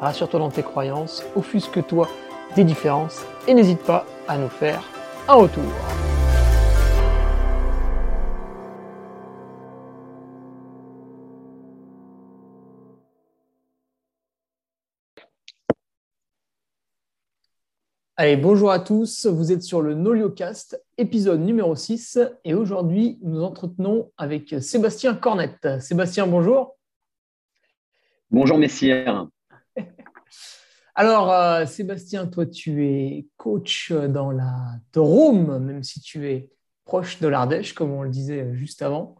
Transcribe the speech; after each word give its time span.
rassure-toi 0.00 0.40
dans 0.40 0.50
tes 0.50 0.62
croyances, 0.62 1.24
offusque-toi 1.34 2.08
des 2.54 2.64
différences 2.64 3.24
et 3.46 3.54
n'hésite 3.54 3.82
pas 3.82 4.06
à 4.28 4.38
nous 4.38 4.48
faire 4.48 4.82
un 5.28 5.34
retour. 5.34 5.64
Allez, 18.18 18.38
bonjour 18.38 18.70
à 18.70 18.78
tous, 18.78 19.26
vous 19.26 19.52
êtes 19.52 19.62
sur 19.62 19.82
le 19.82 19.92
Noliocast, 19.92 20.82
épisode 20.96 21.40
numéro 21.40 21.74
6, 21.74 22.18
et 22.44 22.54
aujourd'hui 22.54 23.18
nous 23.22 23.42
entretenons 23.42 24.10
avec 24.16 24.54
Sébastien 24.62 25.14
Cornette. 25.14 25.68
Sébastien, 25.80 26.26
bonjour. 26.26 26.78
Bonjour 28.30 28.56
messieurs. 28.56 29.04
Alors, 30.98 31.30
euh, 31.30 31.66
Sébastien, 31.66 32.26
toi, 32.26 32.46
tu 32.46 32.86
es 32.86 33.26
coach 33.36 33.92
dans 33.92 34.30
la 34.30 34.54
Drôme, 34.94 35.58
même 35.58 35.82
si 35.82 36.00
tu 36.00 36.26
es 36.30 36.50
proche 36.86 37.20
de 37.20 37.28
l'Ardèche, 37.28 37.74
comme 37.74 37.92
on 37.92 38.02
le 38.02 38.08
disait 38.08 38.54
juste 38.54 38.80
avant. 38.80 39.16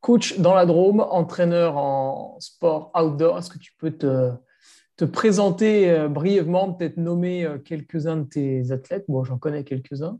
Coach 0.00 0.38
dans 0.38 0.54
la 0.54 0.64
Drôme, 0.64 1.00
entraîneur 1.00 1.76
en 1.76 2.40
sport 2.40 2.90
outdoor. 2.94 3.38
Est-ce 3.38 3.50
que 3.50 3.58
tu 3.58 3.74
peux 3.76 3.90
te, 3.90 5.04
présenter 5.04 5.90
euh, 5.90 6.08
brièvement, 6.08 6.72
peut-être 6.72 6.96
nommer 6.96 7.44
euh, 7.44 7.58
quelques-uns 7.58 8.16
de 8.16 8.24
tes 8.24 8.72
athlètes? 8.72 9.04
Bon, 9.08 9.22
j'en 9.22 9.36
connais 9.36 9.62
quelques-uns. 9.62 10.18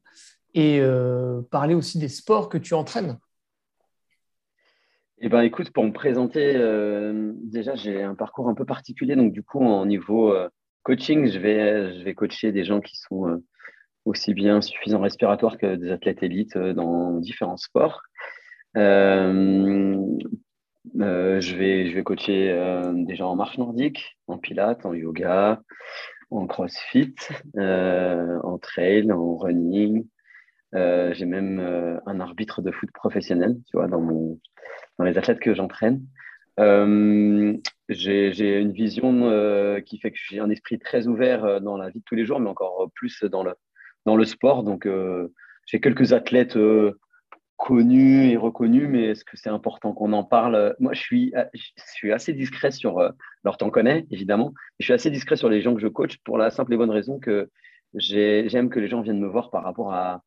Et 0.52 0.82
parler 1.52 1.74
aussi 1.74 1.98
des 1.98 2.08
sports 2.08 2.48
que 2.48 2.58
tu 2.58 2.74
entraînes. 2.74 3.18
Eh 5.20 5.28
ben, 5.28 5.42
écoute, 5.42 5.70
pour 5.70 5.84
me 5.84 5.92
présenter, 5.92 6.54
déjà, 7.42 7.74
j'ai 7.74 8.02
un 8.02 8.14
parcours 8.14 8.48
un 8.48 8.54
peu 8.54 8.64
particulier. 8.64 9.16
Donc, 9.16 9.32
du 9.32 9.42
coup, 9.42 9.62
en 9.62 9.84
niveau 9.84 10.34
coaching, 10.82 11.30
je 11.30 11.38
vais, 11.38 11.98
je 11.98 12.04
vais 12.04 12.14
coacher 12.14 12.52
des 12.52 12.64
gens 12.64 12.80
qui 12.80 12.96
sont 12.96 13.28
euh, 13.28 13.36
aussi 14.04 14.34
bien 14.34 14.60
suffisants 14.60 15.00
respiratoires 15.00 15.58
que 15.58 15.76
des 15.76 15.90
athlètes 15.90 16.22
élites 16.22 16.56
euh, 16.56 16.72
dans 16.72 17.18
différents 17.18 17.56
sports. 17.56 18.02
Euh, 18.76 19.96
je, 20.94 21.56
vais, 21.56 21.88
je 21.88 21.94
vais 21.94 22.02
coacher 22.02 22.56
des 22.94 23.16
gens 23.16 23.30
en 23.30 23.36
marche 23.36 23.58
nordique, 23.58 24.16
en 24.26 24.38
pilates, 24.38 24.86
en 24.86 24.94
yoga, 24.94 25.60
en 26.30 26.46
crossfit, 26.46 27.14
en 27.56 28.58
trail, 28.58 29.12
en 29.12 29.36
running. 29.36 30.06
J'ai 30.72 31.26
même 31.26 32.00
un 32.06 32.20
arbitre 32.20 32.62
de 32.62 32.70
foot 32.70 32.90
professionnel, 32.92 33.56
tu 33.70 33.76
vois, 33.76 33.88
dans, 33.88 34.00
mon, 34.00 34.38
dans 34.98 35.04
les 35.04 35.18
athlètes 35.18 35.40
que 35.40 35.54
j'entraîne. 35.54 36.02
Euh, 36.60 37.56
j'ai 37.88 38.60
une 38.60 38.72
vision 38.72 39.30
euh, 39.30 39.80
qui 39.80 39.98
fait 39.98 40.10
que 40.10 40.18
j'ai 40.28 40.40
un 40.40 40.50
esprit 40.50 40.78
très 40.78 41.06
ouvert 41.06 41.44
euh, 41.44 41.60
dans 41.60 41.76
la 41.76 41.88
vie 41.88 42.00
de 42.00 42.04
tous 42.04 42.14
les 42.14 42.26
jours, 42.26 42.38
mais 42.38 42.50
encore 42.50 42.90
plus 42.94 43.24
dans 43.24 43.42
le, 43.42 43.54
dans 44.04 44.16
le 44.16 44.24
sport. 44.24 44.62
Donc, 44.62 44.88
j'ai 45.66 45.80
quelques 45.80 46.12
athlètes 46.12 46.58
connus 47.56 48.30
et 48.30 48.36
reconnus, 48.36 48.88
mais 48.88 49.04
est-ce 49.10 49.24
que 49.24 49.36
c'est 49.36 49.50
important 49.50 49.92
qu'on 49.92 50.12
en 50.12 50.24
parle? 50.24 50.74
Moi, 50.80 50.92
je 50.94 51.00
suis, 51.00 51.32
je 51.54 51.82
suis 51.94 52.12
assez 52.12 52.32
discret 52.32 52.70
sur. 52.70 52.98
alors, 52.98 53.56
t'en 53.58 53.70
connais, 53.70 54.06
évidemment. 54.10 54.52
Je 54.78 54.84
suis 54.84 54.94
assez 54.94 55.10
discret 55.10 55.36
sur 55.36 55.48
les 55.48 55.60
gens 55.60 55.74
que 55.74 55.80
je 55.80 55.88
coach 55.88 56.18
pour 56.24 56.38
la 56.38 56.50
simple 56.50 56.74
et 56.74 56.76
bonne 56.76 56.90
raison 56.90 57.18
que 57.18 57.50
j'aime 57.94 58.70
que 58.70 58.80
les 58.80 58.88
gens 58.88 59.02
viennent 59.02 59.20
me 59.20 59.28
voir 59.28 59.50
par 59.50 59.62
rapport 59.64 59.92
à 59.92 60.22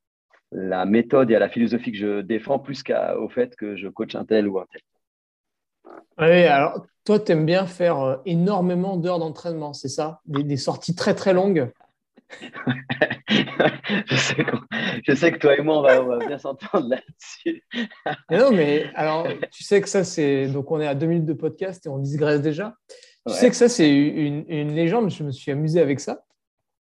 la 0.53 0.85
méthode 0.85 1.31
et 1.31 1.35
à 1.35 1.39
la 1.39 1.49
philosophie 1.49 1.91
que 1.91 1.97
je 1.97 2.21
défends, 2.21 2.59
plus 2.59 2.83
qu'au 2.83 3.29
fait 3.29 3.55
que 3.55 3.75
je 3.75 3.87
coach 3.87 4.15
un 4.15 4.25
tel 4.25 4.47
ou 4.47 4.59
un 4.59 4.65
tel. 4.71 4.81
Oui, 6.19 6.45
alors 6.45 6.85
toi, 7.05 7.19
tu 7.19 7.31
aimes 7.31 7.45
bien 7.45 7.65
faire 7.65 7.99
euh, 7.99 8.17
énormément 8.25 8.97
d'heures 8.97 9.19
d'entraînement, 9.19 9.73
c'est 9.73 9.89
ça? 9.89 10.21
Des, 10.25 10.57
sorties 10.57 10.95
très 10.95 11.15
très 11.15 11.33
longues? 11.33 11.71
Je, 15.05 15.13
sais 15.15 15.31
que, 15.31 15.37
toi 15.37 15.57
et 15.57 15.61
moi, 15.61 15.77
on 15.77 16.05
va, 16.05 16.17
bien 16.25 16.37
s'entendre 16.37 16.87
là-dessus. 16.89 17.63
non, 18.31 18.51
mais 18.51 18.85
alors, 18.95 19.27
tu 19.51 19.63
sais 19.63 19.81
que 19.81 19.89
ça, 19.89 20.03
c'est. 20.03 20.47
Donc, 20.47 20.71
on 20.71 20.79
est 20.79 20.87
à 20.87 20.95
deux 20.95 21.07
minutes 21.07 21.25
de 21.25 21.33
podcast 21.33 21.85
et 21.85 21.89
on 21.89 21.97
digresse 21.97 22.41
déjà. 22.41 22.75
Tu 23.27 23.33
sais 23.33 23.49
que 23.49 23.55
ça, 23.55 23.69
c'est 23.69 23.89
une, 23.89 24.73
légende. 24.73 25.09
Je 25.09 25.23
me 25.23 25.31
suis 25.31 25.51
amusé 25.51 25.79
avec 25.79 25.99
ça. 25.99 26.23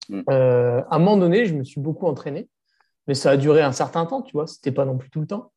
Mm. 0.09 0.23
Euh, 0.31 0.83
à 0.91 0.97
un 0.97 0.99
moment 0.99 1.17
donné, 1.17 1.47
je 1.47 1.55
me 1.55 1.65
suis 1.65 1.81
beaucoup 1.81 2.07
entraîné, 2.07 2.49
mais 3.09 3.15
ça 3.15 3.31
a 3.31 3.37
duré 3.37 3.63
un 3.63 3.73
certain 3.73 4.07
temps, 4.07 4.23
tu 4.23 4.33
vois. 4.33 4.47
C'était 4.47 4.71
pas 4.71 4.85
non 4.85 4.97
plus 4.97 5.11
tout 5.11 5.21
le 5.21 5.27
temps. 5.27 5.51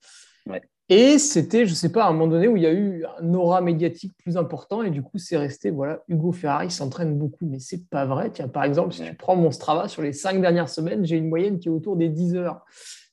Ouais. 0.49 0.61
Et 0.89 1.19
c'était, 1.19 1.65
je 1.65 1.71
ne 1.71 1.75
sais 1.75 1.91
pas, 1.91 2.03
à 2.03 2.09
un 2.09 2.11
moment 2.11 2.27
donné 2.27 2.49
où 2.49 2.57
il 2.57 2.63
y 2.63 2.65
a 2.65 2.73
eu 2.73 3.05
un 3.19 3.33
aura 3.33 3.61
médiatique 3.61 4.11
plus 4.17 4.35
important 4.35 4.83
et 4.83 4.89
du 4.89 5.01
coup, 5.01 5.17
c'est 5.19 5.37
resté, 5.37 5.69
voilà, 5.71 6.01
Hugo 6.09 6.33
Ferrari 6.33 6.69
s'entraîne 6.69 7.17
beaucoup, 7.17 7.45
mais 7.45 7.59
c'est 7.59 7.87
pas 7.89 8.05
vrai. 8.05 8.29
Tiens, 8.31 8.49
par 8.49 8.65
exemple, 8.65 8.93
si 8.93 9.01
tu 9.01 9.13
prends 9.15 9.37
mon 9.37 9.51
Strava, 9.51 9.87
sur 9.87 10.01
les 10.01 10.11
cinq 10.11 10.41
dernières 10.41 10.67
semaines, 10.67 11.05
j'ai 11.05 11.15
une 11.15 11.29
moyenne 11.29 11.59
qui 11.59 11.69
est 11.69 11.71
autour 11.71 11.95
des 11.95 12.09
10 12.09 12.35
heures, 12.35 12.65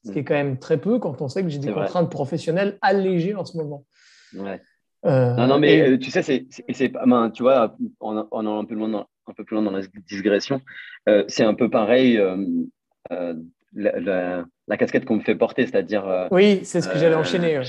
ce 0.04 0.10
qui 0.10 0.19
est 0.19 0.25
quand 0.25 0.34
même 0.34 0.59
très 0.59 0.78
peu 0.78 0.98
quand 0.98 1.22
on 1.22 1.28
sait 1.28 1.44
que 1.44 1.48
j'ai 1.48 1.60
des 1.60 1.72
contraintes 1.72 2.10
professionnelles 2.10 2.78
allégées 2.81 3.37
en 3.37 3.44
ce 3.44 3.56
moment. 3.56 3.84
Ouais. 4.37 4.60
Euh, 5.06 5.34
non, 5.34 5.47
non, 5.47 5.59
mais 5.60 5.91
euh, 5.91 5.98
tu 5.98 6.10
sais, 6.10 6.22
c'est, 6.22 6.88
ben, 6.88 7.31
tu 7.31 7.44
vois, 7.44 7.77
en, 8.00 8.16
un 8.32 8.65
peu 8.65 8.75
loin 8.75 8.88
dans, 8.88 9.06
un 9.28 9.32
peu 9.34 9.44
plus 9.44 9.54
loin 9.54 9.62
dans 9.62 9.71
la 9.71 9.82
digression, 10.09 10.60
euh, 11.09 11.25
c'est 11.28 11.44
un 11.44 11.54
peu 11.54 11.71
pareil 11.71 12.21
la, 13.75 14.77
casquette 14.77 15.05
qu'on 15.05 15.17
me 15.17 15.23
fait 15.23 15.34
porter, 15.34 15.67
c'est-à-dire. 15.67 16.06
Euh, 16.06 16.29
oui, 16.31 16.61
c'est 16.65 16.81
ce 16.81 16.89
que 16.89 16.99
j'allais 16.99 17.15
euh, 17.15 17.19
enchaîner. 17.19 17.61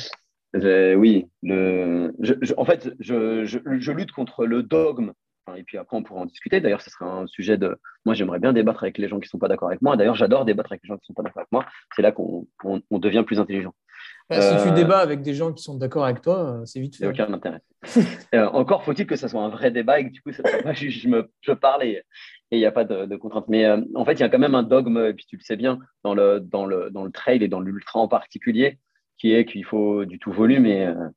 oui, 0.96 1.28
le, 1.44 2.14
en 2.58 2.66
fait, 2.66 2.92
je, 3.00 3.92
lutte 3.92 4.12
contre 4.12 4.46
le 4.46 4.64
dogme. 4.64 5.14
et 5.56 5.64
puis 5.64 5.78
après, 5.78 5.98
on 5.98 6.04
pourra 6.04 6.22
en 6.22 6.26
discuter. 6.26 6.62
D'ailleurs, 6.62 6.82
ce 6.82 6.90
sera 6.90 7.06
un 7.06 7.28
sujet 7.28 7.58
de. 7.58 7.78
Moi, 8.06 8.16
j'aimerais 8.16 8.40
bien 8.40 8.54
débattre 8.54 8.84
avec 8.84 8.98
les 8.98 9.08
gens 9.08 9.20
qui 9.20 9.28
ne 9.28 9.30
sont 9.30 9.40
pas 9.40 9.48
d'accord 9.48 9.70
avec 9.70 9.82
moi. 9.82 9.98
D'ailleurs, 9.98 10.16
j'adore 10.16 10.46
débattre 10.46 10.72
avec 10.72 10.84
les 10.84 10.88
gens 10.88 10.98
qui 10.98 11.04
ne 11.04 11.08
sont 11.08 11.14
pas 11.14 11.24
d'accord 11.24 11.42
avec 11.42 11.52
moi. 11.52 11.66
C'est 11.96 12.02
là 12.02 12.12
qu'on 12.12 12.48
devient 12.92 13.24
plus 13.26 13.40
intelligent. 13.40 13.74
Bah, 14.30 14.42
si 14.42 14.64
tu 14.64 14.70
euh, 14.70 14.76
débats 14.76 15.00
avec 15.00 15.22
des 15.24 15.34
gens 15.34 15.52
qui 15.52 15.64
sont 15.64 15.76
d'accord 15.76 16.06
avec 16.06 16.22
toi, 16.22 16.62
c'est 16.66 16.80
vite 16.80 16.96
fait. 16.96 17.08
aucun 17.08 17.34
intérêt. 17.34 17.62
encore 18.34 18.84
faut-il 18.84 19.08
que 19.08 19.16
ce 19.16 19.28
soit 19.28 19.42
un 19.42 19.50
vrai 19.50 19.72
débat 19.72 20.00
et 20.00 20.06
que 20.06 20.12
du 20.12 20.22
coup, 20.22 20.32
ça 20.32 20.48
soit 20.48 20.62
pas 20.62 20.74
juste 20.74 21.02
je, 21.02 21.10
me, 21.10 21.32
je 21.42 21.52
parle 21.52 21.84
et, 21.84 22.04
et 22.52 22.58
il 22.58 22.60
n'y 22.60 22.66
a 22.66 22.72
pas 22.72 22.84
de, 22.84 23.06
de 23.06 23.16
contraintes. 23.16 23.48
Mais 23.48 23.66
euh, 23.66 23.82
en 23.96 24.06
fait, 24.06 24.14
il 24.14 24.20
y 24.22 24.24
a 24.24 24.30
quand 24.30 24.40
même 24.40 24.56
un 24.56 24.64
dogme, 24.64 24.98
et 24.98 25.14
puis 25.14 25.26
tu 25.26 25.38
le 25.38 25.42
sais 25.42 25.56
bien, 25.56 25.80
dans 26.04 26.14
le, 26.14 26.40
dans 26.40 26.66
le, 26.66 26.90
dans 26.90 27.04
le 27.04 27.12
trail 27.12 27.44
et 27.44 27.48
dans 27.48 27.60
l'ultra 27.60 28.00
en 28.00 28.08
particulier, 28.08 28.80
qui 29.18 29.34
est 29.34 29.46
qu'il 29.46 29.66
faut 29.66 30.06
du 30.06 30.20
tout 30.20 30.32
volume. 30.32 30.66
Et, 30.66 30.86
euh, 30.86 31.10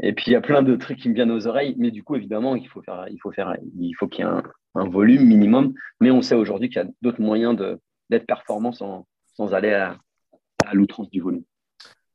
et 0.00 0.12
puis, 0.12 0.26
il 0.28 0.32
y 0.32 0.36
a 0.36 0.40
plein 0.40 0.62
de 0.62 0.76
trucs 0.76 0.98
qui 0.98 1.08
me 1.08 1.14
viennent 1.14 1.30
aux 1.30 1.46
oreilles. 1.46 1.74
Mais 1.78 1.90
du 1.90 2.02
coup, 2.02 2.16
évidemment, 2.16 2.56
il 2.56 2.68
faut 2.68 2.82
faire, 2.82 3.06
il 3.10 3.18
faut 3.18 3.32
faire, 3.32 3.56
il 3.78 3.92
faut 3.94 4.08
qu'il 4.08 4.24
y 4.24 4.28
ait 4.28 4.30
un, 4.30 4.88
volume 4.88 5.24
minimum. 5.26 5.74
Mais 6.00 6.10
on 6.10 6.22
sait 6.22 6.34
aujourd'hui 6.34 6.68
qu'il 6.68 6.82
y 6.82 6.84
a 6.84 6.88
d'autres 7.02 7.20
moyens 7.20 7.56
d'être 8.08 8.26
performant 8.26 8.72
sans, 8.72 9.06
sans 9.34 9.52
aller 9.52 9.72
à, 9.72 9.96
à 10.64 10.74
l'outrance 10.74 11.10
du 11.10 11.20
volume. 11.20 11.42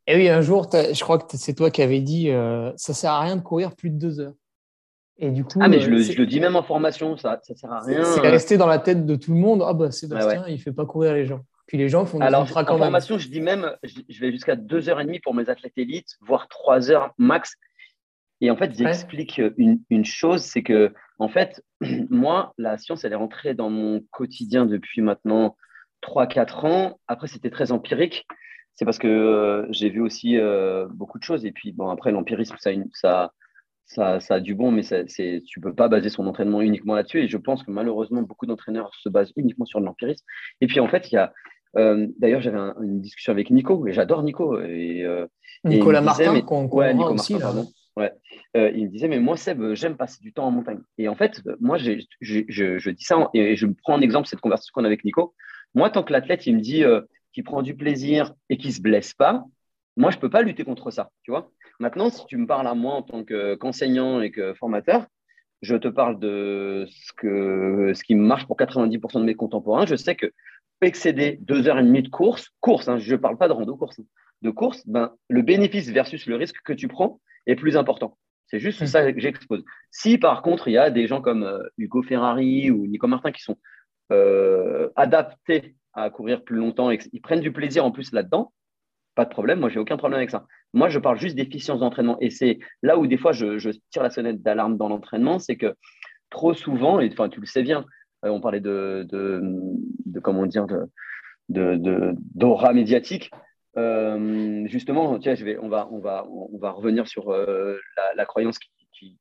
Et 0.08 0.16
oui, 0.16 0.30
un 0.30 0.42
jour, 0.42 0.70
je 0.72 1.00
crois 1.02 1.18
que 1.18 1.36
c'est 1.36 1.56
toi 1.56 1.72
qui 1.72 1.82
avais 1.82 2.00
dit 2.00 2.30
euh, 2.30 2.72
ça 2.76 2.94
sert 2.94 3.12
à 3.12 3.22
rien 3.22 3.38
de 3.38 3.42
courir 3.42 3.76
plus 3.76 3.90
de 3.90 3.98
deux 3.98 4.20
heures. 4.20 4.36
Et 5.18 5.31
du 5.31 5.46
coup, 5.46 5.59
ah, 5.62 5.70
mais 5.70 5.80
je 5.80 5.90
le, 5.90 6.00
je 6.00 6.18
le, 6.18 6.26
dis 6.26 6.42
même 6.42 6.58
en 6.58 6.64
formation, 6.64 7.16
ça 7.16 7.40
ne 7.50 7.56
sert 7.56 7.72
à 7.72 7.79
rien. 7.79 8.03
C'est 8.03 8.20
resté 8.20 8.58
dans 8.58 8.67
la 8.67 8.79
tête 8.79 9.06
de 9.06 9.16
tout 9.16 9.34
le 9.34 9.40
monde. 9.40 9.64
Ah, 9.66 9.73
bah, 9.73 9.91
Sébastien, 9.91 10.44
il 10.47 10.56
ne 10.56 10.59
fait 10.59 10.73
pas 10.73 10.85
courir 10.85 11.14
les 11.14 11.26
gens. 11.26 11.41
Puis 11.67 11.78
les 11.78 11.90
gens 11.90 12.06
font 12.06 12.20
des 12.20 12.26
Alors, 12.26 12.44
en 12.44 12.78
formation, 12.78 13.17
je 13.17 13.29
dis 13.29 13.41
même, 13.41 13.72
je 13.84 14.20
vais 14.20 14.32
jusqu'à 14.32 14.56
2h30 14.56 15.22
pour 15.22 15.34
mes 15.34 15.50
athlètes 15.50 15.78
élites, 15.78 16.16
voire 16.22 16.47
3 16.47 16.91
heures 16.91 17.14
max. 17.17 17.56
Et 18.41 18.52
en 18.52 18.58
fait, 18.58 18.76
j'explique 18.76 19.41
une, 19.58 19.79
une, 19.90 20.06
chose, 20.06 20.41
c'est 20.41 20.62
que, 20.62 20.94
en 21.17 21.29
fait, 21.29 21.64
moi, 22.09 22.53
la 22.58 22.78
science, 22.78 23.03
elle 23.06 23.14
est 23.14 23.17
rentrée 23.17 23.53
dans 23.53 23.70
mon 23.70 24.02
quotidien 24.12 24.66
depuis 24.66 25.02
maintenant 25.02 25.56
3-4 26.03 26.67
ans. 26.67 27.00
Après, 27.08 27.28
c'était 27.28 27.50
très 27.50 27.72
empirique. 27.72 28.28
C'est 28.73 28.84
parce 28.84 29.00
que 29.00 29.08
euh, 29.08 29.66
j'ai 29.72 29.90
vu 29.90 30.02
aussi 30.02 30.38
euh, 30.38 30.88
beaucoup 30.91 31.17
de 31.17 31.23
choses. 31.23 31.46
Et 31.46 31.52
puis, 31.52 31.72
bon, 31.72 31.90
après, 31.90 32.12
l'empirisme, 32.12 32.56
ça, 32.59 32.72
ça, 32.94 33.32
ça, 33.85 34.20
ça, 34.20 34.35
a 34.35 34.40
du 34.40 34.55
bon, 34.55 34.72
mais 34.72 34.82
tu 34.84 35.22
ne 35.23 35.61
peux 35.61 35.73
pas 35.73 35.87
baser 35.87 36.09
son 36.09 36.26
entraînement 36.28 36.61
uniquement 36.61 36.96
là-dessus. 36.96 37.20
Et 37.20 37.28
je 37.28 37.37
pense 37.37 37.64
que 37.64 37.72
malheureusement, 37.72 38.22
beaucoup 38.22 38.46
d'entraîneurs 38.46 38.91
se 38.96 39.09
basent 39.09 39.32
uniquement 39.35 39.66
sur 39.66 39.79
l'empirisme. 39.79 40.26
Et 40.61 40.67
puis 40.67 40.79
en 40.79 40.87
fait, 40.87 41.11
il 41.11 41.16
y 41.16 41.17
a. 41.17 41.34
Euh, 41.78 42.08
d'ailleurs, 42.20 42.41
j'avais 42.41 42.58
une 42.82 43.02
discussion 43.02 43.34
avec 43.34 43.49
Nico, 43.52 43.85
et 43.85 43.93
j'adore 43.93 44.23
Nico. 44.23 44.59
Et, 44.61 45.03
euh, 45.03 45.28
Nicolas 45.66 46.02
Martin, 46.02 46.40
qu'on 46.41 46.67
ouais, 46.67 46.93
Nico 46.93 47.14
aussi, 47.14 47.35
Martin, 47.35 47.66
Ouais. 47.97 48.11
Euh, 48.58 48.72
il 48.76 48.85
me 48.85 48.90
disait, 48.90 49.08
mais 49.08 49.20
moi, 49.20 49.37
Seb, 49.37 49.73
j'aime 49.73 49.96
passer 49.96 50.20
du 50.22 50.34
temps 50.34 50.46
en 50.46 50.52
montagne. 50.52 50.81
Et 50.97 51.08
en 51.08 51.16
fait, 51.16 51.41
moi, 51.61 51.78
je, 51.78 51.93
je, 52.20 52.90
dis 52.90 53.03
ça 53.05 53.29
et 53.34 53.55
je 53.55 53.67
prends 53.84 53.93
en 53.93 54.02
exemple 54.02 54.28
cette 54.28 54.41
conversation 54.41 54.72
qu'on 54.73 54.84
a 54.84 54.88
avec 54.88 55.05
Nico. 55.05 55.34
Moi, 55.76 55.90
tant 55.90 56.03
que 56.03 56.11
l'athlète, 56.11 56.46
il 56.46 56.55
me 56.55 56.61
dit 56.61 56.84
qu'il 57.34 57.43
prend 57.46 57.61
du 57.61 57.76
plaisir 57.76 58.34
et 58.49 58.58
qu'il 58.58 58.70
ne 58.70 58.76
se 58.76 58.81
blesse 58.81 59.14
pas, 59.14 59.46
moi, 59.96 60.11
je 60.11 60.17
ne 60.17 60.22
peux 60.22 60.29
pas 60.29 60.41
lutter 60.41 60.66
contre 60.66 60.91
ça. 60.91 61.09
Tu 61.23 61.31
vois 61.31 61.52
Maintenant, 61.80 62.10
si 62.10 62.26
tu 62.26 62.38
me 62.38 62.48
parles 62.48 62.68
à 62.68 62.76
moi 62.76 62.94
en 62.94 63.02
tant 63.02 63.24
qu'enseignant 63.24 64.22
et 64.22 64.32
que 64.32 64.54
formateur, 64.54 65.08
je 65.62 65.76
te 65.76 65.88
parle 65.88 66.20
de 66.20 66.86
ce, 66.90 67.14
que, 67.14 67.92
ce 67.94 68.04
qui 68.04 68.16
marche 68.16 68.46
pour 68.46 68.58
90% 68.58 69.20
de 69.20 69.26
mes 69.26 69.36
contemporains. 69.36 69.86
Je 69.86 69.96
sais 69.96 70.16
que 70.16 70.32
excéder 70.82 71.40
deux 71.42 71.68
heures 71.68 71.80
et 71.80 71.84
demie 71.84 72.04
de 72.04 72.10
course, 72.10 72.52
course, 72.62 72.88
hein, 72.88 72.98
je 73.00 73.12
ne 73.12 73.20
parle 73.20 73.38
pas 73.38 73.48
de 73.48 73.54
rando 73.54 73.76
course, 73.76 74.00
hein, 74.00 74.06
de 74.42 74.52
course, 74.52 74.84
ben, 74.86 75.14
le 75.30 75.42
bénéfice 75.42 75.90
versus 75.90 76.26
le 76.28 76.36
risque 76.36 76.58
que 76.64 76.74
tu 76.74 76.88
prends 76.88 77.20
est 77.48 77.56
plus 77.56 77.78
important. 77.78 78.18
C'est 78.48 78.60
juste 78.60 78.82
mmh. 78.82 78.86
ça 78.86 79.12
que 79.12 79.20
j'expose. 79.20 79.64
Si 79.90 80.18
par 80.18 80.42
contre, 80.42 80.68
il 80.68 80.74
y 80.74 80.78
a 80.78 80.92
des 80.92 81.08
gens 81.08 81.22
comme 81.22 81.44
euh, 81.44 81.64
Hugo 81.78 82.04
Ferrari 82.04 82.70
ou 82.70 82.86
Nico 82.86 83.08
Martin 83.08 83.32
qui 83.32 83.42
sont 83.42 83.58
euh, 84.12 84.90
adaptés 84.96 85.76
à 85.94 86.10
courir 86.10 86.44
plus 86.44 86.58
longtemps 86.58 86.92
et 86.92 86.98
qu'ils 86.98 87.22
prennent 87.22 87.40
du 87.40 87.52
plaisir 87.52 87.86
en 87.86 87.92
plus 87.92 88.12
là-dedans, 88.12 88.54
pas 89.16 89.26
de 89.26 89.30
problème. 89.30 89.60
Moi, 89.60 89.70
j'ai 89.70 89.80
aucun 89.80 89.98
problème 89.98 90.18
avec 90.18 90.30
ça. 90.30 90.46
Moi, 90.76 90.90
je 90.90 91.00
parle 91.00 91.18
juste 91.18 91.38
d'efficience 91.38 91.80
d'entraînement. 91.80 92.18
Et 92.20 92.30
c'est 92.30 92.60
là 92.84 92.98
où 92.98 93.08
des 93.08 93.18
fois 93.18 93.32
je, 93.32 93.70
tire 93.92 94.04
la 94.04 94.10
sonnette 94.10 94.44
d'alarme 94.44 94.78
dans 94.78 94.90
l'entraînement, 94.90 95.40
c'est 95.40 95.56
que 95.56 95.74
trop 96.30 96.54
souvent, 96.54 97.00
et 97.00 97.10
tu 97.10 97.40
le 97.40 97.46
sais 97.46 97.64
bien, 97.64 97.86
euh, 98.26 98.30
on 98.30 98.42
parlait 98.42 98.60
de, 98.60 99.08
de, 99.10 100.20
comment 100.20 100.46
dire, 100.46 100.68
de, 101.48 102.14
d'aura 102.36 102.74
médiatique. 102.74 103.32
Euh, 103.78 104.68
justement, 104.68 105.18
tiens, 105.18 105.34
je 105.36 105.46
vais, 105.46 105.58
on, 105.58 105.70
va, 105.70 105.88
on, 105.92 106.00
va, 106.00 106.28
on 106.30 106.58
va 106.58 106.72
revenir 106.72 107.08
sur 107.08 107.30
euh, 107.30 107.80
la, 108.18 108.26
croyance 108.26 108.60
qui, 108.60 109.18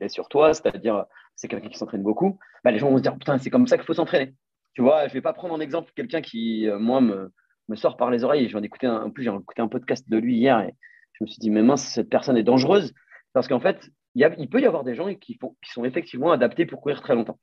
est 0.00 0.08
sur 0.08 0.28
toi, 0.28 0.52
c'est-à-dire 0.52 1.06
c'est 1.34 1.48
quelqu'un 1.48 1.70
qui 1.70 1.78
s'entraîne 1.78 2.02
beaucoup. 2.02 2.38
Bah, 2.62 2.72
les 2.72 2.78
gens 2.78 2.90
vont 2.90 2.98
se 2.98 3.02
dire 3.02 3.14
putain, 3.14 3.38
c'est 3.38 3.48
comme 3.48 3.66
ça 3.66 3.78
qu'il 3.78 3.86
faut 3.86 3.94
s'entraîner. 3.94 4.34
Tu 4.74 4.82
vois, 4.82 5.04
je 5.04 5.12
ne 5.12 5.14
vais 5.14 5.22
pas 5.22 5.32
prendre 5.32 5.54
en 5.54 5.60
exemple 5.60 5.92
quelqu'un 5.96 6.20
qui, 6.20 6.68
moi, 6.78 7.00
me, 7.00 7.32
me 7.68 7.76
sort 7.76 7.96
par 7.96 8.10
les 8.10 8.24
oreilles. 8.24 8.48
J'en 8.48 8.62
écouté 8.62 8.86
un, 8.86 9.02
en 9.02 9.10
plus, 9.10 9.24
j'ai 9.24 9.30
écouté 9.30 9.62
un 9.62 9.68
podcast 9.68 10.08
de 10.08 10.16
lui 10.16 10.36
hier 10.36 10.60
et 10.60 10.74
je 11.12 11.24
me 11.24 11.26
suis 11.28 11.38
dit, 11.38 11.50
mais 11.50 11.62
mince, 11.62 11.82
cette 11.82 12.08
personne 12.08 12.36
est 12.36 12.42
dangereuse 12.42 12.92
parce 13.32 13.48
qu'en 13.48 13.60
fait, 13.60 13.90
il, 14.14 14.48
peut 14.48 14.60
y 14.60 14.66
avoir 14.66 14.84
des 14.84 14.94
gens 14.94 15.12
qui 15.14 15.38
sont 15.64 15.84
effectivement 15.84 16.32
adaptés 16.32 16.66
pour 16.66 16.80
courir 16.80 17.00
très 17.02 17.14
longtemps. 17.14 17.38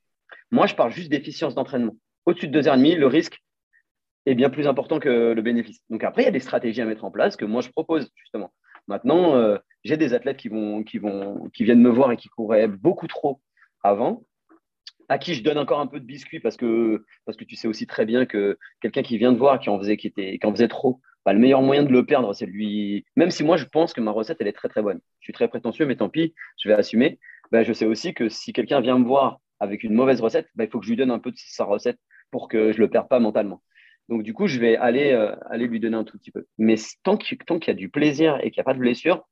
Moi, 0.50 0.66
je 0.66 0.74
parle 0.74 0.92
juste 0.92 1.10
d'efficience 1.10 1.54
d'entraînement. 1.54 1.96
Au-dessus 2.26 2.48
de 2.48 2.60
2h30, 2.60 2.96
le 2.96 3.06
risque 3.06 3.40
est 4.26 4.34
bien 4.34 4.50
plus 4.50 4.66
important 4.66 4.98
que 4.98 5.32
le 5.32 5.42
bénéfice. 5.42 5.80
Donc 5.88 6.02
après, 6.04 6.22
il 6.22 6.24
y 6.24 6.28
a 6.28 6.32
des 6.32 6.40
stratégies 6.40 6.80
à 6.80 6.84
mettre 6.84 7.04
en 7.04 7.10
place 7.10 7.36
que 7.36 7.44
moi, 7.44 7.62
je 7.62 7.70
propose 7.70 8.10
justement. 8.16 8.52
Maintenant, 8.88 9.36
euh, 9.36 9.58
j'ai 9.84 9.96
des 9.96 10.14
athlètes 10.14 10.36
qui, 10.36 10.48
vont, 10.48 10.82
qui, 10.82 10.98
vont, 10.98 11.48
qui 11.54 11.64
viennent 11.64 11.80
me 11.80 11.90
voir 11.90 12.12
et 12.12 12.16
qui 12.16 12.28
couraient 12.28 12.68
beaucoup 12.68 13.06
trop 13.06 13.40
avant 13.82 14.24
à 15.08 15.18
qui 15.18 15.34
je 15.34 15.42
donne 15.42 15.58
encore 15.58 15.80
un 15.80 15.86
peu 15.86 16.00
de 16.00 16.04
biscuit 16.04 16.40
parce 16.40 16.56
que, 16.56 17.04
tu 17.46 17.56
sais 17.56 17.68
aussi 17.68 17.86
très 17.86 18.06
bien 18.06 18.26
que 18.26 18.58
quelqu'un 18.80 19.02
qui 19.02 19.18
vient 19.18 19.32
de 19.32 19.38
voir, 19.38 19.58
qui 19.58 19.70
en 19.70 19.78
faisait, 19.78 19.96
qui 19.96 20.06
était, 20.06 20.38
qui 20.38 20.46
en 20.46 20.52
faisait 20.52 20.68
trop, 20.68 21.00
bah, 21.24 21.32
le 21.32 21.40
meilleur 21.40 21.62
moyen 21.62 21.82
de 21.82 21.90
le 21.90 22.06
perdre, 22.06 22.32
c'est 22.34 22.46
lui. 22.46 23.04
Même 23.16 23.30
si 23.30 23.42
moi, 23.42 23.56
je 23.56 23.64
pense 23.64 23.92
que 23.92 24.00
ma 24.00 24.12
recette, 24.12 24.38
elle 24.40 24.46
est 24.46 24.52
très, 24.52 24.68
très 24.68 24.82
bonne. 24.82 25.00
Je 25.20 25.26
suis 25.26 25.32
très 25.32 25.48
prétentieux, 25.48 25.84
mais 25.84 25.96
tant 25.96 26.08
pis, 26.08 26.34
je 26.62 26.68
vais 26.68 26.74
assumer. 26.74 27.18
Bah, 27.50 27.64
je 27.64 27.72
sais 27.72 27.84
aussi 27.84 28.14
que 28.14 28.28
si 28.28 28.52
quelqu'un 28.52 28.80
vient 28.80 28.98
me 28.98 29.04
voir 29.04 29.40
avec 29.58 29.82
une 29.82 29.94
mauvaise 29.94 30.20
recette, 30.20 30.48
bah, 30.54 30.64
il 30.64 30.70
faut 30.70 30.78
que 30.78 30.84
je 30.84 30.90
lui 30.90 30.96
donne 30.96 31.10
un 31.10 31.18
peu 31.18 31.32
de 31.32 31.36
sa 31.36 31.64
recette 31.64 31.98
pour 32.30 32.48
que 32.48 32.72
je 32.72 32.76
ne 32.78 32.82
le 32.82 32.90
perde 32.90 33.08
pas 33.08 33.18
mentalement. 33.18 33.62
Donc, 34.08 34.22
du 34.22 34.34
coup, 34.34 34.46
je 34.46 34.60
vais 34.60 34.76
aller, 34.76 35.12
euh, 35.12 35.34
aller 35.50 35.66
lui 35.66 35.80
donner 35.80 35.96
un 35.96 36.04
tout 36.04 36.16
petit 36.16 36.30
peu. 36.30 36.46
Mais 36.58 36.76
tant 37.02 37.16
qu'il 37.16 37.38
y 37.66 37.70
a 37.70 37.74
du 37.74 37.88
plaisir 37.88 38.38
et 38.38 38.50
qu'il 38.52 38.60
n'y 38.60 38.62
a 38.62 38.64
pas 38.64 38.74
de 38.74 38.78
blessure, 38.78 39.26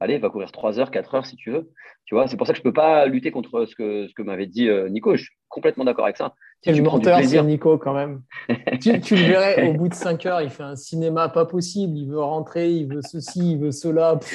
allez, 0.00 0.18
va 0.18 0.30
courir 0.30 0.52
3 0.52 0.78
heures, 0.78 0.90
4 0.90 1.14
heures 1.14 1.26
si 1.26 1.36
tu 1.36 1.50
veux. 1.50 1.70
Tu 2.04 2.14
vois, 2.14 2.28
c'est 2.28 2.36
pour 2.36 2.46
ça 2.46 2.52
que 2.52 2.58
je 2.58 2.60
ne 2.62 2.70
peux 2.70 2.72
pas 2.72 3.06
lutter 3.06 3.30
contre 3.30 3.64
ce 3.66 3.74
que, 3.74 4.06
ce 4.08 4.14
que 4.14 4.22
m'avait 4.22 4.46
dit 4.46 4.68
euh, 4.68 4.88
Nico. 4.88 5.16
Je 5.16 5.24
suis 5.24 5.34
complètement 5.48 5.84
d'accord 5.84 6.04
avec 6.04 6.16
ça. 6.16 6.34
Si 6.62 6.72
tu 6.72 6.82
menteur, 6.82 7.20
c'est 7.22 7.42
Nico 7.42 7.78
quand 7.78 7.94
même. 7.94 8.22
tu, 8.80 8.92
le 8.92 9.26
verrais 9.26 9.68
au 9.68 9.74
bout 9.74 9.88
de 9.88 9.94
5 9.94 10.26
heures, 10.26 10.40
il 10.42 10.50
fait 10.50 10.62
un 10.62 10.76
cinéma 10.76 11.28
pas 11.28 11.46
possible. 11.46 11.96
Il 11.96 12.08
veut 12.08 12.22
rentrer, 12.22 12.70
il 12.70 12.88
veut 12.88 13.02
ceci, 13.02 13.52
il 13.52 13.58
veut 13.58 13.72
cela. 13.72 14.18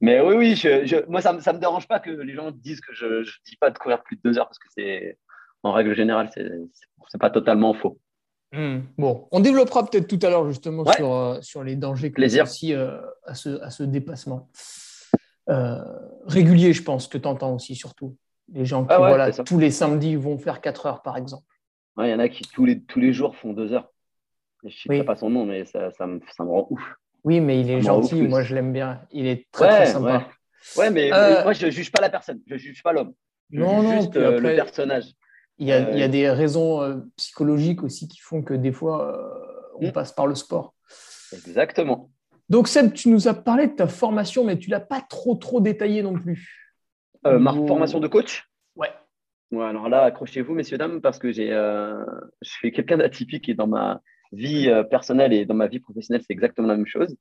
Mais 0.00 0.20
oui, 0.20 0.36
oui, 0.36 0.54
je, 0.54 1.04
moi, 1.08 1.20
ça 1.20 1.32
ne 1.32 1.38
me 1.38 1.58
dérange 1.58 1.88
pas 1.88 1.98
que 1.98 2.10
les 2.10 2.34
gens 2.34 2.52
disent 2.52 2.80
que 2.80 2.94
je 2.94 3.06
ne 3.06 3.24
dis 3.44 3.56
pas 3.60 3.70
de 3.70 3.78
courir 3.78 4.02
plus 4.02 4.16
de 4.16 4.22
2 4.24 4.38
heures 4.38 4.46
parce 4.46 4.60
que 4.60 4.68
c'est, 4.70 5.18
en 5.62 5.72
règle 5.72 5.94
générale, 5.94 6.30
ce 6.34 6.40
n'est 6.40 7.18
pas 7.18 7.30
totalement 7.30 7.74
faux. 7.74 7.98
Hmm. 8.52 8.80
Bon, 8.96 9.28
on 9.30 9.40
développera 9.40 9.84
peut-être 9.84 10.08
tout 10.08 10.18
à 10.22 10.30
l'heure 10.30 10.48
justement 10.48 10.90
sur, 10.92 11.12
euh, 11.12 11.38
sur 11.42 11.62
les 11.62 11.76
dangers 11.76 12.10
Plaisir. 12.10 12.44
aussi 12.44 12.72
euh, 12.72 12.98
à, 13.26 13.34
ce, 13.34 13.60
à 13.60 13.70
ce 13.70 13.82
dépassement. 13.82 14.48
Euh, 15.50 15.82
régulier, 16.26 16.72
je 16.72 16.82
pense, 16.82 17.08
que 17.08 17.18
tu 17.18 17.28
entends 17.28 17.54
aussi 17.54 17.74
surtout. 17.74 18.16
Les 18.52 18.64
gens 18.64 18.84
qui, 18.84 18.92
ah 18.92 18.98
voilà, 18.98 19.30
tous 19.30 19.58
les 19.58 19.70
samedis 19.70 20.16
vont 20.16 20.38
faire 20.38 20.62
4 20.62 20.86
heures, 20.86 21.02
par 21.02 21.18
exemple. 21.18 21.44
Il 21.98 22.08
y 22.08 22.14
en 22.14 22.18
a 22.18 22.28
qui 22.28 22.44
tous 22.44 22.64
les, 22.64 22.80
tous 22.80 23.00
les 23.00 23.12
jours 23.12 23.36
font 23.36 23.52
2 23.52 23.72
heures. 23.74 23.90
Je 24.64 24.68
ne 24.88 24.98
sais 24.98 25.04
pas 25.04 25.16
son 25.16 25.28
nom, 25.28 25.44
mais 25.44 25.66
ça, 25.66 25.90
ça, 25.92 26.06
me, 26.06 26.20
ça, 26.34 26.44
me, 26.44 26.50
rend 26.50 26.66
ouf. 26.70 26.80
Oui, 27.24 27.40
mais 27.40 27.60
il 27.60 27.70
est 27.70 27.82
gentil, 27.82 28.22
moi 28.22 28.42
je 28.42 28.54
l'aime 28.54 28.72
bien. 28.72 29.02
Il 29.10 29.26
est 29.26 29.46
très, 29.52 29.68
très 29.68 29.86
sympa. 29.86 30.28
Ouais, 30.76 30.90
mais, 30.90 31.10
moi 31.10 31.52
je 31.52 31.66
ne 31.66 31.70
juge 31.70 31.92
pas 31.92 32.00
la 32.00 32.08
personne, 32.08 32.40
je 32.46 32.54
ne 32.54 32.58
juge 32.58 32.82
pas 32.82 32.92
l'homme. 32.92 33.12
Non, 33.50 33.82
non, 33.82 34.00
juste 34.00 34.16
le 34.16 34.40
personnage. 34.56 35.14
Il 35.58 35.66
y, 35.66 35.72
a, 35.72 35.90
il 35.90 35.98
y, 35.98 36.02
a, 36.02 36.06
euh, 36.06 36.08
des 36.08 36.30
raisons 36.30 36.82
euh, 36.82 36.96
psychologiques 37.16 37.82
aussi 37.82 38.06
qui 38.06 38.20
font 38.20 38.42
que 38.42 38.54
des 38.54 38.70
fois, 38.72 39.12
euh, 39.12 39.76
on 39.80 39.88
mm. 39.88 39.92
passe 39.92 40.12
par 40.12 40.26
le 40.26 40.36
sport. 40.36 40.74
Exactement. 41.32 42.10
Donc, 42.48 42.68
Seb, 42.68 42.92
tu 42.92 43.08
nous 43.08 43.28
as 43.28 43.34
parlé 43.34 43.66
de 43.66 43.72
ta 43.72 43.88
formation, 43.88 44.44
mais 44.44 44.58
tu 44.58 44.70
ne 44.70 44.74
l'as 44.74 44.80
pas 44.80 45.00
trop, 45.00 45.34
trop 45.34 45.60
détaillé 45.60 46.02
non 46.02 46.14
plus. 46.14 46.72
ma 47.24 47.52
formation 47.52 47.98
de 48.00 48.06
coach? 48.08 48.48
Ouais. 48.76 48.90
ouais 49.50 49.64
alors 49.64 49.88
là, 49.88 50.04
accrochez-vous, 50.04 50.54
messieurs, 50.54 50.78
dames, 50.78 51.00
parce 51.00 51.18
que 51.18 51.32
j'ai, 51.32 51.48
je 51.48 52.48
suis 52.48 52.72
quelqu'un 52.72 52.98
d'atypique 52.98 53.48
et 53.48 53.54
dans 53.54 53.66
ma 53.66 54.00
vie 54.32 54.72
personnelle 54.88 55.32
et 55.32 55.44
dans 55.44 55.54
ma 55.54 55.66
vie 55.66 55.80
professionnelle, 55.80 56.22
c'est 56.26 56.32
exactement 56.32 56.68
la 56.68 56.76
même 56.76 56.86
chose. 56.86 57.14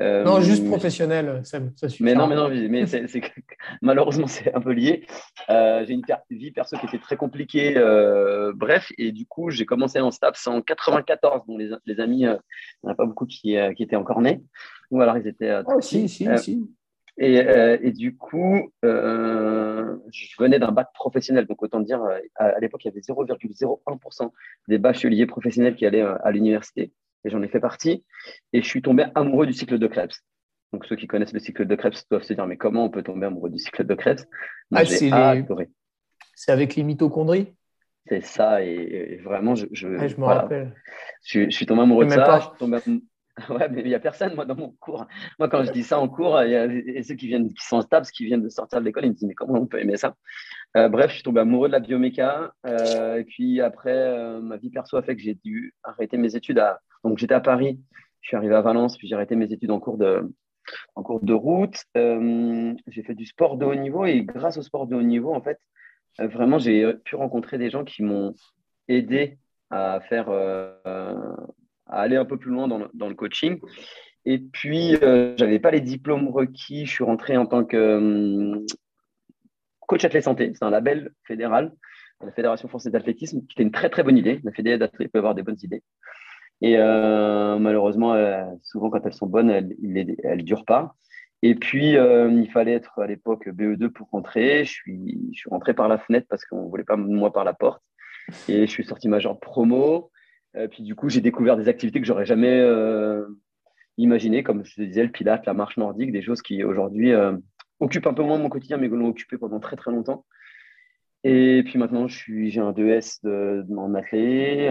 Euh, 0.00 0.24
non, 0.24 0.40
juste 0.40 0.66
professionnel, 0.66 1.40
ça, 1.44 1.58
suffit. 1.88 2.02
Mais 2.02 2.14
non, 2.14 2.26
mais 2.26 2.34
non, 2.34 2.48
mais 2.48 2.84
malheureusement, 3.82 4.26
c'est 4.26 4.54
un 4.54 4.60
peu 4.60 4.72
lié. 4.72 5.06
Euh, 5.48 5.84
j'ai 5.86 5.94
une 5.94 6.02
vie 6.30 6.50
perso 6.50 6.76
qui 6.76 6.86
était 6.86 6.98
très 6.98 7.16
compliquée. 7.16 7.74
Euh, 7.76 8.52
bref, 8.54 8.92
et 8.98 9.12
du 9.12 9.26
coup, 9.26 9.50
j'ai 9.50 9.64
commencé 9.64 9.98
en 10.00 10.10
STAPS 10.10 10.46
en 10.48 10.60
94. 10.60 11.42
Bon, 11.46 11.56
les, 11.56 11.70
les 11.86 12.00
amis, 12.00 12.20
il 12.20 12.28
n'y 12.28 12.90
en 12.90 12.90
a 12.90 12.94
pas 12.94 13.06
beaucoup 13.06 13.26
qui, 13.26 13.56
qui, 13.76 13.82
étaient 13.82 13.96
encore 13.96 14.20
nés. 14.20 14.42
Ou 14.90 15.00
alors, 15.00 15.16
ils 15.16 15.26
étaient. 15.26 15.62
oh, 15.66 15.80
si, 15.80 16.08
si, 16.08 16.28
si. 16.36 16.68
Et, 17.18 17.36
et, 17.36 17.92
du 17.92 18.14
coup, 18.14 18.70
je 18.82 20.36
venais 20.38 20.58
d'un 20.58 20.72
bac 20.72 20.88
professionnel. 20.92 21.46
Donc, 21.46 21.62
autant 21.62 21.80
dire, 21.80 22.02
à, 22.34 22.60
l'époque, 22.60 22.84
il 22.84 22.88
y 22.88 22.90
avait 22.90 23.00
0,01% 23.00 24.30
des 24.68 24.76
bacheliers 24.76 25.24
professionnels 25.24 25.74
qui 25.74 25.86
allaient 25.86 26.04
à 26.22 26.30
l'université 26.30 26.92
et 27.26 27.30
j'en 27.30 27.42
ai 27.42 27.48
fait 27.48 27.60
partie. 27.60 28.04
Et 28.52 28.62
je 28.62 28.66
suis 28.66 28.82
tombé 28.82 29.06
amoureux 29.14 29.46
du 29.46 29.52
cycle 29.52 29.78
de 29.78 29.86
Krebs. 29.86 30.14
Donc, 30.72 30.84
ceux 30.86 30.96
qui 30.96 31.06
connaissent 31.06 31.32
le 31.32 31.40
cycle 31.40 31.66
de 31.66 31.74
Krebs 31.74 31.96
doivent 32.10 32.22
se 32.22 32.32
dire, 32.32 32.46
mais 32.46 32.56
comment 32.56 32.84
on 32.84 32.90
peut 32.90 33.02
tomber 33.02 33.26
amoureux 33.26 33.50
du 33.50 33.58
cycle 33.58 33.84
de 33.84 33.94
Krebs? 33.94 34.26
Ah, 34.74 34.84
C'est 36.34 36.52
avec 36.52 36.76
les 36.76 36.82
mitochondries? 36.82 37.54
C'est 38.08 38.24
ça, 38.24 38.62
et, 38.62 39.20
vraiment, 39.24 39.56
je, 39.56 39.66
je, 39.72 39.88
me 39.88 40.24
rappelle. 40.24 40.72
Je, 41.24 41.50
suis 41.50 41.66
tombé 41.66 41.82
amoureux 41.82 42.06
de 42.06 42.10
ça. 42.10 42.52
Ouais, 43.50 43.68
mais 43.68 43.82
il 43.82 43.88
n'y 43.88 43.94
a 43.94 44.00
personne, 44.00 44.34
moi, 44.34 44.46
dans 44.46 44.56
mon 44.56 44.70
cours. 44.80 45.06
Moi, 45.38 45.48
quand 45.48 45.62
je 45.62 45.70
dis 45.70 45.82
ça 45.82 46.00
en 46.00 46.08
cours, 46.08 46.40
il 46.42 46.50
y 46.50 46.56
a 46.56 47.02
ceux 47.02 47.14
qui, 47.14 47.26
viennent, 47.26 47.52
qui 47.52 47.66
sont 47.66 47.82
stables, 47.82 48.06
qui 48.06 48.24
viennent 48.24 48.42
de 48.42 48.48
sortir 48.48 48.80
de 48.80 48.84
l'école, 48.86 49.04
ils 49.04 49.10
me 49.10 49.14
disent, 49.14 49.28
mais 49.28 49.34
comment 49.34 49.60
on 49.60 49.66
peut 49.66 49.78
aimer 49.78 49.96
ça? 49.96 50.14
Euh, 50.76 50.88
Bref, 50.88 51.10
je 51.10 51.16
suis 51.16 51.22
tombé 51.22 51.40
amoureux 51.40 51.68
de 51.68 51.72
la 51.72 51.80
bioméca. 51.80 52.54
Euh, 52.66 53.16
et 53.16 53.24
puis 53.24 53.60
après, 53.60 53.94
euh, 53.94 54.40
ma 54.40 54.56
vie 54.56 54.70
perso 54.70 54.96
a 54.96 55.02
fait 55.02 55.16
que 55.16 55.22
j'ai 55.22 55.34
dû 55.34 55.74
arrêter 55.82 56.16
mes 56.16 56.34
études 56.34 56.58
à 56.58 56.80
donc 57.04 57.18
j'étais 57.18 57.34
à 57.34 57.40
Paris, 57.40 57.80
je 58.20 58.28
suis 58.28 58.36
arrivé 58.36 58.54
à 58.54 58.62
Valence, 58.62 58.96
puis 58.96 59.08
j'ai 59.08 59.14
arrêté 59.14 59.36
mes 59.36 59.52
études 59.52 59.70
en 59.70 59.80
cours 59.80 59.98
de, 59.98 60.32
en 60.94 61.02
cours 61.02 61.24
de 61.24 61.32
route. 61.32 61.76
Euh, 61.96 62.74
j'ai 62.88 63.02
fait 63.02 63.14
du 63.14 63.26
sport 63.26 63.56
de 63.56 63.64
haut 63.64 63.74
niveau 63.74 64.04
et 64.04 64.22
grâce 64.22 64.56
au 64.58 64.62
sport 64.62 64.86
de 64.86 64.96
haut 64.96 65.02
niveau, 65.02 65.34
en 65.34 65.40
fait, 65.40 65.58
euh, 66.20 66.28
vraiment, 66.28 66.58
j'ai 66.58 66.94
pu 67.04 67.16
rencontrer 67.16 67.58
des 67.58 67.70
gens 67.70 67.84
qui 67.84 68.02
m'ont 68.02 68.34
aidé 68.88 69.38
à 69.70 70.00
faire, 70.08 70.26
euh, 70.28 70.72
à 70.84 72.00
aller 72.00 72.16
un 72.16 72.24
peu 72.24 72.36
plus 72.36 72.50
loin 72.50 72.68
dans 72.68 72.78
le, 72.78 72.88
dans 72.94 73.08
le 73.08 73.14
coaching. 73.14 73.60
Et 74.24 74.38
puis, 74.38 74.96
je 74.96 75.36
n'avais 75.38 75.60
pas 75.60 75.70
les 75.70 75.80
diplômes 75.80 76.28
requis. 76.28 76.84
Je 76.84 76.90
suis 76.90 77.04
rentré 77.04 77.36
en 77.36 77.46
tant 77.46 77.64
que 77.64 78.64
coach 79.80 80.04
athlète 80.04 80.24
santé. 80.24 80.50
C'est 80.54 80.64
un 80.64 80.70
label 80.70 81.12
fédéral 81.24 81.72
la 82.24 82.32
Fédération 82.32 82.68
française 82.68 82.92
d'athlétisme, 82.92 83.40
qui 83.46 83.54
était 83.54 83.62
une 83.62 83.70
très 83.70 83.90
très 83.90 84.02
bonne 84.02 84.16
idée. 84.16 84.40
La 84.44 84.52
Fédération 84.52 84.80
d'athlètes 84.86 85.12
peut 85.12 85.18
avoir 85.18 85.34
des 85.34 85.42
bonnes 85.42 85.58
idées. 85.62 85.82
Et 86.62 86.76
euh, 86.78 87.58
malheureusement, 87.58 88.14
euh, 88.14 88.44
souvent 88.62 88.90
quand 88.90 89.04
elles 89.04 89.14
sont 89.14 89.26
bonnes, 89.26 89.50
elles 89.50 89.76
ne 89.82 90.42
durent 90.42 90.64
pas. 90.64 90.94
Et 91.42 91.54
puis, 91.54 91.96
euh, 91.96 92.30
il 92.30 92.50
fallait 92.50 92.72
être 92.72 92.98
à 92.98 93.06
l'époque 93.06 93.46
BE2 93.48 93.88
pour 93.90 94.08
rentrer. 94.10 94.64
Je 94.64 94.72
suis, 94.72 95.30
je 95.32 95.38
suis 95.38 95.50
rentré 95.50 95.74
par 95.74 95.88
la 95.88 95.98
fenêtre 95.98 96.26
parce 96.28 96.44
qu'on 96.46 96.64
ne 96.64 96.68
voulait 96.68 96.84
pas 96.84 96.96
moi 96.96 97.32
par 97.32 97.44
la 97.44 97.52
porte. 97.52 97.82
Et 98.48 98.66
je 98.66 98.70
suis 98.70 98.84
sorti 98.84 99.08
major 99.08 99.38
promo. 99.38 100.10
puis 100.70 100.82
du 100.82 100.94
coup, 100.94 101.08
j'ai 101.08 101.20
découvert 101.20 101.56
des 101.56 101.68
activités 101.68 102.00
que 102.00 102.06
j'aurais 102.06 102.26
jamais 102.26 102.64
imaginer, 103.98 104.42
comme 104.42 104.64
je 104.64 104.82
disais, 104.82 105.04
le 105.04 105.10
pilate, 105.10 105.46
la 105.46 105.54
marche 105.54 105.76
nordique, 105.76 106.10
des 106.10 106.22
choses 106.22 106.42
qui 106.42 106.64
aujourd'hui 106.64 107.12
occupent 107.78 108.06
un 108.06 108.14
peu 108.14 108.24
moins 108.24 108.38
mon 108.38 108.48
quotidien, 108.48 108.78
mais 108.78 108.88
que 108.88 108.94
l'ont 108.94 109.08
occupé 109.08 109.36
pendant 109.38 109.60
très 109.60 109.76
très 109.76 109.92
longtemps. 109.92 110.24
Et 111.28 111.64
puis 111.64 111.76
maintenant, 111.76 112.06
j'ai 112.06 112.60
un 112.60 112.70
2S 112.70 113.18
de, 113.24 113.66
en 113.76 113.94
athlée. 113.94 114.68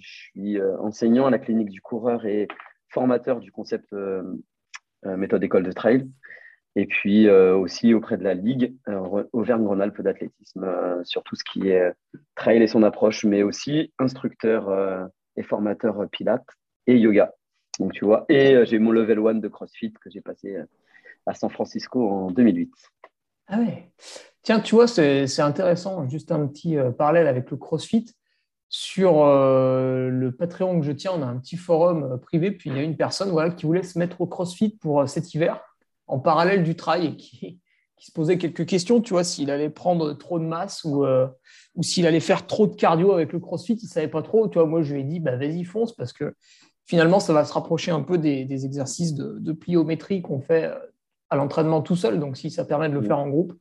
je 0.00 0.08
suis 0.08 0.60
enseignant 0.80 1.26
à 1.26 1.30
la 1.30 1.38
clinique 1.38 1.68
du 1.68 1.80
coureur 1.80 2.26
et 2.26 2.48
formateur 2.88 3.38
du 3.38 3.52
concept 3.52 3.94
méthode 5.04 5.44
école 5.44 5.62
de 5.62 5.70
trail. 5.70 6.10
Et 6.74 6.86
puis 6.86 7.30
aussi 7.30 7.94
auprès 7.94 8.16
de 8.16 8.24
la 8.24 8.34
Ligue 8.34 8.74
Auvergne-Rhône-Alpes 9.32 10.00
d'athlétisme 10.00 10.68
sur 11.04 11.22
tout 11.22 11.36
ce 11.36 11.44
qui 11.44 11.68
est 11.68 11.92
trail 12.34 12.60
et 12.60 12.66
son 12.66 12.82
approche, 12.82 13.24
mais 13.24 13.44
aussi 13.44 13.92
instructeur 14.00 15.08
et 15.36 15.44
formateur 15.44 16.08
pilates 16.10 16.50
et 16.88 16.98
yoga. 16.98 17.32
Donc, 17.78 17.92
tu 17.92 18.04
vois, 18.04 18.24
et 18.28 18.64
j'ai 18.64 18.80
mon 18.80 18.90
level 18.90 19.20
1 19.24 19.34
de 19.34 19.46
CrossFit 19.46 19.92
que 19.92 20.10
j'ai 20.10 20.20
passé 20.20 20.56
à 21.26 21.34
San 21.34 21.48
Francisco 21.48 22.08
en 22.08 22.32
2008. 22.32 22.72
Ah 23.48 23.58
ouais. 23.58 23.90
Tiens, 24.42 24.60
tu 24.60 24.74
vois, 24.74 24.86
c'est 24.86 25.40
intéressant, 25.40 26.08
juste 26.08 26.30
un 26.30 26.46
petit 26.46 26.76
parallèle 26.98 27.26
avec 27.26 27.50
le 27.50 27.56
CrossFit. 27.56 28.06
Sur 28.68 29.24
le 29.24 30.30
Patreon 30.36 30.80
que 30.80 30.86
je 30.86 30.92
tiens, 30.92 31.12
on 31.14 31.22
a 31.22 31.26
un 31.26 31.38
petit 31.38 31.56
forum 31.56 32.18
privé, 32.20 32.50
puis 32.50 32.70
il 32.70 32.76
y 32.76 32.78
a 32.78 32.82
une 32.82 32.96
personne 32.96 33.54
qui 33.54 33.66
voulait 33.66 33.84
se 33.84 33.98
mettre 33.98 34.20
au 34.20 34.26
CrossFit 34.26 34.70
pour 34.70 35.08
cet 35.08 35.34
hiver, 35.34 35.60
en 36.06 36.18
parallèle 36.18 36.62
du 36.62 36.74
trail, 36.74 37.06
et 37.06 37.16
qui, 37.16 37.60
se 37.98 38.12
posait 38.12 38.38
quelques 38.38 38.66
questions, 38.66 39.00
tu 39.00 39.14
vois, 39.14 39.24
s'il 39.24 39.50
allait 39.50 39.70
prendre 39.70 40.12
trop 40.12 40.38
de 40.38 40.44
masse 40.44 40.84
ou, 40.84 41.04
s'il 41.80 42.06
allait 42.06 42.20
faire 42.20 42.46
trop 42.46 42.66
de 42.66 42.74
cardio 42.74 43.12
avec 43.12 43.32
le 43.32 43.40
CrossFit, 43.40 43.74
il 43.74 43.86
ne 43.86 43.90
savait 43.90 44.08
pas 44.08 44.22
trop. 44.22 44.48
Tu 44.48 44.58
moi, 44.58 44.82
je 44.82 44.94
lui 44.94 45.00
ai 45.00 45.04
dit, 45.04 45.20
bah, 45.20 45.36
vas-y, 45.36 45.64
fonce, 45.64 45.92
parce 45.92 46.12
que 46.12 46.34
finalement, 46.86 47.20
ça 47.20 47.32
va 47.32 47.44
se 47.44 47.52
rapprocher 47.52 47.90
un 47.90 48.02
peu 48.02 48.16
des, 48.16 48.64
exercices 48.64 49.14
de, 49.14 49.52
pliométrie 49.52 50.22
qu'on 50.22 50.40
fait 50.40 50.64
euh, 50.64 50.78
à 51.30 51.36
l'entraînement 51.36 51.82
tout 51.82 51.96
seul. 51.96 52.18
Donc, 52.18 52.36
si 52.36 52.50
ça 52.50 52.64
permet 52.64 52.88
de 52.88 52.94
le 52.94 53.00
mm. 53.00 53.06
faire 53.06 53.18
en 53.18 53.28
groupe, 53.28 53.54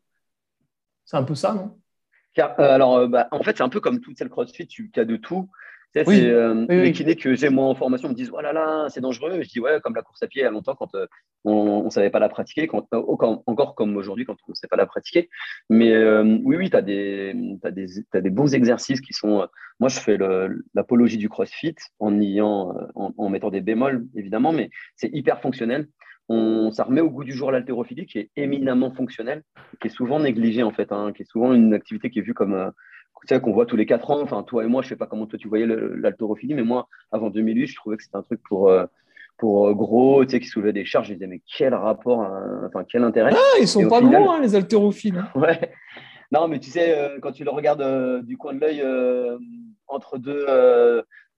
c'est 1.06 1.18
un 1.18 1.24
peu 1.24 1.36
ça, 1.36 1.54
non? 1.54 1.80
Euh, 2.38 2.44
Alors, 2.58 2.98
euh, 2.98 3.08
bah, 3.08 3.28
en 3.32 3.42
fait, 3.44 3.58
c'est 3.58 3.64
un 3.64 3.70
peu 3.70 3.80
comme 3.80 4.02
tout 4.02 4.14
le 4.20 4.30
CrossFit, 4.30 4.68
tu 4.68 4.92
as 4.98 5.06
de 5.06 5.16
tout. 5.16 5.50
C'est 6.04 6.30
euh, 6.30 6.66
les 6.68 6.92
kinés 6.92 7.16
que 7.16 7.36
j'ai 7.36 7.50
moi 7.50 7.68
en 7.68 7.76
formation 7.76 8.10
me 8.10 8.14
disent 8.14 8.32
oh 8.34 8.42
là 8.42 8.52
là, 8.52 8.88
c'est 8.90 9.00
dangereux. 9.00 9.42
Je 9.42 9.48
dis 9.48 9.62
ouais, 9.62 9.80
comme 9.82 9.96
la 9.96 10.02
course 10.02 10.22
à 10.24 10.28
pied 10.28 10.42
il 10.42 10.44
y 10.44 10.48
a 10.48 10.52
longtemps 10.52 10.76
quand 10.76 10.94
euh, 10.94 11.08
on 11.46 11.86
ne 11.86 11.90
savait 11.90 12.10
pas 12.10 12.20
la 12.20 12.28
pratiquer, 12.28 12.68
quand, 12.68 12.86
euh, 12.94 13.02
encore 13.46 13.76
comme 13.76 13.96
aujourd'hui 13.96 14.26
quand 14.26 14.36
on 14.48 14.52
ne 14.52 14.56
sait 14.56 14.68
pas 14.68 14.76
la 14.76 14.88
pratiquer. 14.88 15.30
Mais 15.70 15.96
oui, 16.44 16.58
oui, 16.58 16.70
tu 16.70 16.76
as, 16.76 16.82
des, 16.82 17.34
des, 17.72 18.22
des 18.22 18.30
bons 18.30 18.54
exercices 18.54 19.00
qui 19.00 19.14
sont. 19.14 19.48
moi, 19.80 19.90
je 19.90 20.00
fais 20.00 20.18
l'apologie 20.74 21.18
du 21.18 21.30
crossfit 21.30 21.76
en, 22.00 22.20
ayant, 22.20 22.76
en, 22.96 23.30
mettant 23.30 23.50
des 23.50 23.62
bémols, 23.62 24.06
évidemment, 24.16 24.52
mais 24.52 24.70
c'est 24.96 25.10
hyper 25.14 25.40
fonctionnel. 25.40 25.88
On, 26.28 26.72
ça 26.72 26.84
remet 26.84 27.02
au 27.02 27.10
goût 27.10 27.24
du 27.24 27.34
jour 27.34 27.52
l'haltérophilie 27.52 28.08
qui 28.08 28.18
est 28.18 28.32
éminemment 28.36 28.92
fonctionnelle, 28.92 29.44
qui 29.80 29.88
est 29.88 29.92
souvent 29.92 30.20
négligée 30.20 30.64
en 30.64 30.72
fait, 30.72 30.92
hein, 30.92 31.14
qui 31.16 31.22
est 31.22 31.30
souvent 31.30 31.54
une 31.54 31.74
activité 31.74 32.10
qui 32.10 32.20
est 32.20 32.24
vue 32.24 32.34
comme 32.34 32.72
sais, 33.28 33.40
qu'on 33.40 33.54
voit 33.54 33.66
tous 33.66 33.76
les 33.76 33.86
quatre 33.86 34.12
ans. 34.12 34.22
Enfin, 34.22 34.44
toi 34.44 34.64
et 34.64 34.68
moi, 34.68 34.82
je 34.82 34.90
sais 34.90 34.96
pas 34.96 35.08
comment 35.08 35.26
toi 35.26 35.40
tu 35.40 35.48
voyais 35.48 35.66
l'haltérophilie, 35.68 36.54
mais 36.54 36.64
moi, 36.64 36.88
avant 37.12 37.30
2008, 37.30 37.68
je 37.68 37.76
trouvais 37.76 37.98
que 37.98 38.04
c'était 38.04 38.18
un 38.18 38.22
truc 38.22 38.42
pour, 38.44 38.70
euh, 38.70 38.86
pour 39.38 39.68
euh, 39.68 39.74
gros, 39.74 40.24
tu 40.26 40.32
sais, 40.32 40.40
qui 40.40 40.48
soulevait 40.48 40.74
des 40.74 40.86
charges. 40.86 41.08
Je 41.10 41.14
disais, 41.14 41.28
mais 41.28 41.42
quel 41.46 41.74
rapport, 41.74 42.28
enfin, 42.66 42.86
quel 42.88 43.04
intérêt? 43.04 43.32
Ah, 43.34 43.60
ils 43.60 43.68
sont 43.68 43.88
pas 43.88 44.02
gros, 44.02 44.32
hein, 44.32 44.40
les 44.42 44.56
haltérophiles. 44.56 45.18
Hein. 45.18 45.30
Ouais. 45.40 45.72
Non, 46.32 46.48
mais 46.48 46.60
tu 46.60 46.72
sais, 46.72 46.98
euh, 46.98 47.20
quand 47.22 47.32
tu 47.32 47.44
le 47.44 47.52
regardes 47.52 48.26
du 48.26 48.36
coin 48.36 48.54
de 48.54 48.60
l'œil 48.60 48.84
entre 49.88 50.18
deux, 50.18 50.46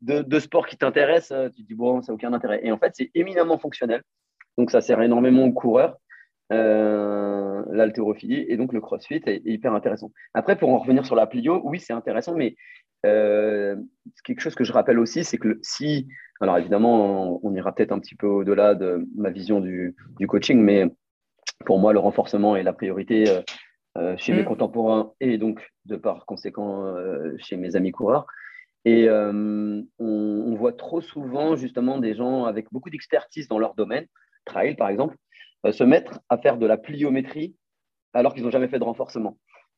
deux, 0.01 0.23
deux, 0.23 0.39
sports 0.39 0.65
qui 0.65 0.77
t'intéressent, 0.77 1.51
tu 1.53 1.63
te 1.63 1.67
dis, 1.67 1.75
bon, 1.75 2.01
ça 2.01 2.11
n'a 2.11 2.15
aucun 2.15 2.33
intérêt. 2.33 2.61
Et 2.63 2.71
en 2.71 2.77
fait, 2.77 2.91
c'est 2.93 3.11
éminemment 3.13 3.57
fonctionnel. 3.57 4.01
Donc, 4.57 4.71
ça 4.71 4.81
sert 4.81 5.01
énormément 5.01 5.45
aux 5.45 5.53
coureurs. 5.53 5.97
Euh, 6.53 7.61
l'haltérophilie 7.71 8.45
et 8.47 8.55
donc 8.55 8.71
le 8.71 8.79
crossfit 8.79 9.21
est, 9.25 9.41
hyper 9.43 9.73
intéressant. 9.73 10.11
Après, 10.33 10.55
pour 10.55 10.69
en 10.69 10.77
revenir 10.77 11.05
sur 11.05 11.15
la 11.15 11.27
plio, 11.27 11.61
oui, 11.65 11.81
c'est 11.81 11.91
intéressant, 11.91 12.35
mais 12.35 12.55
euh, 13.05 13.75
quelque 14.23 14.39
chose 14.39 14.55
que 14.55 14.63
je 14.63 14.71
rappelle 14.71 14.97
aussi, 14.97 15.25
c'est 15.25 15.37
que 15.37 15.59
si, 15.61 16.07
alors 16.39 16.57
évidemment, 16.57 17.43
on, 17.43 17.53
ira 17.53 17.75
peut-être 17.75 17.91
un 17.91 17.99
petit 17.99 18.15
peu 18.15 18.27
au-delà 18.27 18.75
de 18.75 19.05
ma 19.17 19.29
vision 19.29 19.59
du, 19.59 19.93
coaching, 20.25 20.61
mais 20.61 20.85
pour 21.65 21.79
moi, 21.79 21.91
le 21.91 21.99
renforcement 21.99 22.55
est 22.55 22.63
la 22.63 22.73
priorité 22.73 23.25
euh, 23.97 24.15
chez 24.15 24.31
mes 24.33 24.43
mm. 24.43 24.45
contemporains 24.45 25.11
et 25.19 25.37
donc 25.37 25.69
de 25.85 25.97
par 25.97 26.25
conséquent 26.25 26.95
chez 27.39 27.57
mes 27.57 27.75
amis 27.75 27.91
coureurs. 27.91 28.25
Et 28.85 29.09
on, 29.09 29.85
on, 29.99 30.55
voit 30.55 30.71
trop 30.71 31.01
souvent 31.01 31.57
justement 31.57 31.97
des 31.97 32.15
gens 32.15 32.45
avec 32.45 32.71
beaucoup 32.71 32.89
d'expertise 32.89 33.49
dans 33.49 33.59
leur 33.59 33.75
domaine, 33.75 34.05
trail 34.47 34.75
par 34.75 34.89
exemple, 34.89 35.15
euh, 35.65 35.71
se 35.71 35.83
mettre 35.83 36.19
à 36.29 36.37
faire 36.37 36.57
de 36.57 36.65
la 36.65 36.77
pliométrie 36.77 37.55
alors 38.13 38.33
qu'ils 38.33 38.43
n'ont 38.43 38.51
jamais 38.51 38.67
fait 38.67 38.79
de 38.79 38.83
renforcement. 38.83 39.37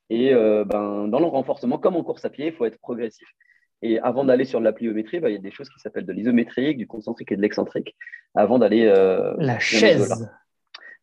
Et 0.09 0.33
euh, 0.33 0.65
ben, 0.65 1.07
dans 1.07 1.19
le 1.19 1.25
renforcement, 1.25 1.77
comme 1.77 1.95
en 1.95 2.03
course 2.03 2.25
à 2.25 2.29
pied, 2.29 2.47
il 2.47 2.53
faut 2.53 2.65
être 2.65 2.79
progressif. 2.79 3.27
Et 3.81 3.99
avant 3.99 4.25
d'aller 4.25 4.45
sur 4.45 4.59
de 4.59 4.65
la 4.65 4.73
pliométrie, 4.73 5.19
ben, 5.19 5.29
il 5.29 5.35
y 5.35 5.38
a 5.38 5.41
des 5.41 5.51
choses 5.51 5.69
qui 5.69 5.79
s'appellent 5.79 6.05
de 6.05 6.13
l'isométrique, 6.13 6.77
du 6.77 6.88
concentrique 6.88 7.31
et 7.31 7.38
de 7.38 7.41
l'excentrique, 7.41 7.95
avant 8.35 8.59
d'aller. 8.59 8.85
Euh, 8.85 9.33
la 9.38 9.59
chaise. 9.59 10.29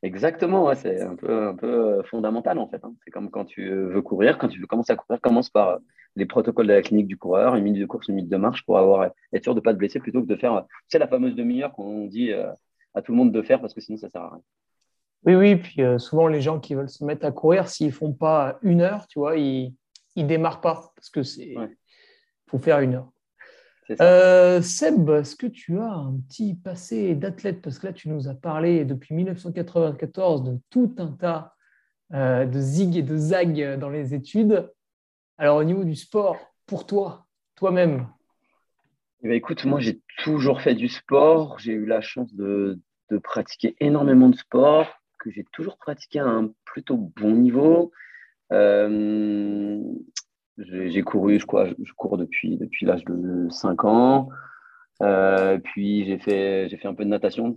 Exactement, 0.03 0.73
c'est 0.75 1.01
un 1.01 1.17
peu, 1.17 1.49
un 1.49 1.55
peu 1.55 2.03
fondamental 2.05 2.59
en 2.59 2.69
fait. 2.69 2.85
Hein. 2.85 2.95
C'est 3.03 3.11
comme 3.11 3.31
quand 3.31 3.47
tu 3.47 3.71
veux 3.71 4.03
courir, 4.03 4.37
quand 4.37 4.49
tu 4.49 4.61
veux 4.61 4.67
commencer 4.67 4.93
à 4.93 4.97
courir, 4.97 5.21
commence 5.21 5.49
par 5.49 5.79
les 6.17 6.27
protocoles 6.27 6.67
de 6.67 6.75
la 6.75 6.83
clinique 6.83 7.07
du 7.07 7.17
coureur, 7.17 7.57
une 7.57 7.65
minute 7.65 7.81
de 7.81 7.87
course, 7.87 8.09
une 8.09 8.17
minute 8.17 8.31
de 8.31 8.37
marche 8.37 8.65
pour 8.67 8.79
avoir, 8.79 9.11
être 9.33 9.43
sûr 9.43 9.55
de 9.55 9.61
ne 9.61 9.63
pas 9.63 9.73
te 9.73 9.79
blesser 9.79 9.99
plutôt 9.99 10.21
que 10.21 10.27
de 10.27 10.37
faire, 10.37 10.65
c'est 10.89 10.99
la 10.99 11.09
fameuse 11.09 11.35
demi-heure 11.35 11.73
qu'on 11.73 12.05
dit 12.07 12.31
à 12.97 13.03
tout 13.03 13.13
le 13.13 13.19
monde 13.19 13.31
de 13.31 13.43
faire 13.43 13.61
parce 13.61 13.75
que 13.75 13.81
sinon 13.81 13.99
ça 13.99 14.09
sert 14.09 14.23
à 14.23 14.31
rien. 14.31 14.43
Oui, 15.27 15.35
oui, 15.35 15.57
puis 15.57 15.83
euh, 15.83 15.99
souvent 15.99 16.29
les 16.29 16.41
gens 16.41 16.59
qui 16.59 16.75
veulent 16.75 16.89
se 16.89 17.05
mettre 17.05 17.27
à 17.27 17.31
courir, 17.31 17.69
s'ils 17.69 17.89
ne 17.89 17.93
font 17.93 18.13
pas 18.13 18.59
une 18.63 18.81
heure, 18.81 19.07
tu 19.07 19.19
vois, 19.19 19.37
ils 19.37 19.75
ne 20.17 20.27
démarrent 20.27 20.61
pas 20.61 20.93
parce 20.95 21.11
que 21.11 21.23
c'est 21.23 21.55
faut 22.49 22.59
faire 22.59 22.81
une 22.81 22.95
heure. 22.95 23.11
Euh, 24.01 24.63
Seb, 24.63 25.11
est-ce 25.11 25.37
que 25.37 25.47
tu 25.47 25.79
as 25.79 25.93
un 25.93 26.15
petit 26.29 26.55
passé 26.55 27.15
d'athlète? 27.15 27.61
Parce 27.61 27.79
que 27.79 27.89
là, 27.89 27.93
tu 27.93 28.09
nous 28.09 28.29
as 28.29 28.35
parlé 28.35 28.85
depuis 28.85 29.15
1994 29.15 30.45
de 30.45 30.59
tout 30.71 30.95
un 30.99 31.13
tas 31.13 31.55
euh, 32.13 32.47
de 32.47 32.61
zig 32.61 32.97
et 32.97 33.03
de 33.03 33.17
zag 33.17 33.79
dans 33.79 33.91
les 33.91 34.15
études. 34.15 34.71
Alors, 35.39 35.59
au 35.59 35.65
niveau 35.65 35.85
du 35.85 35.95
sport, 35.97 36.37
pour 36.67 36.87
toi, 36.87 37.27
toi-même 37.57 38.09
eh 39.23 39.29
ben, 39.29 39.35
Écoute, 39.35 39.65
moi, 39.65 39.81
j'ai 39.81 40.01
toujours 40.19 40.61
fait 40.61 40.75
du 40.75 40.89
sport. 40.89 41.59
J'ai 41.59 41.73
eu 41.73 41.87
la 41.87 42.01
chance 42.01 42.33
de, 42.35 42.81
de 43.11 43.19
pratiquer 43.19 43.77
énormément 43.81 44.29
de 44.29 44.37
sport 44.37 44.89
que 45.19 45.31
j'ai 45.31 45.45
toujours 45.53 45.77
pratiqué 45.79 46.19
à 46.19 46.27
un 46.27 46.51
plutôt 46.65 46.97
bon 46.97 47.33
niveau. 47.33 47.93
Euh, 48.53 49.81
j'ai 50.59 51.03
couru, 51.03 51.39
je 51.39 51.47
crois, 51.47 51.69
je 51.69 51.93
cours 51.93 52.17
depuis, 52.17 52.57
depuis 52.57 52.87
l'âge 52.87 53.05
de 53.05 53.49
5 53.51 53.85
ans. 53.85 54.29
Euh, 55.03 55.59
puis 55.59 56.07
j'ai 56.07 56.19
fait, 56.19 56.69
fait 56.69 56.89
un 56.89 56.95
peu 56.95 57.05
de 57.05 57.11
natation. 57.11 57.57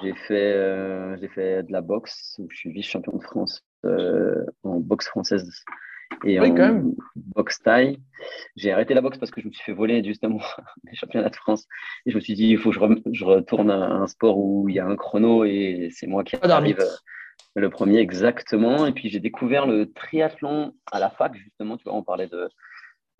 J'ai 0.00 0.14
fait, 0.14 0.52
euh, 0.54 1.16
j'ai 1.18 1.28
fait 1.28 1.64
de 1.64 1.72
la 1.72 1.80
boxe, 1.80 2.36
où 2.38 2.46
je 2.50 2.56
suis 2.56 2.72
vice-champion 2.72 3.16
de 3.16 3.22
France 3.22 3.64
en 3.84 4.78
boxe 4.78 5.08
française 5.08 5.64
et 6.24 6.40
en 6.40 6.92
boxe 7.16 7.60
taille. 7.62 7.98
J'ai 8.56 8.72
arrêté 8.72 8.94
la 8.94 9.00
boxe 9.00 9.18
parce 9.18 9.30
que 9.30 9.40
je 9.40 9.48
me 9.48 9.52
suis 9.52 9.64
fait 9.64 9.72
voler 9.72 10.02
justement 10.04 10.40
les 10.84 10.94
championnats 10.94 11.30
de 11.30 11.36
France. 11.36 11.66
Et 12.06 12.10
je 12.10 12.16
me 12.16 12.20
suis 12.20 12.34
dit, 12.34 12.48
il 12.48 12.58
faut 12.58 12.70
que 12.70 12.76
je, 13.12 13.24
retourne 13.24 13.70
à 13.70 13.76
un 13.76 14.06
sport 14.06 14.38
où 14.38 14.68
il 14.68 14.74
y 14.74 14.78
a 14.78 14.86
un 14.86 14.96
chrono 14.96 15.44
et 15.44 15.88
c'est 15.92 16.06
moi 16.06 16.24
qui 16.24 16.36
arrive 16.36 16.80
euh, 16.80 16.86
le 17.54 17.70
premier 17.70 17.98
exactement. 17.98 18.86
Et 18.86 18.92
puis 18.92 19.08
j'ai 19.08 19.20
découvert 19.20 19.66
le 19.66 19.92
triathlon 19.92 20.74
à 20.90 21.00
la 21.00 21.10
fac, 21.10 21.34
justement. 21.34 21.76
Tu 21.76 21.84
vois, 21.84 21.94
on 21.94 22.02
parlait 22.02 22.28
de. 22.28 22.48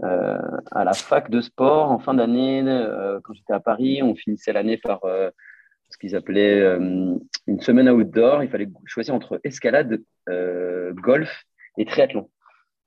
Euh, 0.03 0.39
à 0.73 0.85
la 0.85 0.95
fac 0.95 1.31
de 1.31 1.41
sport 1.41 1.93
en 1.93 2.01
fin 2.01 2.15
d'année, 2.15 2.63
euh, 2.67 3.21
quand 3.23 3.35
j'étais 3.35 3.53
à 3.53 3.61
Paris, 3.61 4.03
on 4.03 4.17
finissait 4.17 4.53
l'année 4.53 4.77
par 4.77 5.01
ce 5.05 5.99
qu'ils 5.99 6.17
appelaient 6.17 6.63
une 7.47 7.61
semaine 7.61 7.89
outdoor. 7.89 8.43
Il 8.43 8.51
fallait 8.51 8.69
choisir 8.87 9.15
entre 9.15 9.41
escalade, 9.45 10.03
golf 10.95 11.45
et 11.79 11.85
triathlon. 11.85 12.29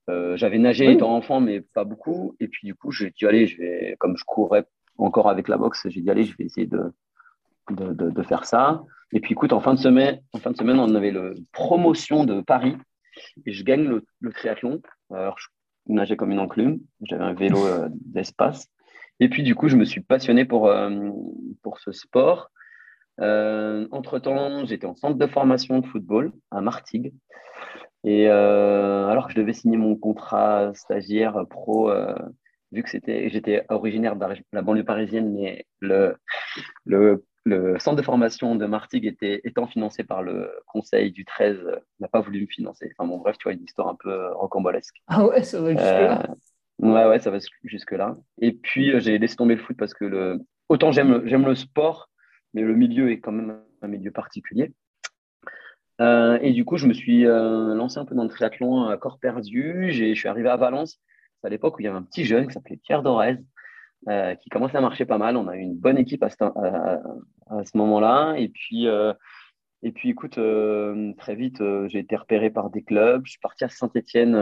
Euh, 0.09 0.37
j'avais 0.37 0.59
nagé 0.59 0.91
étant 0.91 1.15
enfant, 1.15 1.39
mais 1.39 1.61
pas 1.61 1.83
beaucoup. 1.83 2.35
Et 2.39 2.47
puis, 2.47 2.67
du 2.67 2.75
coup, 2.75 2.91
j'ai 2.91 3.11
dit, 3.11 3.25
allez, 3.25 3.47
je 3.47 3.57
vais, 3.57 3.95
comme 3.99 4.17
je 4.17 4.23
courais 4.25 4.65
encore 4.97 5.29
avec 5.29 5.47
la 5.47 5.57
boxe, 5.57 5.87
j'ai 5.89 6.01
dit, 6.01 6.09
allez, 6.09 6.23
je 6.23 6.35
vais 6.37 6.45
essayer 6.45 6.67
de, 6.67 6.93
de, 7.71 7.93
de, 7.93 8.23
faire 8.23 8.45
ça. 8.45 8.83
Et 9.11 9.19
puis, 9.19 9.33
écoute, 9.33 9.51
en 9.51 9.59
fin 9.59 9.73
de 9.73 9.79
semaine, 9.79 10.21
en 10.33 10.39
fin 10.39 10.51
de 10.51 10.57
semaine 10.57 10.79
on 10.79 10.93
avait 10.95 11.11
le 11.11 11.35
promotion 11.51 12.23
de 12.23 12.41
Paris 12.41 12.75
et 13.45 13.51
je 13.51 13.63
gagne 13.63 13.83
le, 13.83 14.05
le 14.19 14.31
triathlon. 14.31 14.81
Alors, 15.11 15.37
je 15.39 15.47
nageais 15.87 16.15
comme 16.15 16.31
une 16.31 16.39
enclume. 16.39 16.79
J'avais 17.03 17.23
un 17.23 17.33
vélo 17.33 17.65
euh, 17.65 17.89
d'espace. 17.91 18.67
Et 19.19 19.29
puis, 19.29 19.43
du 19.43 19.55
coup, 19.55 19.69
je 19.69 19.75
me 19.75 19.85
suis 19.85 20.01
passionné 20.01 20.45
pour, 20.45 20.67
euh, 20.67 21.09
pour 21.63 21.79
ce 21.79 21.91
sport. 21.91 22.51
entre-temps, 23.17 24.65
j'étais 24.65 24.85
en 24.85 24.95
centre 24.95 25.17
de 25.17 25.27
formation 25.27 25.79
de 25.79 25.87
football 25.87 26.31
à 26.51 26.61
Martigues. 26.61 27.13
Et 28.05 28.29
euh, 28.29 29.07
alors 29.07 29.27
que 29.27 29.33
je 29.33 29.39
devais 29.39 29.53
signer 29.53 29.77
mon 29.77 29.95
contrat 29.95 30.73
stagiaire 30.73 31.45
pro, 31.49 31.89
euh, 31.89 32.15
vu 32.71 32.83
que 32.83 32.89
c'était, 32.89 33.29
j'étais 33.29 33.65
originaire 33.69 34.15
de 34.15 34.25
la 34.53 34.61
banlieue 34.61 34.85
parisienne, 34.85 35.33
mais 35.33 35.65
le, 35.79 36.15
le 36.85 37.25
le 37.45 37.77
centre 37.77 37.97
de 37.97 38.01
formation 38.01 38.55
de 38.55 38.65
Martigues 38.65 39.05
était, 39.05 39.41
étant 39.43 39.67
financé 39.67 40.03
par 40.03 40.23
le 40.23 40.51
conseil 40.65 41.11
du 41.11 41.25
13, 41.25 41.59
n'a 41.99 42.07
pas 42.07 42.19
voulu 42.19 42.41
me 42.41 42.47
financer. 42.47 42.91
Enfin 42.97 43.07
bon, 43.07 43.19
bref, 43.19 43.37
tu 43.37 43.43
vois, 43.43 43.53
une 43.53 43.63
histoire 43.63 43.87
un 43.87 43.95
peu 43.95 44.33
rocambolesque. 44.33 44.95
Ah 45.07 45.25
ouais, 45.25 45.43
ça 45.43 45.61
va 45.61 45.69
jusque-là 45.71 46.35
Ouais, 46.79 47.05
ouais, 47.05 47.19
ça 47.19 47.31
va 47.31 47.37
jusque-là. 47.63 48.17
Et 48.41 48.51
puis, 48.51 48.99
j'ai 48.99 49.17
laissé 49.17 49.35
tomber 49.35 49.55
le 49.55 49.61
foot 49.61 49.77
parce 49.77 49.93
que 49.93 50.05
le... 50.05 50.39
autant 50.69 50.91
j'aime 50.91 51.21
le 51.23 51.55
sport, 51.55 52.09
mais 52.53 52.61
le 52.63 52.75
milieu 52.75 53.11
est 53.11 53.19
quand 53.19 53.31
même 53.31 53.61
un 53.81 53.87
milieu 53.87 54.11
particulier. 54.11 54.73
Euh, 56.01 56.37
et 56.41 56.51
du 56.51 56.65
coup, 56.65 56.77
je 56.77 56.87
me 56.87 56.93
suis 56.93 57.25
euh, 57.25 57.73
lancé 57.73 57.97
un 57.97 58.05
peu 58.05 58.15
dans 58.15 58.23
le 58.23 58.29
triathlon 58.29 58.85
à 58.85 58.97
corps 58.97 59.19
perdu. 59.19 59.91
Je 59.91 60.13
suis 60.13 60.27
arrivé 60.27 60.49
à 60.49 60.57
Valence. 60.57 60.99
À 61.43 61.49
l'époque 61.49 61.77
où 61.77 61.81
il 61.81 61.85
y 61.85 61.87
avait 61.87 61.97
un 61.97 62.03
petit 62.03 62.25
jeune 62.25 62.47
qui 62.47 62.53
s'appelait 62.53 62.77
Pierre 62.77 63.03
Dorez, 63.03 63.37
euh, 64.09 64.33
qui 64.35 64.49
commençait 64.49 64.77
à 64.77 64.81
marcher 64.81 65.05
pas 65.05 65.19
mal. 65.19 65.37
On 65.37 65.47
a 65.47 65.55
eu 65.55 65.59
une 65.59 65.77
bonne 65.77 65.97
équipe 65.97 66.23
à 66.23 66.29
ce, 66.29 67.77
moment-là. 67.77 68.33
Et 68.37 68.49
puis, 68.49 68.87
et 69.83 69.91
puis, 69.91 70.09
écoute, 70.09 70.39
très 71.17 71.35
vite, 71.35 71.61
j'ai 71.87 71.99
été 71.99 72.15
repéré 72.15 72.49
par 72.49 72.71
des 72.71 72.83
clubs. 72.83 73.21
Je 73.25 73.31
suis 73.31 73.39
parti 73.39 73.63
à 73.63 73.69
Saint-Etienne 73.69 74.35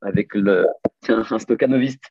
avec 0.00 0.34
le, 0.34 0.66
un 1.08 1.38
stocanoviste, 1.38 2.10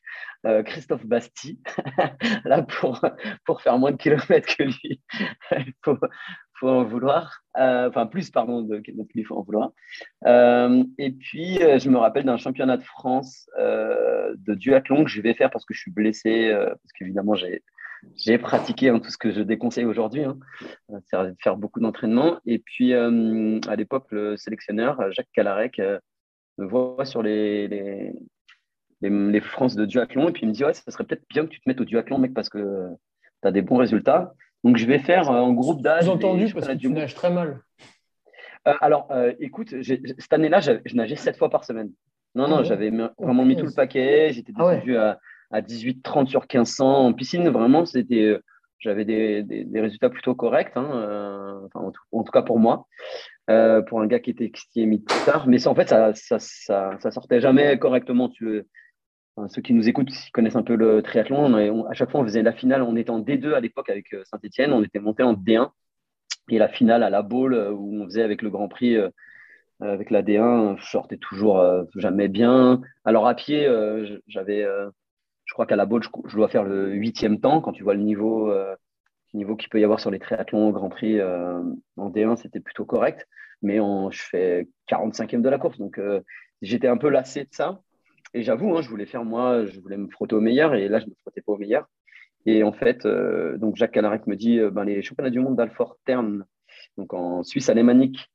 Christophe 0.64 1.04
Basti, 1.04 1.60
là 2.44 2.62
pour, 2.62 3.04
pour 3.44 3.60
faire 3.60 3.78
moins 3.78 3.92
de 3.92 3.98
kilomètres 3.98 4.56
que 4.56 4.62
lui. 4.62 5.02
faut, 6.62 6.68
en 6.68 6.84
vouloir. 6.84 7.42
enfin, 7.54 8.06
plus, 8.06 8.30
pardon, 8.30 8.62
de 8.62 8.78
kilomètres 8.78 9.08
que 9.08 9.14
lui, 9.14 9.22
il 9.22 9.26
faut 9.26 9.36
en 9.36 9.42
vouloir. 9.42 9.72
et 10.24 11.10
puis, 11.12 11.58
je 11.58 11.88
me 11.88 11.98
rappelle 11.98 12.24
d'un 12.24 12.36
championnat 12.36 12.76
de 12.76 12.84
France 12.84 13.48
de 13.58 14.54
duathlon 14.54 15.04
que 15.04 15.10
je 15.10 15.20
vais 15.20 15.34
faire 15.34 15.50
parce 15.50 15.64
que 15.64 15.74
je 15.74 15.80
suis 15.80 15.90
blessé, 15.90 16.50
parce 16.54 16.92
qu'évidemment, 16.98 17.34
j'ai 18.16 18.38
pratiqué 18.38 18.88
hein, 18.88 18.98
tout 18.98 19.10
ce 19.10 19.18
que 19.18 19.32
je 19.32 19.40
déconseille 19.40 19.84
aujourd'hui, 19.84 20.24
hein. 20.24 20.38
c'est 21.06 21.16
de 21.16 21.36
faire 21.40 21.56
beaucoup 21.56 21.80
d'entraînement. 21.80 22.40
Et 22.46 22.58
puis, 22.58 22.92
euh, 22.92 23.58
à 23.68 23.76
l'époque, 23.76 24.06
le 24.10 24.36
sélectionneur, 24.36 25.00
Jacques 25.12 25.30
Calarec, 25.32 25.78
euh, 25.78 25.98
me 26.58 26.66
voit 26.66 27.04
sur 27.04 27.22
les, 27.22 27.68
les, 27.68 28.12
les, 29.00 29.40
France 29.40 29.74
de 29.74 29.86
duathlon 29.86 30.28
et 30.28 30.32
puis 30.32 30.42
il 30.42 30.48
me 30.48 30.52
dit 30.52 30.64
Ouais, 30.64 30.74
ça 30.74 30.90
serait 30.90 31.04
peut-être 31.04 31.24
bien 31.30 31.44
que 31.44 31.50
tu 31.50 31.60
te 31.60 31.68
mettes 31.68 31.80
au 31.80 31.84
duathlon, 31.84 32.18
mec, 32.18 32.34
parce 32.34 32.48
que 32.48 32.88
tu 33.42 33.48
as 33.48 33.52
des 33.52 33.62
bons 33.62 33.76
résultats. 33.76 34.34
Donc, 34.64 34.76
je 34.76 34.86
vais 34.86 34.98
faire 34.98 35.30
euh, 35.30 35.40
en 35.40 35.52
groupe 35.52 35.82
d'âge. 35.82 36.04
J'ai 36.04 36.10
entendu 36.10 36.52
parce 36.52 36.68
que 36.68 36.72
tu 36.74 36.88
nages 36.88 37.14
très 37.14 37.30
mal. 37.30 37.60
alors, 38.64 39.08
écoute, 39.40 39.74
cette 39.82 40.32
année-là, 40.32 40.60
je 40.60 40.94
nageais 40.94 41.16
sept 41.16 41.36
fois 41.36 41.50
par 41.50 41.64
semaine. 41.64 41.90
Non, 42.34 42.48
non, 42.48 42.58
ah 42.58 42.62
j'avais 42.62 42.90
vraiment 43.18 43.44
mis 43.44 43.56
tout 43.56 43.66
le 43.66 43.74
paquet. 43.74 44.32
J'étais 44.32 44.52
ah 44.56 44.70
descendu 44.70 44.96
à 44.96 45.18
à 45.52 45.60
18-30 45.60 46.26
sur 46.26 46.40
1500 46.40 47.06
en 47.06 47.12
piscine. 47.12 47.48
Vraiment, 47.50 47.84
c'était, 47.84 48.22
euh, 48.22 48.42
j'avais 48.78 49.04
des, 49.04 49.42
des, 49.42 49.80
résultats 49.80 50.10
plutôt 50.10 50.34
corrects, 50.34 50.72
hein, 50.74 50.90
euh, 50.94 51.68
en, 51.74 51.92
tout, 52.22 52.32
cas 52.32 52.42
pour 52.42 52.58
moi, 52.58 52.86
euh, 53.50 53.82
pour 53.82 54.00
un 54.00 54.06
gars 54.06 54.18
qui 54.18 54.30
était 54.30 54.50
qui 54.50 54.82
est 54.82 54.86
mis 54.86 55.04
tard. 55.04 55.46
Mais 55.46 55.58
ça, 55.58 55.70
en 55.70 55.74
fait, 55.74 55.88
ça, 55.88 56.12
ça, 56.14 56.38
ça, 56.38 57.10
sortait 57.10 57.40
jamais 57.40 57.78
correctement. 57.78 58.30
Tu, 58.30 58.64
ceux 59.48 59.62
qui 59.62 59.72
nous 59.72 59.88
écoutent, 59.88 60.10
qui 60.10 60.30
connaissent 60.30 60.56
un 60.56 60.62
peu 60.62 60.76
le 60.76 61.02
triathlon, 61.02 61.86
à 61.86 61.94
chaque 61.94 62.10
fois, 62.10 62.20
on 62.20 62.24
faisait 62.24 62.42
la 62.42 62.52
finale. 62.52 62.82
On 62.82 62.96
était 62.96 63.10
en 63.10 63.20
D2 63.20 63.54
à 63.54 63.60
l'époque 63.60 63.90
avec 63.90 64.14
Saint-Etienne. 64.24 64.72
On 64.72 64.82
était 64.82 65.00
monté 65.00 65.22
en 65.22 65.34
D1. 65.34 65.70
Et 66.50 66.58
la 66.58 66.68
finale 66.68 67.02
à 67.02 67.10
la 67.10 67.22
Baule, 67.22 67.54
où 67.72 67.94
on 67.94 68.04
faisait 68.04 68.22
avec 68.22 68.42
le 68.42 68.50
Grand 68.50 68.68
Prix 68.68 68.96
avec 69.80 70.10
la 70.10 70.22
D1, 70.22 70.76
je 70.78 70.86
sortais 70.86 71.16
toujours 71.16 71.64
jamais 71.96 72.28
bien. 72.28 72.80
Alors 73.04 73.26
à 73.26 73.34
pied, 73.34 73.66
j'avais 74.26 74.66
je 75.52 75.54
crois 75.54 75.66
qu'à 75.66 75.76
la 75.76 75.84
botte, 75.84 76.04
je, 76.26 76.36
dois 76.36 76.48
faire 76.48 76.64
le 76.64 76.92
huitième 76.92 77.38
temps. 77.38 77.60
Quand 77.60 77.72
tu 77.72 77.82
vois 77.82 77.92
le 77.92 78.00
niveau, 78.00 78.50
euh, 78.50 78.74
niveau 79.34 79.54
qu'il 79.54 79.68
peut 79.68 79.80
y 79.80 79.84
avoir 79.84 80.00
sur 80.00 80.10
les 80.10 80.18
triathlons 80.18 80.68
au 80.68 80.72
Grand 80.72 80.88
Prix 80.88 81.20
euh, 81.20 81.62
en 81.98 82.08
D1, 82.10 82.36
c'était 82.36 82.60
plutôt 82.60 82.86
correct. 82.86 83.26
Mais 83.60 83.76
je 83.76 84.22
fais 84.22 84.66
45e 84.88 85.42
de 85.42 85.48
la 85.50 85.58
course. 85.58 85.76
Donc, 85.78 85.98
euh, 85.98 86.20
j'étais 86.62 86.88
un 86.88 86.96
peu 86.96 87.10
lassé 87.10 87.44
de 87.44 87.50
ça. 87.52 87.80
Et 88.34 88.42
j'avoue, 88.42 88.76
hein, 88.76 88.82
je 88.82 88.88
voulais 88.88 89.06
faire 89.06 89.24
moi, 89.24 89.66
je 89.66 89.80
voulais 89.80 89.96
me 89.96 90.08
frotter 90.08 90.34
au 90.34 90.40
meilleur. 90.40 90.74
Et 90.74 90.88
là, 90.88 90.98
je 91.00 91.04
ne 91.04 91.10
me 91.10 91.14
frottais 91.20 91.42
pas 91.42 91.52
au 91.52 91.58
meilleur. 91.58 91.86
Et 92.46 92.62
en 92.64 92.72
fait, 92.72 93.06
donc 93.06 93.76
Jacques 93.76 93.92
Canarec 93.92 94.26
me 94.26 94.36
dit 94.36 94.58
ben, 94.72 94.84
les 94.84 95.02
championnats 95.02 95.30
du 95.30 95.38
monde 95.38 95.56
d'Alfort 95.56 95.98
Terne, 96.04 96.44
donc 96.96 97.14
en 97.14 97.44
Suisse 97.44 97.68
alémanique, 97.68 98.30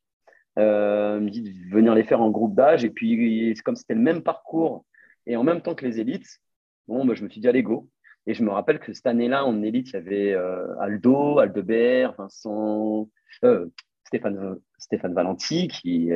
me 0.56 1.30
dit 1.30 1.42
de 1.42 1.76
venir 1.76 1.94
les 1.94 2.04
faire 2.04 2.22
en 2.22 2.30
groupe 2.30 2.56
d'âge. 2.56 2.86
Et 2.86 2.90
puis, 2.90 3.54
comme 3.66 3.76
c'était 3.76 3.96
le 3.96 4.02
même 4.02 4.24
parcours 4.24 4.86
et 5.26 5.36
en 5.36 5.44
même 5.44 5.62
temps 5.62 5.76
que 5.76 5.86
les 5.86 6.00
élites, 6.00 6.40
Bon, 6.88 7.04
bah, 7.06 7.14
je 7.16 7.24
me 7.24 7.30
suis 7.30 7.42
dit, 7.42 7.48
allez, 7.48 7.64
go. 7.64 7.90
Et 8.26 8.34
je 8.34 8.44
me 8.44 8.52
rappelle 8.52 8.80
que 8.80 8.94
cette 8.94 9.08
année-là, 9.08 9.46
en 9.46 9.62
élite, 9.62 9.90
il 9.90 9.94
y 9.94 9.98
avait 9.98 10.34
euh, 10.34 10.78
Aldo, 10.80 11.40
Aldebert, 11.40 12.14
Vincent, 12.18 13.10
euh, 13.44 13.68
Stéphane, 14.06 14.58
Stéphane 14.78 15.14
Valenti, 15.14 15.68
qui, 15.68 16.12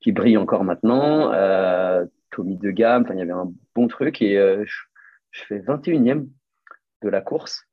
qui 0.00 0.12
brille 0.12 0.36
encore 0.36 0.64
maintenant, 0.64 1.32
euh, 2.32 2.36
Tommy 2.36 2.56
De 2.56 2.70
Gamme, 2.70 3.06
il 3.10 3.18
y 3.18 3.22
avait 3.22 3.32
un 3.32 3.52
bon 3.74 3.88
truc. 3.88 4.22
Et 4.22 4.34
je, 4.34 5.42
fais 5.48 5.58
21e 5.60 6.28
de 7.02 7.08
la 7.08 7.20
course. 7.20 7.66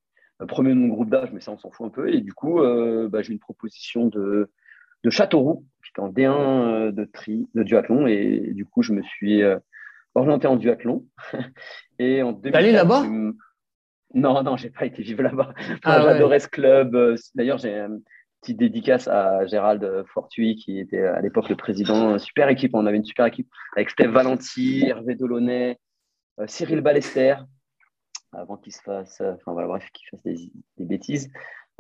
Premier 0.48 0.70
de 0.70 0.76
mon 0.76 0.88
groupe 0.88 1.10
d'âge, 1.10 1.32
mais 1.34 1.42
ça, 1.42 1.52
on 1.52 1.58
s'en 1.58 1.72
fout 1.72 1.88
un 1.88 1.90
peu. 1.90 2.14
Et 2.14 2.22
du 2.22 2.34
coup, 2.34 2.62
bah, 3.10 3.22
j'ai 3.22 3.34
une 3.34 3.40
proposition 3.40 4.08
de, 4.08 4.50
de 5.04 5.10
Châteauroux, 5.10 5.66
j'étais 5.82 6.00
en 6.00 6.10
D1 6.10 6.92
de 6.92 7.06
tri, 7.06 7.48
de 7.56 7.64
duathlon. 7.64 8.08
Et, 8.08 8.54
du 8.54 8.66
coup, 8.66 8.82
je 8.82 8.94
me 8.94 9.02
suis 9.02 9.42
orienté 10.16 10.48
en 10.48 10.56
duathlon. 10.56 11.06
Et 12.00 12.22
en 12.22 12.40
allé 12.54 12.72
là-bas? 12.72 13.04
Non, 14.16 14.42
non, 14.42 14.58
j'ai 14.58 14.70
pas 14.70 14.86
été 14.86 15.04
vivre 15.04 15.22
là-bas. 15.22 15.54
Ah 15.84 16.02
j'adorais 16.02 16.40
ce 16.40 16.48
club. 16.48 17.16
D'ailleurs, 17.36 17.58
j'ai 17.58 17.86
petite 18.42 18.58
dédicace 18.58 19.08
à 19.08 19.46
Gérald 19.46 20.04
Fortuit, 20.14 20.56
qui 20.56 20.80
était 20.80 21.04
à 21.04 21.22
l'époque 21.22 21.50
le 21.50 21.56
président. 21.56 22.18
Super 22.20 22.50
équipe, 22.50 22.72
on 22.74 22.86
avait 22.86 22.98
une 22.98 23.06
super 23.06 23.26
équipe 23.26 23.50
avec 23.76 23.90
Steve 23.90 24.12
Valenti, 24.12 24.86
Hervé 24.88 25.16
Delaunay, 25.16 25.78
euh, 26.40 26.46
Cyril 26.48 26.82
Ballester, 26.82 27.36
avant 28.32 28.58
qu'il 28.58 28.74
se 28.74 28.82
fasse, 28.82 29.22
enfin 29.22 29.54
voilà, 29.54 29.68
bref, 29.68 29.88
qu'il 29.92 30.08
fasse 30.10 30.24
des, 30.24 30.52
bêtises. 30.78 31.32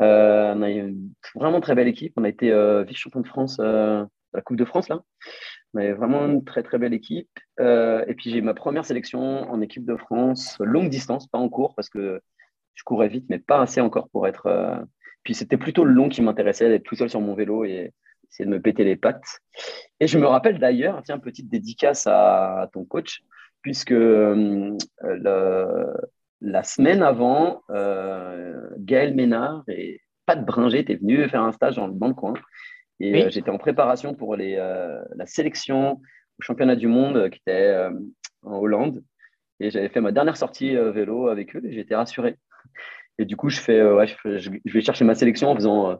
Euh, 0.01 0.53
on 0.55 0.61
a 0.61 0.69
eu 0.69 0.79
une 0.79 1.13
vraiment 1.35 1.61
très 1.61 1.75
belle 1.75 1.87
équipe. 1.87 2.13
On 2.17 2.23
a 2.23 2.29
été 2.29 2.51
euh, 2.51 2.83
vice-champion 2.83 3.21
de 3.21 3.27
France, 3.27 3.59
la 3.59 4.41
Coupe 4.43 4.57
de 4.57 4.65
France, 4.65 4.89
là. 4.89 5.01
On 5.73 5.79
avait 5.79 5.93
vraiment 5.93 6.25
une 6.25 6.43
très 6.43 6.63
très 6.63 6.79
belle 6.79 6.93
équipe. 6.93 7.29
Euh, 7.59 8.03
et 8.07 8.15
puis 8.15 8.31
j'ai 8.31 8.41
ma 8.41 8.53
première 8.53 8.85
sélection 8.85 9.49
en 9.49 9.61
équipe 9.61 9.85
de 9.85 9.95
France, 9.95 10.57
longue 10.59 10.89
distance, 10.89 11.27
pas 11.27 11.37
en 11.37 11.49
cours 11.49 11.75
parce 11.75 11.89
que 11.89 12.21
je 12.73 12.83
courais 12.83 13.07
vite, 13.07 13.25
mais 13.29 13.39
pas 13.39 13.61
assez 13.61 13.81
encore 13.81 14.09
pour 14.09 14.27
être. 14.27 14.47
Euh, 15.19 15.23
puis 15.23 15.34
c'était 15.34 15.58
plutôt 15.58 15.84
le 15.84 15.93
long 15.93 16.10
qui 16.10 16.21
m'intéressait, 16.21 16.69
d'être 16.69 16.84
tout 16.84 16.95
seul 16.95 17.10
sur 17.10 17.21
mon 17.21 17.36
vélo 17.36 17.65
et 17.65 17.93
essayer 18.29 18.45
de 18.45 18.51
me 18.51 18.62
péter 18.62 18.84
les 18.84 18.95
pattes. 18.95 19.39
Et 19.99 20.08
je 20.08 20.17
me 20.17 20.27
rappelle 20.27 20.60
d'ailleurs, 20.60 21.01
tiens, 21.03 21.19
petite 21.19 21.49
dédicace 21.49 22.08
à 22.08 22.69
ton 22.73 22.86
coach, 22.86 23.21
puisque 23.62 23.91
euh, 23.91 24.77
la 26.41 26.63
semaine 26.63 27.03
avant, 27.03 27.62
Gaël 28.77 29.13
Ménard 29.13 29.63
et 29.67 30.01
Pat 30.25 30.45
Bringer 30.45 30.79
étaient 30.79 30.95
venus 30.95 31.29
faire 31.29 31.43
un 31.43 31.51
stage 31.51 31.75
dans, 31.75 31.88
dans 31.88 32.08
le 32.08 32.13
coin. 32.13 32.34
Et 32.99 33.25
euh, 33.25 33.29
j'étais 33.29 33.49
en 33.49 33.58
préparation 33.58 34.13
pour 34.13 34.36
les, 34.36 34.55
euh, 34.58 35.01
la 35.15 35.25
sélection 35.25 35.93
au 35.93 36.41
championnat 36.41 36.75
du 36.75 36.88
monde 36.88 37.17
euh, 37.17 37.29
qui 37.29 37.39
était 37.39 37.75
en 38.43 38.58
Hollande. 38.58 39.03
Et 39.60 39.71
j'avais 39.71 39.89
fait 39.89 40.01
ma 40.01 40.12
dernière 40.12 40.38
sortie 40.38 40.75
vélo 40.75 41.27
avec 41.27 41.55
eux 41.55 41.62
et 41.65 41.73
j'étais 41.73 41.95
rassuré. 41.95 42.38
Et 43.19 43.25
du 43.25 43.36
coup, 43.36 43.49
je, 43.49 43.60
fais, 43.60 43.84
ouais, 43.84 44.08
je, 44.08 44.49
vais 44.49 44.82
chercher 44.82 45.05
ma 45.05 45.13
sélection 45.13 45.49
en 45.49 45.55
faisant, 45.55 45.99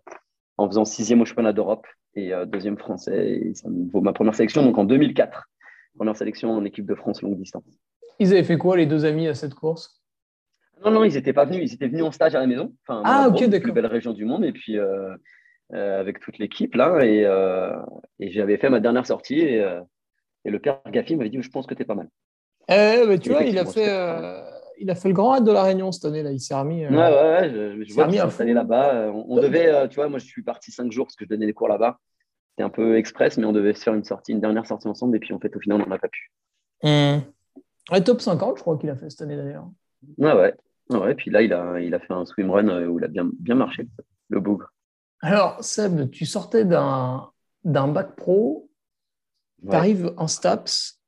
en 0.58 0.68
faisant 0.68 0.86
sixième 0.86 1.22
au 1.22 1.26
championnat 1.26 1.54
d'Europe 1.54 1.86
et 2.16 2.32
deuxième 2.48 2.78
français. 2.78 3.42
Et 3.44 3.54
ça 3.54 3.70
me 3.70 3.92
vaut 3.92 4.02
ma 4.02 4.14
première 4.14 4.34
sélection, 4.34 4.64
donc 4.64 4.78
en 4.78 4.86
2004. 4.86 5.50
Première 5.98 6.16
sélection 6.16 6.52
en 6.52 6.66
équipe 6.66 6.86
de 6.86 6.96
France 6.96 7.22
longue 7.22 7.38
distance. 7.38 7.64
Ils 8.20 8.32
avaient 8.32 8.44
fait 8.44 8.58
quoi, 8.58 8.78
les 8.78 8.86
deux 8.86 9.06
amis, 9.06 9.28
à 9.28 9.36
cette 9.36 9.54
course? 9.54 10.02
Non, 10.84 10.92
non, 10.92 11.04
ils 11.04 11.14
n'étaient 11.14 11.34
pas 11.34 11.46
venus. 11.46 11.70
Ils 11.70 11.76
étaient 11.76 11.90
venus 11.90 12.04
en 12.04 12.12
stage 12.12 12.36
à 12.36 12.40
la 12.40 12.48
maison. 12.48 12.74
Enfin, 12.88 13.02
ah, 13.06 13.28
ok, 13.28 13.34
d'accord. 13.34 13.52
La 13.52 13.60
plus 13.60 13.72
belle 13.74 13.86
région 13.86 14.14
du 14.14 14.24
monde. 14.24 14.46
Et 14.46 14.54
puis, 14.54 14.78
euh, 15.72 16.00
avec 16.00 16.20
toute 16.20 16.40
l'équipe 16.40 16.74
là 16.74 17.00
et, 17.06 17.26
euh, 17.26 17.76
et 18.20 18.32
j'avais 18.32 18.58
fait 18.58 18.72
ma 18.72 18.80
dernière 18.80 19.06
sortie 19.06 19.40
et, 19.40 19.62
euh, 19.62 19.80
et 20.44 20.50
le 20.50 20.58
père 20.58 20.82
Gaffi 20.88 21.16
m'avait 21.16 21.30
dit 21.30 21.38
je 21.42 21.50
pense 21.52 21.68
que 21.68 21.76
tu 21.76 21.84
es 21.84 21.86
pas 21.86 21.94
mal. 21.94 22.10
Eh, 22.68 23.04
mais 23.08 23.20
tu 23.20 23.30
vois, 23.30 23.44
il 23.44 23.56
a, 23.56 23.66
fait, 23.66 23.88
il 24.80 24.90
a 24.90 24.96
fait 24.96 25.10
le 25.10 25.14
grand 25.14 25.32
raid 25.32 25.44
de 25.44 25.52
la 25.52 25.64
Réunion 25.64 25.92
cette 25.92 26.06
année 26.06 26.24
là. 26.24 26.32
Il 26.32 26.40
s'est 26.40 26.56
remis. 26.56 26.86
ouais, 26.86 26.96
ouais, 26.96 26.98
ouais, 26.98 27.50
je, 27.50 27.84
je 27.84 27.94
vois 27.94 28.08
qu'il 28.08 28.20
installé 28.20 28.54
là-bas. 28.54 29.12
On, 29.14 29.36
devait, 29.38 29.88
tu 29.90 29.96
vois, 29.96 30.10
moi 30.10 30.20
je 30.20 30.26
suis 30.26 30.44
parti 30.44 30.72
cinq 30.72 30.92
jours 30.92 31.06
parce 31.06 31.16
que 31.16 31.26
je 31.26 31.30
donnais 31.30 31.46
des 31.46 31.54
cours 31.54 31.68
là-bas. 31.68 32.00
C'était 32.52 32.64
un 32.64 32.70
peu 32.70 32.98
express, 32.98 33.38
mais 33.38 33.46
on 33.46 33.54
devait 33.54 33.74
se 33.74 33.84
faire 33.84 33.94
une 33.94 34.04
sortie, 34.04 34.32
une 34.32 34.42
dernière 34.42 34.66
sortie 34.66 34.88
ensemble 34.88 35.16
et 35.16 35.20
puis 35.20 35.34
en 35.34 35.40
fait 35.40 35.56
au 35.56 35.60
final 35.60 35.82
on 35.82 35.86
n'en 35.86 35.96
a 35.96 36.00
pas 36.00 36.08
pu. 36.10 36.32
Mmh. 36.84 38.02
top 38.04 38.22
50, 38.22 38.58
je 38.58 38.62
crois 38.62 38.78
qu'il 38.78 38.90
a 38.90 38.96
fait 38.96 39.10
cette 39.10 39.22
année 39.22 39.36
d'ailleurs. 39.36 39.70
Ouais, 40.18 40.34
ouais. 40.34 40.54
Ouais, 40.90 41.12
et 41.12 41.16
puis 41.16 41.30
là, 41.30 41.42
il 41.42 41.54
a, 41.54 41.80
il 41.80 41.94
a 41.94 42.00
fait 42.00 42.14
un 42.14 42.26
swimrun 42.26 42.88
où 42.88 42.98
il 42.98 43.06
a 43.06 43.08
bien, 43.08 43.30
bien 43.40 43.56
marché, 43.56 43.88
le 44.30 44.40
bougre. 44.40 44.72
Alors, 45.22 45.64
Seb, 45.64 46.10
tu 46.10 46.26
sortais 46.26 46.66
d'un 46.66 47.32
bac 47.64 48.16
pro, 48.16 48.70
tu 49.62 49.76
arrives 49.76 50.14
en 50.18 50.28
STAPS, 50.28 51.00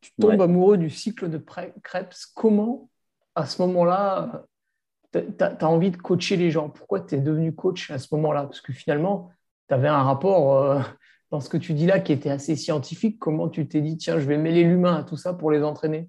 tu 0.00 0.10
tombes 0.20 0.40
amoureux 0.40 0.76
du 0.76 0.90
cycle 0.90 1.28
de 1.28 1.38
Krebs. 1.38 2.26
Comment, 2.34 2.88
à 3.38 3.46
ce 3.46 3.62
moment-là, 3.62 4.44
tu 5.12 5.20
as, 5.40 5.68
envie 5.68 5.90
de 5.90 5.96
coacher 5.96 6.36
les 6.36 6.50
gens. 6.50 6.68
Pourquoi 6.68 7.00
tu 7.00 7.14
es 7.14 7.18
devenu 7.18 7.54
coach 7.54 7.90
à 7.90 7.98
ce 7.98 8.14
moment-là? 8.14 8.42
Parce 8.42 8.60
que 8.60 8.72
finalement, 8.72 9.30
tu 9.68 9.74
avais 9.74 9.88
un 9.88 10.02
rapport 10.02 10.56
euh, 10.56 10.80
dans 11.30 11.40
ce 11.40 11.48
que 11.48 11.56
tu 11.56 11.72
dis 11.72 11.86
là 11.86 12.00
qui 12.00 12.12
était 12.12 12.30
assez 12.30 12.56
scientifique. 12.56 13.18
Comment 13.18 13.48
tu 13.48 13.66
t'es 13.68 13.80
dit, 13.80 13.96
tiens, 13.96 14.18
je 14.18 14.26
vais 14.26 14.36
mêler 14.36 14.64
l'humain 14.64 14.96
à 14.96 15.04
tout 15.04 15.16
ça 15.16 15.34
pour 15.34 15.50
les 15.50 15.62
entraîner? 15.62 16.08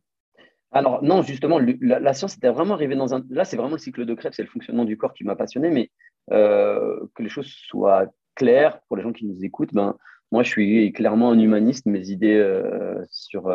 Alors 0.72 1.04
non, 1.04 1.22
justement, 1.22 1.60
la, 1.82 2.14
science 2.14 2.36
était 2.36 2.50
vraiment 2.50 2.76
arrivée 2.76 2.96
dans 2.96 3.14
un... 3.14 3.24
Là, 3.30 3.46
c'est 3.46 3.58
vraiment 3.58 3.74
le 3.74 3.80
cycle 3.80 4.06
de 4.06 4.14
Krebs, 4.14 4.34
c'est 4.36 4.44
le 4.44 4.50
fonctionnement 4.50 4.86
du 4.86 4.98
corps 4.98 5.14
qui 5.14 5.24
m'a 5.24 5.36
passionné, 5.36 5.70
mais 5.72 5.90
euh, 6.32 7.00
que 7.16 7.24
les 7.24 7.30
choses 7.30 7.48
soient 7.48 8.06
claires 8.36 8.80
pour 8.88 8.98
les 8.98 9.04
gens 9.04 9.12
qui 9.12 9.26
nous 9.26 9.44
écoutent, 9.44 9.74
ben, 9.74 9.96
moi, 10.32 10.44
je 10.44 10.50
suis 10.50 10.94
clairement 10.94 11.32
un 11.32 11.40
humaniste. 11.40 11.88
Mes 11.88 12.12
idées 12.12 12.38
euh, 12.38 13.04
sur 13.10 13.50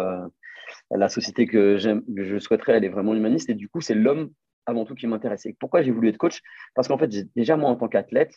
la 0.91 1.09
société 1.09 1.47
que, 1.47 1.77
je 1.79 2.39
souhaiterais, 2.39 2.75
elle 2.75 2.85
est 2.85 2.91
vraiment 2.91 3.15
humaniste. 3.15 3.51
Et 3.51 3.55
du 3.55 3.69
coup, 3.69 3.81
c'est 3.81 3.95
l'homme 3.95 4.31
avant 4.67 4.85
tout 4.85 4.95
qui 4.95 5.07
m'intéresse. 5.07 5.47
Et 5.47 5.57
pourquoi 5.59 5.83
j'ai 5.83 5.91
voulu 5.91 6.09
être 6.09 6.19
coach? 6.19 6.41
Parce 6.75 6.89
qu'en 6.89 6.99
fait, 6.99 7.11
déjà, 7.37 7.57
moi, 7.57 7.71
en 7.71 7.77
tant 7.77 7.89
qu'athlète, 7.89 8.35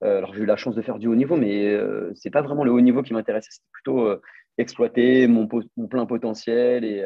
alors 0.00 0.32
j'ai 0.32 0.42
eu 0.42 0.46
la 0.46 0.56
chance 0.56 0.76
de 0.76 0.82
faire 0.82 0.98
du 0.98 1.08
haut 1.08 1.16
niveau, 1.16 1.36
mais 1.36 1.76
c'est 2.14 2.30
pas 2.30 2.42
vraiment 2.42 2.62
le 2.62 2.70
haut 2.70 2.80
niveau 2.80 3.02
qui 3.02 3.12
m'intéressait. 3.12 3.50
C'était 3.50 3.66
plutôt 3.72 4.08
exploiter 4.58 5.26
mon, 5.26 5.48
plein 5.48 6.06
potentiel 6.06 6.84
et, 6.84 7.04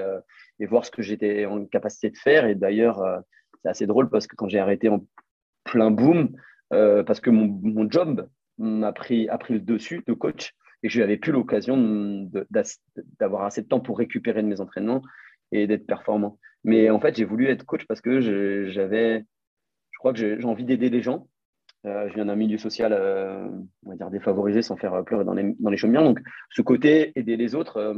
et 0.63 0.67
voir 0.67 0.85
ce 0.85 0.91
que 0.91 1.03
j'étais 1.03 1.45
en 1.45 1.65
capacité 1.67 2.11
de 2.11 2.17
faire. 2.17 2.47
Et 2.47 2.55
d'ailleurs, 2.55 3.03
euh, 3.03 3.19
c'est 3.63 3.69
assez 3.69 3.87
drôle 3.87 4.09
parce 4.09 4.27
que 4.27 4.37
quand 4.37 4.49
j'ai 4.49 4.61
arrêté 4.61 4.89
en 4.89 5.05
plein 5.65 5.91
boom, 5.91 6.31
euh, 6.73 7.03
parce 7.03 7.21
que 7.21 7.31
mon, 7.31 7.91
job 7.91 8.29
m'a 8.59 8.93
pris, 8.93 9.29
a 9.29 9.39
pris 9.39 9.55
le 9.55 9.61
dessus 9.61 10.03
de 10.07 10.13
coach 10.13 10.53
et 10.83 10.89
je 10.89 11.01
n'avais 11.01 11.17
plus 11.17 11.33
l'occasion 11.33 12.29
d'avoir 13.21 13.45
assez 13.45 13.63
de 13.63 13.69
temps 13.69 13.81
pour 13.81 13.99
récupérer 13.99 14.43
de 14.43 14.49
mes 14.49 14.61
entraînements 14.61 15.03
et 15.53 15.67
d'être 15.67 15.87
performant. 15.87 16.39
Mais 16.65 16.91
en 16.91 17.01
fait, 17.01 17.17
j'ai 17.17 17.25
voulu 17.25 17.49
être 17.49 17.65
coach 17.65 17.87
parce 17.87 18.01
que 18.01 18.21
j'avais, 18.71 19.25
je 19.91 19.99
crois 19.99 20.13
que 20.13 20.19
j'ai 20.19 20.45
envie 20.45 20.65
d'aider 20.65 20.91
les 20.91 21.03
gens. 21.03 21.29
Euh, 21.85 22.09
je 22.09 22.15
viens 22.15 22.27
d'un 22.27 22.37
milieu 22.37 22.59
social, 22.59 22.93
on 23.85 23.91
va 23.91 23.97
dire, 23.97 24.11
défavorisé 24.11 24.63
sans 24.63 24.77
faire 24.77 25.05
pleurer 25.05 25.25
dans 25.25 25.35
les, 25.35 25.55
dans 25.59 25.71
les. 25.71 25.79
Donc, 25.79 26.21
ce 26.51 26.63
côté 26.63 27.13
aider 27.17 27.37
les 27.37 27.55
autres 27.55 27.95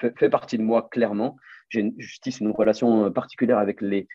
fait, 0.00 0.30
partie 0.30 0.58
de 0.58 0.62
moi 0.62 0.88
clairement 0.90 1.36
j'ai 1.68 1.80
une 1.80 1.94
justice, 2.00 2.40
une 2.40 2.50
relation 2.50 3.06
euh, 3.06 3.10
particulière 3.10 3.58
avec 3.58 3.80
les. 3.80 4.08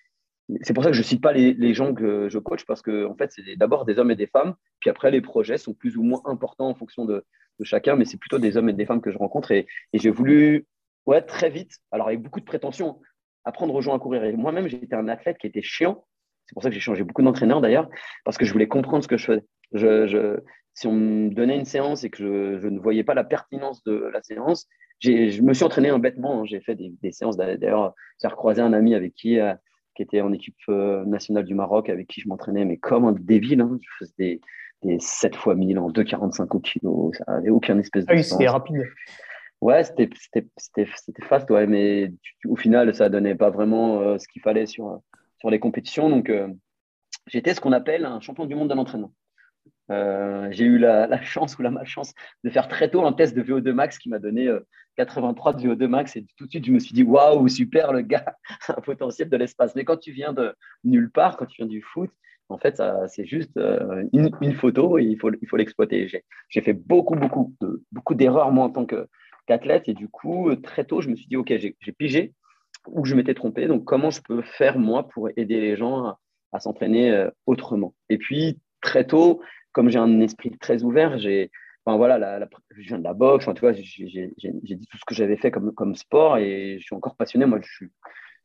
C'est 0.62 0.74
pour 0.74 0.84
ça 0.84 0.90
que 0.90 0.96
je 0.96 1.02
ne 1.02 1.06
cite 1.06 1.22
pas 1.22 1.32
les, 1.32 1.54
les, 1.54 1.74
gens 1.74 1.94
que 1.94 2.28
je 2.30 2.38
coach 2.38 2.66
parce 2.66 2.82
que 2.82 3.06
en 3.06 3.16
fait, 3.16 3.32
c'est 3.32 3.56
d'abord 3.56 3.86
des 3.86 3.98
hommes 3.98 4.12
et 4.12 4.16
des 4.16 4.28
femmes. 4.28 4.56
Puis 4.82 4.90
après, 4.90 5.10
les 5.10 5.22
projets 5.22 5.58
sont 5.58 5.74
plus 5.74 5.96
ou 5.98 6.04
moins 6.04 6.22
importants 6.26 6.68
en 6.68 6.76
fonction 6.76 7.06
de, 7.06 7.24
de 7.60 7.66
chacun, 7.66 7.96
mais 7.96 8.06
c'est 8.06 8.18
plutôt 8.18 8.40
des 8.40 8.58
hommes 8.58 8.70
et 8.70 8.74
des 8.74 8.86
femmes 8.86 9.02
que 9.02 9.12
je 9.12 9.18
rencontre. 9.18 9.52
Et, 9.52 9.68
j'ai 9.94 10.10
voulu, 10.10 10.66
ouais, 11.06 11.22
très 11.22 11.50
vite, 11.50 11.78
alors 11.92 12.08
avec 12.08 12.22
beaucoup 12.22 12.40
de 12.40 12.46
prétention, 12.46 13.00
apprendre 13.46 13.74
aux 13.76 13.82
gens 13.82 13.96
à 13.96 14.00
courir. 14.00 14.24
Et 14.24 14.34
moi-même, 14.34 14.68
j'étais 14.68 14.96
un 14.96 15.08
athlète 15.08 15.38
qui 15.38 15.48
était 15.48 15.62
chiant. 15.62 16.06
C'est 16.46 16.54
pour 16.54 16.64
ça 16.64 16.70
que 16.70 16.76
j'ai 16.76 16.82
changé 16.82 17.04
beaucoup 17.04 17.22
d'entraîneurs 17.22 17.62
d'ailleurs, 17.62 17.90
parce 18.26 18.38
que 18.38 18.46
je 18.46 18.52
voulais 18.52 18.68
comprendre 18.68 19.04
ce 19.04 19.08
que 19.08 19.18
je 19.18 19.26
faisais. 19.26 20.44
Si 20.76 20.88
on 20.88 20.94
me 20.94 21.30
donnait 21.30 21.56
une 21.56 21.66
séance 21.66 22.04
et 22.04 22.10
que 22.10 22.18
je, 22.18 22.60
je, 22.60 22.68
ne 22.68 22.80
voyais 22.80 23.04
pas 23.04 23.14
la 23.14 23.24
pertinence 23.24 23.84
de 23.84 24.10
la 24.12 24.24
séance, 24.24 24.68
je 25.04 25.42
me 25.42 25.54
suis 25.54 25.64
entraîné 25.64 25.90
un 25.90 26.00
bêtement. 26.00 26.42
Hein. 26.42 26.46
J'ai 26.46 26.62
fait 26.62 26.76
des, 26.76 27.12
séances. 27.12 27.38
D'ailleurs, 27.38 27.94
j'ai 28.22 28.28
recroisé 28.28 28.62
un 28.62 28.74
ami 28.74 28.96
avec 28.96 29.14
qui, 29.14 29.40
euh, 29.40 29.54
qui 29.96 30.04
était 30.04 30.22
en 30.22 30.32
équipe 30.32 30.58
euh, 30.70 31.04
nationale 31.06 31.46
du 31.46 31.56
Maroc, 31.56 31.90
avec 31.90 32.08
qui 32.08 32.22
je 32.22 32.28
m'entraînais, 32.28 32.66
mais 32.66 32.78
comme 32.78 33.06
un 33.06 33.12
débile. 33.12 33.62
Hein. 33.62 33.78
Je 33.82 33.90
faisais 34.00 34.14
des, 34.18 34.42
des 34.84 35.00
7 35.00 35.36
fois 35.36 35.56
1000 35.56 35.80
en 35.80 35.90
2,45 35.90 36.56
au 36.56 36.60
kilo. 36.60 37.12
Ça 37.14 37.24
n'avait 37.28 37.50
aucun 37.50 37.78
espèce 37.80 38.06
de. 38.06 38.12
Ah 38.12 38.16
oui, 38.16 38.24
c'était 38.24 38.48
rapide. 38.48 38.84
Ouais, 39.62 39.84
c'était 39.84 40.12
fast, 41.22 41.50
ouais, 41.50 41.68
mais 41.68 42.12
au 42.46 42.58
final, 42.58 42.94
ça 42.94 43.08
donnait 43.08 43.36
pas 43.36 43.50
vraiment 43.50 44.02
euh, 44.02 44.18
ce 44.18 44.28
qu'il 44.28 44.42
fallait 44.42 44.66
sur, 44.66 45.00
sur 45.40 45.50
les 45.50 45.60
compétitions. 45.60 46.10
Donc, 46.10 46.30
j'étais 47.28 47.54
ce 47.54 47.62
qu'on 47.62 47.72
appelle 47.72 48.06
un 48.06 48.20
champion 48.20 48.46
du 48.46 48.56
monde 48.56 48.70
de 48.70 48.76
l'entraînement. 48.76 49.14
Euh, 49.92 50.48
j'ai 50.52 50.64
eu 50.64 50.78
la, 50.78 51.22
chance 51.22 51.58
ou 51.58 51.62
la 51.62 51.72
malchance 51.72 52.14
de 52.44 52.50
faire 52.50 52.68
très 52.68 52.90
tôt 52.90 53.06
un 53.06 53.12
test 53.12 53.36
de 53.36 53.44
VO2 53.44 53.74
max 53.74 53.98
qui 53.98 54.10
m'a 54.10 54.20
donné 54.20 54.50
83 54.96 55.52
euh, 55.52 55.56
de 55.56 55.76
VO2 55.76 55.88
max 55.88 56.16
et 56.16 56.26
tout 56.38 56.46
de 56.46 56.50
suite 56.50 56.66
je 56.66 56.72
me 56.72 56.80
suis 56.80 56.94
dit 56.94 57.04
waouh 57.04 57.48
super 57.50 57.92
le 57.92 58.02
gars 58.02 58.24
a 58.68 58.78
un 58.78 58.82
potentiel 58.82 59.28
de 59.30 59.36
l'espace 59.36 59.76
mais 59.76 59.84
quand 59.84 59.98
tu 59.98 60.14
viens 60.14 60.32
de 60.32 60.56
nulle 60.86 61.12
part 61.12 61.36
quand 61.36 61.46
tu 61.48 61.58
viens 61.58 61.68
du 61.68 61.82
foot 61.82 62.10
en 62.54 62.58
fait 62.58 62.82
c'est 63.08 63.26
juste 63.26 63.58
euh, 63.58 64.04
une, 64.14 64.54
photo 64.54 64.98
et 64.98 65.04
il 65.04 65.18
faut 65.18 65.58
l'exploiter. 65.58 66.08
J'ai 66.50 66.62
fait 66.62 66.74
beaucoup 66.74 67.16
beaucoup 67.16 67.54
beaucoup 67.92 68.16
d'erreurs 68.16 68.52
moi 68.52 68.66
en 68.66 68.70
tant 68.70 68.86
qu'athlète. 68.86 69.88
Et 69.88 69.94
du 69.94 70.08
coup 70.08 70.56
très 70.56 70.86
tôt 70.86 71.02
je 71.02 71.10
me 71.10 71.16
suis 71.16 71.28
dit 71.28 71.38
ok 71.38 71.54
j'ai 71.58 71.92
pigé 71.92 72.34
ou 72.88 73.06
je 73.06 73.16
m'étais 73.16 73.34
trompé. 73.34 73.68
Donc 73.68 73.86
comment 73.86 74.10
je 74.12 74.22
peux 74.22 74.42
faire 74.42 74.78
moi 74.80 75.08
pour 75.10 75.30
aider 75.36 75.60
les 75.60 75.76
gens 75.76 76.16
à, 76.52 76.60
s'entraîner 76.60 77.28
autrement? 77.46 77.94
Et 78.10 78.18
puis 78.18 78.60
très 78.82 79.06
tôt 79.06 79.42
comme 79.74 79.90
j'ai 79.90 80.00
un 80.00 80.22
esprit 80.22 80.52
très 80.58 80.84
ouvert, 80.84 81.18
j'ai, 81.18 81.52
voilà, 81.86 82.48
je 82.72 82.82
viens 82.82 83.00
de 83.00 83.04
la 83.04 83.14
boxe, 83.14 83.46
tu 83.54 83.60
vois, 83.60 83.74
j'ai 83.74 84.32
dit 84.38 84.88
tout 84.88 84.98
ce 84.98 85.06
que 85.06 85.16
j'avais 85.16 85.36
fait 85.36 85.52
comme, 85.52 85.96
sport 85.96 86.38
et 86.38 86.78
je 86.80 86.84
suis 86.84 86.96
encore 86.96 87.16
passionné. 87.16 87.46
Moi, 87.46 87.60
je 87.62 87.70
suis, 87.70 87.92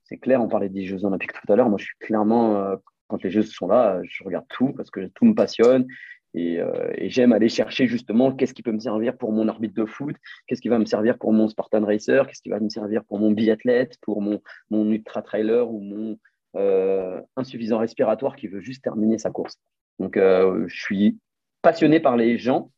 c'est 0.04 0.18
clair, 0.18 0.42
on 0.42 0.48
parlait 0.48 0.68
des 0.68 0.86
Jeux 0.86 1.04
Olympiques 1.04 1.32
tout 1.32 1.52
à 1.52 1.56
l'heure. 1.56 1.68
Moi, 1.68 1.78
je 1.78 1.84
suis 1.84 1.98
clairement, 2.00 2.56
euh, 2.56 2.76
quand 3.08 3.22
les 3.22 3.30
Jeux 3.30 3.42
sont 3.42 3.66
là, 3.66 4.00
je 4.04 4.22
regarde 4.24 4.46
tout 4.48 4.72
parce 4.72 4.90
que 4.90 5.06
tout 5.14 5.24
me 5.24 5.34
passionne 5.34 5.86
et, 6.34 6.60
euh, 6.60 6.90
et 6.94 7.10
j'aime 7.10 7.32
aller 7.32 7.48
chercher 7.48 7.86
justement 7.86 8.32
qu'est-ce 8.32 8.54
qui 8.54 8.62
peut 8.62 8.72
me 8.72 8.80
servir 8.80 9.16
pour 9.16 9.32
mon 9.32 9.48
arbitre 9.48 9.74
de 9.74 9.86
foot, 9.86 10.14
qu'est-ce 10.46 10.60
qui 10.60 10.68
va 10.68 10.78
me 10.78 10.84
servir 10.84 11.18
pour 11.18 11.32
mon 11.32 11.48
Spartan 11.48 11.84
Racer, 11.84 12.26
qu'est-ce 12.26 12.42
qui 12.42 12.50
va 12.50 12.60
me 12.60 12.68
servir 12.68 13.04
pour 13.04 13.18
mon 13.18 13.30
biathlète, 13.30 13.96
pour 14.02 14.20
mon, 14.20 14.40
mon 14.70 14.90
ultra 14.90 15.22
trailer 15.22 15.70
ou 15.70 15.80
mon 15.80 16.18
euh, 16.56 17.20
insuffisant 17.36 17.78
respiratoire 17.78 18.36
qui 18.36 18.48
veut 18.48 18.60
juste 18.60 18.82
terminer 18.82 19.18
sa 19.18 19.30
course. 19.30 19.58
Donc, 19.98 20.16
euh, 20.16 20.64
je 20.68 20.80
suis 20.80 21.18
passionné 21.62 22.00
par 22.00 22.16
les 22.16 22.38
gens 22.38 22.70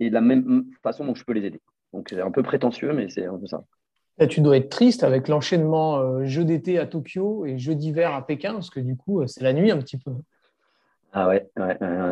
et 0.00 0.08
de 0.08 0.14
la 0.14 0.20
même 0.20 0.66
façon 0.82 1.04
dont 1.04 1.14
je 1.14 1.24
peux 1.24 1.32
les 1.32 1.44
aider. 1.44 1.60
Donc, 1.92 2.08
c'est 2.10 2.20
un 2.20 2.30
peu 2.30 2.42
prétentieux, 2.42 2.92
mais 2.92 3.08
c'est 3.08 3.26
un 3.26 3.38
peu 3.38 3.46
ça. 3.46 3.64
Tu 4.28 4.40
dois 4.40 4.56
être 4.56 4.70
triste 4.70 5.04
avec 5.04 5.28
l'enchaînement 5.28 5.98
euh, 5.98 6.24
jeu 6.24 6.44
d'été 6.44 6.78
à 6.78 6.86
Tokyo 6.86 7.44
et 7.44 7.58
jeu 7.58 7.74
d'hiver 7.74 8.14
à 8.14 8.26
Pékin, 8.26 8.54
parce 8.54 8.70
que 8.70 8.80
du 8.80 8.96
coup, 8.96 9.20
euh, 9.20 9.26
c'est 9.26 9.42
la 9.42 9.52
nuit 9.52 9.70
un 9.70 9.78
petit 9.78 9.98
peu. 9.98 10.12
Ah 11.12 11.28
ouais, 11.28 11.48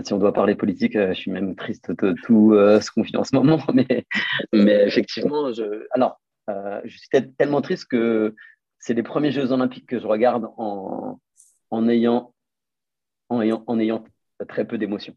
si 0.05 0.15
on 0.15 0.19
doit 0.19 0.33
parler 0.33 0.55
politique, 0.55 0.95
je 0.95 1.13
suis 1.13 1.31
même 1.31 1.57
triste 1.57 1.91
de 1.91 2.15
tout 2.25 2.55
ce 2.55 2.91
qu'on 2.91 3.03
vit 3.03 3.17
en 3.19 3.25
ce 3.25 3.37
moment. 3.37 3.59
Mais, 3.75 4.87
effectivement, 4.87 5.53
je, 5.53 5.87
alors, 5.91 6.23
je 6.49 6.89
suis 6.97 7.09
tellement 7.37 7.61
triste 7.61 7.85
que 7.85 8.35
c'est 8.79 8.95
les 8.95 9.03
premiers 9.03 9.31
Jeux 9.31 9.53
olympiques 9.53 9.87
que 9.87 9.99
je 9.99 10.07
regarde 10.07 10.49
en, 10.57 11.19
ayant, 11.89 12.33
en, 13.29 13.43
ayant, 13.43 13.63
en 13.67 13.79
ayant 13.79 14.05
très 14.49 14.67
peu 14.67 14.79
d'émotions. 14.79 15.17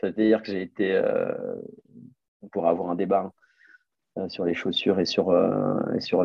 C'est-à-dire 0.00 0.42
que 0.42 0.52
j'ai 0.52 0.62
été, 0.62 0.92
euh, 0.92 1.32
on 2.42 2.48
pourra 2.48 2.70
avoir 2.70 2.90
un 2.90 2.94
débat 2.94 3.20
hein, 3.20 3.32
euh, 3.32 3.43
sur 4.28 4.44
les 4.44 4.54
chaussures 4.54 5.00
et 5.00 5.04
sur, 5.04 5.30
euh, 5.30 5.74
et 5.96 6.00
sur 6.00 6.24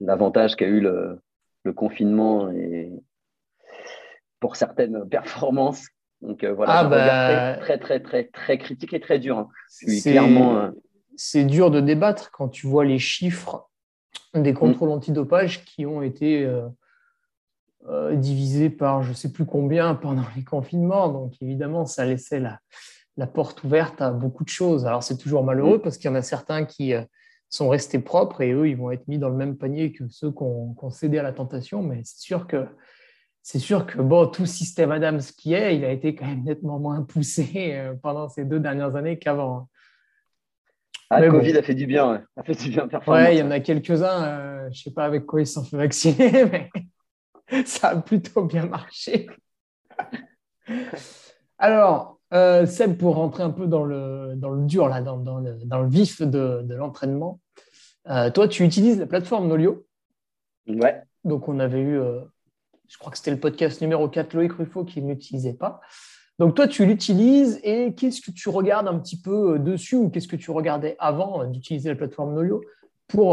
l'avantage 0.00 0.56
qu'a 0.56 0.66
eu 0.66 0.80
le, 0.80 1.20
confinement 1.76 2.50
et 2.50 2.90
pour 4.40 4.56
certaines 4.56 5.06
performances. 5.06 5.86
Donc 6.22 6.42
voilà, 6.42 6.78
ah 6.78 6.84
bah, 6.84 7.56
très, 7.60 7.78
très, 7.78 8.00
très, 8.00 8.24
très, 8.24 8.56
critique 8.56 8.94
et 8.94 9.00
très 9.00 9.18
dur. 9.18 9.36
Hein. 9.36 9.48
clairement. 10.02 10.70
C'est 11.14 11.44
dur 11.44 11.70
de 11.70 11.80
débattre 11.80 12.30
quand 12.30 12.48
tu 12.48 12.66
vois 12.66 12.86
les 12.86 12.98
chiffres 12.98 13.68
des 14.32 14.54
contrôles 14.54 14.88
antidopage 14.88 15.62
qui 15.66 15.84
ont 15.84 16.00
été 16.00 16.48
euh, 17.90 18.16
divisé 18.16 18.68
par 18.68 19.02
je 19.02 19.10
ne 19.10 19.14
sais 19.14 19.32
plus 19.32 19.46
combien 19.46 19.94
pendant 19.94 20.24
les 20.36 20.44
confinements. 20.44 21.08
Donc 21.08 21.34
évidemment, 21.40 21.86
ça 21.86 22.04
laissait 22.04 22.40
la, 22.40 22.58
la 23.16 23.26
porte 23.26 23.64
ouverte 23.64 24.02
à 24.02 24.10
beaucoup 24.10 24.44
de 24.44 24.48
choses. 24.48 24.86
Alors 24.86 25.02
c'est 25.02 25.16
toujours 25.16 25.42
malheureux 25.44 25.78
mm. 25.78 25.82
parce 25.82 25.96
qu'il 25.96 26.10
y 26.10 26.12
en 26.12 26.16
a 26.16 26.22
certains 26.22 26.64
qui 26.64 26.92
euh, 26.92 27.02
sont 27.50 27.68
restés 27.68 27.98
propres 27.98 28.42
et 28.42 28.52
eux, 28.52 28.68
ils 28.68 28.76
vont 28.76 28.90
être 28.90 29.06
mis 29.08 29.18
dans 29.18 29.28
le 29.28 29.36
même 29.36 29.56
panier 29.56 29.92
que 29.92 30.04
ceux 30.08 30.30
qui 30.30 30.42
ont, 30.42 30.90
cédé 30.90 31.18
à 31.18 31.22
la 31.22 31.32
tentation. 31.32 31.82
Mais 31.82 32.02
c'est 32.04 32.20
sûr 32.20 32.46
que 32.46 32.66
c'est 33.42 33.58
sûr 33.58 33.86
que 33.86 33.98
bon, 33.98 34.26
tout 34.26 34.44
système 34.44 34.92
Adams 34.92 35.20
qui 35.20 35.54
est, 35.54 35.76
il 35.76 35.84
a 35.84 35.90
été 35.90 36.14
quand 36.14 36.26
même 36.26 36.44
nettement 36.44 36.78
moins 36.78 37.02
poussé 37.02 37.72
euh, 37.74 37.94
pendant 38.02 38.28
ces 38.28 38.44
deux 38.44 38.60
dernières 38.60 38.96
années 38.96 39.18
qu'avant. 39.18 39.68
Ah, 41.10 41.20
le 41.20 41.30
Covid 41.30 41.56
a 41.56 41.62
fait 41.62 41.74
du 41.74 41.86
bien, 41.86 42.12
ouais. 42.12 42.20
a 42.36 42.42
fait 42.42 42.54
du 42.54 42.68
bien. 42.68 42.86
Ouais, 43.06 43.34
il 43.34 43.38
y 43.38 43.42
en 43.42 43.50
a 43.50 43.60
quelques-uns. 43.60 44.64
je 44.64 44.68
ne 44.68 44.74
sais 44.74 44.90
pas 44.90 45.06
avec 45.06 45.24
quoi 45.24 45.40
ils 45.40 45.46
s'en 45.46 45.64
fait 45.64 45.78
vacciner, 45.78 46.44
mais 47.50 47.64
ça 47.64 47.88
a 47.88 47.96
plutôt 47.96 48.44
bien 48.44 48.66
marché. 48.66 49.26
Alors, 51.56 52.17
euh, 52.34 52.66
Seb, 52.66 52.96
pour 52.96 53.16
rentrer 53.16 53.42
un 53.42 53.50
peu 53.50 53.66
dans 53.66 53.84
le, 53.84 54.34
dans 54.36 54.50
le 54.50 54.66
dur, 54.66 54.88
là, 54.88 55.00
dans, 55.00 55.16
dans, 55.16 55.38
le, 55.38 55.54
dans 55.64 55.80
le, 55.80 55.88
vif 55.88 56.20
de, 56.20 56.62
de 56.62 56.74
l'entraînement, 56.74 57.40
euh, 58.08 58.30
toi, 58.30 58.48
tu 58.48 58.64
utilises 58.64 58.98
la 58.98 59.06
plateforme 59.06 59.48
Nolio. 59.48 59.86
Ouais. 60.66 61.02
Donc, 61.24 61.48
on 61.48 61.58
avait 61.58 61.80
eu, 61.80 61.98
euh, 61.98 62.20
je 62.88 62.98
crois 62.98 63.10
que 63.10 63.18
c'était 63.18 63.30
le 63.30 63.40
podcast 63.40 63.80
numéro 63.80 64.08
4, 64.08 64.34
Loïc 64.34 64.52
Ruffo, 64.52 64.84
qui 64.84 65.00
ne 65.02 65.08
l'utilisait 65.08 65.54
pas. 65.54 65.80
Donc, 66.38 66.54
toi, 66.54 66.68
tu 66.68 66.84
l'utilises 66.86 67.60
et 67.64 67.94
qu'est-ce 67.94 68.20
que 68.20 68.30
tu 68.30 68.48
regardes 68.48 68.88
un 68.88 68.98
petit 68.98 69.20
peu 69.20 69.58
dessus 69.58 69.96
ou 69.96 70.10
qu'est-ce 70.10 70.28
que 70.28 70.36
tu 70.36 70.50
regardais 70.50 70.96
avant 70.98 71.44
d'utiliser 71.44 71.88
la 71.88 71.96
plateforme 71.96 72.34
Nolio 72.34 72.62
pour, 73.08 73.30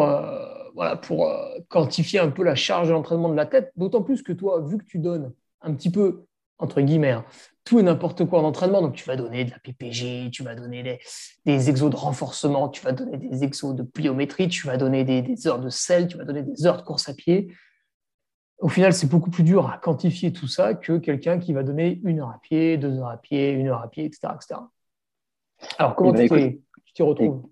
voilà, 0.74 0.96
pour 0.96 1.32
quantifier 1.70 2.20
un 2.20 2.32
peu 2.32 2.44
la 2.44 2.56
charge 2.56 2.88
de 2.88 2.94
l'entraînement 2.94 3.30
de 3.30 3.36
la 3.36 3.46
tête? 3.46 3.72
D'autant 3.76 4.02
plus 4.02 4.24
que 4.24 4.34
toi, 4.34 4.60
vu 4.62 4.80
que 4.80 4.86
tu 4.86 4.98
donnes 4.98 5.32
un 5.62 5.76
petit 5.76 5.92
peu 5.92 6.26
entre 6.58 6.82
guillemets, 6.82 7.12
hein, 7.12 7.26
tout 7.64 7.80
et 7.80 7.84
n'importe 7.84 8.26
quoi 8.26 8.40
en 8.40 8.44
entraînement. 8.44 8.82
Donc, 8.82 8.94
tu 8.94 9.06
vas 9.06 9.16
donner 9.16 9.44
de 9.44 9.52
la 9.52 9.60
PPG, 9.60 10.30
tu 10.32 10.44
vas 10.44 10.56
donner 10.56 10.84
des, 10.84 11.00
des 11.46 11.70
exos 11.70 11.90
de 11.90 11.96
renforcement, 11.96 12.70
tu 12.70 12.82
vas 12.84 12.92
donner 12.92 13.18
des 13.18 13.44
exos 13.44 13.76
de 13.76 13.84
pliométrie, 13.84 14.48
tu 14.48 14.68
vas 14.68 14.78
donner 14.78 15.04
des, 15.04 15.48
heures 15.48 15.60
de 15.60 15.70
sel, 15.70 16.08
tu 16.08 16.18
vas 16.18 16.24
donner 16.24 16.44
des 16.44 16.66
heures 16.66 16.78
de 16.78 16.84
course 16.84 17.10
à 17.10 17.14
pied. 17.14 17.54
Au 18.60 18.70
final, 18.70 18.94
c'est 18.94 19.10
beaucoup 19.10 19.32
plus 19.32 19.44
dur 19.44 19.70
à 19.70 19.78
quantifier 19.78 20.32
tout 20.32 20.48
ça 20.48 20.76
que 20.76 20.98
quelqu'un 20.98 21.40
qui 21.40 21.52
va 21.52 21.64
donner 21.64 22.00
une 22.04 22.22
heure 22.22 22.30
à 22.30 22.40
pied, 22.42 22.78
deux 22.78 23.00
heures 23.00 23.10
à 23.10 23.18
pied, 23.18 23.52
une 23.52 23.68
heure 23.68 23.82
à 23.82 23.90
pied, 23.90 24.06
etc. 24.06 24.34
Alors, 25.78 25.96
comment 25.96 26.14
eh 26.16 26.30
ben, 26.30 26.58
tu 26.86 26.94
t'y 26.94 27.04
retrouves? 27.04 27.44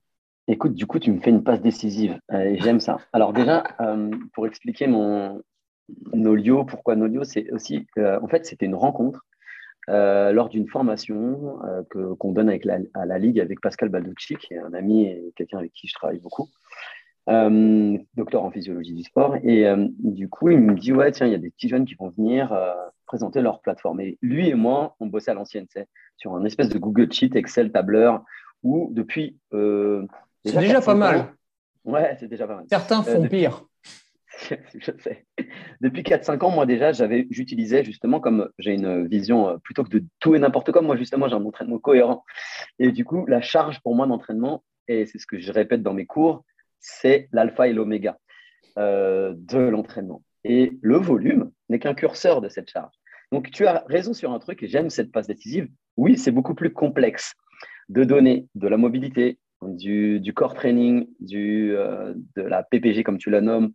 Écoute, 0.47 0.73
du 0.73 0.85
coup, 0.85 0.99
tu 0.99 1.11
me 1.11 1.19
fais 1.21 1.29
une 1.29 1.43
passe 1.43 1.61
décisive. 1.61 2.19
Euh, 2.31 2.55
j'aime 2.59 2.79
ça. 2.79 2.97
Alors 3.13 3.31
déjà, 3.31 3.63
euh, 3.79 4.11
pour 4.33 4.45
expliquer 4.45 4.87
mon 4.87 5.41
Nolio, 6.13 6.63
pourquoi 6.63 6.95
Nolio, 6.95 7.23
c'est 7.23 7.51
aussi, 7.51 7.87
en 7.97 8.27
fait, 8.27 8.45
c'était 8.45 8.65
une 8.65 8.75
rencontre 8.75 9.25
euh, 9.89 10.31
lors 10.31 10.49
d'une 10.49 10.67
formation 10.67 11.59
que, 11.89 12.13
qu'on 12.13 12.31
donne 12.31 12.49
avec 12.49 12.65
la, 12.65 12.77
à 12.93 13.05
la 13.05 13.19
Ligue 13.19 13.39
avec 13.39 13.59
Pascal 13.61 13.89
Balducci, 13.89 14.35
qui 14.35 14.53
est 14.53 14.59
un 14.59 14.73
ami 14.73 15.05
et 15.05 15.33
quelqu'un 15.35 15.57
avec 15.57 15.73
qui 15.73 15.87
je 15.87 15.93
travaille 15.93 16.19
beaucoup, 16.19 16.47
docteur 17.27 18.43
en 18.43 18.51
physiologie 18.51 18.93
du 18.93 19.03
sport. 19.03 19.35
Et 19.43 19.65
du 19.99 20.29
coup, 20.29 20.49
il 20.49 20.59
me 20.59 20.75
dit, 20.75 20.93
ouais, 20.93 21.11
tiens, 21.11 21.27
il 21.27 21.31
y 21.31 21.35
a 21.35 21.39
des 21.39 21.49
petits 21.49 21.69
jeunes 21.69 21.85
qui 21.85 21.95
vont 21.95 22.09
venir 22.09 22.57
présenter 23.05 23.41
leur 23.41 23.61
plateforme. 23.61 23.99
Et 24.01 24.17
lui 24.21 24.49
et 24.49 24.55
moi, 24.55 24.95
on 24.99 25.07
bossait 25.07 25.31
à 25.31 25.33
l'ancienne, 25.33 25.67
sur 26.17 26.35
un 26.35 26.45
espèce 26.45 26.69
de 26.69 26.79
Google 26.79 27.11
Sheet, 27.11 27.35
Excel, 27.35 27.71
tableur, 27.71 28.23
où 28.63 28.89
depuis 28.93 29.37
c'est 29.51 30.59
déjà 30.59 30.81
pas 30.81 30.95
mal. 30.95 31.33
Ouais, 31.85 32.15
c'est 32.19 32.27
déjà 32.27 32.47
pas 32.47 32.55
mal. 32.55 32.65
Certains 32.69 33.01
euh, 33.01 33.15
font 33.15 33.27
pire. 33.27 33.65
Depuis 35.81 36.01
4-5 36.03 36.43
ans, 36.43 36.51
moi 36.51 36.65
déjà, 36.65 36.91
j'utilisais 37.29 37.83
justement 37.83 38.19
comme 38.19 38.49
j'ai 38.59 38.73
une 38.73 39.07
vision 39.07 39.49
euh, 39.49 39.57
plutôt 39.57 39.83
que 39.83 39.89
de 39.89 40.03
tout 40.19 40.35
et 40.35 40.39
n'importe 40.39 40.71
quoi. 40.71 40.81
Moi, 40.81 40.95
justement, 40.95 41.27
j'ai 41.27 41.35
un 41.35 41.45
entraînement 41.45 41.79
cohérent. 41.79 42.23
Et 42.79 42.91
du 42.91 43.05
coup, 43.05 43.25
la 43.27 43.41
charge 43.41 43.79
pour 43.81 43.95
moi 43.95 44.07
d'entraînement, 44.07 44.63
et 44.87 45.05
c'est 45.05 45.19
ce 45.19 45.27
que 45.27 45.39
je 45.39 45.51
répète 45.51 45.83
dans 45.83 45.93
mes 45.93 46.05
cours, 46.05 46.45
c'est 46.79 47.29
l'alpha 47.31 47.67
et 47.67 47.73
l'oméga 47.73 48.17
euh, 48.77 49.33
de 49.35 49.59
l'entraînement. 49.59 50.23
Et 50.43 50.77
le 50.81 50.97
volume 50.97 51.51
n'est 51.69 51.79
qu'un 51.79 51.93
curseur 51.93 52.41
de 52.41 52.49
cette 52.49 52.69
charge. 52.69 52.93
Donc, 53.31 53.49
tu 53.51 53.65
as 53.65 53.83
raison 53.87 54.13
sur 54.13 54.31
un 54.31 54.39
truc, 54.39 54.61
et 54.63 54.67
j'aime 54.67 54.89
cette 54.89 55.11
passe 55.11 55.27
décisive. 55.27 55.67
Oui, 55.97 56.17
c'est 56.17 56.31
beaucoup 56.31 56.55
plus 56.55 56.73
complexe 56.73 57.33
de 57.89 58.03
donner 58.03 58.47
de 58.55 58.67
la 58.67 58.77
mobilité, 58.77 59.39
du, 59.67 60.19
du 60.19 60.33
core 60.33 60.53
training, 60.53 61.07
du, 61.19 61.75
euh, 61.75 62.13
de 62.35 62.41
la 62.41 62.63
PPG 62.63 63.03
comme 63.03 63.17
tu 63.17 63.29
la 63.29 63.41
nommes, 63.41 63.71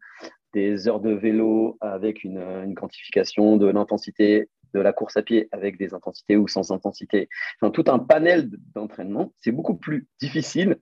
des 0.53 0.89
heures 0.89 1.01
de 1.01 1.13
vélo 1.13 1.77
avec 1.81 2.25
une, 2.25 2.75
quantification 2.75 3.57
de 3.57 3.67
l'intensité, 3.67 4.49
de 4.75 4.81
la 4.81 4.93
course 4.93 5.17
à 5.17 5.23
pied 5.23 5.49
avec 5.53 5.79
des 5.79 5.95
intensités 5.95 6.37
ou 6.37 6.49
sans 6.49 6.73
intensité, 6.73 7.29
enfin, 7.61 7.71
tout 7.71 7.85
un 7.89 7.99
panel 7.99 8.51
d'entraînement. 8.75 9.33
C'est 9.39 9.53
beaucoup 9.53 9.77
plus 9.77 10.07
difficile 10.21 10.77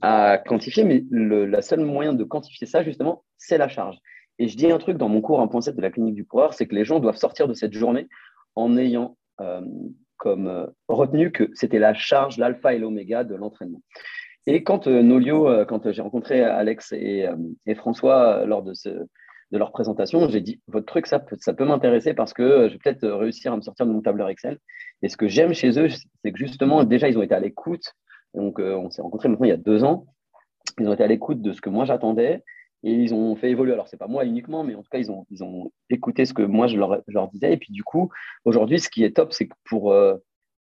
à 0.00 0.38
quantifier, 0.38 0.84
mais 0.84 1.04
le 1.10 1.46
la 1.46 1.60
moyen 1.78 2.12
de 2.12 2.24
quantifier 2.24 2.66
ça, 2.66 2.82
justement, 2.82 3.24
c'est 3.38 3.58
la 3.58 3.68
charge. 3.68 3.98
Et 4.38 4.48
je 4.48 4.56
dis 4.56 4.70
un 4.70 4.78
truc 4.78 4.96
dans 4.96 5.08
mon 5.08 5.20
cours 5.20 5.40
1.7 5.40 5.74
de 5.74 5.82
la 5.82 5.90
clinique 5.90 6.14
du 6.14 6.26
coureur, 6.26 6.54
c'est 6.54 6.66
que 6.66 6.74
les 6.74 6.84
gens 6.84 7.00
doivent 7.00 7.16
sortir 7.16 7.48
de 7.48 7.54
cette 7.54 7.72
journée 7.72 8.08
en 8.56 8.76
ayant 8.76 9.16
euh, 9.40 9.62
comme 10.16 10.48
euh, 10.48 10.66
retenu 10.88 11.30
que 11.32 11.50
c'était 11.54 11.78
la 11.78 11.94
charge, 11.94 12.38
l'alpha 12.38 12.74
et 12.74 12.78
l'oméga 12.78 13.24
de 13.24 13.34
l'entraînement. 13.34 13.82
Et 14.46 14.62
quand 14.62 14.86
euh, 14.86 15.02
Nolio, 15.02 15.48
euh, 15.48 15.64
quand 15.64 15.90
j'ai 15.90 16.02
rencontré 16.02 16.42
Alex 16.42 16.92
et, 16.92 17.26
euh, 17.26 17.74
François 17.74 18.44
lors 18.44 18.62
de, 18.62 18.72
leur 19.50 19.72
présentation, 19.72 20.28
j'ai 20.28 20.40
dit 20.40 20.60
votre 20.66 20.86
truc, 20.86 21.06
ça 21.06 21.18
peut, 21.18 21.64
m'intéresser 21.64 22.12
parce 22.12 22.34
que 22.34 22.68
je 22.68 22.72
vais 22.74 22.78
peut-être 22.78 23.06
réussir 23.06 23.52
à 23.52 23.56
me 23.56 23.62
sortir 23.62 23.86
de 23.86 23.92
mon 23.92 24.02
tableur 24.02 24.28
Excel. 24.28 24.58
Et 25.02 25.08
ce 25.08 25.16
que 25.16 25.28
j'aime 25.28 25.54
chez 25.54 25.78
eux, 25.78 25.88
c'est 25.88 26.32
que 26.32 26.38
justement, 26.38 26.84
déjà, 26.84 27.08
ils 27.08 27.16
ont 27.16 27.22
été 27.22 27.34
à 27.34 27.40
l'écoute. 27.40 27.94
Donc, 28.34 28.58
on 28.58 28.90
s'est 28.90 29.00
rencontrés 29.00 29.28
maintenant 29.28 29.44
il 29.44 29.50
y 29.50 29.52
a 29.52 29.56
deux 29.56 29.84
ans. 29.84 30.06
Ils 30.80 30.88
ont 30.88 30.92
été 30.92 31.04
à 31.04 31.06
l'écoute 31.06 31.40
de 31.40 31.52
ce 31.52 31.60
que 31.60 31.70
moi 31.70 31.84
j'attendais 31.84 32.42
et 32.82 32.92
ils 32.92 33.14
ont 33.14 33.36
fait 33.36 33.50
évoluer. 33.50 33.72
Alors, 33.72 33.86
c'est 33.86 33.96
pas 33.96 34.08
moi 34.08 34.24
uniquement, 34.24 34.64
mais 34.64 34.74
en 34.74 34.82
tout 34.82 34.88
cas, 34.90 34.98
ils 34.98 35.12
ont, 35.12 35.72
écouté 35.88 36.24
ce 36.24 36.34
que 36.34 36.42
moi 36.42 36.66
je 36.66 36.76
leur 36.76 37.28
disais. 37.28 37.52
Et 37.52 37.56
puis, 37.56 37.72
du 37.72 37.84
coup, 37.84 38.10
aujourd'hui, 38.44 38.80
ce 38.80 38.88
qui 38.88 39.04
est 39.04 39.14
top, 39.14 39.32
c'est 39.32 39.46
que 39.46 39.54
pour 39.66 39.94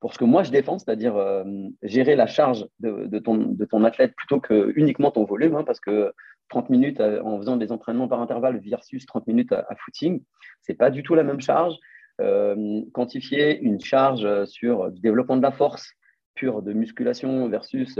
pour 0.00 0.14
ce 0.14 0.18
que 0.18 0.24
moi 0.24 0.42
je 0.42 0.50
défends, 0.50 0.78
c'est-à-dire 0.78 1.16
euh, 1.16 1.44
gérer 1.82 2.16
la 2.16 2.26
charge 2.26 2.66
de, 2.80 3.18
ton, 3.18 3.36
de, 3.36 3.64
ton, 3.64 3.84
athlète 3.84 4.14
plutôt 4.14 4.40
que 4.40 4.72
uniquement 4.76 5.10
ton 5.10 5.24
volume, 5.24 5.56
hein, 5.56 5.64
parce 5.64 5.80
que 5.80 6.12
30 6.50 6.70
minutes 6.70 7.00
euh, 7.00 7.22
en 7.22 7.38
faisant 7.38 7.56
des 7.56 7.72
entraînements 7.72 8.08
par 8.08 8.20
intervalle 8.20 8.60
versus 8.60 9.04
30 9.06 9.26
minutes 9.26 9.52
à, 9.52 9.66
footing, 9.84 10.22
c'est 10.62 10.74
pas 10.74 10.90
du 10.90 11.02
tout 11.02 11.14
la 11.14 11.24
même 11.24 11.40
charge. 11.40 11.74
Euh, 12.20 12.82
quantifier 12.92 13.60
une 13.60 13.80
charge 13.80 14.44
sur 14.46 14.90
du 14.90 15.00
développement 15.00 15.36
de 15.36 15.42
la 15.42 15.52
force 15.52 15.92
pure 16.34 16.62
de 16.62 16.72
musculation 16.72 17.48
versus 17.48 17.98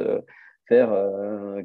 faire 0.68 0.90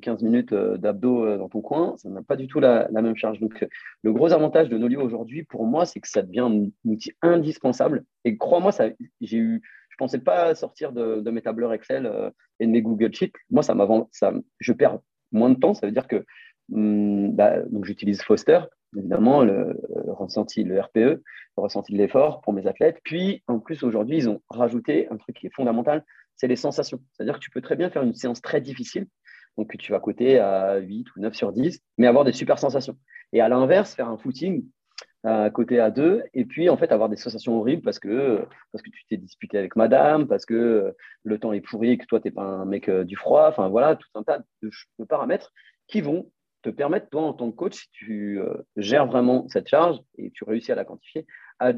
15 0.01 0.23
minutes 0.23 0.53
d'abdos 0.53 1.37
dans 1.37 1.49
ton 1.49 1.61
coin, 1.61 1.95
ça 1.97 2.09
n'a 2.09 2.21
pas 2.21 2.35
du 2.35 2.47
tout 2.47 2.59
la, 2.59 2.87
la, 2.91 3.01
même 3.01 3.15
charge. 3.15 3.39
Donc, 3.39 3.65
le 4.01 4.13
gros 4.13 4.31
avantage 4.31 4.69
de 4.69 4.77
Nolio 4.77 5.01
aujourd'hui, 5.01 5.43
pour 5.43 5.65
moi, 5.65 5.85
c'est 5.85 5.99
que 5.99 6.07
ça 6.07 6.21
devient 6.21 6.39
un 6.39 6.69
outil 6.85 7.11
indispensable. 7.21 8.05
Et 8.23 8.37
crois-moi, 8.37 8.71
j'ai 9.19 9.37
eu 9.37 9.61
je 9.93 9.97
pensais 9.97 10.17
pas 10.17 10.55
sortir 10.55 10.91
de, 10.91 11.29
mes 11.29 11.43
tableurs 11.43 11.71
Excel 11.71 12.07
euh, 12.07 12.31
et 12.59 12.65
de 12.65 12.71
mes 12.71 12.81
Google 12.81 13.13
Sheets. 13.13 13.33
Moi, 13.51 13.61
ça 13.61 13.75
ça, 14.11 14.33
je 14.59 14.73
perds 14.73 14.97
moins 15.31 15.51
de 15.51 15.59
temps. 15.59 15.75
Ça 15.75 15.85
veut 15.85 15.91
dire 15.91 16.07
que 16.07 16.25
hum, 16.71 17.35
bah, 17.35 17.61
donc 17.69 17.85
j'utilise 17.85 18.23
Foster, 18.23 18.61
évidemment, 18.97 19.43
le, 19.43 19.79
ressenti, 20.07 20.63
le 20.63 20.81
RPE, 20.81 20.95
le 20.95 21.21
ressenti 21.57 21.93
de 21.93 21.99
l'effort 21.99 22.41
pour 22.41 22.53
mes 22.53 22.65
athlètes. 22.65 23.01
Puis, 23.03 23.43
en 23.47 23.59
plus, 23.59 23.83
aujourd'hui, 23.83 24.17
ils 24.17 24.29
ont 24.29 24.41
rajouté 24.49 25.07
un 25.11 25.17
truc 25.17 25.35
qui 25.35 25.45
est 25.45 25.53
fondamental, 25.53 26.03
c'est 26.37 26.47
les 26.47 26.55
sensations. 26.55 26.99
C'est-à-dire 27.11 27.35
que 27.35 27.39
tu 27.39 27.51
peux 27.51 27.61
très 27.61 27.75
bien 27.75 27.91
faire 27.91 28.01
une 28.01 28.15
séance 28.15 28.41
très 28.41 28.61
difficile, 28.61 29.05
donc 29.59 29.77
tu 29.77 29.91
vas 29.91 29.99
coter 29.99 30.39
à 30.39 30.77
8 30.77 31.05
ou 31.15 31.19
9 31.19 31.35
sur 31.35 31.53
10, 31.53 31.79
mais 31.99 32.07
avoir 32.07 32.25
des 32.25 32.31
super 32.31 32.57
sensations. 32.57 32.97
Et 33.31 33.41
à 33.41 33.47
l'inverse, 33.47 33.93
faire 33.93 34.09
un 34.09 34.17
footing 34.17 34.65
à 35.23 35.49
côté 35.49 35.79
à 35.79 35.89
deux, 35.89 36.23
et 36.33 36.43
puis 36.43 36.69
en 36.69 36.75
fait 36.75 36.91
avoir 36.91 37.07
des 37.07 37.15
sensations 37.15 37.57
horribles 37.57 37.81
parce 37.81 37.99
que, 37.99 38.45
parce 38.71 38.81
que 38.81 38.89
tu 38.89 39.05
t'es 39.09 39.15
disputé 39.15 39.57
avec 39.57 39.75
madame, 39.77 40.27
parce 40.27 40.45
que 40.45 40.93
le 41.23 41.39
temps 41.39 41.53
est 41.53 41.61
pourri 41.61 41.97
que 41.97 42.05
toi, 42.05 42.19
tu 42.19 42.27
n'es 42.27 42.31
pas 42.31 42.43
un 42.43 42.65
mec 42.65 42.89
euh, 42.89 43.05
du 43.05 43.15
froid, 43.15 43.47
enfin 43.47 43.69
voilà, 43.69 43.95
tout 43.95 44.07
un 44.15 44.23
tas 44.23 44.39
de, 44.61 44.69
paramètres 45.05 45.53
qui 45.87 46.01
vont 46.01 46.29
te 46.61 46.69
permettre, 46.69 47.09
toi, 47.09 47.23
en 47.23 47.33
tant 47.33 47.49
que 47.51 47.55
coach, 47.55 47.73
si 47.75 47.89
tu 47.91 48.39
euh, 48.41 48.53
gères 48.75 49.05
vraiment 49.05 49.47
cette 49.47 49.69
charge 49.69 49.97
et 50.17 50.31
tu 50.31 50.43
réussis 50.43 50.73
à 50.73 50.75
la 50.75 50.83
quantifier, 50.83 51.25
à, 51.59 51.71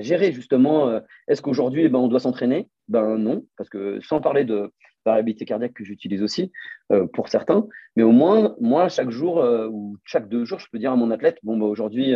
gérer 0.00 0.32
justement, 0.32 0.88
euh, 0.88 1.00
est-ce 1.28 1.42
qu'aujourd'hui, 1.42 1.84
eh 1.84 1.88
ben, 1.88 1.98
on 1.98 2.08
doit 2.08 2.20
s'entraîner? 2.20 2.68
Ben 2.88 3.16
non, 3.16 3.44
parce 3.56 3.68
que 3.68 4.00
sans 4.00 4.20
parler 4.20 4.44
de 4.44 4.72
variabilité 5.04 5.44
cardiaque 5.44 5.74
que 5.74 5.84
j'utilise 5.84 6.22
aussi 6.22 6.52
pour 7.12 7.28
certains, 7.28 7.66
mais 7.96 8.04
au 8.04 8.12
moins, 8.12 8.54
moi, 8.60 8.88
chaque 8.88 9.10
jour 9.10 9.44
ou 9.70 9.98
chaque 10.04 10.28
deux 10.28 10.44
jours, 10.44 10.60
je 10.60 10.68
peux 10.70 10.78
dire 10.78 10.92
à 10.92 10.96
mon 10.96 11.10
athlète, 11.10 11.38
bon, 11.42 11.58
ben, 11.58 11.66
aujourd'hui, 11.66 12.14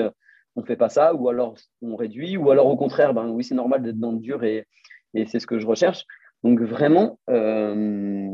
on 0.57 0.64
fait 0.64 0.77
pas 0.77 0.88
ça, 0.88 1.14
ou 1.14 1.29
alors 1.29 1.57
on 1.83 1.97
réduit, 1.97 2.37
ou 2.37 2.51
alors 2.51 2.66
au 2.66 2.77
contraire, 2.77 3.14
ben 3.14 3.29
oui, 3.29 3.45
c'est 3.45 3.55
normal 3.55 3.83
d'être 3.83 3.99
dans 3.99 4.12
le 4.12 4.19
dur 4.19 4.42
et, 4.42 4.66
c'est 5.27 5.40
ce 5.40 5.47
que 5.47 5.59
je 5.59 5.66
recherche. 5.66 6.05
Donc 6.42 6.61
vraiment, 6.61 7.19
euh, 7.31 8.29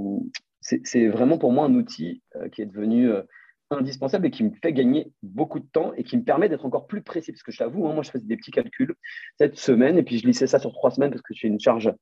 c'est 0.61 1.07
vraiment 1.07 1.39
pour 1.39 1.53
moi 1.53 1.65
un 1.65 1.75
outil 1.75 2.23
euh, 2.35 2.49
qui 2.49 2.61
est 2.61 2.67
devenu 2.67 3.09
euh, 3.09 3.23
indispensable 3.71 4.27
et 4.27 4.31
qui 4.33 4.43
me 4.43 4.51
fait 4.51 4.73
gagner 4.73 5.13
beaucoup 5.23 5.61
de 5.61 5.67
temps 5.67 5.93
et 5.97 6.03
qui 6.03 6.17
me 6.17 6.25
permet 6.25 6.49
d'être 6.49 6.65
encore 6.65 6.89
plus 6.89 7.03
précis. 7.03 7.31
Parce 7.31 7.45
que 7.45 7.53
je 7.53 7.59
t'avoue, 7.59 7.87
hein, 7.87 7.95
moi, 7.95 8.03
je 8.03 8.11
faisais 8.11 8.27
des 8.27 8.37
petits 8.37 8.51
calculs 8.51 8.95
cette 9.39 9.57
semaine 9.57 9.97
et 9.97 10.03
puis 10.03 10.19
je 10.19 10.27
lissais 10.27 10.49
ça 10.49 10.59
sur 10.59 10.73
trois 10.73 10.91
semaines 10.91 11.11
parce 11.11 11.23
que 11.23 11.35
j'ai 11.35 11.47
une 11.47 11.61
charge, 11.61 11.93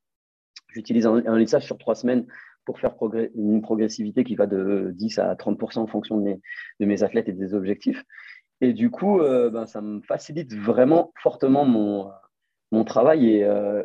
j'utilise 0.68 1.06
un, 1.06 1.38
lissage 1.38 1.66
sur 1.66 1.76
trois 1.76 1.94
semaines 1.94 2.26
pour 2.64 2.78
faire 2.78 2.94
une 3.34 3.60
progressivité 3.60 4.24
qui 4.24 4.34
va 4.34 4.46
de 4.46 4.92
10 4.94 5.18
à 5.18 5.34
30% 5.34 5.78
en 5.78 5.86
fonction 5.86 6.16
de 6.16 6.22
mes, 6.22 6.40
de 6.80 6.86
mes 6.86 7.02
athlètes 7.02 7.28
et 7.28 7.32
des 7.32 7.52
objectifs. 7.52 8.02
Et 8.60 8.72
du 8.72 8.90
coup, 8.90 9.20
euh, 9.20 9.50
ben, 9.50 9.66
ça 9.66 9.80
me 9.80 10.00
facilite 10.02 10.54
vraiment 10.54 11.12
fortement 11.22 11.64
mon, 11.64 12.10
mon 12.72 12.84
travail. 12.84 13.28
Et 13.28 13.44
euh, 13.44 13.82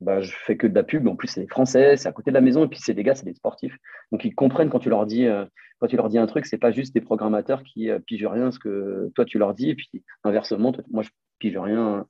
ben, 0.00 0.20
je 0.20 0.34
fais 0.44 0.56
que 0.56 0.66
de 0.66 0.74
la 0.74 0.82
pub. 0.82 1.06
En 1.06 1.16
plus, 1.16 1.28
c'est 1.28 1.46
Français, 1.48 1.96
c'est 1.96 2.08
à 2.08 2.12
côté 2.12 2.30
de 2.30 2.34
la 2.34 2.40
maison. 2.40 2.64
Et 2.64 2.68
puis, 2.68 2.80
c'est 2.80 2.94
des 2.94 3.02
gars, 3.02 3.14
c'est 3.14 3.24
des 3.24 3.34
sportifs. 3.34 3.76
Donc, 4.12 4.24
ils 4.24 4.34
comprennent 4.34 4.70
quand 4.70 4.78
tu 4.78 4.90
leur 4.90 5.06
dis, 5.06 5.26
euh, 5.26 5.44
quand 5.78 5.86
tu 5.86 5.96
leur 5.96 6.08
dis 6.08 6.18
un 6.18 6.26
truc, 6.26 6.46
c'est 6.46 6.58
pas 6.58 6.72
juste 6.72 6.94
des 6.94 7.00
programmateurs 7.00 7.62
qui 7.62 7.90
euh, 7.90 7.98
pigent 7.98 8.26
rien 8.26 8.50
ce 8.50 8.58
que 8.58 9.10
toi, 9.14 9.24
tu 9.24 9.38
leur 9.38 9.54
dis. 9.54 9.70
Et 9.70 9.74
puis, 9.74 9.90
inversement, 10.24 10.72
moi, 10.90 11.02
je 11.02 11.10
pige 11.38 11.56
rien 11.56 12.06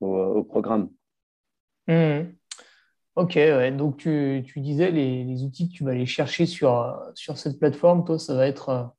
au, 0.00 0.42
programme. 0.44 0.90
Mmh. 1.86 2.32
Ok, 3.14 3.38
donc 3.76 3.98
tu, 3.98 4.42
tu 4.46 4.60
disais 4.60 4.90
les, 4.90 5.22
les, 5.22 5.44
outils 5.44 5.68
que 5.68 5.74
tu 5.74 5.84
vas 5.84 5.90
aller 5.90 6.06
chercher 6.06 6.46
sur, 6.46 6.98
sur 7.14 7.36
cette 7.36 7.58
plateforme, 7.58 8.04
toi, 8.04 8.18
ça 8.18 8.34
va 8.34 8.46
être 8.46 8.94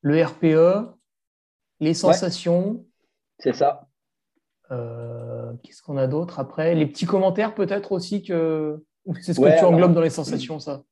le 0.00 0.24
RPE, 0.24 0.96
les 1.80 1.94
sensations. 1.94 2.84
c'est 3.38 3.54
ça. 3.54 3.88
Euh, 4.70 5.52
qu'est-ce 5.62 5.82
qu'on 5.82 5.96
a 5.96 6.06
d'autre 6.06 6.40
après? 6.40 6.74
Les 6.74 6.86
petits 6.86 7.06
commentaires 7.06 7.54
peut-être 7.54 7.92
aussi 7.92 8.22
que 8.22 8.82
c'est 9.20 9.34
ce 9.34 9.40
que 9.40 9.58
tu 9.58 9.64
englobes 9.64 9.94
dans 9.94 10.00
les 10.00 10.10
sensations, 10.10 10.58
ça? 10.58 10.82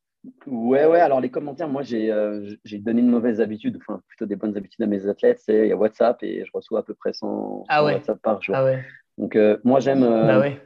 Ouais, 0.47 0.87
ouais. 0.87 1.01
Alors 1.01 1.21
les 1.21 1.31
commentaires, 1.31 1.69
moi 1.69 1.83
j'ai 1.83 2.11
euh, 2.11 2.55
donné 2.79 3.01
une 3.01 3.11
mauvaise 3.11 3.41
habitude, 3.41 3.79
enfin 3.81 4.01
plutôt 4.09 4.25
des 4.25 4.37
bonnes 4.37 4.57
habitudes 4.57 4.83
à 4.83 4.87
mes 4.87 5.07
athlètes. 5.07 5.41
C'est 5.45 5.67
il 5.67 5.69
y 5.69 5.73
a 5.73 5.77
WhatsApp 5.77 6.23
et 6.23 6.45
je 6.47 6.51
reçois 6.55 6.81
à 6.81 6.83
peu 6.83 6.95
près 6.95 7.13
100, 7.13 7.65
ah 7.69 7.85
WhatsApp 7.85 8.19
par 8.23 8.41
jour. 8.41 8.55
Ah 8.57 8.65
ouais. 8.65 8.83
Donc 9.19 9.37
euh, 9.37 9.59
moi 9.65 9.81
j'aime. 9.81 10.01
bah 10.01 10.39
ouais. 10.39 10.61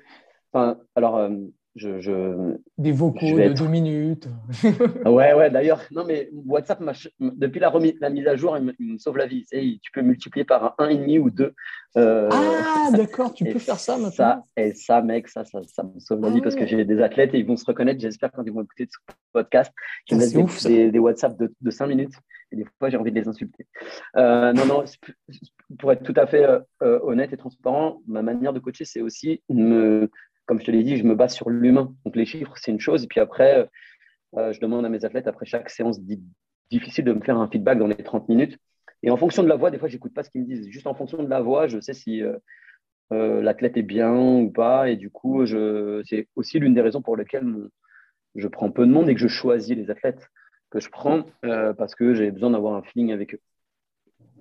alors, 0.94 1.28
je, 1.78 2.56
Des 2.76 2.92
vocaux 2.92 3.38
de 3.38 3.52
deux 3.52 3.68
minutes. 3.68 4.28
ouais, 5.04 5.32
ouais, 5.34 5.50
d'ailleurs, 5.50 5.82
non, 5.90 6.04
mais 6.04 6.30
WhatsApp, 6.46 6.82
depuis 7.20 7.60
la, 7.60 7.70
remise, 7.70 7.94
la 8.00 8.10
mise 8.10 8.26
à 8.26 8.36
jour, 8.36 8.56
il 8.58 8.92
me, 8.92 8.98
sauve 8.98 9.16
la 9.16 9.26
vie. 9.26 9.46
Tu, 9.46 9.90
peux 9.92 10.02
multiplier 10.02 10.44
par 10.44 10.74
un 10.78 10.88
et 10.88 10.96
demi 10.96 11.18
ou 11.18 11.30
deux. 11.30 11.54
Euh, 11.96 12.28
ah, 12.30 12.90
d'accord, 12.92 13.32
tu 13.32 13.44
peux 13.44 13.58
faire 13.58 13.78
ça 13.78 13.96
maintenant. 13.96 14.10
Ça, 14.10 14.44
et 14.56 14.72
ça, 14.72 15.00
mec, 15.02 15.28
ça, 15.28 15.44
ça, 15.44 15.60
ça 15.66 15.82
me 15.82 15.98
sauve 16.00 16.20
la 16.20 16.30
vie 16.30 16.40
parce 16.40 16.54
que 16.54 16.64
ah 16.64 16.66
j'ai 16.66 16.84
des 16.84 17.00
athlètes 17.00 17.34
et 17.34 17.38
ils 17.38 17.46
vont 17.46 17.56
se 17.56 17.64
reconnaître, 17.64 18.00
j'espère, 18.00 18.32
quand 18.32 18.42
ils 18.44 18.52
vont 18.52 18.62
écouter 18.62 18.88
ce 18.90 19.14
podcast, 19.32 19.72
qui 20.06 20.14
me 20.14 20.20
laissent 20.20 20.66
des, 20.66 20.90
des, 20.90 20.98
WhatsApp 20.98 21.38
de, 21.38 21.54
de 21.60 21.70
5 21.70 21.86
minutes. 21.86 22.14
Et 22.50 22.56
des 22.56 22.64
fois, 22.78 22.88
j'ai 22.88 22.96
envie 22.96 23.12
de 23.12 23.20
les 23.20 23.28
insulter. 23.28 23.66
Euh, 24.16 24.52
non, 24.52 24.64
non, 24.64 24.84
pour 25.78 25.92
être 25.92 26.02
tout 26.02 26.14
à 26.16 26.26
fait 26.26 26.46
euh, 26.82 26.98
honnête 27.02 27.32
et 27.32 27.36
transparent, 27.36 28.00
ma 28.06 28.22
manière 28.22 28.52
de 28.52 28.58
coacher, 28.58 28.86
c'est 28.86 29.02
aussi 29.02 29.42
me 29.50 30.10
comme 30.48 30.58
je 30.58 30.64
te 30.64 30.70
l'ai 30.70 30.82
dit, 30.82 30.96
je 30.96 31.04
me 31.04 31.14
base 31.14 31.34
sur 31.34 31.50
l'humain. 31.50 31.94
Donc 32.04 32.16
les 32.16 32.24
chiffres, 32.24 32.54
c'est 32.56 32.72
une 32.72 32.80
chose. 32.80 33.04
Et 33.04 33.06
puis 33.06 33.20
après, 33.20 33.68
euh, 34.36 34.52
je 34.52 34.58
demande 34.60 34.84
à 34.86 34.88
mes 34.88 35.04
athlètes, 35.04 35.28
après 35.28 35.44
chaque 35.44 35.68
séance 35.68 36.00
difficile, 36.70 37.04
de 37.04 37.12
me 37.12 37.20
faire 37.20 37.36
un 37.36 37.48
feedback 37.48 37.78
dans 37.78 37.86
les 37.86 37.96
30 37.96 38.28
minutes. 38.30 38.58
Et 39.02 39.10
en 39.10 39.18
fonction 39.18 39.42
de 39.42 39.48
la 39.48 39.56
voix, 39.56 39.70
des 39.70 39.78
fois, 39.78 39.88
je 39.88 39.94
n'écoute 39.94 40.14
pas 40.14 40.24
ce 40.24 40.30
qu'ils 40.30 40.40
me 40.40 40.46
disent. 40.46 40.66
Juste 40.68 40.86
en 40.86 40.94
fonction 40.94 41.22
de 41.22 41.28
la 41.28 41.42
voix, 41.42 41.68
je 41.68 41.78
sais 41.80 41.92
si 41.92 42.22
euh, 42.22 42.36
euh, 43.12 43.42
l'athlète 43.42 43.76
est 43.76 43.82
bien 43.82 44.16
ou 44.16 44.50
pas. 44.50 44.88
Et 44.88 44.96
du 44.96 45.10
coup, 45.10 45.44
c'est 45.46 46.28
aussi 46.34 46.58
l'une 46.58 46.74
des 46.74 46.80
raisons 46.80 47.02
pour 47.02 47.16
lesquelles 47.16 47.46
je 48.34 48.48
prends 48.48 48.70
peu 48.70 48.86
de 48.86 48.90
monde 48.90 49.10
et 49.10 49.14
que 49.14 49.20
je 49.20 49.28
choisis 49.28 49.76
les 49.76 49.90
athlètes 49.90 50.28
que 50.70 50.80
je 50.80 50.88
prends 50.88 51.24
parce 51.76 51.94
que 51.94 52.14
j'ai 52.14 52.30
besoin 52.30 52.50
d'avoir 52.50 52.74
un 52.74 52.82
feeling 52.82 53.12
avec 53.12 53.34
eux. 53.34 53.40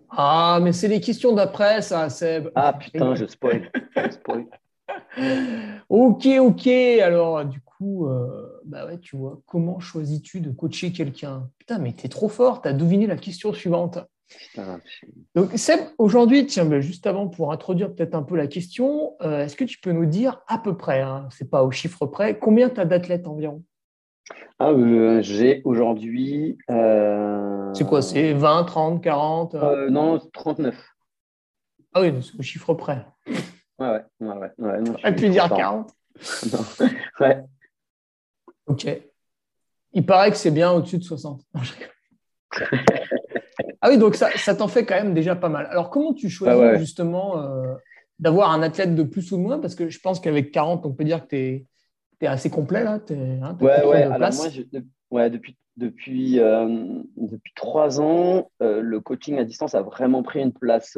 Ah, 0.09 0.59
mais 0.63 0.71
c'est 0.71 0.87
les 0.87 1.01
questions 1.01 1.33
d'après, 1.33 1.81
ça, 1.81 2.09
Seb. 2.09 2.49
Ah 2.55 2.71
putain, 2.71 3.13
je 3.15 3.25
spoil. 3.25 3.69
Je 3.95 4.11
spoil. 4.11 4.45
ok, 5.89 6.27
ok. 6.39 6.67
Alors, 6.67 7.45
du 7.45 7.61
coup, 7.61 8.07
euh, 8.07 8.59
bah 8.65 8.85
ouais, 8.85 8.99
tu 8.99 9.15
vois, 9.15 9.41
comment 9.45 9.79
choisis-tu 9.79 10.41
de 10.41 10.51
coacher 10.51 10.91
quelqu'un? 10.91 11.49
Putain, 11.59 11.79
mais 11.79 11.93
t'es 11.93 12.07
trop 12.09 12.29
fort, 12.29 12.61
t'as 12.61 12.73
deviné 12.73 13.07
la 13.07 13.17
question 13.17 13.53
suivante. 13.53 13.99
Donc, 15.35 15.51
Seb, 15.55 15.79
aujourd'hui, 15.97 16.45
tiens, 16.45 16.65
bah, 16.65 16.81
juste 16.81 17.07
avant, 17.07 17.27
pour 17.27 17.51
introduire 17.51 17.93
peut-être 17.93 18.15
un 18.15 18.23
peu 18.23 18.35
la 18.35 18.47
question, 18.47 19.15
euh, 19.21 19.45
est-ce 19.45 19.55
que 19.55 19.63
tu 19.63 19.79
peux 19.79 19.91
nous 19.91 20.05
dire 20.05 20.41
à 20.47 20.57
peu 20.57 20.75
près, 20.75 21.01
hein, 21.01 21.29
c'est 21.31 21.49
pas 21.49 21.63
au 21.63 21.71
chiffre 21.71 22.05
près, 22.05 22.37
combien 22.37 22.69
tu 22.69 22.79
as 22.81 22.85
d'athlètes 22.85 23.27
environ? 23.27 23.63
Ah, 24.59 24.71
euh, 24.71 25.21
J'ai 25.21 25.61
aujourd'hui. 25.63 26.57
C'est 26.67 27.87
quoi 27.87 28.01
C'est 28.01 28.33
20, 28.33 28.63
30, 28.65 29.03
40 29.03 29.53
Non, 29.89 30.19
39. 30.33 30.75
Ah 31.93 32.01
oui, 32.01 32.11
c'est 32.21 32.37
au 32.37 32.43
chiffre 32.43 32.73
près. 32.73 33.05
Ouais, 33.79 34.01
ouais, 34.19 34.27
ouais. 34.27 34.51
ouais, 34.57 34.81
non, 34.81 34.95
Et 34.97 35.11
puis 35.13 35.29
dire 35.29 35.49
40. 35.49 35.91
ouais. 37.19 37.43
Ok. 38.65 38.87
Il 39.93 40.05
paraît 40.05 40.31
que 40.31 40.37
c'est 40.37 40.51
bien 40.51 40.71
au-dessus 40.71 40.97
de 40.97 41.03
60. 41.03 41.41
ah 43.81 43.89
oui, 43.89 43.97
donc 43.97 44.15
ça, 44.15 44.29
ça 44.37 44.55
t'en 44.55 44.67
fait 44.67 44.85
quand 44.85 44.95
même 44.95 45.13
déjà 45.13 45.35
pas 45.35 45.49
mal. 45.49 45.67
Alors, 45.67 45.89
comment 45.89 46.13
tu 46.13 46.29
choisis 46.29 46.61
ah 46.61 46.77
justement 46.77 47.41
euh, 47.41 47.75
d'avoir 48.19 48.51
un 48.51 48.61
athlète 48.61 48.95
de 48.95 49.03
plus 49.03 49.31
ou 49.31 49.37
de 49.37 49.41
moins? 49.41 49.59
Parce 49.59 49.75
que 49.75 49.89
je 49.89 49.99
pense 49.99 50.19
qu'avec 50.19 50.51
40, 50.51 50.85
on 50.85 50.93
peut 50.93 51.03
dire 51.03 51.23
que 51.23 51.29
tu 51.29 51.35
es, 51.37 51.65
es, 52.21 52.27
assez 52.27 52.49
complet 52.49 52.83
là. 52.83 52.99
Hein, 53.09 53.57
ouais, 53.61 53.85
ouais. 53.85 54.03
Alors, 54.03 54.33
moi, 54.33 54.47
ouais, 55.11 55.29
depuis, 55.29 55.57
depuis, 55.77 56.39
euh, 56.39 56.67
depuis 57.15 57.53
trois 57.55 58.01
ans, 58.01 58.51
euh, 58.61 58.81
le 58.81 58.99
coaching 58.99 59.37
à 59.37 59.45
distance 59.45 59.75
a 59.75 59.81
vraiment 59.81 60.23
pris 60.23 60.41
une 60.41 60.53
place 60.53 60.97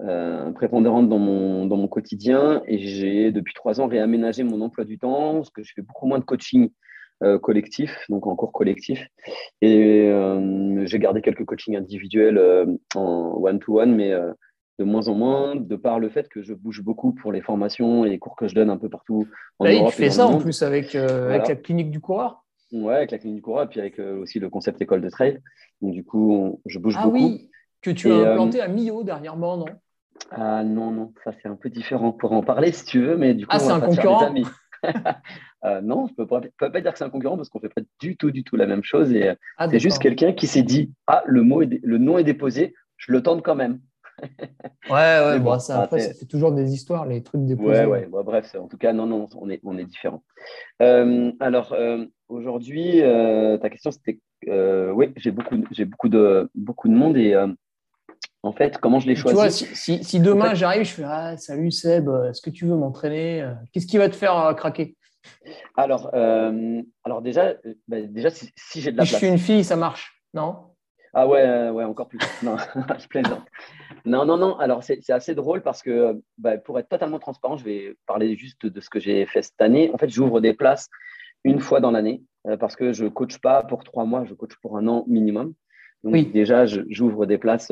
euh, 0.00 0.50
prépondérante 0.52 1.08
dans 1.10 1.18
mon, 1.18 1.66
dans 1.66 1.76
mon 1.76 1.86
quotidien 1.86 2.62
et 2.66 2.78
j'ai 2.78 3.30
depuis 3.30 3.52
trois 3.52 3.80
ans 3.80 3.86
réaménagé 3.86 4.42
mon 4.42 4.62
emploi 4.62 4.84
du 4.84 4.98
temps 4.98 5.34
parce 5.34 5.50
que 5.50 5.62
je 5.62 5.72
fais 5.74 5.82
beaucoup 5.82 6.06
moins 6.06 6.18
de 6.18 6.24
coaching 6.24 6.70
euh, 7.22 7.38
collectif, 7.38 7.94
donc 8.08 8.26
en 8.26 8.34
cours 8.34 8.52
collectif. 8.52 9.06
Et 9.60 10.08
euh, 10.08 10.86
j'ai 10.86 10.98
gardé 10.98 11.20
quelques 11.20 11.44
coachings 11.44 11.76
individuels 11.76 12.40
en 12.94 13.38
one-to-one, 13.38 13.94
mais 13.94 14.12
de 14.78 14.84
moins 14.84 15.08
en 15.08 15.14
moins, 15.14 15.56
de 15.56 15.76
par 15.76 16.00
le 16.00 16.08
fait 16.08 16.26
que 16.28 16.42
je 16.42 16.54
bouge 16.54 16.82
beaucoup 16.82 17.12
pour 17.12 17.30
les 17.30 17.42
formations 17.42 18.06
et 18.06 18.10
les 18.10 18.18
cours 18.18 18.34
que 18.34 18.48
je 18.48 18.54
donne 18.54 18.70
un 18.70 18.78
peu 18.78 18.88
partout 18.88 19.28
en 19.58 19.66
Là, 19.66 19.72
Tu 19.90 19.92
fais 19.92 20.10
ça 20.10 20.26
en 20.26 20.38
plus 20.38 20.62
avec, 20.62 20.94
avec 20.94 21.48
la 21.48 21.56
clinique 21.56 21.90
du 21.90 22.00
coureur 22.00 22.44
Ouais, 22.72 22.94
avec 22.94 23.10
la 23.10 23.18
clinique 23.18 23.36
du 23.36 23.42
coureur, 23.42 23.64
et 23.64 23.68
puis 23.68 23.80
avec 23.80 23.98
aussi 23.98 24.40
le 24.40 24.48
concept 24.48 24.80
école 24.80 25.02
de 25.02 25.10
trail. 25.10 25.38
Donc 25.82 25.92
du 25.92 26.02
coup, 26.02 26.62
je 26.64 26.78
bouge 26.78 26.94
ah 26.98 27.04
beaucoup. 27.04 27.16
Oui 27.16 27.50
que 27.82 27.90
tu 27.90 28.10
as 28.10 28.32
implanté 28.32 28.60
à 28.60 28.68
Millau 28.68 29.02
dernièrement, 29.02 29.56
non? 29.56 29.66
Ah 30.30 30.62
non, 30.64 30.90
non, 30.92 31.12
ça 31.24 31.32
c'est 31.42 31.48
un 31.48 31.56
peu 31.56 31.68
différent 31.68 32.12
pour 32.12 32.32
en 32.32 32.42
parler 32.42 32.72
si 32.72 32.84
tu 32.84 33.02
veux, 33.02 33.16
mais 33.16 33.34
du 33.34 33.46
coup, 33.46 33.54
ah, 33.54 33.58
c'est 33.58 33.70
un 33.70 33.80
concurrent 33.80 34.34
euh, 35.64 35.80
non, 35.80 36.08
je 36.08 36.12
ne 36.20 36.26
peux, 36.26 36.40
peux, 36.58 36.72
pas 36.72 36.80
dire 36.80 36.92
que 36.92 36.98
c'est 36.98 37.04
un 37.04 37.10
concurrent 37.10 37.36
parce 37.36 37.48
qu'on 37.48 37.60
ne 37.60 37.68
fait 37.68 37.74
pas 37.74 37.82
du 38.00 38.16
tout, 38.16 38.32
du 38.32 38.42
tout 38.42 38.56
la 38.56 38.66
même 38.66 38.82
chose. 38.82 39.12
Et 39.12 39.28
euh, 39.28 39.34
ah, 39.58 39.68
c'est 39.68 39.78
juste 39.78 40.00
quelqu'un 40.00 40.32
qui 40.32 40.48
s'est 40.48 40.62
dit 40.62 40.92
Ah, 41.06 41.22
le, 41.26 41.42
mot 41.42 41.62
le 41.62 41.98
nom 41.98 42.18
est 42.18 42.24
déposé, 42.24 42.74
je 42.96 43.12
le 43.12 43.22
tente 43.22 43.42
quand 43.42 43.54
même. 43.54 43.80
ouais, 44.90 44.90
ouais, 44.90 45.38
bon, 45.38 45.58
ça, 45.58 45.82
après, 45.82 46.00
c'est 46.00 46.26
toujours 46.26 46.52
des 46.52 46.72
histoires, 46.74 47.06
les 47.06 47.22
trucs 47.22 47.44
déposés. 47.44 47.84
Ouais, 47.84 48.06
ouais, 48.06 48.22
bref, 48.24 48.54
en 48.56 48.66
tout 48.66 48.76
cas, 48.76 48.92
non, 48.92 49.06
non, 49.06 49.28
on 49.36 49.50
est, 49.50 49.60
on 49.64 49.78
est 49.78 49.84
différents. 49.84 50.22
Euh, 50.80 51.32
alors, 51.40 51.76
aujourd'hui, 52.28 53.00
ta 53.60 53.70
question, 53.70 53.90
c'était 53.90 54.20
Oui, 54.48 55.12
j'ai 55.16 55.30
beaucoup, 55.30 55.56
beaucoup, 55.56 56.08
de, 56.08 56.50
beaucoup 56.54 56.88
de 56.88 56.94
monde 56.94 57.16
et 57.16 57.34
en 58.42 58.52
fait, 58.52 58.78
comment 58.78 58.98
je 58.98 59.06
l'ai 59.06 59.14
choisi. 59.14 59.64
Tu 59.64 59.70
vois, 59.70 60.02
si, 60.02 60.20
demain 60.20 60.54
j'arrive, 60.54 60.84
je 60.84 60.92
fais 60.92 61.04
ah, 61.04 61.36
Salut 61.36 61.70
Seb, 61.70 62.08
est-ce 62.28 62.40
que 62.40 62.50
tu 62.50 62.66
veux 62.66 62.76
m'entraîner 62.76 63.46
Qu'est-ce 63.72 63.86
qui 63.86 63.98
va 63.98 64.08
te 64.08 64.16
faire 64.16 64.36
euh, 64.36 64.54
craquer? 64.54 64.96
Alors, 65.76 66.10
euh, 66.14 66.82
alors, 67.04 67.22
déjà, 67.22 67.54
bah, 67.86 68.00
déjà 68.02 68.30
si, 68.30 68.80
j'ai 68.80 68.90
de 68.90 68.96
la 68.96 69.04
si 69.04 69.10
place. 69.10 69.20
je 69.20 69.26
suis 69.26 69.32
une 69.32 69.38
fille, 69.38 69.64
ça 69.64 69.76
marche, 69.76 70.20
non? 70.34 70.56
Ah 71.14 71.28
ouais, 71.28 71.42
euh, 71.42 71.70
ouais, 71.70 71.84
encore 71.84 72.08
plus. 72.08 72.18
non, 72.42 72.56
je 72.98 73.06
plaisante. 73.06 73.44
Non, 74.04 74.24
non, 74.24 74.36
non. 74.36 74.58
Alors, 74.58 74.82
c'est 74.82 75.08
assez 75.10 75.34
drôle 75.34 75.62
parce 75.62 75.82
que 75.82 76.20
bah, 76.38 76.58
pour 76.58 76.78
être 76.78 76.88
totalement 76.88 77.18
transparent, 77.18 77.56
je 77.56 77.64
vais 77.64 77.96
parler 78.06 78.34
juste 78.36 78.66
de 78.66 78.80
ce 78.80 78.90
que 78.90 78.98
j'ai 78.98 79.24
fait 79.26 79.42
cette 79.42 79.60
année. 79.60 79.90
En 79.94 79.98
fait, 79.98 80.08
j'ouvre 80.08 80.40
des 80.40 80.54
places 80.54 80.88
une 81.44 81.60
fois 81.60 81.80
dans 81.80 81.90
l'année 81.90 82.22
parce 82.58 82.74
que 82.74 82.92
je 82.92 83.04
ne 83.04 83.08
coach 83.08 83.38
pas 83.38 83.62
pour 83.62 83.84
trois 83.84 84.04
mois, 84.04 84.24
je 84.24 84.34
coach 84.34 84.56
pour 84.60 84.76
un 84.76 84.88
an 84.88 85.04
minimum. 85.06 85.54
Donc, 86.02 86.14
oui. 86.14 86.26
déjà, 86.26 86.66
j'ouvre 86.66 87.26
des 87.26 87.38
places 87.38 87.70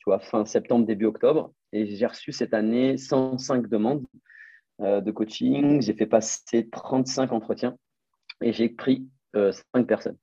tu 0.00 0.04
vois, 0.06 0.18
fin 0.18 0.44
septembre, 0.44 0.86
début 0.86 1.04
octobre. 1.04 1.52
Et 1.72 1.86
j'ai 1.86 2.06
reçu 2.06 2.32
cette 2.32 2.54
année 2.54 2.96
105 2.96 3.68
demandes 3.68 4.04
euh, 4.80 5.00
de 5.00 5.10
coaching. 5.10 5.80
J'ai 5.82 5.92
fait 5.92 6.06
passer 6.06 6.68
35 6.70 7.32
entretiens 7.32 7.76
et 8.42 8.52
j'ai 8.52 8.70
pris 8.70 9.06
euh, 9.36 9.52
5 9.74 9.86
personnes. 9.86 10.16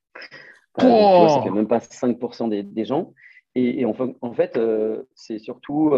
Euh, 0.80 0.82
tu 0.82 0.88
vois, 0.88 1.30
ça 1.30 1.44
fait 1.44 1.52
même 1.52 1.68
pas 1.68 1.78
5% 1.78 2.50
des, 2.50 2.64
des, 2.64 2.86
gens. 2.86 3.14
Et, 3.56 3.82
et 3.82 3.86
en, 3.86 3.96
en, 4.22 4.34
fait, 4.34 4.58
euh, 4.58 5.04
c'est 5.16 5.40
surtout. 5.40 5.94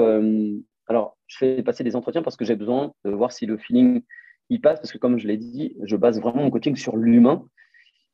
alors, 0.88 1.18
je 1.28 1.38
fais 1.38 1.64
passer 1.64 1.84
des 1.84 1.96
entretiens 1.96 2.22
parce 2.22 2.38
que 2.38 2.46
j'ai 2.46 2.56
besoin 2.56 2.94
de 3.06 3.12
voir 3.12 3.32
si 3.32 3.46
le 3.46 3.58
feeling 3.58 4.02
y 4.50 4.60
passe. 4.60 4.80
Parce 4.80 4.92
que, 4.92 4.98
comme 4.98 5.18
je 5.18 5.28
l'ai 5.28 5.38
dit, 5.38 5.76
je 5.84 5.96
base 5.96 6.20
vraiment 6.20 6.44
mon 6.44 6.52
coaching 6.52 6.76
sur 6.76 6.98
l'humain. 6.98 7.46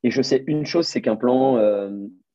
Et 0.04 0.10
je 0.10 0.22
sais 0.22 0.44
une 0.46 0.64
chose, 0.64 0.86
c'est 0.86 1.02
qu'un 1.02 1.16
plan, 1.16 1.58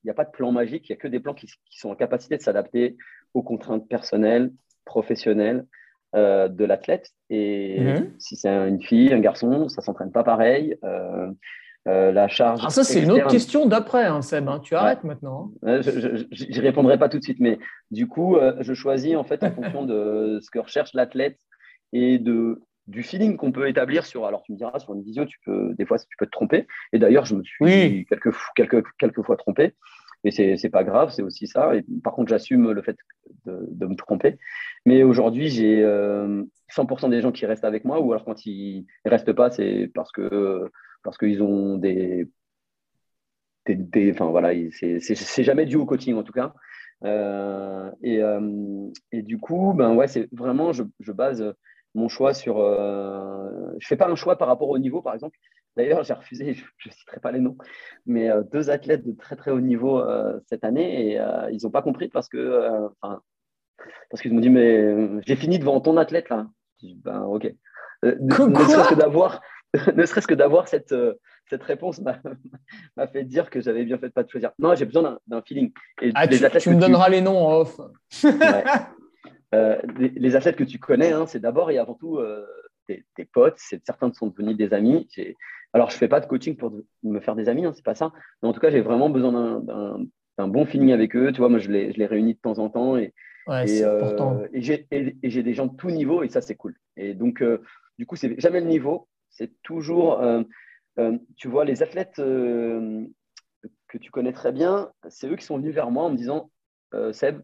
il 0.03 0.07
n'y 0.07 0.11
a 0.11 0.15
pas 0.15 0.25
de 0.25 0.31
plan 0.31 0.51
magique, 0.51 0.89
il 0.89 0.93
n'y 0.93 0.97
a 0.97 1.01
que 1.01 1.07
des 1.07 1.19
plans 1.19 1.33
qui, 1.33 1.47
sont 1.69 1.89
en 1.89 1.95
capacité 1.95 2.37
de 2.37 2.41
s'adapter 2.41 2.97
aux 3.33 3.43
contraintes 3.43 3.87
personnelles, 3.87 4.51
professionnelles 4.85 5.65
euh, 6.15 6.47
de 6.47 6.65
l'athlète. 6.65 7.09
Et 7.29 7.79
mhm. 7.79 8.13
si 8.19 8.35
c'est 8.35 8.49
une 8.49 8.81
fille, 8.81 9.13
un 9.13 9.19
garçon, 9.19 9.69
ça 9.69 9.81
ne 9.81 9.85
s'entraîne 9.85 10.11
pas 10.11 10.23
pareil. 10.23 10.75
Euh, 10.83 11.31
euh, 11.87 12.11
la 12.11 12.27
charge. 12.27 12.61
Ah, 12.63 12.69
ça, 12.69 12.83
c'est 12.83 13.01
une 13.01 13.11
autre 13.11 13.27
question 13.27 13.65
d'après, 13.65 14.05
hein, 14.05 14.21
Seb. 14.21 14.47
Hein. 14.47 14.59
Tu 14.59 14.75
arrêtes 14.75 15.03
maintenant. 15.03 15.51
Hein. 15.63 15.81
je 15.81 16.45
n'y 16.45 16.59
répondrai 16.59 16.99
pas 16.99 17.09
tout 17.09 17.17
de 17.17 17.23
suite, 17.23 17.39
mais 17.39 17.57
du 17.89 18.07
coup, 18.07 18.37
je 18.59 18.73
choisis 18.73 19.15
en 19.15 19.23
fait 19.23 19.43
en 19.43 19.51
fonction 19.51 19.85
de 19.85 20.39
ce 20.43 20.51
que 20.51 20.59
recherche 20.59 20.93
l'athlète 20.93 21.39
et 21.91 22.19
de, 22.19 22.61
du 22.87 23.01
feeling 23.01 23.37
qu'on 23.37 23.51
peut 23.51 23.67
établir 23.67 24.05
sur. 24.05 24.25
Alors, 24.25 24.43
tu 24.43 24.51
me 24.51 24.57
diras, 24.57 24.77
sur 24.79 24.93
une 24.93 25.01
visio, 25.01 25.25
tu 25.25 25.39
peux, 25.45 25.73
des 25.75 25.85
fois, 25.85 25.97
tu 25.97 26.17
peux 26.19 26.25
te 26.25 26.31
tromper. 26.31 26.67
Et 26.93 26.99
d'ailleurs, 26.99 27.25
je 27.25 27.35
me 27.35 27.43
suis 27.43 28.05
quelques, 28.05 28.35
quelques, 28.55 28.83
quelques 28.99 29.23
fois 29.23 29.37
trompé. 29.37 29.73
Mais 30.23 30.31
c'est 30.31 30.69
pas 30.69 30.83
grave, 30.83 31.11
c'est 31.11 31.23
aussi 31.23 31.47
ça. 31.47 31.75
Et 31.75 31.83
par 32.03 32.13
contre, 32.13 32.29
j'assume 32.29 32.71
le 32.71 32.81
fait 32.81 32.95
de, 33.45 33.85
me 33.85 33.95
tromper. 33.95 34.37
Mais 34.85 35.03
aujourd'hui, 35.03 35.47
j'ai 35.47 35.81
100% 35.81 37.05
euh, 37.05 37.09
des 37.09 37.21
gens 37.21 37.31
qui 37.31 37.45
restent 37.45 37.65
avec 37.65 37.85
moi, 37.85 37.99
ou 37.99 38.11
alors 38.11 38.25
quand 38.25 38.45
ils 38.45 38.85
ne 39.05 39.09
restent 39.09 39.33
pas, 39.33 39.49
c'est 39.49 39.89
parce 39.93 40.11
que 40.11 40.69
parce 41.03 41.17
qu'ils 41.17 41.41
ont 41.41 41.77
des, 41.77 42.27
des, 43.67 44.11
enfin 44.11 44.25
voilà, 44.25 44.51
c'est 44.71 45.43
jamais 45.43 45.65
dû 45.65 45.75
au 45.75 45.85
coaching 45.85 46.15
en 46.15 46.23
tout 46.23 46.33
cas. 46.33 46.53
Euh, 47.03 47.91
et, 48.03 48.21
euh, 48.21 48.89
et, 49.11 49.21
du 49.23 49.39
coup, 49.39 49.73
ben 49.73 49.95
ouais, 49.95 50.07
c'est 50.07 50.29
vraiment, 50.31 50.71
je, 50.71 50.83
je, 50.99 51.11
base 51.11 51.53
mon 51.95 52.09
choix 52.09 52.33
sur. 52.33 52.59
Euh, 52.59 53.49
je 53.79 53.87
fais 53.87 53.97
pas 53.97 54.07
un 54.07 54.15
choix 54.15 54.37
par 54.37 54.47
rapport 54.47 54.69
au 54.69 54.77
niveau, 54.77 55.01
par 55.01 55.13
exemple. 55.13 55.37
D'ailleurs, 55.77 56.03
j'ai 56.03 56.13
refusé, 56.13 56.53
je 56.77 56.89
ne 56.89 56.93
citerai 56.93 57.19
pas 57.19 57.31
les 57.31 57.39
noms, 57.39 57.57
mais 58.05 58.29
euh, 58.29 58.43
deux 58.43 58.69
athlètes 58.69 59.05
de 59.05 59.13
très 59.13 59.35
très 59.35 59.51
haut 59.51 59.61
niveau 59.61 59.99
euh, 59.99 60.39
cette 60.47 60.63
année 60.63 61.13
et 61.13 61.21
ils 61.51 61.59
n'ont 61.63 61.71
pas 61.71 61.81
compris 61.81 62.09
parce 62.09 62.29
que, 62.29 62.89
parce 63.01 64.21
qu'ils 64.21 64.33
m'ont 64.33 64.39
dit 64.39 64.49
mais 64.49 65.21
j'ai 65.25 65.35
fini 65.35 65.59
devant 65.59 65.79
ton 65.81 65.97
athlète 65.97 66.29
là. 66.29 66.47
ben 66.83 67.21
ok. 67.21 67.53
ne 68.03 68.29
serait-ce 68.29 68.89
que 68.89 68.95
d'avoir, 68.95 69.41
ne 69.95 70.05
serait-ce 70.05 70.27
que 70.27 70.33
d'avoir 70.33 70.67
cette, 70.67 70.95
cette 71.49 71.63
réponse 71.63 72.01
m'a 72.97 73.07
fait 73.07 73.23
dire 73.23 73.49
que 73.49 73.61
j'avais 73.61 73.85
bien 73.85 73.97
fait 73.97 74.09
de 74.09 74.13
pas 74.13 74.23
te 74.23 74.31
choisir. 74.31 74.51
Non, 74.59 74.75
j'ai 74.75 74.85
besoin 74.85 75.19
d'un 75.27 75.41
feeling. 75.41 75.71
Et 76.01 76.11
ah, 76.15 76.27
tu, 76.27 76.69
me 76.69 76.79
donneras 76.79 77.09
les 77.09 77.21
noms 77.21 77.37
en 77.37 77.53
off. 77.59 77.79
les, 79.97 80.35
athlètes 80.35 80.57
que 80.57 80.63
tu 80.63 80.79
connais, 80.79 81.11
hein, 81.11 81.25
c'est 81.27 81.39
d'abord 81.39 81.71
et 81.71 81.77
avant 81.77 81.95
tout 81.95 82.19
tes, 82.87 83.25
potes. 83.25 83.59
Certains 83.85 84.11
sont 84.13 84.27
devenus 84.27 84.57
des 84.57 84.73
amis. 84.73 85.07
Alors, 85.73 85.89
je 85.89 85.95
ne 85.95 85.99
fais 85.99 86.07
pas 86.07 86.19
de 86.19 86.25
coaching 86.25 86.55
pour 86.57 86.73
me 87.03 87.19
faire 87.19 87.35
des 87.35 87.47
amis, 87.47 87.65
hein, 87.65 87.71
c'est 87.73 87.85
pas 87.85 87.95
ça. 87.95 88.11
Mais 88.41 88.49
en 88.49 88.53
tout 88.53 88.59
cas, 88.59 88.69
j'ai 88.69 88.81
vraiment 88.81 89.09
besoin 89.09 89.61
d'un 90.37 90.47
bon 90.47 90.65
feeling 90.65 90.91
avec 90.91 91.15
eux. 91.15 91.31
Tu 91.31 91.39
vois, 91.39 91.49
moi, 91.49 91.59
je 91.59 91.71
les, 91.71 91.93
je 91.93 91.97
les 91.97 92.05
réunis 92.05 92.33
de 92.33 92.39
temps 92.39 92.59
en 92.59 92.69
temps. 92.69 92.97
Et, 92.97 93.13
et, 93.65 93.83
euh, 93.83 94.47
et 94.53 94.61
j'ai 95.29 95.43
des 95.43 95.53
gens 95.53 95.67
de 95.67 95.75
tout 95.75 95.89
niveau 95.89 96.23
et 96.23 96.29
ça, 96.29 96.41
c'est 96.41 96.55
cool. 96.55 96.75
Et 96.97 97.13
donc, 97.13 97.41
euh, 97.41 97.61
du 97.97 98.05
coup, 98.05 98.15
c'est 98.15 98.39
jamais 98.39 98.59
le 98.59 98.67
niveau. 98.67 99.07
C'est 99.29 99.51
toujours, 99.63 100.21
euh, 100.21 100.43
tu 101.37 101.47
vois, 101.47 101.63
les 101.63 101.83
athlètes 101.83 102.17
que 102.17 103.97
tu 103.99 104.11
connais 104.11 104.33
très 104.33 104.51
bien, 104.51 104.91
c'est 105.09 105.27
eux 105.29 105.35
qui 105.35 105.45
sont 105.45 105.57
venus 105.57 105.73
vers 105.73 105.89
moi 105.89 106.03
en 106.03 106.09
me 106.09 106.17
disant 106.17 106.51
Seb. 107.13 107.39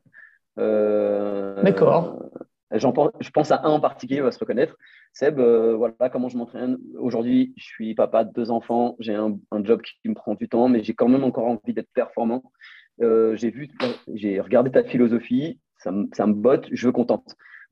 D'accord. 0.57 2.19
Je 2.71 3.29
pense 3.29 3.51
à 3.51 3.61
un 3.63 3.69
en 3.69 3.79
particulier, 3.79 4.21
va 4.21 4.31
se 4.31 4.39
reconnaître. 4.39 4.75
Seb, 5.13 5.39
voilà 5.39 6.09
comment 6.11 6.29
je 6.29 6.37
m'entraîne. 6.37 6.77
Aujourd'hui, 6.99 7.53
je 7.57 7.63
suis 7.63 7.95
papa 7.95 8.23
de 8.23 8.33
deux 8.33 8.51
enfants, 8.51 8.95
j'ai 8.99 9.15
un, 9.15 9.37
job 9.63 9.81
qui 9.81 10.09
me 10.09 10.13
prend 10.13 10.35
du 10.35 10.49
temps, 10.49 10.67
mais 10.67 10.83
j'ai 10.83 10.93
quand 10.93 11.07
même 11.07 11.23
encore 11.23 11.47
envie 11.47 11.73
d'être 11.73 11.91
performant. 11.93 12.43
j'ai 12.99 13.49
vu, 13.49 13.69
j'ai 14.13 14.39
regardé 14.41 14.71
ta 14.71 14.83
philosophie, 14.83 15.59
ça 15.77 15.91
me, 15.91 16.33
botte, 16.33 16.67
je 16.71 16.87
veux 16.87 16.91
qu'on. 16.91 17.05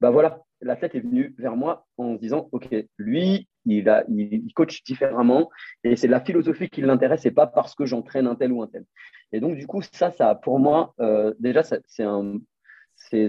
Bah 0.01 0.11
voilà, 0.11 0.41
l'athlète 0.61 0.95
est 0.95 0.99
venu 0.99 1.33
vers 1.37 1.55
moi 1.55 1.85
en 1.97 2.15
se 2.15 2.19
disant, 2.19 2.49
OK, 2.51 2.69
lui, 2.97 3.47
il, 3.65 3.89
a, 3.89 4.03
coach 4.55 4.83
différemment 4.83 5.49
et 5.83 5.95
c'est 5.95 6.07
la 6.07 6.19
philosophie 6.19 6.69
qui 6.69 6.81
l'intéresse 6.81 7.25
et 7.25 7.31
pas 7.31 7.47
parce 7.47 7.75
que 7.75 7.85
j'entraîne 7.85 8.27
un 8.27 8.35
tel 8.35 8.51
ou 8.51 8.61
un 8.61 8.67
tel. 8.67 8.85
Et 9.31 9.39
donc, 9.39 9.55
du 9.55 9.67
coup, 9.67 9.81
ça, 9.81 10.11
ça 10.11 10.35
pour 10.35 10.59
moi, 10.59 10.93
euh, 10.99 11.33
déjà, 11.39 11.63
c'est 11.63 12.03
un, 12.03 12.39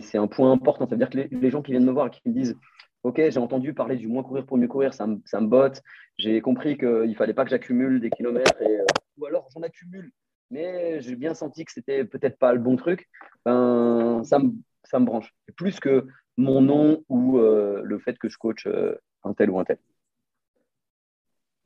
c'est 0.00 0.18
un 0.18 0.26
point 0.26 0.52
important. 0.52 0.86
C'est-à-dire 0.86 1.10
que 1.10 1.18
les, 1.18 1.50
gens 1.50 1.62
qui 1.62 1.72
viennent 1.72 1.84
me 1.84 1.92
voir 1.92 2.08
et 2.08 2.10
qui 2.10 2.20
me 2.26 2.32
disent, 2.32 2.56
OK, 3.02 3.16
j'ai 3.16 3.38
entendu 3.38 3.74
parler 3.74 3.96
du 3.96 4.08
moins 4.08 4.22
courir 4.22 4.46
pour 4.46 4.58
mieux 4.58 4.68
courir, 4.68 4.94
ça 4.94 5.06
me, 5.06 5.20
ça 5.24 5.40
me 5.40 5.46
botte. 5.46 5.82
J'ai 6.18 6.40
compris 6.40 6.76
qu'il 6.76 6.88
ne 7.08 7.14
fallait 7.14 7.34
pas 7.34 7.44
que 7.44 7.50
j'accumule 7.50 8.00
des 8.00 8.10
kilomètres 8.10 8.56
euh, 8.60 8.84
ou 9.18 9.26
alors 9.26 9.48
j'en 9.54 9.62
accumule 9.62 10.12
mais 10.50 11.00
j'ai 11.00 11.16
bien 11.16 11.34
senti 11.34 11.64
que 11.64 11.72
c'était 11.72 12.04
peut-être 12.04 12.38
pas 12.38 12.52
le 12.52 12.60
bon 12.60 12.76
truc, 12.76 13.08
ben, 13.44 14.22
ça, 14.24 14.38
me, 14.38 14.52
ça 14.84 14.98
me 14.98 15.06
branche. 15.06 15.34
Plus 15.56 15.80
que 15.80 16.06
mon 16.36 16.60
nom 16.60 17.04
ou 17.08 17.38
euh, 17.38 17.82
le 17.84 17.98
fait 17.98 18.18
que 18.18 18.28
je 18.28 18.38
coach 18.38 18.66
euh, 18.66 18.94
un 19.24 19.34
tel 19.34 19.50
ou 19.50 19.58
un 19.58 19.64
tel. 19.64 19.78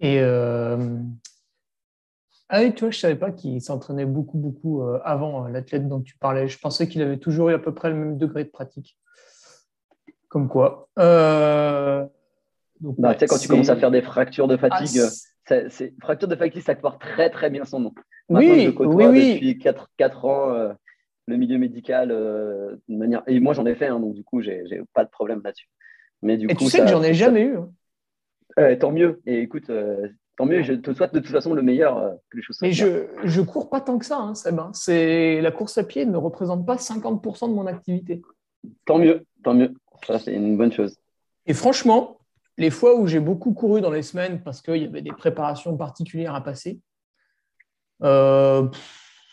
Et. 0.00 0.20
Ah 2.50 2.60
oui, 2.60 2.74
tu 2.74 2.80
vois, 2.80 2.90
je 2.90 2.96
ne 2.96 3.00
savais 3.00 3.16
pas 3.16 3.30
qu'il 3.30 3.60
s'entraînait 3.62 4.04
beaucoup, 4.04 4.38
beaucoup 4.38 4.82
euh, 4.82 4.98
avant 5.04 5.48
l'athlète 5.48 5.88
dont 5.88 6.00
tu 6.00 6.16
parlais. 6.18 6.48
Je 6.48 6.58
pensais 6.58 6.88
qu'il 6.88 7.02
avait 7.02 7.18
toujours 7.18 7.50
eu 7.50 7.54
à 7.54 7.58
peu 7.58 7.72
près 7.72 7.90
le 7.90 7.96
même 7.96 8.18
degré 8.18 8.44
de 8.44 8.50
pratique. 8.50 8.98
Comme 10.28 10.48
quoi. 10.48 10.88
Donc, 12.80 12.98
bah, 12.98 13.14
tu 13.14 13.20
sais, 13.20 13.26
quand 13.26 13.38
tu 13.38 13.48
commences 13.48 13.68
à 13.68 13.76
faire 13.76 13.90
des 13.90 14.02
fractures 14.02 14.48
de 14.48 14.56
fatigue, 14.56 15.00
ah, 15.50 15.56
c'est 15.68 15.94
fracture 16.00 16.28
de 16.28 16.36
fatigue, 16.36 16.62
ça 16.62 16.74
porte 16.74 17.00
très, 17.00 17.30
très 17.30 17.50
bien 17.50 17.64
son 17.64 17.80
nom 17.80 17.92
oui, 18.30 18.64
je 18.66 18.70
côtoie 18.70 19.08
oui, 19.08 19.34
depuis 19.34 19.58
4, 19.58 19.90
4 19.96 20.24
ans 20.24 20.54
euh, 20.54 20.72
le 21.26 21.36
milieu 21.36 21.58
médical 21.58 22.10
euh, 22.10 22.76
de 22.88 22.96
manière. 22.96 23.22
Et 23.26 23.40
moi, 23.40 23.54
j'en 23.54 23.66
ai 23.66 23.74
fait, 23.74 23.88
hein, 23.88 24.00
donc 24.00 24.14
du 24.14 24.24
coup, 24.24 24.40
j'ai 24.40 24.64
pas 24.94 25.04
de 25.04 25.10
problème 25.10 25.40
là-dessus. 25.44 25.68
Mais 26.22 26.36
du 26.36 26.46
Et 26.46 26.54
coup, 26.54 26.64
tu 26.64 26.70
sais 26.70 26.80
que 26.80 26.86
j'en 26.86 27.02
ai 27.02 27.14
jamais 27.14 27.42
eu. 27.42 27.56
Hein. 28.56 28.76
tant 28.76 28.92
mieux. 28.92 29.20
Et 29.26 29.40
écoute, 29.40 29.70
euh, 29.70 30.08
tant 30.40 30.46
mieux. 30.46 30.62
Je 30.62 30.72
te 30.72 30.94
souhaite 30.94 31.12
de 31.12 31.20
toute 31.20 31.32
façon 31.32 31.52
le 31.52 31.60
meilleur. 31.60 32.16
que 32.30 32.38
les 32.38 32.42
choses 32.42 32.58
Mais 32.62 32.72
je, 32.72 33.06
je 33.24 33.42
cours 33.42 33.68
pas 33.68 33.80
tant 33.82 33.98
que 33.98 34.06
ça, 34.06 34.18
hein, 34.18 34.34
Seb. 34.34 34.58
Hein. 34.58 34.70
C'est 34.72 35.40
la 35.42 35.50
course 35.50 35.76
à 35.76 35.84
pied 35.84 36.06
ne 36.06 36.16
représente 36.16 36.64
pas 36.64 36.76
50% 36.76 37.48
de 37.50 37.54
mon 37.54 37.66
activité. 37.66 38.22
Tant 38.86 38.98
mieux, 38.98 39.26
tant 39.44 39.52
mieux. 39.52 39.74
Ça, 40.06 40.18
c'est 40.18 40.32
une 40.32 40.56
bonne 40.56 40.72
chose. 40.72 40.96
Et 41.44 41.52
franchement, 41.52 42.18
les 42.56 42.70
fois 42.70 42.98
où 42.98 43.06
j'ai 43.06 43.20
beaucoup 43.20 43.52
couru 43.52 43.82
dans 43.82 43.90
les 43.90 44.02
semaines 44.02 44.42
parce 44.42 44.62
qu'il 44.62 44.76
y 44.76 44.86
avait 44.86 45.02
des 45.02 45.12
préparations 45.12 45.76
particulières 45.76 46.34
à 46.34 46.42
passer, 46.42 46.80
euh, 48.02 48.66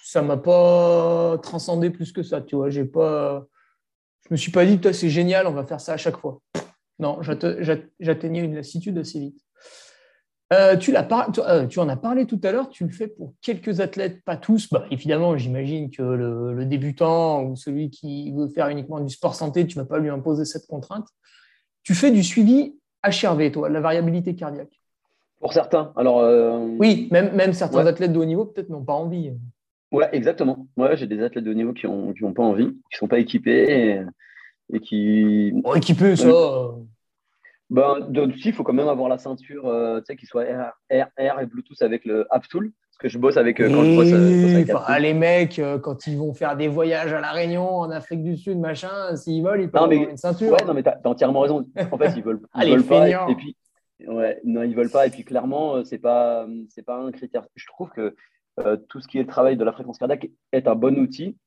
ça 0.03 0.21
m'a 0.21 0.37
pas 0.37 1.37
transcendé 1.41 1.89
plus 1.89 2.11
que 2.11 2.21
ça, 2.21 2.41
tu 2.41 2.57
vois. 2.57 2.69
J'ai 2.69 2.83
pas, 2.83 3.45
je 4.27 4.33
me 4.33 4.37
suis 4.37 4.51
pas 4.51 4.65
dit, 4.65 4.77
c'est 4.93 5.09
génial, 5.09 5.47
on 5.47 5.53
va 5.53 5.65
faire 5.65 5.79
ça 5.79 5.93
à 5.93 5.97
chaque 5.97 6.17
fois. 6.17 6.41
Non, 6.99 7.19
j'atteignais 7.21 8.41
une 8.41 8.55
lassitude 8.55 8.97
assez 8.97 9.19
vite. 9.19 9.41
Euh, 10.53 10.77
tu, 10.77 10.95
euh, 10.95 11.67
tu, 11.67 11.79
en 11.79 11.89
as 11.89 11.97
parlé 11.97 12.25
tout 12.25 12.39
à 12.43 12.51
l'heure, 12.53 12.69
tu 12.69 12.85
le 12.85 12.89
fais 12.89 13.07
pour 13.07 13.33
quelques 13.41 13.81
athlètes, 13.81 14.23
pas 14.23 14.37
tous. 14.37 14.69
Bah, 14.69 14.85
évidemment, 14.91 15.37
j'imagine 15.37 15.91
que 15.91 16.01
le, 16.01 16.65
débutant 16.65 17.43
ou 17.43 17.55
celui 17.57 17.89
qui 17.89 18.31
veut 18.31 18.47
faire 18.47 18.69
uniquement 18.69 19.01
du 19.01 19.13
sport 19.13 19.35
santé, 19.35 19.67
tu 19.67 19.77
ne 19.77 19.83
vas 19.83 19.87
pas 19.87 19.99
lui 19.99 20.09
imposer 20.09 20.45
cette 20.45 20.65
contrainte. 20.67 21.07
Tu 21.83 21.93
fais 21.93 22.11
du 22.11 22.23
suivi 22.23 22.75
HRV, 23.05 23.51
toi, 23.51 23.69
la 23.69 23.81
variabilité 23.81 24.35
cardiaque. 24.35 24.79
Pour 25.41 25.53
certains. 25.53 25.91
Alors, 25.97 26.19
euh, 26.19 26.59
Oui, 26.79 27.09
même, 27.11 27.35
même 27.35 27.53
certains 27.53 27.85
athlètes 27.85 28.13
de 28.13 28.19
haut 28.19 28.25
niveau 28.25 28.45
peut-être 28.45 28.69
n'ont 28.69 28.83
pas 28.83 28.93
envie. 28.93 29.33
Ouais, 29.91 30.09
exactement. 30.13 30.67
Ouais, 30.77 30.95
j'ai 30.95 31.07
des 31.07 31.21
athlètes 31.21 31.43
de 31.43 31.51
haut 31.51 31.55
niveau 31.55 31.73
qui 31.73 31.87
n'ont 31.87 32.13
qui 32.13 32.23
ont 32.23 32.33
pas 32.33 32.43
envie, 32.43 32.67
qui 32.67 32.95
ne 32.95 32.97
sont 32.97 33.07
pas 33.07 33.19
équipés 33.19 34.01
et, 34.73 34.79
qui. 34.79 35.51
Bon, 35.55 35.73
équipés, 35.75 36.15
ça. 36.15 36.27
Euh, 36.27 36.71
ben, 37.69 38.09
il 38.13 38.53
faut 38.53 38.63
quand 38.63 38.73
même 38.73 38.87
avoir 38.87 39.09
la 39.09 39.17
ceinture, 39.17 39.67
euh, 39.67 39.99
tu 39.99 40.05
sais, 40.07 40.15
qui 40.15 40.25
soit 40.25 40.43
R, 40.43 40.73
R, 40.91 41.39
et 41.41 41.45
Bluetooth 41.45 41.81
avec 41.81 42.05
le 42.05 42.25
AppTool. 42.29 42.71
Parce 42.71 42.97
que 42.97 43.09
je 43.09 43.19
bosse 43.19 43.37
avec. 43.37 43.57
quand 43.57 43.67
je 43.67 43.95
bosse, 43.95 44.99
les 44.99 45.13
mecs, 45.13 45.61
quand 45.83 46.07
ils 46.07 46.17
vont 46.17 46.33
faire 46.33 46.57
des 46.57 46.67
voyages 46.67 47.13
à 47.13 47.19
La 47.19 47.31
Réunion, 47.31 47.67
en 47.67 47.91
Afrique 47.91 48.23
du 48.23 48.37
Sud, 48.37 48.57
machin, 48.57 49.15
s'ils 49.15 49.43
veulent, 49.43 49.61
ils 49.61 49.69
peuvent 49.69 49.83
avoir 49.83 50.09
une 50.09 50.17
ceinture. 50.17 50.51
Ouais, 50.51 50.65
non, 50.65 50.73
mais 50.73 50.81
tu 50.81 50.89
as, 50.89 50.99
entièrement 51.03 51.41
raison. 51.41 51.67
En 51.91 51.97
fait, 51.97 52.13
ils 52.15 52.23
veulent, 52.23 52.41
ils 52.63 52.71
veulent 52.71 52.83
pas. 52.83 53.07
Et 53.29 53.35
puis, 53.35 53.55
Ouais, 54.05 54.39
non, 54.43 54.63
ils 54.63 54.75
veulent 54.75 54.91
pas. 54.91 55.07
Et 55.07 55.09
puis 55.09 55.23
clairement, 55.23 55.77
euh, 55.77 55.83
c'est 55.83 55.97
pas, 55.97 56.47
pas 56.85 56.97
un 56.97 57.11
critère. 57.11 57.47
Je 57.55 57.65
trouve 57.65 57.89
que 57.89 58.15
euh, 58.59 58.77
tout 58.89 58.99
ce 58.99 59.07
qui 59.07 59.17
est 59.17 59.21
le 59.21 59.27
travail 59.27 59.57
de 59.57 59.63
la 59.63 59.71
fréquence 59.71 59.97
cardiaque 59.97 60.29
est 60.51 60.67
un 60.67 60.75
bon 60.75 60.97
outil, 60.99 61.37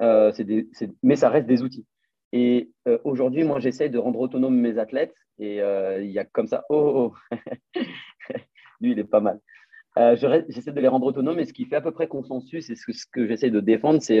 euh, 0.00 0.32
des, 0.32 0.68
mais 1.02 1.16
ça 1.16 1.28
reste 1.28 1.46
des 1.46 1.62
outils. 1.62 1.86
Et 2.32 2.70
aujourd'hui, 3.04 3.44
moi, 3.44 3.60
j'essaye 3.60 3.90
de 3.90 3.98
rendre 3.98 4.18
autonome 4.18 4.56
mes 4.56 4.78
athlètes. 4.78 5.14
Et 5.38 5.56
il 5.56 6.10
y 6.10 6.18
a 6.18 6.24
comme 6.24 6.46
ça, 6.46 6.64
oh, 6.68 7.12
oh, 7.12 7.14
oh. 7.32 7.76
lui, 8.80 8.92
il 8.92 8.98
est 8.98 9.04
pas 9.04 9.20
mal. 9.20 9.40
j'essaie 9.96 10.72
de 10.72 10.80
les 10.80 10.88
rendre 10.88 11.06
autonomes. 11.06 11.38
Et 11.38 11.44
ce 11.44 11.52
qui 11.52 11.66
fait 11.66 11.76
à 11.76 11.80
peu 11.80 11.92
près 11.92 12.08
consensus, 12.08 12.70
et 12.70 12.76
ce 12.76 13.06
que, 13.10 13.26
j'essaie 13.26 13.50
de 13.50 13.60
défendre, 13.60 14.00
c'est 14.02 14.20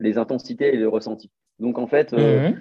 les 0.00 0.18
intensités 0.18 0.74
et 0.74 0.76
les 0.76 0.86
ressentis. 0.86 1.30
Donc, 1.58 1.78
en 1.78 1.86
fait, 1.86 2.12
mmh 2.12 2.54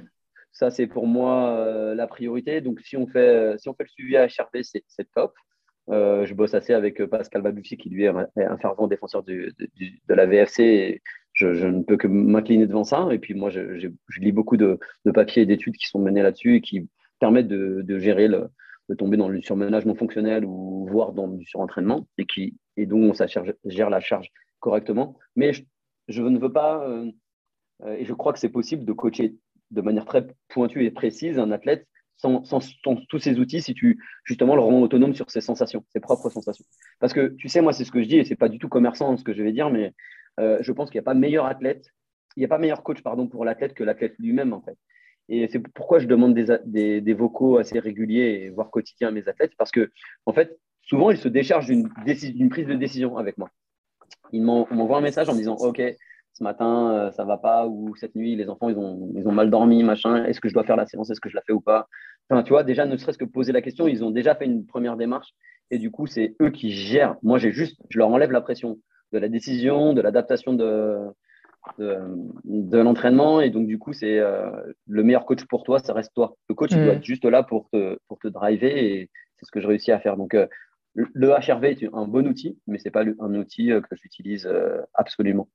ça, 0.53 0.69
c'est 0.69 0.87
pour 0.87 1.07
moi 1.07 1.57
euh, 1.57 1.95
la 1.95 2.07
priorité. 2.07 2.61
Donc, 2.61 2.79
si 2.81 2.95
on 2.95 3.07
fait, 3.07 3.19
euh, 3.19 3.57
si 3.57 3.69
on 3.69 3.73
fait 3.73 3.83
le 3.83 3.89
suivi 3.89 4.15
à 4.15 4.27
HRV, 4.27 4.61
c'est 4.61 5.11
top. 5.13 5.33
Euh, 5.89 6.25
je 6.25 6.33
bosse 6.33 6.53
assez 6.53 6.73
avec 6.73 7.03
Pascal 7.05 7.41
Babussi, 7.41 7.75
qui 7.75 7.89
lui 7.89 8.05
est 8.05 8.07
un, 8.07 8.57
fervent 8.59 8.87
défenseur 8.87 9.23
de, 9.23 9.51
la 10.07 10.25
VFC. 10.25 11.01
je, 11.33 11.47
ne 11.47 11.81
peux 11.81 11.97
que 11.97 12.07
m'incliner 12.07 12.67
devant 12.67 12.83
ça. 12.83 13.09
Et 13.11 13.17
puis, 13.17 13.33
moi, 13.33 13.49
je, 13.49 13.89
lis 14.19 14.31
beaucoup 14.31 14.55
de, 14.55 14.79
papiers 15.13 15.41
et 15.41 15.45
d'études 15.47 15.75
qui 15.75 15.87
sont 15.87 15.99
menés 15.99 16.21
là-dessus 16.21 16.57
et 16.57 16.61
qui 16.61 16.87
permettent 17.23 17.47
de, 17.47 17.99
gérer 17.99 18.27
le, 18.27 18.49
de 18.89 18.95
tomber 18.95 19.15
dans 19.15 19.29
le 19.29 19.41
surmenagement 19.41 19.95
fonctionnel 19.95 20.43
ou 20.43 20.85
voire 20.91 21.13
dans 21.13 21.29
du 21.29 21.45
surentraînement 21.45 22.05
et, 22.17 22.25
qui, 22.25 22.57
et 22.75 22.85
dont 22.85 23.13
ça 23.13 23.27
gère 23.27 23.89
la 23.89 24.01
charge 24.01 24.27
correctement. 24.59 25.17
Mais 25.37 25.53
je, 26.09 26.21
ne 26.21 26.37
veux 26.37 26.51
pas, 26.51 26.85
et 27.87 28.03
je 28.03 28.13
crois 28.13 28.33
que 28.33 28.39
c'est 28.39 28.49
possible 28.49 28.83
de 28.83 28.91
coacher 28.91 29.37
de 29.71 29.81
manière 29.81 30.03
très 30.03 30.27
pointue 30.49 30.83
et 30.83 30.91
précise 30.91 31.39
un 31.39 31.51
athlète 31.51 31.87
sans, 32.17 32.43
tous 33.07 33.19
ces 33.19 33.39
outils 33.39 33.61
si 33.61 33.73
tu 33.73 34.03
justement 34.25 34.55
le 34.55 34.61
rends 34.61 34.81
autonome 34.81 35.15
sur 35.15 35.31
ses 35.31 35.39
sensations, 35.39 35.85
ses 35.93 36.01
propres 36.01 36.29
sensations. 36.29 36.65
Parce 36.99 37.13
que 37.13 37.35
tu 37.37 37.47
sais, 37.47 37.61
moi, 37.61 37.71
c'est 37.71 37.85
ce 37.85 37.91
que 37.91 38.03
je 38.03 38.09
dis 38.09 38.17
et 38.17 38.25
c'est 38.25 38.35
pas 38.35 38.49
du 38.49 38.59
tout 38.59 38.67
commerçant 38.67 39.15
ce 39.15 39.23
que 39.23 39.33
je 39.33 39.43
vais 39.43 39.53
dire, 39.53 39.69
mais 39.69 39.93
euh, 40.41 40.57
je 40.59 40.73
pense 40.73 40.89
qu'il 40.89 40.99
n'y 40.99 41.03
a 41.03 41.09
pas 41.09 41.13
meilleur 41.13 41.45
athlète, 41.45 41.85
il 42.35 42.41
n'y 42.41 42.45
a 42.45 42.49
pas 42.49 42.57
meilleur 42.57 42.83
coach 42.83 43.01
pardon, 43.01 43.27
pour 43.27 43.45
l'athlète 43.45 43.73
que 43.73 43.85
l'athlète 43.85 44.15
lui-même 44.19 44.51
en 44.51 44.61
fait. 44.61 44.77
Et 45.33 45.47
c'est 45.47 45.59
pourquoi 45.59 45.97
je 45.97 46.07
demande 46.07 46.35
des, 46.35 47.13
vocaux 47.13 47.57
assez 47.57 47.79
réguliers, 47.79 48.51
voire 48.53 48.69
quotidiens 48.69 49.07
à 49.07 49.11
mes 49.11 49.27
athlètes, 49.27 49.53
parce 49.57 49.71
que 49.71 49.91
en 50.27 50.33
fait, 50.33 50.59
souvent, 50.81 51.09
ils 51.09 51.17
se 51.17 51.27
déchargent 51.27 51.67
d'une 51.67 52.49
prise 52.49 52.67
de 52.67 52.75
décision 52.75 53.17
avec 53.17 53.37
moi. 53.39 53.49
Ils 54.31 54.43
m'envoient 54.43 54.97
un 54.97 55.01
message 55.01 55.29
en 55.29 55.33
me 55.33 55.39
disant, 55.39 55.55
OK, 55.55 55.81
ce 56.33 56.43
matin, 56.43 56.91
euh, 56.91 57.11
ça 57.11 57.23
va 57.23 57.37
pas, 57.37 57.67
ou 57.67 57.95
cette 57.95 58.15
nuit, 58.15 58.35
les 58.35 58.49
enfants, 58.49 58.69
ils 58.69 58.77
ont, 58.77 59.11
ont 59.15 59.31
mal 59.31 59.49
dormi, 59.49 59.83
machin, 59.83 60.23
est-ce 60.25 60.39
que 60.39 60.49
je 60.49 60.53
dois 60.53 60.63
faire 60.63 60.75
la 60.75 60.85
séance, 60.85 61.09
est-ce 61.09 61.21
que 61.21 61.29
je 61.29 61.35
la 61.35 61.41
fais 61.41 61.53
ou 61.53 61.61
pas? 61.61 61.87
Enfin, 62.29 62.43
tu 62.43 62.49
vois, 62.49 62.63
déjà, 62.63 62.85
ne 62.85 62.95
serait-ce 62.95 63.17
que 63.17 63.25
poser 63.25 63.51
la 63.51 63.61
question, 63.61 63.87
ils 63.87 64.03
ont 64.03 64.11
déjà 64.11 64.35
fait 64.35 64.45
une 64.45 64.65
première 64.65 64.97
démarche, 64.97 65.33
et 65.71 65.79
du 65.79 65.89
coup, 65.89 66.05
c'est 66.05 66.35
eux 66.41 66.51
qui 66.51 66.71
gèrent. 66.71 67.15
Moi, 67.23 67.39
j'ai 67.39 67.51
juste, 67.51 67.81
je 67.89 67.97
leur 67.97 68.09
enlève 68.09 68.31
la 68.31 68.41
pression 68.41 68.79
de 69.13 69.17
la 69.17 69.29
décision, 69.29 69.93
de 69.93 70.01
l'adaptation 70.01 70.53
de, 70.53 70.99
de, 71.77 72.77
l'entraînement. 72.77 73.41
Et 73.41 73.49
donc, 73.49 73.67
du 73.67 73.79
coup, 73.79 73.93
c'est 73.93 74.19
le 74.19 75.03
meilleur 75.03 75.25
coach 75.25 75.45
pour 75.45 75.63
toi, 75.63 75.79
ça 75.79 75.93
reste 75.93 76.13
toi. 76.13 76.35
Le 76.49 76.55
coach, 76.55 76.71
il 76.71 76.83
doit 76.83 76.93
mm. 76.93 76.97
être 76.97 77.03
juste 77.03 77.25
là 77.25 77.43
pour 77.43 77.69
te, 77.71 77.97
pour 78.07 78.19
te 78.19 78.27
driver 78.27 78.77
et 78.77 79.09
c'est 79.37 79.45
ce 79.45 79.51
que 79.51 79.59
je 79.59 79.67
réussis 79.67 79.91
à 79.91 79.99
faire. 79.99 80.17
Donc, 80.17 80.35
le 80.95 81.29
HRV 81.29 81.65
est 81.65 81.89
un 81.93 82.07
bon 82.07 82.27
outil, 82.27 82.59
mais 82.67 82.77
ce 82.77 82.85
n'est 82.85 82.91
pas 82.91 83.03
un 83.03 83.35
outil 83.35 83.67
que 83.67 83.95
j'utilise 83.95 84.49
absolument. 84.93 85.47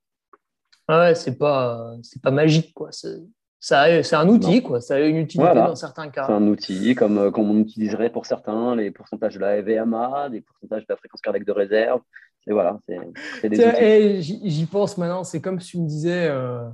Ouais, 0.88 1.14
c'est 1.14 1.36
pas, 1.36 1.94
c'est 2.02 2.22
pas 2.22 2.30
magique, 2.30 2.72
quoi. 2.72 2.88
C'est, 2.92 3.18
c'est 3.60 4.14
un 4.14 4.28
outil, 4.28 4.62
quoi. 4.62 4.80
Ça 4.80 4.94
a 4.94 5.00
une 5.00 5.16
utilité 5.16 5.54
dans 5.54 5.74
certains 5.74 6.08
cas. 6.08 6.26
C'est 6.26 6.32
un 6.32 6.46
outil, 6.46 6.94
comme, 6.94 7.18
euh, 7.18 7.30
comme 7.30 7.50
on 7.50 7.58
utiliserait 7.58 8.10
pour 8.10 8.24
certains 8.24 8.74
les 8.74 8.90
pourcentages 8.90 9.34
de 9.34 9.40
la 9.40 9.60
VMA, 9.60 10.28
les 10.30 10.40
pourcentages 10.40 10.82
de 10.82 10.86
la 10.88 10.96
fréquence 10.96 11.20
cardiaque 11.20 11.44
de 11.44 11.52
réserve. 11.52 12.00
Et 12.48 12.52
voilà, 12.52 12.78
c'est, 12.88 13.48
des 13.48 13.64
outils. 13.64 14.50
J'y 14.50 14.66
pense 14.66 14.96
maintenant, 14.96 15.22
c'est 15.22 15.40
comme 15.40 15.60
si 15.60 15.72
tu 15.72 15.78
me 15.78 15.86
disais, 15.86 16.28
euh, 16.30 16.64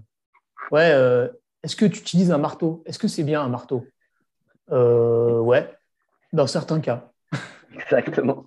ouais, 0.71 0.93
euh, 0.93 1.29
est-ce 1.65 1.75
que 1.75 1.85
tu 1.85 1.99
utilises 1.99 2.31
un 2.31 2.39
marteau? 2.39 2.85
Est-ce 2.87 2.99
que 2.99 3.09
c'est 3.09 3.25
bien 3.25 3.43
un 3.43 3.49
marteau? 3.49 3.85
Ouais, 4.71 5.69
dans 6.33 6.47
certains 6.47 6.81
cas. 6.81 7.11
Exactement. 7.75 8.47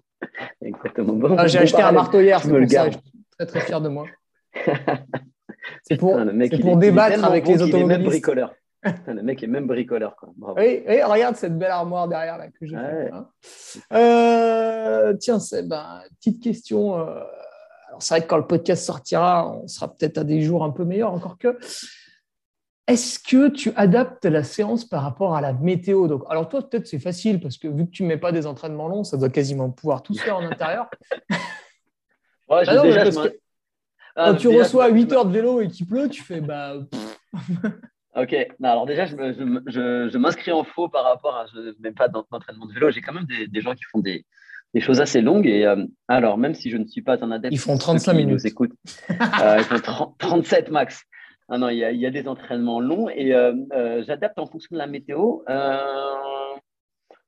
Exactement. 0.62 1.36
Ah, 1.38 1.48
j'ai 1.48 1.60
acheté 1.60 1.82
un 1.82 1.92
marteau 1.92 2.22
hier, 2.22 2.42
c'est 2.42 2.68
ça, 2.70 2.90
je 2.90 2.98
suis 2.98 3.26
très 3.38 3.46
très 3.46 3.62
fier 3.62 3.82
de 3.82 3.90
moi. 3.90 4.06
C'est 5.84 5.98
pour, 5.98 6.18
pour 6.62 6.78
débattre 6.78 7.24
avec 7.26 7.46
les 7.48 7.62
automobilistes. 7.62 7.88
même 7.88 8.04
bricoleur. 8.04 8.54
le 9.08 9.22
mec 9.22 9.44
est 9.44 9.48
même 9.48 9.68
bricoleur. 9.68 10.16
Quoi. 10.16 10.30
Oui, 10.58 10.84
regarde 11.04 11.36
cette 11.36 11.58
belle 11.58 11.72
armoire 11.72 12.08
derrière 12.08 12.38
là, 12.38 12.48
que 12.48 12.66
j'ai 12.66 12.76
hein. 12.76 13.28
euh, 13.94 15.14
tiens, 15.20 15.40
c'est 15.40 15.68
ben, 15.68 16.02
petite 16.20 16.42
question. 16.42 17.00
Euh, 17.00 17.24
c'est 18.00 18.16
vrai 18.16 18.22
que 18.24 18.28
quand 18.28 18.38
le 18.38 18.48
podcast 18.48 18.86
sortira, 18.86 19.52
on 19.52 19.68
sera 19.68 19.88
peut-être 19.88 20.20
à 20.20 20.24
des 20.24 20.42
jours 20.42 20.64
un 20.64 20.72
peu 20.72 20.86
meilleurs, 20.86 21.14
encore 21.14 21.38
que. 21.38 21.58
Est-ce 22.88 23.20
que 23.20 23.50
tu 23.50 23.74
adaptes 23.76 24.24
la 24.24 24.46
séance 24.46 24.86
par 24.86 25.04
rapport 25.04 25.36
à 25.36 25.42
la 25.42 25.52
météo? 25.52 26.08
Donc, 26.08 26.24
Alors 26.30 26.48
toi, 26.48 26.62
peut-être 26.62 26.88
c'est 26.88 27.00
facile 27.00 27.42
parce 27.42 27.58
que 27.58 27.68
vu 27.68 27.86
que 27.86 27.92
tu 27.92 28.04
ne 28.04 28.08
mets 28.08 28.18
pas 28.18 28.32
des 28.32 28.48
entraînements 28.48 28.88
longs, 28.88 29.04
ça 29.04 29.18
doit 29.18 29.30
quasiment 29.30 29.70
pouvoir 29.70 30.02
tout 30.04 30.14
se 30.14 30.22
faire 30.22 30.38
en 30.38 30.44
intérieur. 30.44 30.90
Ouais, 32.50 32.64
bah 32.66 32.82
déjà, 32.82 33.04
quand 34.16 34.36
tu 34.36 34.48
reçois 34.48 34.88
8 34.88 35.12
heures 35.12 35.26
de 35.26 35.34
vélo 35.34 35.60
et 35.60 35.68
qu'il 35.68 35.86
pleut, 35.86 36.08
tu 36.08 36.24
fais 36.24 36.40
bah. 36.40 36.76
ok, 38.18 38.36
alors 38.64 38.86
déjà, 38.86 39.06
je, 39.06 39.16
je, 39.16 40.18
m'inscris 40.18 40.52
en 40.52 40.64
faux 40.64 40.90
par 40.90 41.04
rapport 41.04 41.36
à. 41.36 41.46
Je 41.48 41.74
même 41.80 41.94
pas 41.94 42.08
d'entraînement 42.08 42.66
de 42.66 42.74
vélo. 42.74 42.92
J'ai 42.92 43.02
quand 43.02 43.14
même 43.14 43.26
des, 43.26 43.62
gens 43.62 43.74
qui 43.74 43.84
font 43.84 44.00
des, 44.00 44.26
choses 44.80 45.02
assez 45.02 45.22
longues. 45.22 45.48
Et 45.48 45.66
euh, 45.66 45.86
alors, 46.08 46.38
même 46.38 46.54
si 46.54 46.70
je 46.70 46.78
ne 46.78 46.86
suis 46.86 47.02
pas 47.02 47.24
un 47.24 47.32
adepte. 47.32 47.54
Ils 47.54 47.60
font 47.60 47.78
35 47.78 48.14
minutes. 48.14 48.34
Nous 48.34 48.48
écoutent, 48.48 48.76
euh, 49.10 49.58
ils 49.60 49.64
font 49.64 50.14
37 50.18 50.70
max. 50.70 51.04
Ah 51.50 51.58
non, 51.58 51.70
il 51.70 51.78
y, 51.78 52.06
a, 52.06 52.12
des 52.12 52.28
entraînements 52.28 52.82
longs 52.82 53.08
et 53.08 53.34
euh, 53.34 54.04
j'adapte 54.04 54.38
en 54.38 54.48
fonction 54.48 54.76
de 54.76 54.80
la 54.80 54.88
météo. 54.88 55.40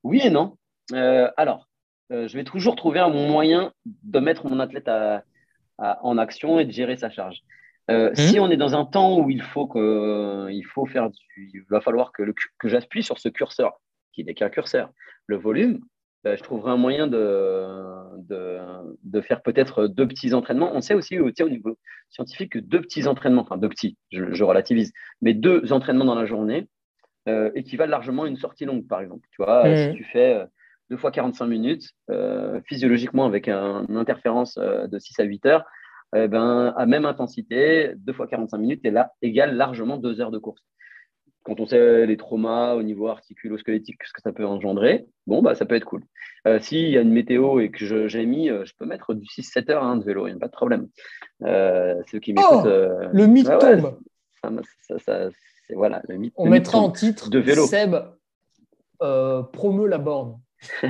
oui 0.03 0.21
et 0.23 0.29
non. 0.29 0.57
alors, 0.91 1.69
je 2.09 2.33
vais 2.35 2.43
toujours 2.43 2.75
trouver 2.75 2.99
un 2.99 3.09
moyen 3.09 3.71
de 3.85 4.19
mettre 4.19 4.45
mon 4.45 4.59
athlète 4.59 4.89
à, 4.89 5.23
en 5.77 6.17
action 6.17 6.59
et 6.59 6.65
de 6.65 6.71
gérer 6.71 6.97
sa 6.97 7.09
charge. 7.09 7.37
Euh, 7.89 8.11
mmh. 8.11 8.15
Si 8.15 8.39
on 8.39 8.49
est 8.49 8.57
dans 8.57 8.75
un 8.75 8.85
temps 8.85 9.19
où 9.19 9.29
il 9.29 9.41
faut 9.41 9.67
que, 9.67 10.49
il 10.51 10.63
faut 10.63 10.85
faire 10.85 11.09
du, 11.09 11.51
il 11.53 11.61
va 11.69 11.81
falloir 11.81 12.11
que, 12.11 12.23
que 12.59 12.67
j'appuie 12.67 13.03
sur 13.03 13.19
ce 13.19 13.29
curseur, 13.29 13.79
qui 14.13 14.23
n'est 14.23 14.33
qu'un 14.33 14.49
curseur, 14.49 14.91
le 15.27 15.37
volume, 15.37 15.79
euh, 16.25 16.35
je 16.35 16.43
trouverai 16.43 16.71
un 16.71 16.77
moyen 16.77 17.07
de, 17.07 17.65
de, 18.17 18.59
de 19.03 19.21
faire 19.21 19.41
peut-être 19.41 19.87
deux 19.87 20.07
petits 20.07 20.33
entraînements. 20.33 20.71
On 20.73 20.81
sait 20.81 20.93
aussi 20.93 21.17
au 21.19 21.49
niveau 21.49 21.77
scientifique 22.09 22.53
que 22.53 22.59
deux 22.59 22.81
petits 22.81 23.07
entraînements, 23.07 23.41
enfin 23.41 23.57
deux 23.57 23.69
petits, 23.69 23.97
je, 24.11 24.43
relativise, 24.43 24.91
mais 25.21 25.33
deux 25.33 25.71
entraînements 25.71 26.05
dans 26.05 26.15
la 26.15 26.25
journée 26.25 26.67
euh, 27.27 27.51
équivalent 27.55 27.91
largement 27.91 28.23
à 28.23 28.27
une 28.27 28.37
sortie 28.37 28.65
longue, 28.65 28.87
par 28.87 29.01
exemple. 29.01 29.27
Tu 29.31 29.41
vois, 29.43 29.67
mmh. 29.67 29.91
si 29.91 29.93
tu 29.95 30.03
fais 30.03 30.45
deux 30.89 30.97
fois 30.97 31.11
45 31.11 31.45
minutes, 31.45 31.91
euh, 32.09 32.59
physiologiquement 32.65 33.25
avec 33.25 33.47
une 33.47 33.97
interférence 33.97 34.57
euh, 34.57 34.87
de 34.87 34.97
6 34.97 35.19
à 35.19 35.23
8 35.23 35.45
heures, 35.45 35.65
eh 36.15 36.27
ben, 36.27 36.73
à 36.75 36.85
même 36.85 37.05
intensité, 37.05 37.93
deux 37.97 38.13
fois 38.13 38.27
45 38.27 38.57
minutes 38.57 38.85
est 38.85 38.91
là, 38.91 39.13
égale 39.21 39.55
largement 39.55 39.97
deux 39.97 40.21
heures 40.21 40.31
de 40.31 40.39
course. 40.39 40.61
Quand 41.43 41.59
on 41.59 41.65
sait 41.65 42.05
les 42.05 42.17
traumas 42.17 42.73
au 42.73 42.83
niveau 42.83 43.07
articulo-squelettique, 43.07 44.03
ce 44.03 44.13
que 44.13 44.21
ça 44.21 44.33
peut 44.33 44.45
engendrer, 44.45 45.07
bon, 45.25 45.41
bah, 45.41 45.55
ça 45.55 45.65
peut 45.65 45.75
être 45.75 45.85
cool. 45.85 46.03
Euh, 46.47 46.59
S'il 46.59 46.89
y 46.89 46.97
a 46.97 47.01
une 47.01 47.11
météo 47.11 47.59
et 47.59 47.71
que 47.71 48.07
j'ai 48.07 48.25
mis, 48.25 48.47
je 48.47 48.73
peux 48.77 48.85
mettre 48.85 49.13
du 49.13 49.25
6-7 49.25 49.71
heures 49.71 49.83
hein, 49.83 49.97
de 49.97 50.03
vélo, 50.03 50.27
il 50.27 50.31
n'y 50.31 50.37
a 50.37 50.39
pas 50.39 50.47
de 50.47 50.51
problème. 50.51 50.87
ceux 51.41 52.19
qui 52.19 52.33
m'écoutent. 52.33 52.65
Oh, 52.65 53.07
le 53.13 53.27
mythe 53.27 53.49
tombe. 53.59 53.99
voilà, 55.73 56.01
le 56.07 56.17
mythe, 56.17 56.33
on 56.37 56.49
mettra 56.49 56.79
en 56.79 56.91
titre 56.91 57.29
de 57.29 57.39
vélo. 57.39 57.65
Seb 57.65 57.95
promeut 58.99 59.87
la 59.87 59.97
borne. 59.97 60.39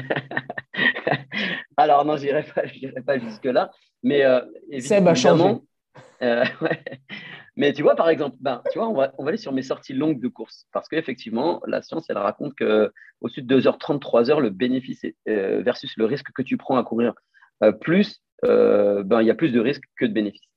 Alors 1.78 2.06
non, 2.06 2.18
je 2.18 2.26
n'irai 2.26 2.44
pas, 2.44 2.64
pas 3.06 3.20
jusque-là. 3.20 3.72
Mais 4.04 4.24
euh, 4.24 4.42
évidemment, 4.70 5.64
euh, 6.22 6.44
Mais 7.56 7.74
tu 7.74 7.82
vois, 7.82 7.96
par 7.96 8.10
exemple, 8.10 8.38
ben, 8.40 8.62
tu 8.72 8.80
vois, 8.80 8.88
on 8.88 8.94
va, 8.94 9.14
on 9.18 9.24
va 9.24 9.30
aller 9.30 9.38
sur 9.38 9.52
mes 9.52 9.64
sorties 9.64 9.94
longues 9.94 10.22
de 10.22 10.30
course. 10.30 10.66
Parce 10.72 10.88
qu'effectivement, 10.88 11.62
la 11.68 11.82
science, 11.82 12.06
elle 12.10 12.18
raconte 12.18 12.54
qu'au-dessus 12.56 13.42
de 13.42 13.60
2h30, 13.60 14.00
3h, 14.00 14.40
le 14.40 14.50
bénéfice 14.50 15.06
euh, 15.28 15.62
versus 15.62 15.92
le 15.98 16.06
risque 16.06 16.32
que 16.34 16.42
tu 16.42 16.56
prends 16.56 16.78
à 16.78 16.84
courir, 16.84 17.14
plus, 17.82 18.22
ben, 18.44 19.22
il 19.22 19.28
y 19.28 19.30
a 19.30 19.36
plus 19.36 19.52
de 19.52 19.60
risques 19.60 19.84
que 19.98 20.06
de 20.06 20.14
bénéfices. 20.14 20.48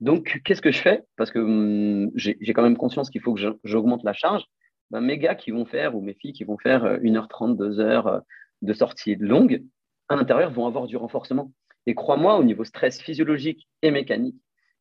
Donc, 0.00 0.40
qu'est-ce 0.44 0.62
que 0.62 0.72
je 0.72 0.80
fais? 0.80 1.04
Parce 1.16 1.30
que 1.30 1.38
hum, 1.38 2.10
j'ai 2.16 2.52
quand 2.52 2.62
même 2.62 2.76
conscience 2.76 3.10
qu'il 3.10 3.20
faut 3.20 3.34
que 3.34 3.40
j'augmente 3.62 4.02
la 4.02 4.12
charge. 4.12 4.42
Ben, 4.90 5.00
mes 5.00 5.18
gars 5.18 5.36
qui 5.36 5.52
vont 5.52 5.66
faire, 5.66 5.94
ou 5.94 6.00
mes 6.00 6.14
filles 6.14 6.32
qui 6.32 6.42
vont 6.42 6.58
faire 6.58 6.84
1h30, 6.84 7.56
2h, 7.56 8.22
de 8.62 8.72
sortie 8.72 9.14
longue, 9.14 9.62
à 10.08 10.16
l'intérieur, 10.16 10.50
vont 10.50 10.66
avoir 10.66 10.86
du 10.86 10.96
renforcement. 10.96 11.52
Et 11.86 11.94
crois-moi, 11.94 12.38
au 12.38 12.44
niveau 12.44 12.64
stress 12.64 13.00
physiologique 13.00 13.68
et 13.82 13.90
mécanique, 13.90 14.36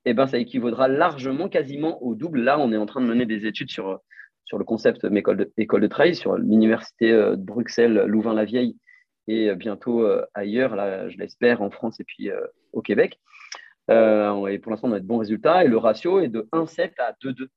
eh 0.06 0.14
ben, 0.14 0.28
ça 0.28 0.38
équivaudra 0.38 0.88
largement, 0.88 1.50
quasiment 1.50 2.02
au 2.04 2.16
double. 2.16 2.42
Là, 2.42 2.60
on 2.60 2.72
est 2.72 2.78
en 2.78 2.86
train 2.86 3.02
de 3.02 3.08
mener 3.08 3.26
des 3.26 3.46
études 3.46 3.70
sur, 3.70 4.00
sur 4.46 4.58
le 4.58 4.66
concept 4.66 5.06
école 5.06 5.38
de, 5.38 5.52
école 5.58 5.82
de 5.82 5.88
trail, 5.88 6.16
sur 6.16 6.38
l'université 6.38 7.12
euh, 7.12 7.36
de 7.36 7.44
Bruxelles, 7.44 8.04
Louvain-la-Vieille, 8.08 8.78
et 9.28 9.50
euh, 9.50 9.56
bientôt 9.56 10.04
euh, 10.04 10.26
ailleurs, 10.34 10.76
là, 10.76 11.10
je 11.10 11.18
l'espère, 11.18 11.62
en 11.62 11.70
France 11.70 12.00
et 12.00 12.04
puis 12.04 12.30
au 12.74 12.82
Québec. 12.82 13.20
et 13.90 14.60
pour 14.60 14.72
l'instant, 14.72 14.90
on 14.90 14.94
a 14.94 15.00
de 15.00 15.06
bons 15.06 15.18
résultats, 15.18 15.64
et 15.64 15.68
le 15.68 15.78
ratio 15.78 16.20
est 16.20 16.30
de 16.30 16.48
1,7 16.54 16.94
à 17.00 17.14
2,2. 17.24 17.48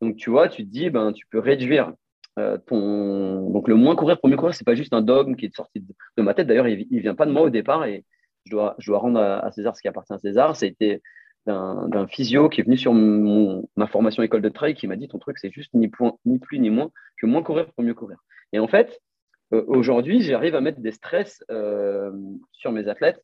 Donc, 0.00 0.16
tu 0.16 0.30
vois, 0.30 0.48
tu 0.48 0.64
te 0.64 0.70
dis, 0.70 0.90
ben, 0.90 1.12
tu 1.12 1.26
peux 1.30 1.38
réduire 1.38 1.92
euh, 2.38 2.56
donc 2.66 3.68
le 3.68 3.74
moins 3.74 3.94
courir 3.94 4.18
pour 4.18 4.30
courir, 4.34 4.54
c'est 4.54 4.64
pas 4.64 4.74
juste 4.74 4.94
un 4.94 5.02
dogme 5.02 5.36
qui 5.36 5.46
est 5.46 5.54
sorti 5.54 5.80
de, 6.16 6.22
ma 6.22 6.34
tête. 6.34 6.46
D'ailleurs, 6.46 6.68
il, 6.68 6.86
ne 6.90 7.00
vient 7.00 7.14
pas 7.14 7.26
de 7.26 7.32
moi 7.32 7.42
au 7.42 7.50
départ 7.50 7.84
et 7.84 8.04
je 8.44 8.50
dois, 8.50 8.76
rendre 8.98 9.20
à, 9.20 9.50
César 9.52 9.76
ce 9.76 9.82
qui 9.82 9.88
appartient 9.88 10.12
à 10.12 10.18
César. 10.18 10.56
C'était 10.56 11.00
d'un 11.46 12.06
physio 12.06 12.48
qui 12.48 12.60
est 12.60 12.64
venu 12.64 12.76
sur 12.76 12.94
ma 12.94 13.86
formation 13.88 14.22
école 14.22 14.42
de 14.42 14.48
trail 14.48 14.74
qui 14.74 14.86
m'a 14.86 14.94
dit 14.94 15.08
ton 15.08 15.18
truc 15.18 15.38
c'est 15.38 15.50
juste 15.50 15.74
ni, 15.74 15.88
plus 15.88 16.58
ni 16.60 16.70
moins 16.70 16.90
que 17.20 17.26
moins 17.26 17.42
courir 17.42 17.72
pour 17.72 17.82
mieux 17.84 17.94
courir. 17.94 18.18
Et 18.52 18.60
en 18.60 18.68
fait, 18.68 19.00
euh, 19.52 19.64
aujourd'hui, 19.66 20.22
j'arrive 20.22 20.54
à 20.54 20.60
mettre 20.60 20.80
des 20.80 20.92
stress 20.92 21.44
euh, 21.50 22.12
sur 22.52 22.72
mes 22.72 22.88
athlètes 22.88 23.22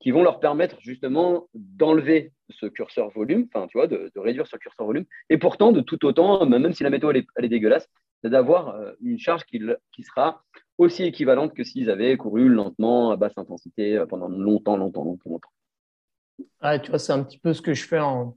qui 0.00 0.10
vont 0.10 0.22
leur 0.22 0.40
permettre 0.40 0.76
justement 0.80 1.48
d'enlever 1.54 2.32
ce 2.48 2.66
curseur 2.66 3.10
volume, 3.10 3.46
enfin 3.52 3.66
tu 3.66 3.78
vois, 3.78 3.86
de, 3.86 4.10
réduire 4.16 4.46
ce 4.46 4.56
curseur 4.56 4.86
volume, 4.86 5.04
et 5.28 5.38
pourtant 5.38 5.72
de 5.72 5.80
tout 5.80 6.04
autant, 6.06 6.46
même 6.46 6.72
si 6.72 6.82
la 6.82 6.90
météo 6.90 7.12
elle 7.12 7.44
est 7.44 7.48
dégueulasse, 7.48 7.88
d'avoir 8.24 8.68
euh, 8.68 8.92
une 9.02 9.18
charge 9.18 9.44
qui, 9.44 9.60
sera 10.02 10.42
aussi 10.80 11.04
équivalente 11.04 11.54
que 11.54 11.62
s'ils 11.62 11.90
avaient 11.90 12.16
couru 12.16 12.48
lentement, 12.48 13.10
à 13.10 13.16
basse 13.16 13.36
intensité, 13.36 13.98
euh, 13.98 14.06
pendant 14.06 14.28
longtemps, 14.28 14.76
longtemps, 14.76 15.04
longtemps, 15.04 15.30
longtemps. 15.30 16.78
tu 16.82 16.90
vois, 16.90 16.98
c'est 16.98 17.12
un 17.12 17.22
petit 17.22 17.38
peu 17.38 17.52
ce 17.52 17.60
que 17.60 17.74
je 17.74 17.86
fais 17.86 18.00
en, 18.00 18.36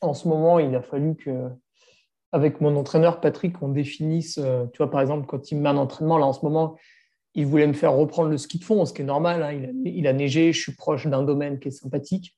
en 0.00 0.14
ce 0.14 0.28
moment. 0.28 0.58
Il 0.58 0.74
a 0.74 0.82
fallu 0.82 1.16
que, 1.16 1.48
avec 2.32 2.60
mon 2.60 2.76
entraîneur 2.76 3.20
Patrick, 3.20 3.62
on 3.62 3.68
définisse, 3.68 4.38
euh, 4.38 4.66
tu 4.72 4.78
vois, 4.78 4.90
par 4.90 5.00
exemple, 5.00 5.26
quand 5.26 5.50
il 5.50 5.56
me 5.56 5.62
met 5.62 5.70
un 5.70 5.78
entraînement, 5.78 6.18
là 6.18 6.26
en 6.26 6.34
ce 6.34 6.44
moment, 6.44 6.76
il 7.34 7.46
voulait 7.46 7.66
me 7.66 7.72
faire 7.72 7.94
reprendre 7.94 8.28
le 8.28 8.36
ski 8.36 8.58
de 8.58 8.64
fond, 8.64 8.84
ce 8.84 8.92
qui 8.92 9.02
est 9.02 9.06
normal. 9.06 9.42
Hein. 9.42 9.52
il, 9.52 9.64
a, 9.64 9.90
il, 9.90 10.06
a, 10.06 10.12
neigé, 10.12 10.52
je 10.52 10.60
suis 10.60 10.74
proche 10.74 11.06
d'un 11.06 11.22
domaine 11.22 11.58
qui 11.58 11.68
est 11.68 11.72
sympathique. 11.72 12.36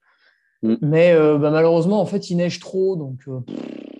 Mm. 0.62 0.76
Mais 0.82 1.14
bah, 1.14 1.50
malheureusement, 1.50 2.00
en 2.00 2.06
fait, 2.06 2.30
il 2.30 2.36
neige 2.36 2.60
trop. 2.60 2.96
Donc, 2.96 3.26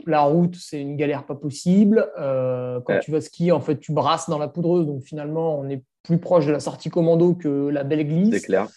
la 0.07 0.22
route, 0.22 0.57
c'est 0.57 0.80
une 0.80 0.96
galère 0.96 1.24
pas 1.26 1.34
possible. 1.34 2.11
Euh, 2.18 2.80
quand 2.84 2.98
tu 3.00 3.11
vas 3.11 3.20
skier, 3.20 3.52
en 3.52 3.61
fait, 3.61 3.78
tu 3.78 3.92
brasses 3.92 4.28
dans 4.28 4.38
la 4.38 4.48
poudreuse. 4.48 4.86
Donc 4.86 5.02
finalement, 5.02 5.59
on 5.59 5.68
est 5.68 5.82
plus 6.02 6.18
proche 6.18 6.46
de 6.46 6.52
la 6.52 6.61
sortie 6.61 6.90
commando 6.90 7.34
que 7.34 7.68
la 7.68 7.84
belle 7.84 8.07
glisse. 8.07 8.34
C'est 8.34 8.46
clair. 8.46 8.68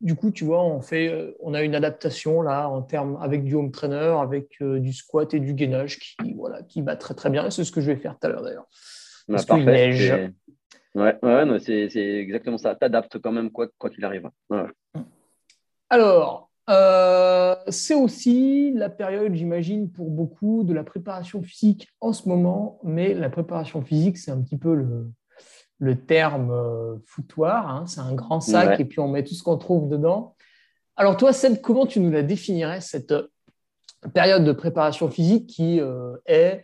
Du 0.00 0.16
coup, 0.16 0.30
tu 0.30 0.44
vois, 0.44 0.62
on, 0.62 0.82
fait, 0.82 1.08
euh, 1.08 1.32
on 1.40 1.54
a 1.54 1.62
une 1.62 1.74
adaptation 1.74 2.42
là 2.42 2.68
en 2.68 2.82
termes 2.82 3.18
avec 3.22 3.42
du 3.42 3.54
home 3.54 3.70
trainer, 3.70 4.14
avec 4.20 4.60
euh, 4.60 4.78
du 4.78 4.92
squat 4.92 5.32
et 5.32 5.40
du 5.40 5.54
gainage 5.54 5.98
qui, 5.98 6.34
voilà, 6.34 6.62
qui 6.62 6.82
va 6.82 6.96
très 6.96 7.14
très 7.14 7.30
bien. 7.30 7.46
Et 7.46 7.50
c'est 7.50 7.64
ce 7.64 7.72
que 7.72 7.80
je 7.80 7.86
vais 7.86 7.96
faire 7.96 8.18
tout 8.18 8.26
à 8.26 8.30
l'heure 8.30 8.42
d'ailleurs. 8.42 8.66
Bah, 9.28 9.36
Parce 9.36 9.46
qu'il 9.46 9.64
neige. 9.64 10.12
Ouais, 10.94 11.16
ouais 11.22 11.58
c'est 11.58 11.96
exactement 11.96 12.58
ça. 12.58 12.74
Tu 12.74 12.84
adaptes 12.84 13.18
quand 13.18 13.32
même 13.32 13.50
quoi 13.50 13.68
qu'il 13.90 14.04
arrive. 14.04 14.28
Alors, 15.88 16.51
euh, 16.70 17.56
c'est 17.68 17.94
aussi 17.94 18.72
la 18.74 18.88
période, 18.88 19.34
j'imagine, 19.34 19.90
pour 19.90 20.10
beaucoup 20.10 20.62
de 20.62 20.72
la 20.72 20.84
préparation 20.84 21.42
physique 21.42 21.88
en 22.00 22.12
ce 22.12 22.28
moment, 22.28 22.78
mais 22.84 23.14
la 23.14 23.30
préparation 23.30 23.82
physique, 23.82 24.16
c'est 24.16 24.30
un 24.30 24.40
petit 24.40 24.56
peu 24.56 24.74
le, 24.74 25.10
le 25.78 26.04
terme 26.04 26.50
euh, 26.52 26.96
foutoir. 27.06 27.68
Hein. 27.68 27.86
C'est 27.86 28.00
un 28.00 28.14
grand 28.14 28.40
sac 28.40 28.78
et 28.78 28.84
puis 28.84 29.00
on 29.00 29.08
met 29.08 29.24
tout 29.24 29.34
ce 29.34 29.42
qu'on 29.42 29.58
trouve 29.58 29.88
dedans. 29.88 30.36
Alors 30.96 31.16
toi, 31.16 31.32
Seb, 31.32 31.60
comment 31.60 31.86
tu 31.86 32.00
nous 32.00 32.10
la 32.10 32.22
définirais, 32.22 32.80
cette 32.80 33.14
période 34.14 34.44
de 34.44 34.52
préparation 34.52 35.08
physique 35.10 35.48
qui 35.48 35.80
est 36.26 36.62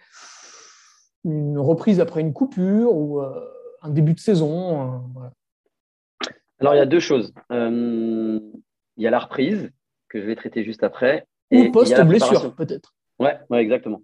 une 1.24 1.58
reprise 1.58 1.98
après 2.00 2.20
une 2.20 2.32
coupure 2.32 2.94
ou 2.94 3.20
un 3.20 3.90
début 3.90 4.12
de 4.12 4.20
saison 4.20 5.02
Alors, 6.58 6.74
il 6.74 6.78
y 6.78 6.80
a 6.80 6.86
deux 6.86 7.00
choses. 7.00 7.32
il 7.50 8.52
y 8.98 9.06
a 9.06 9.10
la 9.10 9.18
reprise 9.18 9.70
que 10.08 10.20
je 10.20 10.26
vais 10.26 10.36
traiter 10.36 10.64
juste 10.64 10.82
après. 10.82 11.26
Ou 11.50 11.70
post-blessure, 11.70 12.54
peut-être. 12.54 12.94
Ouais, 13.18 13.36
ouais, 13.50 13.60
exactement. 13.60 14.02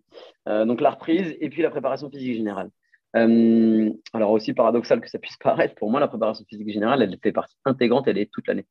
Euh, 0.49 0.65
donc 0.65 0.81
la 0.81 0.91
reprise 0.91 1.37
et 1.41 1.49
puis 1.49 1.63
la 1.63 1.71
préparation 1.71 2.11
physique 2.11 2.35
générale. 2.35 2.71
Euh, 3.17 3.91
alors 4.13 4.33
aussi 4.33 4.55
paradoxal 4.55 5.01
que 5.01 5.09
ça 5.09 5.21
puisse 5.21 5.37
paraître, 5.37 5.75
pour 5.77 5.91
moi 5.91 6.01
la 6.01 6.09
préparation 6.09 6.45
physique 6.49 6.71
générale, 6.71 7.01
elle 7.03 7.17
fait 7.23 7.31
partie 7.31 7.57
intégrante, 7.65 8.09
elle 8.09 8.19
est 8.19 8.31
toute 8.33 8.49
l'année. 8.49 8.67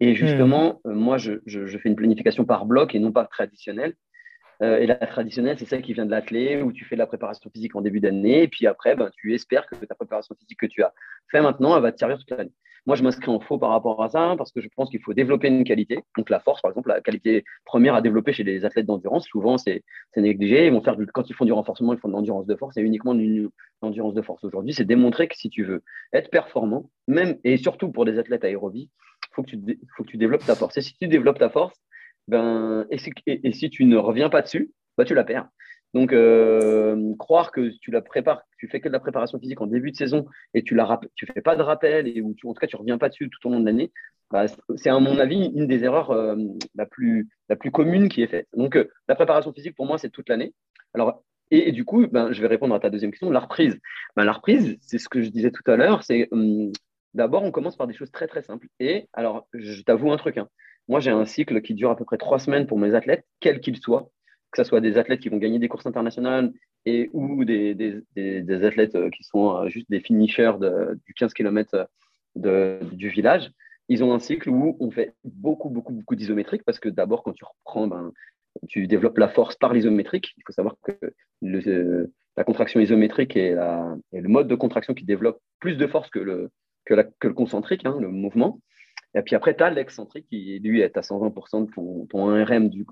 Et 0.00 0.14
justement, 0.14 0.80
hmm. 0.84 0.90
euh, 0.90 0.94
moi 0.94 1.18
je, 1.18 1.34
je, 1.46 1.78
fais 1.78 1.88
une 1.88 1.96
planification 1.96 2.44
par 2.44 2.66
bloc 2.66 2.94
et 2.94 2.98
non 2.98 3.12
pas 3.12 3.24
traditionnelle. 3.26 3.94
Et 4.60 4.86
la 4.86 4.94
traditionnelle, 4.94 5.58
c'est 5.58 5.66
celle 5.66 5.82
qui 5.82 5.92
vient 5.92 6.06
de 6.06 6.10
l'athlète, 6.10 6.62
où 6.62 6.72
tu 6.72 6.84
fais 6.84 6.96
de 6.96 7.00
la 7.00 7.06
préparation 7.06 7.50
physique 7.50 7.76
en 7.76 7.80
début 7.80 8.00
d'année, 8.00 8.42
et 8.42 8.48
puis 8.48 8.66
après, 8.66 8.96
ben, 8.96 9.10
tu 9.16 9.34
espères 9.34 9.66
que 9.66 9.76
ta 9.84 9.94
préparation 9.94 10.34
physique 10.38 10.60
que 10.60 10.66
tu 10.66 10.82
as 10.82 10.92
fait 11.30 11.42
maintenant, 11.42 11.76
elle 11.76 11.82
va 11.82 11.92
te 11.92 11.98
servir 11.98 12.18
toute 12.18 12.30
l'année. 12.30 12.52
Moi, 12.86 12.94
je 12.94 13.02
m'inscris 13.02 13.30
en 13.30 13.40
faux 13.40 13.58
par 13.58 13.70
rapport 13.70 14.00
à 14.00 14.08
ça 14.08 14.36
parce 14.38 14.52
que 14.52 14.60
je 14.60 14.68
pense 14.76 14.90
qu'il 14.90 15.00
faut 15.02 15.12
développer 15.12 15.48
une 15.48 15.64
qualité. 15.64 16.04
Donc, 16.16 16.30
la 16.30 16.38
force, 16.38 16.62
par 16.62 16.70
exemple, 16.70 16.88
la 16.88 17.00
qualité 17.00 17.44
première 17.64 17.96
à 17.96 18.00
développer 18.00 18.32
chez 18.32 18.44
les 18.44 18.64
athlètes 18.64 18.86
d'endurance, 18.86 19.26
souvent, 19.26 19.58
c'est 19.58 19.82
négligé. 20.16 20.66
Ils 20.66 20.72
vont 20.72 20.80
faire 20.80 20.96
quand 21.12 21.28
ils 21.28 21.34
font 21.34 21.44
du 21.44 21.52
renforcement, 21.52 21.94
ils 21.94 21.98
font 21.98 22.06
de 22.06 22.12
l'endurance 22.12 22.46
de 22.46 22.54
force 22.54 22.76
et 22.76 22.82
uniquement 22.82 23.14
de 23.16 23.50
l'endurance 23.82 24.14
de 24.14 24.22
force. 24.22 24.44
Aujourd'hui, 24.44 24.72
c'est 24.72 24.84
démontrer 24.84 25.26
que 25.26 25.36
si 25.36 25.50
tu 25.50 25.64
veux 25.64 25.82
être 26.12 26.30
performant, 26.30 26.88
même 27.08 27.38
et 27.42 27.56
surtout 27.56 27.90
pour 27.90 28.04
des 28.04 28.20
athlètes 28.20 28.44
aérobies, 28.44 28.88
il 29.30 29.34
faut, 29.34 29.44
faut 29.96 30.04
que 30.04 30.08
tu 30.08 30.16
développes 30.16 30.46
ta 30.46 30.54
force. 30.54 30.76
Et 30.76 30.82
si 30.82 30.96
tu 30.96 31.08
développes 31.08 31.40
ta 31.40 31.50
force, 31.50 31.76
ben, 32.28 32.86
et, 32.90 32.98
si, 32.98 33.12
et 33.26 33.52
si 33.52 33.70
tu 33.70 33.84
ne 33.84 33.96
reviens 33.96 34.28
pas 34.28 34.42
dessus, 34.42 34.72
bah, 34.96 35.04
tu 35.04 35.14
la 35.14 35.24
perds. 35.24 35.48
Donc, 35.94 36.12
euh, 36.12 37.14
croire 37.18 37.52
que 37.52 37.70
tu 37.80 37.90
la 37.90 38.02
prépares, 38.02 38.42
tu 38.58 38.68
fais 38.68 38.80
que 38.80 38.88
de 38.88 38.92
la 38.92 39.00
préparation 39.00 39.38
physique 39.38 39.60
en 39.60 39.66
début 39.66 39.92
de 39.92 39.96
saison 39.96 40.26
et 40.52 40.62
tu 40.62 40.74
ne 40.74 40.82
tu 41.14 41.26
fais 41.26 41.40
pas 41.40 41.56
de 41.56 41.62
rappel 41.62 42.06
et 42.08 42.20
ou 42.20 42.30
en 42.30 42.52
tout 42.52 42.60
cas 42.60 42.66
tu 42.66 42.76
reviens 42.76 42.98
pas 42.98 43.08
dessus 43.08 43.30
tout 43.30 43.48
au 43.48 43.50
long 43.50 43.60
de 43.60 43.66
l'année, 43.66 43.92
bah, 44.30 44.46
c'est 44.74 44.90
à 44.90 44.98
mon 44.98 45.18
avis 45.18 45.52
une 45.54 45.66
des 45.66 45.84
erreurs 45.84 46.10
euh, 46.10 46.36
la, 46.74 46.84
plus, 46.84 47.28
la 47.48 47.56
plus 47.56 47.70
commune 47.70 48.08
qui 48.08 48.22
est 48.22 48.26
faite. 48.26 48.48
Donc, 48.54 48.76
euh, 48.76 48.90
la 49.08 49.14
préparation 49.14 49.52
physique 49.52 49.76
pour 49.76 49.86
moi 49.86 49.98
c'est 49.98 50.10
toute 50.10 50.28
l'année. 50.28 50.52
Alors, 50.92 51.22
et, 51.50 51.70
du 51.70 51.84
coup, 51.84 52.06
ben, 52.08 52.32
je 52.32 52.42
vais 52.42 52.48
répondre 52.48 52.74
à 52.74 52.80
ta 52.80 52.90
deuxième 52.90 53.12
question, 53.12 53.30
la 53.30 53.38
reprise. 53.38 53.78
Ben, 54.16 54.24
la 54.24 54.32
reprise, 54.32 54.76
c'est 54.80 54.98
ce 54.98 55.08
que 55.08 55.22
je 55.22 55.30
disais 55.30 55.52
tout 55.52 55.70
à 55.70 55.76
l'heure, 55.76 56.02
c'est 56.02 56.28
hum, 56.32 56.72
d'abord 57.14 57.44
on 57.44 57.52
commence 57.52 57.76
par 57.76 57.86
des 57.86 57.94
choses 57.94 58.10
très 58.10 58.26
très 58.26 58.42
simples. 58.42 58.66
Et 58.80 59.08
alors, 59.12 59.48
je 59.54 59.82
t'avoue 59.82 60.10
un 60.12 60.16
truc. 60.16 60.38
Hein. 60.38 60.48
Moi, 60.88 61.00
j'ai 61.00 61.10
un 61.10 61.24
cycle 61.24 61.60
qui 61.62 61.74
dure 61.74 61.90
à 61.90 61.96
peu 61.96 62.04
près 62.04 62.18
trois 62.18 62.38
semaines 62.38 62.66
pour 62.66 62.78
mes 62.78 62.94
athlètes, 62.94 63.24
quels 63.40 63.60
qu'ils 63.60 63.78
soient 63.78 64.10
que 64.56 64.62
ce 64.62 64.68
soit 64.68 64.80
des 64.80 64.98
athlètes 64.98 65.20
qui 65.20 65.28
vont 65.28 65.36
gagner 65.36 65.58
des 65.58 65.68
courses 65.68 65.86
internationales 65.86 66.52
et 66.84 67.10
ou 67.12 67.44
des, 67.44 67.74
des, 67.74 68.64
athlètes 68.64 68.94
euh, 68.94 69.10
qui 69.10 69.24
sont 69.24 69.54
euh, 69.54 69.68
juste 69.68 69.90
des 69.90 70.00
finishers 70.00 70.52
du 71.04 71.14
15 71.14 71.34
km 71.34 71.88
de, 72.36 72.78
du 72.92 73.08
village, 73.08 73.50
ils 73.88 74.02
ont 74.02 74.14
un 74.14 74.18
cycle 74.18 74.48
où 74.48 74.76
on 74.80 74.90
fait 74.90 75.14
beaucoup, 75.24 75.68
beaucoup, 75.68 75.92
beaucoup 75.92 76.16
d'isométrique 76.16 76.62
parce 76.64 76.78
que 76.78 76.88
d'abord, 76.88 77.22
quand 77.22 77.32
tu 77.32 77.44
reprends, 77.44 77.86
ben, 77.86 78.12
tu 78.68 78.86
développes 78.86 79.18
la 79.18 79.28
force 79.28 79.56
par 79.56 79.72
l'isométrique. 79.74 80.32
Il 80.36 80.42
faut 80.46 80.52
savoir 80.52 80.76
que 80.82 80.98
la 81.42 82.44
contraction 82.44 82.80
isométrique 82.80 83.36
est, 83.36 83.54
le 83.54 84.28
mode 84.28 84.48
de 84.48 84.54
contraction 84.54 84.94
qui 84.94 85.04
développe 85.04 85.40
plus 85.60 85.76
de 85.76 85.86
force 85.86 86.10
que 86.10 86.18
le, 86.18 86.50
que 86.84 86.94
le 86.94 87.34
concentrique, 87.34 87.84
hein, 87.84 87.96
le 88.00 88.08
mouvement. 88.08 88.60
Et 89.16 89.22
puis 89.22 89.34
après, 89.34 89.56
tu 89.56 89.64
as 89.64 89.70
l'excentrique 89.70 90.26
qui, 90.28 90.58
lui, 90.60 90.82
est 90.82 90.96
à 90.96 91.00
120% 91.00 91.66
de 91.66 91.72
ton, 91.72 92.06
ton 92.06 92.30
1RM 92.30 92.68
du, 92.68 92.86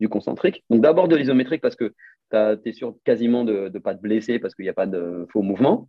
du 0.00 0.08
concentrique. 0.08 0.64
Donc 0.70 0.80
d'abord 0.80 1.08
de 1.08 1.16
l'isométrique 1.16 1.60
parce 1.60 1.76
que 1.76 1.94
tu 2.30 2.68
es 2.68 2.72
sûr 2.72 2.94
quasiment 3.04 3.44
de 3.44 3.70
ne 3.72 3.78
pas 3.78 3.94
te 3.94 4.00
blesser 4.00 4.38
parce 4.38 4.54
qu'il 4.54 4.64
n'y 4.64 4.70
a 4.70 4.74
pas 4.74 4.86
de 4.86 5.26
faux 5.32 5.42
mouvement. 5.42 5.88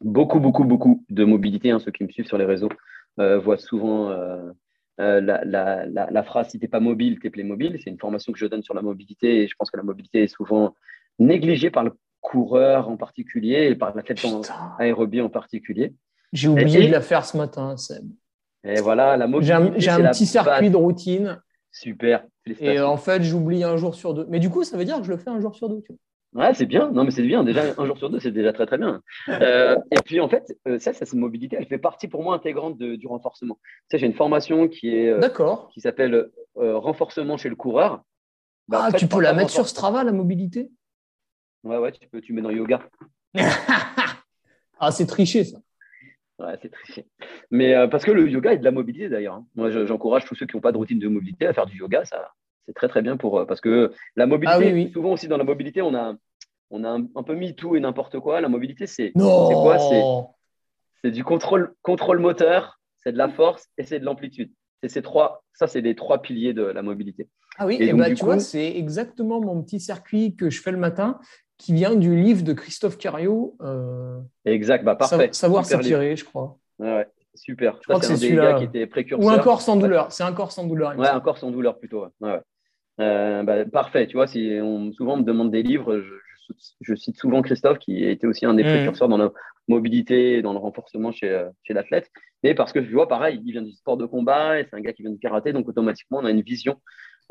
Beaucoup, 0.00 0.40
beaucoup, 0.40 0.64
beaucoup 0.64 1.04
de 1.10 1.24
mobilité. 1.24 1.70
Hein, 1.70 1.78
ceux 1.78 1.90
qui 1.90 2.04
me 2.04 2.08
suivent 2.08 2.26
sur 2.26 2.38
les 2.38 2.44
réseaux 2.44 2.70
euh, 3.18 3.38
voient 3.38 3.58
souvent 3.58 4.10
euh, 4.10 4.50
euh, 5.00 5.20
la, 5.20 5.44
la, 5.44 5.86
la, 5.86 6.22
phrase 6.22 6.50
si 6.50 6.58
tu 6.58 6.64
n'es 6.64 6.68
pas 6.68 6.80
mobile, 6.80 7.18
tu 7.20 7.26
es 7.26 7.30
playmobil. 7.30 7.78
C'est 7.82 7.90
une 7.90 7.98
formation 7.98 8.32
que 8.32 8.38
je 8.38 8.46
donne 8.46 8.62
sur 8.62 8.74
la 8.74 8.82
mobilité 8.82 9.42
et 9.42 9.48
je 9.48 9.54
pense 9.58 9.70
que 9.70 9.76
la 9.76 9.82
mobilité 9.82 10.22
est 10.22 10.28
souvent 10.28 10.74
négligée 11.18 11.70
par 11.70 11.84
le 11.84 11.92
coureur 12.20 12.88
en 12.88 12.96
particulier 12.96 13.68
et 13.70 13.74
par 13.74 13.94
l'athlète 13.94 14.24
aérobie 14.78 15.20
en 15.20 15.28
particulier. 15.28 15.94
J'ai 16.32 16.48
oublié 16.48 16.86
de 16.86 16.92
la 16.92 17.00
faire 17.00 17.24
ce 17.24 17.36
matin, 17.36 17.76
Seb. 17.76 18.04
Et 18.64 18.80
voilà, 18.80 19.16
la 19.16 19.26
mobilité. 19.26 19.54
J'ai 19.76 19.90
un, 19.90 20.10
petit 20.10 20.26
circuit 20.26 20.70
de 20.70 20.76
routine. 20.76 21.40
Super. 21.72 22.24
Et 22.60 22.80
en 22.80 22.96
fait, 22.96 23.22
j'oublie 23.22 23.64
un 23.64 23.76
jour 23.76 23.94
sur 23.94 24.14
deux. 24.14 24.26
Mais 24.28 24.38
du 24.38 24.50
coup, 24.50 24.64
ça 24.64 24.76
veut 24.76 24.84
dire 24.84 24.98
que 24.98 25.04
je 25.04 25.10
le 25.10 25.16
fais 25.16 25.30
un 25.30 25.40
jour 25.40 25.54
sur 25.54 25.68
deux. 25.68 25.80
Tu 25.80 25.92
vois. 25.92 25.98
Ouais, 26.34 26.54
c'est 26.54 26.66
bien. 26.66 26.90
Non, 26.90 27.04
mais 27.04 27.10
c'est 27.10 27.22
bien. 27.22 27.44
Déjà, 27.44 27.62
un 27.76 27.86
jour 27.86 27.98
sur 27.98 28.08
deux, 28.08 28.18
c'est 28.18 28.30
déjà 28.30 28.52
très, 28.52 28.64
très 28.64 28.78
bien. 28.78 29.02
Euh, 29.28 29.76
et 29.90 30.00
puis, 30.02 30.18
en 30.20 30.28
fait, 30.28 30.56
euh, 30.66 30.78
ça, 30.78 30.92
cette 30.92 31.12
mobilité, 31.12 31.56
elle 31.58 31.66
fait 31.66 31.78
partie 31.78 32.08
pour 32.08 32.22
moi 32.22 32.34
intégrante 32.34 32.78
du 32.78 33.06
renforcement. 33.06 33.58
Tu 33.62 33.70
sais, 33.90 33.98
j'ai 33.98 34.06
une 34.06 34.14
formation 34.14 34.68
qui 34.68 34.96
est. 34.96 35.10
Euh, 35.10 35.20
qui 35.72 35.80
s'appelle 35.80 36.30
Renforcement 36.54 37.36
chez 37.36 37.48
le 37.48 37.56
coureur. 37.56 38.02
Bah, 38.68 38.84
ah, 38.88 38.92
tu 38.92 39.08
peux 39.08 39.20
la 39.20 39.34
mettre 39.34 39.50
sur 39.50 39.68
Strava, 39.68 40.04
la 40.04 40.12
mobilité? 40.12 40.70
Ouais, 41.64 41.76
ouais, 41.78 41.92
tu 41.92 42.08
peux. 42.08 42.20
Tu 42.20 42.32
mets 42.32 42.42
dans 42.42 42.50
yoga. 42.50 42.88
ah, 44.78 44.90
c'est 44.90 45.06
triché, 45.06 45.44
ça. 45.44 45.58
Ouais, 46.42 46.58
c'est 46.60 46.70
triché. 46.70 47.06
Mais 47.50 47.74
euh, 47.74 47.86
parce 47.86 48.04
que 48.04 48.10
le 48.10 48.28
yoga 48.28 48.52
est 48.52 48.58
de 48.58 48.64
la 48.64 48.72
mobilité 48.72 49.08
d'ailleurs. 49.08 49.36
Hein. 49.36 49.46
Moi, 49.54 49.70
j'encourage 49.70 50.24
tous 50.24 50.34
ceux 50.34 50.46
qui 50.46 50.56
n'ont 50.56 50.60
pas 50.60 50.72
de 50.72 50.76
routine 50.76 50.98
de 50.98 51.08
mobilité 51.08 51.46
à 51.46 51.52
faire 51.52 51.66
du 51.66 51.78
yoga. 51.78 52.04
Ça, 52.04 52.32
c'est 52.66 52.74
très 52.74 52.88
très 52.88 53.02
bien 53.02 53.16
pour 53.16 53.38
euh, 53.38 53.44
parce 53.44 53.60
que 53.60 53.92
la 54.16 54.26
mobilité. 54.26 54.88
Ah 54.88 54.92
souvent 54.92 55.12
aussi 55.12 55.28
dans 55.28 55.36
la 55.36 55.44
mobilité, 55.44 55.82
on 55.82 55.94
a 55.94 56.16
on 56.70 56.84
a 56.84 56.90
un, 56.90 57.22
peu 57.22 57.34
mis 57.34 57.54
tout 57.54 57.76
et 57.76 57.80
n'importe 57.80 58.18
quoi. 58.18 58.40
La 58.40 58.48
mobilité, 58.48 58.86
c'est 58.86 59.12
quoi? 59.12 59.78
C'est 61.04 61.10
du 61.10 61.22
contrôle 61.22 61.74
contrôle 61.82 62.18
moteur, 62.18 62.80
c'est 62.98 63.12
de 63.12 63.18
la 63.18 63.28
force 63.28 63.68
et 63.76 63.84
c'est 63.84 64.00
de 64.00 64.04
l'amplitude. 64.04 64.52
C'est 64.82 64.88
ces 64.88 65.02
trois. 65.02 65.44
Ça, 65.52 65.66
c'est 65.66 65.80
les 65.80 65.94
trois 65.94 66.22
piliers 66.22 66.54
de 66.54 66.62
la 66.62 66.82
mobilité. 66.82 67.28
Ah 67.58 67.66
oui, 67.66 67.76
et, 67.78 67.92
bah, 67.92 68.12
tu 68.14 68.24
vois, 68.24 68.40
c'est 68.40 68.76
exactement 68.76 69.40
mon 69.40 69.62
petit 69.62 69.78
circuit 69.78 70.34
que 70.34 70.48
je 70.48 70.62
fais 70.62 70.72
le 70.72 70.78
matin 70.78 71.20
qui 71.58 71.72
vient 71.72 71.94
du 71.94 72.16
livre 72.16 72.42
de 72.42 72.52
Christophe 72.52 72.98
Cario. 72.98 73.56
Euh, 73.62 74.18
exact, 74.44 74.84
bah 74.84 74.96
parfait. 74.96 75.30
Savoir 75.32 75.64
s'étirer, 75.64 76.16
je 76.16 76.24
crois. 76.24 76.58
Ouais, 76.78 77.06
super. 77.34 77.76
Je 77.80 77.88
crois 77.88 78.00
que 78.00 78.06
c'est 78.06 78.16
celui-là. 78.16 78.58
qui 78.58 78.64
était 78.64 78.86
précurseur. 78.86 79.24
Ou 79.24 79.30
un 79.30 79.38
corps 79.38 79.62
sans 79.62 79.76
douleur. 79.76 80.10
C'est 80.12 80.24
un 80.24 80.32
corps 80.32 80.52
sans 80.52 80.66
douleur. 80.66 80.96
Ouais, 80.98 81.08
un 81.08 81.20
corps 81.20 81.38
sans 81.38 81.50
douleur 81.50 81.78
plutôt. 81.78 82.06
Ouais. 82.20 82.40
Euh, 83.00 83.42
bah, 83.42 83.64
parfait. 83.64 84.06
Tu 84.06 84.16
vois, 84.16 84.26
si 84.26 84.58
on, 84.60 84.92
souvent 84.92 85.14
on 85.14 85.18
me 85.18 85.24
demande 85.24 85.50
des 85.50 85.62
livres, 85.62 86.02
je, 86.80 86.94
cite 86.94 87.16
souvent 87.16 87.40
Christophe 87.42 87.78
qui 87.78 88.04
été 88.04 88.26
aussi 88.26 88.44
un 88.44 88.54
des 88.54 88.64
mmh. 88.64 88.66
précurseurs 88.66 89.08
dans 89.08 89.16
la 89.16 89.30
mobilité 89.68 90.42
dans 90.42 90.52
le 90.52 90.58
renforcement 90.58 91.12
chez, 91.12 91.30
euh, 91.30 91.48
chez 91.62 91.74
l'athlète. 91.74 92.10
Mais 92.42 92.54
parce 92.54 92.72
que 92.72 92.80
tu 92.80 92.92
vois, 92.92 93.08
pareil, 93.08 93.40
il 93.44 93.52
vient 93.52 93.62
du 93.62 93.72
sport 93.72 93.96
de 93.96 94.06
combat 94.06 94.58
et 94.58 94.64
c'est 94.64 94.76
un 94.76 94.80
gars 94.80 94.92
qui 94.92 95.02
vient 95.02 95.12
du 95.12 95.18
karaté, 95.18 95.52
donc 95.52 95.68
automatiquement 95.68 96.18
on 96.18 96.24
a 96.24 96.30
une 96.30 96.42
vision 96.42 96.80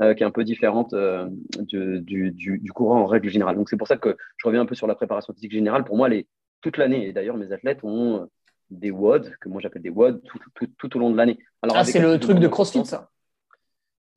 euh, 0.01 0.13
qui 0.13 0.23
est 0.23 0.25
un 0.25 0.31
peu 0.31 0.43
différente 0.43 0.93
euh, 0.93 1.27
du, 1.59 2.31
du, 2.31 2.71
courant 2.71 3.01
en 3.01 3.05
règle 3.05 3.29
générale. 3.29 3.55
Donc 3.55 3.69
c'est 3.69 3.77
pour 3.77 3.87
ça 3.87 3.97
que 3.97 4.15
je 4.37 4.47
reviens 4.47 4.61
un 4.61 4.65
peu 4.65 4.75
sur 4.75 4.87
la 4.87 4.95
préparation 4.95 5.33
physique 5.33 5.51
générale. 5.51 5.83
Pour 5.83 5.97
moi, 5.97 6.09
les, 6.09 6.27
toute 6.61 6.77
l'année, 6.77 7.07
et 7.07 7.13
d'ailleurs 7.13 7.37
mes 7.37 7.51
athlètes 7.51 7.83
ont 7.83 8.21
euh, 8.21 8.25
des 8.69 8.91
WOD, 8.91 9.35
que 9.39 9.49
moi 9.49 9.61
j'appelle 9.61 9.81
des 9.81 9.89
WOD, 9.89 10.21
tout, 10.23 10.39
tout, 10.55 10.67
tout, 10.77 10.97
au 10.97 10.99
long 10.99 11.11
de 11.11 11.17
l'année. 11.17 11.37
Ah, 11.61 11.83
c'est 11.83 11.99
le 11.99 12.19
truc 12.19 12.39
de 12.39 12.47
CrossFit, 12.47 12.85
ça? 12.85 13.09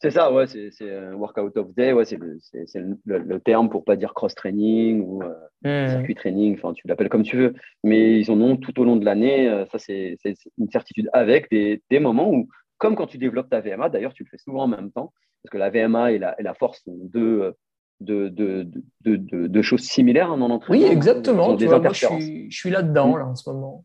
C'est 0.00 0.10
ça, 0.10 0.32
ouais, 0.32 0.46
c'est 0.46 1.12
workout 1.12 1.56
of 1.56 1.74
day, 1.74 1.92
ouais, 1.92 2.04
c'est 2.04 2.18
le, 2.18 2.98
le, 3.04 3.40
terme 3.40 3.70
pour 3.70 3.84
pas 3.84 3.96
dire 3.96 4.12
cross-training 4.12 5.00
ou 5.00 5.22
mmh. 5.62 5.88
circuit 5.88 6.14
training, 6.14 6.54
enfin 6.58 6.74
tu 6.74 6.86
l'appelles 6.86 7.08
comme 7.08 7.22
tu 7.22 7.38
veux, 7.38 7.54
mais 7.84 8.20
ils 8.20 8.30
en 8.30 8.38
ont 8.42 8.58
tout 8.58 8.78
au 8.78 8.84
long 8.84 8.96
de 8.96 9.04
l'année, 9.04 9.64
ça 9.72 9.78
c'est 9.78 10.18
une 10.58 10.68
certitude 10.68 11.08
avec 11.14 11.50
des, 11.50 11.82
des, 11.88 12.00
moments 12.00 12.30
où 12.30 12.48
comme 12.78 12.96
quand 12.96 13.06
tu 13.06 13.18
développes 13.18 13.48
ta 13.48 13.60
VMA, 13.60 13.88
d'ailleurs, 13.88 14.12
tu 14.12 14.24
le 14.24 14.28
fais 14.28 14.38
souvent 14.38 14.64
en 14.64 14.68
même 14.68 14.90
temps, 14.90 15.12
parce 15.44 15.52
que 15.52 15.58
la 15.58 15.68
VMA 15.68 16.12
et 16.12 16.18
la, 16.18 16.54
force 16.54 16.82
sont 16.84 16.96
deux, 17.02 17.54
choses 19.62 19.82
similaires 19.82 20.36
dans 20.38 20.48
l'entraînement. 20.48 20.86
Oui, 20.86 20.90
exactement. 20.90 21.56
je 21.58 22.46
suis, 22.48 22.70
là-dedans, 22.70 23.16
là, 23.16 23.26
en 23.26 23.34
ce 23.34 23.50
moment. 23.50 23.84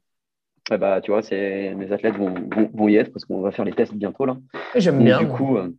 bah, 0.70 1.02
tu 1.02 1.12
vois, 1.12 1.22
mes 1.32 1.92
athlètes 1.92 2.16
vont, 2.16 2.88
y 2.88 2.96
être 2.96 3.12
parce 3.12 3.26
qu'on 3.26 3.42
va 3.42 3.52
faire 3.52 3.66
les 3.66 3.74
tests 3.74 3.94
bientôt. 3.94 4.26
là. 4.26 4.38
J'aime 4.76 5.04
bien. 5.04 5.20
Du 5.20 5.28
coup, 5.28 5.58
euh, 5.58 5.70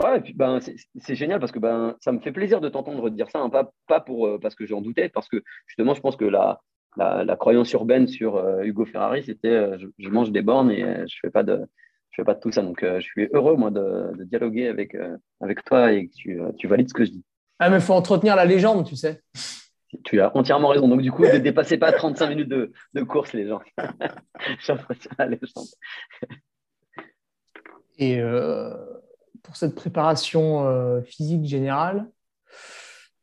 ouais, 0.00 0.22
ben, 0.36 0.60
c'est 0.60 1.14
génial 1.16 1.40
parce 1.40 1.50
que 1.50 1.58
ben, 1.58 1.96
ça 1.98 2.12
me 2.12 2.20
fait 2.20 2.32
plaisir 2.32 2.60
de 2.60 2.68
t'entendre 2.68 3.10
dire 3.10 3.28
ça, 3.30 3.40
hein, 3.40 3.50
pas, 3.50 3.72
pas 3.88 3.98
pour, 3.98 4.28
euh, 4.28 4.38
parce 4.38 4.54
que 4.54 4.64
j'en 4.64 4.80
doutais, 4.80 5.08
parce 5.08 5.28
que 5.28 5.42
justement, 5.66 5.94
je 5.94 6.00
pense 6.00 6.14
que 6.14 6.24
la, 6.24 6.60
la, 6.96 7.34
croyance 7.34 7.72
urbaine 7.72 8.06
sur 8.06 8.36
euh, 8.36 8.62
Hugo 8.62 8.84
Ferrari, 8.84 9.24
c'était 9.24 9.76
je, 9.98 10.08
mange 10.08 10.30
des 10.30 10.42
bornes 10.42 10.70
et 10.70 10.84
je 11.08 11.16
fais 11.20 11.30
pas 11.30 11.42
de 11.42 11.66
je 12.10 12.16
fais 12.16 12.24
pas 12.24 12.34
de 12.34 12.40
tout 12.40 12.52
ça. 12.52 12.62
Donc, 12.62 12.80
je 12.82 13.00
suis 13.00 13.28
heureux, 13.32 13.56
moi, 13.56 13.70
de, 13.70 14.24
dialoguer 14.24 14.68
avec, 14.68 14.96
avec 15.40 15.64
toi 15.64 15.92
et 15.92 16.08
que 16.08 16.14
tu, 16.14 16.40
tu 16.58 16.66
valides 16.66 16.88
ce 16.88 16.94
que 16.94 17.04
je 17.04 17.10
dis. 17.10 17.24
Ah, 17.60 17.68
mais 17.68 17.76
il 17.76 17.82
faut 17.82 17.92
entretenir 17.92 18.36
la 18.36 18.46
légende, 18.46 18.86
tu 18.86 18.96
sais. 18.96 19.22
Tu 20.04 20.20
as 20.20 20.34
entièrement 20.34 20.68
raison. 20.68 20.88
Donc, 20.88 21.02
du 21.02 21.12
coup, 21.12 21.24
ne 21.24 21.38
dépassez 21.38 21.76
pas 21.76 21.92
35 21.92 22.28
minutes 22.28 22.48
de, 22.48 23.02
course, 23.02 23.34
les 23.34 23.46
gens. 23.46 23.60
J'entretiens 24.60 25.10
la 25.18 25.26
légende. 25.26 25.66
Et 27.98 28.18
euh, 28.18 28.74
pour 29.42 29.56
cette 29.56 29.74
préparation 29.74 30.66
euh, 30.66 31.02
physique 31.02 31.44
générale, 31.44 32.08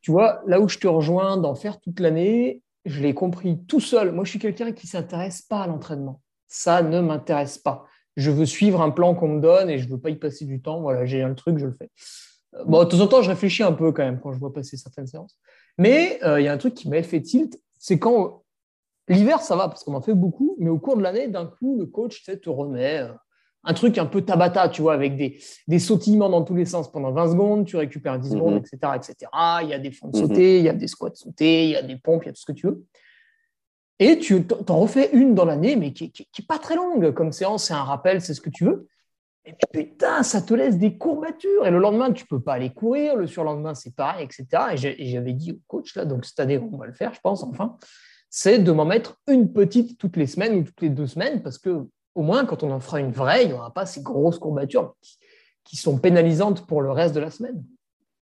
tu 0.02 0.12
vois, 0.12 0.42
là 0.46 0.60
où 0.60 0.70
je 0.70 0.78
te 0.78 0.88
rejoins 0.88 1.38
d'en 1.38 1.56
faire 1.56 1.80
toute 1.80 2.00
l'année, 2.00 2.62
je 2.86 3.02
l'ai 3.02 3.16
compris 3.16 3.66
tout 3.66 3.80
seul. 3.80 4.12
Moi, 4.12 4.24
je 4.24 4.30
suis 4.30 4.40
quelqu'un 4.40 4.72
qui 4.72 4.86
ne 4.86 4.92
s'intéresse 4.92 5.42
pas 5.42 5.62
à 5.62 5.68
l'entraînement. 5.68 6.22
Ça 6.48 6.84
ne 6.84 7.02
m'intéresse 7.02 7.58
pas. 7.58 7.88
Je 8.18 8.32
veux 8.32 8.46
suivre 8.46 8.82
un 8.82 8.90
plan 8.90 9.16
qu'on 9.16 9.30
me 9.30 9.42
donne 9.42 9.70
et 9.70 9.78
je 9.78 9.86
ne 9.86 9.92
veux 9.92 10.00
pas 10.00 10.10
y 10.10 10.16
passer 10.16 10.44
du 10.44 10.62
temps. 10.62 10.82
Voilà, 10.82 11.06
j'ai 11.06 11.22
un 11.22 11.34
truc, 11.34 11.58
je 11.58 11.68
le 11.68 11.74
fais. 11.74 11.90
Bon, 12.66 12.84
de 12.84 12.90
temps 12.90 13.00
en 13.00 13.08
temps, 13.08 13.22
je 13.22 13.30
réfléchis 13.30 13.64
un 13.64 13.74
peu 13.74 13.92
quand 13.92 14.04
même 14.04 14.20
quand 14.20 14.34
je 14.34 14.40
vois 14.40 14.52
passer 14.52 14.76
certaines 14.76 15.08
séances. 15.08 15.38
Mais 15.78 16.20
euh, 16.24 16.42
il 16.42 16.46
y 16.46 16.48
a 16.48 16.54
un 16.54 16.58
truc 16.58 16.74
qui 16.74 16.90
m'a 16.90 17.02
fait 17.04 17.22
tilt, 17.22 17.60
c'est 17.78 18.00
quand 18.00 18.44
l'hiver, 19.08 19.42
ça 19.42 19.56
va 19.56 19.68
parce 19.68 19.84
qu'on 19.84 19.94
en 19.94 20.02
fait 20.02 20.16
beaucoup, 20.16 20.56
mais 20.60 20.70
au 20.70 20.80
cours 20.80 20.98
de 20.98 21.04
l'année, 21.04 21.28
d'un 21.28 21.46
coup, 21.46 21.78
le 21.80 21.86
coach 21.86 22.24
te 22.24 22.50
remet 22.50 23.00
euh, 23.00 23.14
un 23.64 23.74
truc 23.74 23.98
un 23.98 24.06
peu 24.06 24.22
tabata, 24.22 24.70
tu 24.70 24.82
vois, 24.82 24.94
avec 24.94 25.18
des, 25.18 25.40
des, 25.68 25.80
sautillements 25.80 26.30
dans 26.30 26.44
tous 26.44 26.56
les 26.56 26.66
sens 26.66 26.92
pendant 26.92 27.12
20 27.12 27.32
secondes, 27.32 27.66
tu 27.66 27.76
récupères 27.76 28.18
10 28.18 28.32
secondes, 28.32 28.56
etc., 28.58 28.78
mhm. 28.84 28.96
etc. 28.96 29.32
Il 29.64 29.70
y 29.70 29.74
a 29.74 29.80
des 29.80 29.92
fentes 29.92 30.16
mhm. 30.16 30.22
sautées, 30.22 30.58
il 30.58 30.64
y 30.64 30.70
a 30.70 30.74
des 30.74 30.88
squats 30.88 31.14
sautés, 31.14 31.66
il 31.66 31.72
y 31.72 31.76
a 31.76 31.84
des 31.84 31.98
pompes, 31.98 32.24
il 32.24 32.28
y 32.28 32.30
a 32.30 32.34
tout 32.34 32.42
ce 32.42 32.46
que 32.46 32.54
tu 32.54 32.68
veux. 32.68 32.86
Et 34.00 34.20
tu 34.20 34.46
t'en 34.46 34.78
refais 34.78 35.10
une 35.14 35.34
dans 35.34 35.46
l'année, 35.46 35.76
mais 35.76 35.92
qui 35.92 36.12
n'est 36.18 36.46
pas 36.46 36.60
très 36.60 36.76
longue 36.76 37.14
comme 37.14 37.32
séance, 37.32 37.66
c'est 37.66 37.74
un 37.74 37.84
rappel, 37.84 38.22
c'est 38.22 38.34
ce 38.34 38.42
que 38.42 38.50
tu 38.50 38.66
veux. 38.66 38.88
Et 39.46 39.56
putain, 39.72 40.24
ça 40.24 40.42
te 40.42 40.54
laisse 40.54 40.78
des 40.78 40.98
courbatures. 40.98 41.66
Et 41.66 41.72
le 41.72 41.80
lendemain, 41.80 42.12
tu 42.12 42.26
peux 42.28 42.42
pas 42.42 42.54
aller 42.54 42.70
courir. 42.70 43.16
Le 43.16 43.28
surlendemain, 43.28 43.74
c'est 43.74 43.96
pareil, 43.96 44.26
etc. 44.26 44.46
Et 44.98 45.08
j'avais 45.08 45.34
dit 45.34 45.54
au 45.54 45.60
coach, 45.68 45.96
là, 45.96 46.04
donc 46.04 46.26
cette 46.26 46.40
année, 46.40 46.60
on 46.60 46.78
va 46.78 46.86
le 46.86 46.94
faire, 46.94 47.14
je 47.14 47.22
pense, 47.22 47.44
enfin, 47.44 47.78
c'est 48.30 48.60
de 48.60 48.72
m'en 48.72 48.86
mettre 48.86 49.18
une 49.28 49.54
petite 49.54 49.98
toutes 49.98 50.18
les 50.18 50.28
semaines 50.28 50.56
ou 50.56 50.64
toutes 50.64 50.82
les 50.82 50.90
deux 50.90 51.08
semaines, 51.08 51.42
parce 51.42 51.58
que 51.58 51.88
au 52.14 52.24
moins, 52.24 52.46
quand 52.46 52.64
on 52.64 52.72
en 52.72 52.80
fera 52.80 53.00
une 53.00 53.12
vraie, 53.12 53.44
il 53.44 53.48
n'y 53.48 53.54
aura 53.54 53.74
pas 53.74 53.86
ces 53.86 54.02
grosses 54.02 54.38
courbatures 54.38 54.96
qui, 55.64 55.76
sont 55.76 55.98
pénalisantes 55.98 56.66
pour 56.66 56.82
le 56.82 56.92
reste 56.92 57.14
de 57.14 57.20
la 57.20 57.30
semaine. 57.30 57.64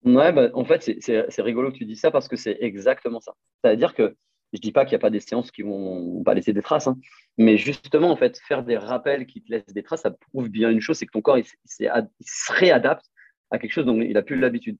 Ouais, 0.04 0.32
bah, 0.32 0.48
en 0.54 0.64
fait, 0.64 0.90
c'est 1.00 1.42
rigolo 1.42 1.70
que 1.70 1.76
tu 1.76 1.84
dis 1.84 1.96
ça 1.96 2.10
parce 2.10 2.28
que 2.28 2.36
c'est 2.36 2.56
exactement 2.60 3.20
ça. 3.20 3.34
C'est-à-dire 3.62 3.94
que 3.94 4.14
je 4.52 4.60
dis 4.60 4.72
pas 4.72 4.84
qu'il 4.84 4.92
n'y 4.92 5.00
a 5.00 5.00
pas 5.00 5.10
des 5.10 5.20
séances 5.20 5.50
qui 5.50 5.62
vont 5.62 6.22
pas 6.22 6.34
laisser 6.34 6.52
des 6.52 6.62
traces, 6.62 6.86
hein. 6.86 6.96
mais 7.38 7.56
justement, 7.56 8.10
en 8.10 8.16
fait, 8.16 8.38
faire 8.38 8.64
des 8.64 8.76
rappels 8.76 9.26
qui 9.26 9.42
te 9.42 9.50
laissent 9.50 9.66
des 9.66 9.82
traces, 9.82 10.02
ça 10.02 10.10
prouve 10.10 10.48
bien 10.48 10.70
une 10.70 10.80
chose, 10.80 10.96
c'est 10.96 11.06
que 11.06 11.12
ton 11.12 11.22
corps, 11.22 11.38
il, 11.38 11.44
se 11.44 12.52
réadapte 12.52 13.06
à 13.50 13.58
quelque 13.58 13.72
chose 13.72 13.86
dont 13.86 14.00
il 14.00 14.12
n'a 14.12 14.22
plus 14.22 14.38
l'habitude. 14.38 14.76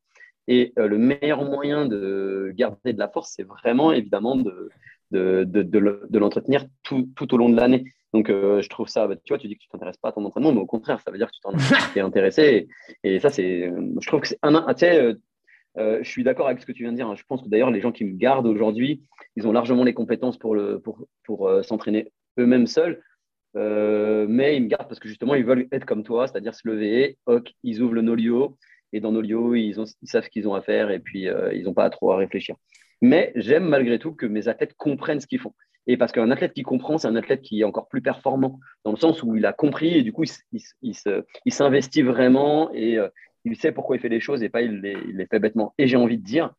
Et 0.49 0.73
euh, 0.79 0.89
le 0.89 0.99
meilleur 0.99 1.45
moyen 1.45 1.87
de 1.87 2.53
garder 2.57 2.93
de 2.93 2.99
la 2.99 3.09
force, 3.09 3.33
c'est 3.37 3.45
vraiment, 3.45 3.93
évidemment, 3.93 4.37
de, 4.37 4.71
de, 5.13 5.45
de, 5.45 6.19
l'entretenir 6.19 6.67
tout, 6.83 7.09
tout, 7.15 7.33
au 7.35 7.37
long 7.37 7.49
de 7.49 7.57
l'année. 7.57 7.85
Donc, 8.13 8.29
euh, 8.29 8.61
je 8.61 8.69
trouve 8.69 8.89
ça, 8.89 9.07
bah, 9.07 9.15
tu 9.17 9.33
vois, 9.33 9.39
tu 9.39 9.47
dis 9.47 9.57
que 9.57 9.63
tu 9.63 9.69
t'intéresses 9.69 9.99
pas 9.99 10.09
à 10.09 10.13
ton 10.13 10.25
entraînement, 10.25 10.53
mais 10.53 10.61
au 10.61 10.67
contraire, 10.67 11.01
ça 11.01 11.13
veut 11.13 11.19
dire 11.19 11.29
que 11.29 11.33
tu 11.33 11.41
t'en 11.41 11.53
es 11.95 12.01
intéressé. 12.01 12.69
Et, 13.05 13.21
ça, 13.21 13.31
c'est, 13.31 13.71
je 14.01 14.07
trouve 14.07 14.21
que 14.21 14.29
c'est 14.29 14.39
un, 14.43 14.75
tu 14.75 14.81
sais, 14.81 15.15
euh, 15.79 15.99
je 16.03 16.11
suis 16.11 16.25
d'accord 16.25 16.49
avec 16.49 16.61
ce 16.61 16.67
que 16.67 16.73
tu 16.73 16.83
viens 16.83 16.93
de 16.93 16.97
dire. 16.97 17.09
Hein. 17.09 17.15
Je 17.17 17.23
pense 17.29 17.43
que 17.43 17.49
d'ailleurs, 17.49 17.71
les 17.71 17.81
gens 17.81 17.93
qui 17.93 18.05
me 18.05 18.17
gardent 18.17 18.47
aujourd'hui, 18.47 19.03
ils 19.37 19.47
ont 19.47 19.53
largement 19.53 19.85
les 19.85 19.95
compétences 19.95 20.39
pour, 20.39 20.57
pour, 20.83 21.07
pour 21.25 21.49
euh, 21.49 21.63
s'entraîner 21.63 22.13
eux-mêmes 22.39 22.67
seuls. 22.67 23.03
Euh, 23.57 24.27
mais 24.29 24.57
ils 24.57 24.63
me 24.63 24.69
gardent 24.69 24.89
parce 24.89 25.01
que 25.01 25.09
justement, 25.09 25.35
ils 25.35 25.45
veulent 25.45 25.67
être 25.73 25.85
comme 25.85 26.05
toi, 26.05 26.27
c'est-à-dire 26.27 26.55
se 26.55 26.67
lever, 26.69 27.19
ils 27.63 27.83
ouvrent 27.83 27.95
le 27.95 28.03
Nolio, 28.03 28.57
et 28.93 29.01
dans 29.01 29.13
Nolio, 29.13 29.55
ils, 29.55 29.81
ont, 29.81 29.85
ils 30.03 30.09
savent 30.09 30.25
ce 30.25 30.31
qu'ils 30.31 30.49
ont 30.49 30.55
à 30.55 30.63
faire, 30.63 30.91
et 30.91 31.01
puis 31.01 31.27
ils 31.53 31.65
n'ont 31.65 31.75
pas 31.75 31.91
trop 31.91 32.13
à 32.13 32.17
réfléchir. 32.17 32.55
Mais 33.03 33.33
j'aime 33.35 33.65
malgré 33.65 33.99
tout 33.99 34.13
que 34.13 34.27
mes 34.27 34.47
athlètes 34.47 34.75
comprennent 34.77 35.21
ce 35.21 35.27
qu'ils 35.27 35.41
font. 35.41 35.55
Et 35.89 35.97
parce 35.97 36.13
qu'un 36.13 36.31
athlète 36.31 36.53
qui 36.53 36.63
comprend, 36.63 36.99
c'est 36.99 37.09
un 37.09 37.17
athlète 37.17 37.41
qui 37.41 37.63
est 37.63 37.65
encore 37.65 37.89
plus 37.89 38.03
performant, 38.03 38.61
dans 38.85 38.93
le 38.93 38.97
sens 38.97 39.21
où 39.25 39.35
il 39.35 39.45
a 39.45 39.53
compris, 39.53 39.97
et 39.97 40.03
du 40.03 40.13
coup, 40.13 40.23
il, 40.53 40.95
il 41.45 41.53
s'investit 41.53 42.03
vraiment, 42.03 42.73
et 42.73 42.99
il 43.45 43.57
sait 43.57 43.73
pourquoi 43.73 43.97
il 43.97 44.01
fait 44.01 44.09
les 44.09 44.21
choses 44.21 44.43
et 44.43 44.49
pas 44.49 44.63
il 44.63 44.81
les, 44.81 45.27
fait 45.27 45.39
bêtement. 45.39 45.75
Et 45.79 45.87
j'ai 45.87 45.97
envie 45.97 46.19
de 46.19 46.25
dire, 46.25 46.53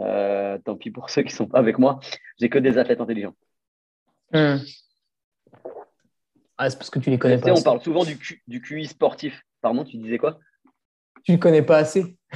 euh, 0.00 0.58
tant 0.64 0.76
pis 0.76 0.90
pour 0.90 1.10
ceux 1.10 1.22
qui 1.22 1.34
sont 1.34 1.46
pas 1.46 1.58
avec 1.58 1.78
moi, 1.78 2.00
j'ai 2.38 2.48
que 2.48 2.58
des 2.58 2.78
athlètes 2.78 3.00
intelligents. 3.00 3.34
Hmm. 4.32 4.56
Ah, 6.58 6.70
c'est 6.70 6.78
parce 6.78 6.90
que 6.90 6.98
tu 6.98 7.10
les 7.10 7.18
connais 7.18 7.38
pas. 7.38 7.52
on 7.52 7.62
parle 7.62 7.82
souvent 7.82 8.04
du, 8.04 8.18
du 8.46 8.60
QI 8.60 8.86
sportif. 8.86 9.42
Pardon, 9.60 9.84
tu 9.84 9.96
disais 9.98 10.18
quoi? 10.18 10.38
Tu 11.24 11.32
ne 11.32 11.36
connais 11.36 11.62
pas 11.62 11.78
assez. 11.78 12.16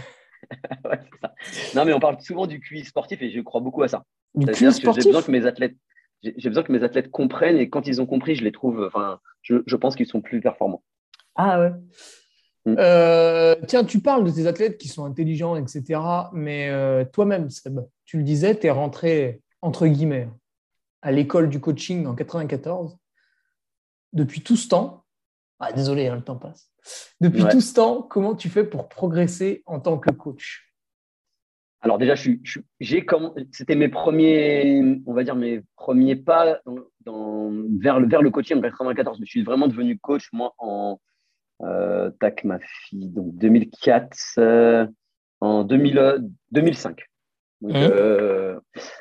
Non, 1.74 1.84
mais 1.84 1.92
on 1.92 2.01
parle 2.01 2.20
souvent 2.20 2.46
du 2.46 2.61
QI 2.61 2.84
sportif 2.84 3.22
et 3.22 3.30
je 3.30 3.40
crois 3.40 3.61
beaucoup 3.61 3.82
à 3.82 3.88
ça. 3.88 4.05
J'ai 4.34 4.66
besoin 4.66 5.22
que 5.22 5.30
mes 5.30 5.46
athlètes 5.46 5.76
j'ai 6.22 6.48
besoin 6.48 6.62
que 6.62 6.72
mes 6.72 6.82
athlètes 6.82 7.11
comprennent 7.11 7.57
et 7.57 7.70
quand 7.70 7.86
ils 7.86 8.01
ont 8.01 8.07
compris, 8.07 8.34
je 8.34 8.44
les 8.44 8.53
trouve, 8.53 8.84
enfin, 8.86 9.20
je, 9.42 9.57
je 9.66 9.76
pense 9.76 9.96
qu'ils 9.96 10.07
sont 10.07 10.20
plus 10.20 10.40
performants. 10.40 10.82
Ah 11.34 11.61
ouais. 11.61 11.72
Mm. 12.72 12.76
Euh, 12.78 13.54
tiens, 13.66 13.84
tu 13.84 14.00
parles 14.00 14.24
de 14.24 14.30
tes 14.30 14.46
athlètes 14.46 14.78
qui 14.78 14.88
sont 14.88 15.04
intelligents, 15.04 15.56
etc. 15.56 16.00
Mais 16.32 16.68
euh, 16.70 17.04
toi-même, 17.04 17.50
Seb, 17.50 17.80
tu 18.04 18.18
le 18.18 18.22
disais, 18.22 18.58
tu 18.58 18.66
es 18.66 18.70
rentré, 18.70 19.42
entre 19.62 19.86
guillemets, 19.86 20.28
à 21.02 21.12
l'école 21.12 21.48
du 21.48 21.60
coaching 21.60 22.06
en 22.06 22.14
94. 22.14 22.96
Depuis 24.12 24.42
tout 24.42 24.56
ce 24.56 24.68
temps, 24.68 25.04
ah, 25.60 25.72
désolé, 25.72 26.08
hein, 26.08 26.16
le 26.16 26.22
temps 26.22 26.36
passe. 26.36 26.72
Depuis 27.20 27.44
tout 27.50 27.60
ce 27.60 27.74
temps, 27.74 28.02
comment 28.02 28.34
tu 28.34 28.48
fais 28.48 28.64
pour 28.64 28.88
progresser 28.88 29.62
en 29.66 29.78
tant 29.78 29.98
que 29.98 30.10
coach? 30.10 30.66
Alors 31.82 31.98
déjà, 31.98 32.14
j'ai 32.14 33.06
c'était 33.52 33.74
mes 33.74 33.88
premiers, 33.88 35.00
on 35.06 35.14
va 35.14 35.24
dire 35.24 35.36
mes 35.36 35.62
premiers 35.76 36.16
pas 36.16 36.60
dans, 37.04 37.50
vers, 37.78 38.00
le, 38.00 38.06
vers 38.06 38.22
le 38.22 38.30
coaching 38.30 38.58
en 38.58 38.62
94. 38.62 39.18
Je 39.20 39.24
suis 39.26 39.42
vraiment 39.42 39.66
devenu 39.66 39.98
coach 39.98 40.28
moi 40.32 40.54
en, 40.58 40.98
euh, 41.62 42.11
tac, 42.20 42.44
ma 42.44 42.58
fille, 42.58 43.08
donc 43.08 43.34
2004, 43.36 44.16
euh, 44.38 44.86
en 45.40 45.64
2000, 45.64 46.28
2005. 46.52 47.04
Donc, 47.61 47.72
mmh. 47.72 47.76
euh, 47.76 48.58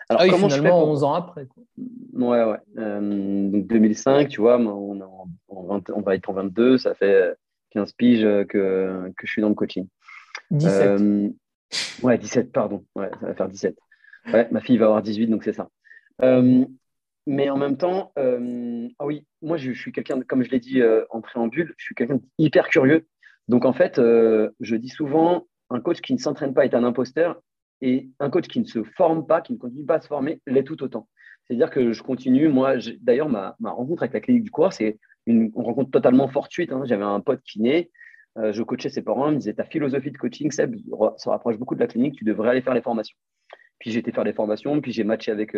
alors, 0.09 0.21
ah 0.21 0.23
oui, 0.23 0.29
comment 0.31 0.49
finalement, 0.49 0.79
je 0.79 0.83
fais 0.83 0.91
11 0.91 1.03
ans 1.03 1.13
après. 1.13 1.45
Quoi. 1.45 1.63
Ouais, 2.13 2.43
ouais. 2.43 2.59
donc 2.75 3.67
2005, 3.67 4.27
tu 4.27 4.41
vois, 4.41 4.59
on, 4.59 4.99
on, 5.47 6.01
va 6.01 6.15
être 6.15 6.29
en 6.29 6.33
22, 6.33 6.77
ça 6.77 6.93
fait 6.93 7.33
15 7.71 7.93
piges 7.93 8.23
que, 8.23 9.11
que 9.15 9.27
je 9.27 9.31
suis 9.31 9.41
dans 9.41 9.49
le 9.49 9.55
coaching. 9.55 9.87
17. 10.51 11.31
ouais, 12.03 12.17
17, 12.17 12.51
pardon. 12.51 12.83
Ouais, 12.95 13.09
ça 13.21 13.27
va 13.27 13.33
faire 13.35 13.47
17. 13.47 13.77
Ouais, 14.33 14.47
ma 14.51 14.59
fille 14.59 14.77
va 14.77 14.87
avoir 14.87 15.01
18, 15.01 15.27
donc 15.27 15.43
c'est 15.45 15.53
ça. 15.53 15.69
Mais 17.29 17.47
en 17.51 17.57
même 17.57 17.77
temps, 17.77 18.11
euh, 18.17 18.87
ah 18.97 19.05
oui, 19.05 19.23
moi 19.43 19.55
je, 19.55 19.71
suis 19.71 19.91
quelqu'un, 19.91 20.19
comme 20.21 20.43
je 20.43 20.49
l'ai 20.49 20.59
dit 20.59 20.81
euh, 20.81 21.05
en 21.11 21.21
préambule, 21.21 21.75
je 21.77 21.85
suis 21.85 21.93
quelqu'un 21.93 22.19
hyper 22.39 22.69
curieux. 22.69 23.05
Donc 23.47 23.65
en 23.65 23.73
fait, 23.73 23.99
euh, 23.99 24.49
je 24.61 24.75
dis 24.75 24.89
souvent, 24.89 25.45
un 25.69 25.79
coach 25.79 26.01
qui 26.01 26.13
ne 26.13 26.17
s'entraîne 26.17 26.55
pas 26.55 26.65
est 26.65 26.73
un 26.73 26.83
imposteur 26.83 27.39
et 27.81 28.09
un 28.19 28.31
coach 28.31 28.47
qui 28.47 28.59
ne 28.59 28.65
se 28.65 28.81
forme 28.81 29.27
pas, 29.27 29.41
qui 29.41 29.53
ne 29.53 29.59
continue 29.59 29.85
pas 29.85 29.97
à 29.97 30.01
se 30.01 30.07
former, 30.07 30.41
l'est 30.47 30.63
tout 30.63 30.81
autant. 30.81 31.07
C'est-à-dire 31.43 31.69
que 31.69 31.91
je 31.91 32.01
continue, 32.01 32.47
moi, 32.47 32.77
d'ailleurs, 32.99 33.29
ma, 33.29 33.55
rencontre 33.61 34.01
avec 34.01 34.13
la 34.13 34.21
clinique 34.21 34.45
du 34.45 34.49
coureur, 34.49 34.73
c'est 34.73 34.97
une, 35.27 35.51
rencontre 35.53 35.91
totalement 35.91 36.29
fortuite. 36.29 36.71
Hein. 36.71 36.81
J'avais 36.85 37.03
un 37.03 37.19
pote 37.19 37.41
qui 37.43 37.61
naît, 37.61 37.91
je 38.37 38.63
coachais 38.63 38.89
ses 38.89 39.03
parents, 39.03 39.27
il 39.27 39.33
me 39.33 39.37
disait, 39.37 39.53
ta 39.53 39.65
philosophie 39.65 40.09
de 40.09 40.17
coaching, 40.17 40.49
Seb, 40.49 40.75
ça 41.17 41.29
rapproche 41.29 41.57
beaucoup 41.59 41.75
de 41.75 41.79
la 41.79 41.87
clinique, 41.87 42.15
tu 42.15 42.23
devrais 42.23 42.49
aller 42.49 42.61
faire 42.63 42.73
les 42.73 42.81
formations. 42.81 43.17
Puis 43.77 43.91
j'ai 43.91 43.99
été 43.99 44.11
faire 44.11 44.23
les 44.23 44.33
formations, 44.33 44.81
puis 44.81 44.91
j'ai 44.91 45.03
matché 45.03 45.31
avec 45.31 45.55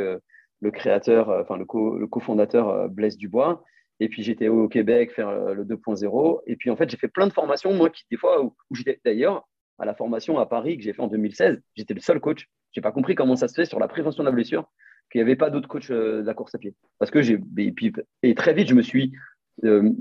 le 0.61 0.71
créateur, 0.71 1.29
euh, 1.29 1.41
enfin 1.41 1.57
le, 1.57 1.65
co 1.65 2.07
cofondateur 2.07 2.69
euh, 2.69 2.87
Blaise 2.87 3.17
Dubois. 3.17 3.63
Et 3.99 4.09
puis 4.09 4.23
j'étais 4.23 4.47
au 4.47 4.67
Québec 4.67 5.11
faire 5.11 5.29
euh, 5.29 5.53
le 5.53 5.65
2.0. 5.65 6.41
Et 6.47 6.55
puis 6.55 6.69
en 6.69 6.75
fait, 6.75 6.89
j'ai 6.89 6.97
fait 6.97 7.07
plein 7.07 7.27
de 7.27 7.33
formations, 7.33 7.73
moi, 7.73 7.89
qui 7.89 8.03
des 8.09 8.17
fois, 8.17 8.43
où, 8.43 8.53
j'étais 8.71 8.99
d'ailleurs 9.03 9.47
à 9.79 9.85
la 9.85 9.93
formation 9.93 10.39
à 10.39 10.45
Paris 10.45 10.77
que 10.77 10.83
j'ai 10.83 10.93
fait 10.93 11.01
en 11.01 11.07
2016, 11.07 11.59
j'étais 11.75 11.93
le 11.93 11.99
seul 11.99 12.19
coach. 12.19 12.47
J'ai 12.71 12.81
pas 12.81 12.91
compris 12.91 13.15
comment 13.15 13.35
ça 13.35 13.47
se 13.47 13.55
fait 13.55 13.65
sur 13.65 13.79
la 13.79 13.87
prévention 13.87 14.23
de 14.23 14.29
la 14.29 14.33
blessure, 14.33 14.69
qu'il 15.11 15.19
n'y 15.19 15.23
avait 15.23 15.35
pas 15.35 15.49
d'autres 15.49 15.67
coachs 15.67 15.91
de 15.91 16.23
la 16.23 16.33
course 16.33 16.55
à 16.55 16.59
pied. 16.59 16.75
Parce 16.99 17.11
que 17.11 17.21
j'ai 17.21 17.39
et, 17.57 17.71
puis, 17.71 17.91
et 18.23 18.35
très 18.35 18.53
vite, 18.53 18.69
je 18.69 18.75
me 18.75 18.81
suis 18.81 19.11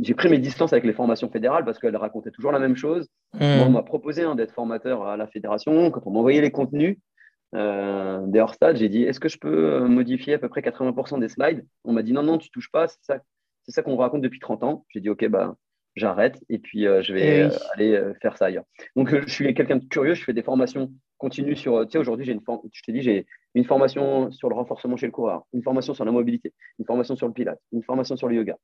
j'ai 0.01 0.15
pris 0.15 0.31
mes 0.31 0.39
distances 0.39 0.73
avec 0.73 0.85
les 0.85 0.95
formations 0.95 1.29
fédérales 1.29 1.67
parce 1.67 1.79
qu'elles 1.79 1.97
racontaient 1.97 2.31
toujours 2.31 2.53
la 2.53 2.59
même 2.59 2.77
chose. 2.77 3.09
Mmh. 3.35 3.45
on 3.67 3.71
m'a 3.71 3.83
proposé 3.83 4.23
hein, 4.23 4.35
d'être 4.35 4.55
formateur 4.55 5.07
à 5.07 5.19
la 5.19 5.27
fédération. 5.27 5.91
Quand 5.91 6.01
on 6.07 6.11
m'envoyait 6.11 6.41
les 6.41 6.51
contenus, 6.51 6.97
euh, 7.55 8.21
des 8.27 8.41
hors 8.41 8.55
j'ai 8.75 8.89
dit 8.89 9.03
est-ce 9.03 9.21
que 9.21 9.29
je 9.29 9.39
peux 9.39 9.75
euh, 9.75 9.89
modifier 9.89 10.35
à 10.35 10.39
peu 10.39 10.49
près 10.49 10.61
80% 10.61 11.21
des 11.21 11.29
slides? 11.29 11.67
On 11.85 11.93
m'a 11.93 12.03
dit 12.03 12.13
non, 12.13 12.23
non, 12.23 12.39
tu 12.39 12.51
touches 12.51 12.71
pas, 12.71 12.89
c'est 12.89 13.03
ça, 13.03 13.21
c'est 13.65 13.73
ça 13.73 13.83
qu'on 13.83 13.97
raconte 13.97 14.23
depuis 14.23 14.41
30 14.41 14.63
ans. 14.65 14.85
J'ai 14.89 15.01
dit 15.01 15.09
ok, 15.09 15.27
bah, 15.29 15.57
j'arrête 15.97 16.43
et 16.49 16.59
puis 16.59 16.87
euh, 16.87 17.03
je 17.03 17.13
vais 17.13 17.49
eh 17.51 17.73
aller 17.75 18.13
faire 18.23 18.37
ça 18.37 18.47
ailleurs. 18.47 18.65
Donc 18.97 19.15
je 19.15 19.29
suis 19.29 19.53
quelqu'un 19.55 19.77
de 19.77 19.85
curieux, 19.85 20.15
je 20.15 20.25
fais 20.25 20.33
des 20.33 20.43
formations 20.43 20.93
continues 21.19 21.57
sur. 21.57 21.85
Tu 21.87 21.93
sais, 21.93 21.99
aujourd'hui, 21.99 22.25
j'ai 22.25 22.33
une 22.33 22.43
je 22.73 22.83
t'ai 22.83 22.93
dit, 22.93 23.03
j'ai 23.03 23.27
une 23.55 23.65
formation 23.65 24.31
sur 24.31 24.49
le 24.49 24.55
renforcement 24.55 24.97
chez 24.97 25.07
le 25.07 25.13
coureur, 25.13 25.45
une 25.53 25.63
formation 25.63 25.95
sur 25.95 26.05
la 26.05 26.13
mobilité, 26.13 26.55
une 26.79 26.87
formation 26.87 27.17
sur 27.17 27.27
le 27.27 27.33
pilates, 27.33 27.61
une 27.73 27.83
formation 27.83 28.17
sur 28.17 28.29
le 28.29 28.37
yoga. 28.37 28.57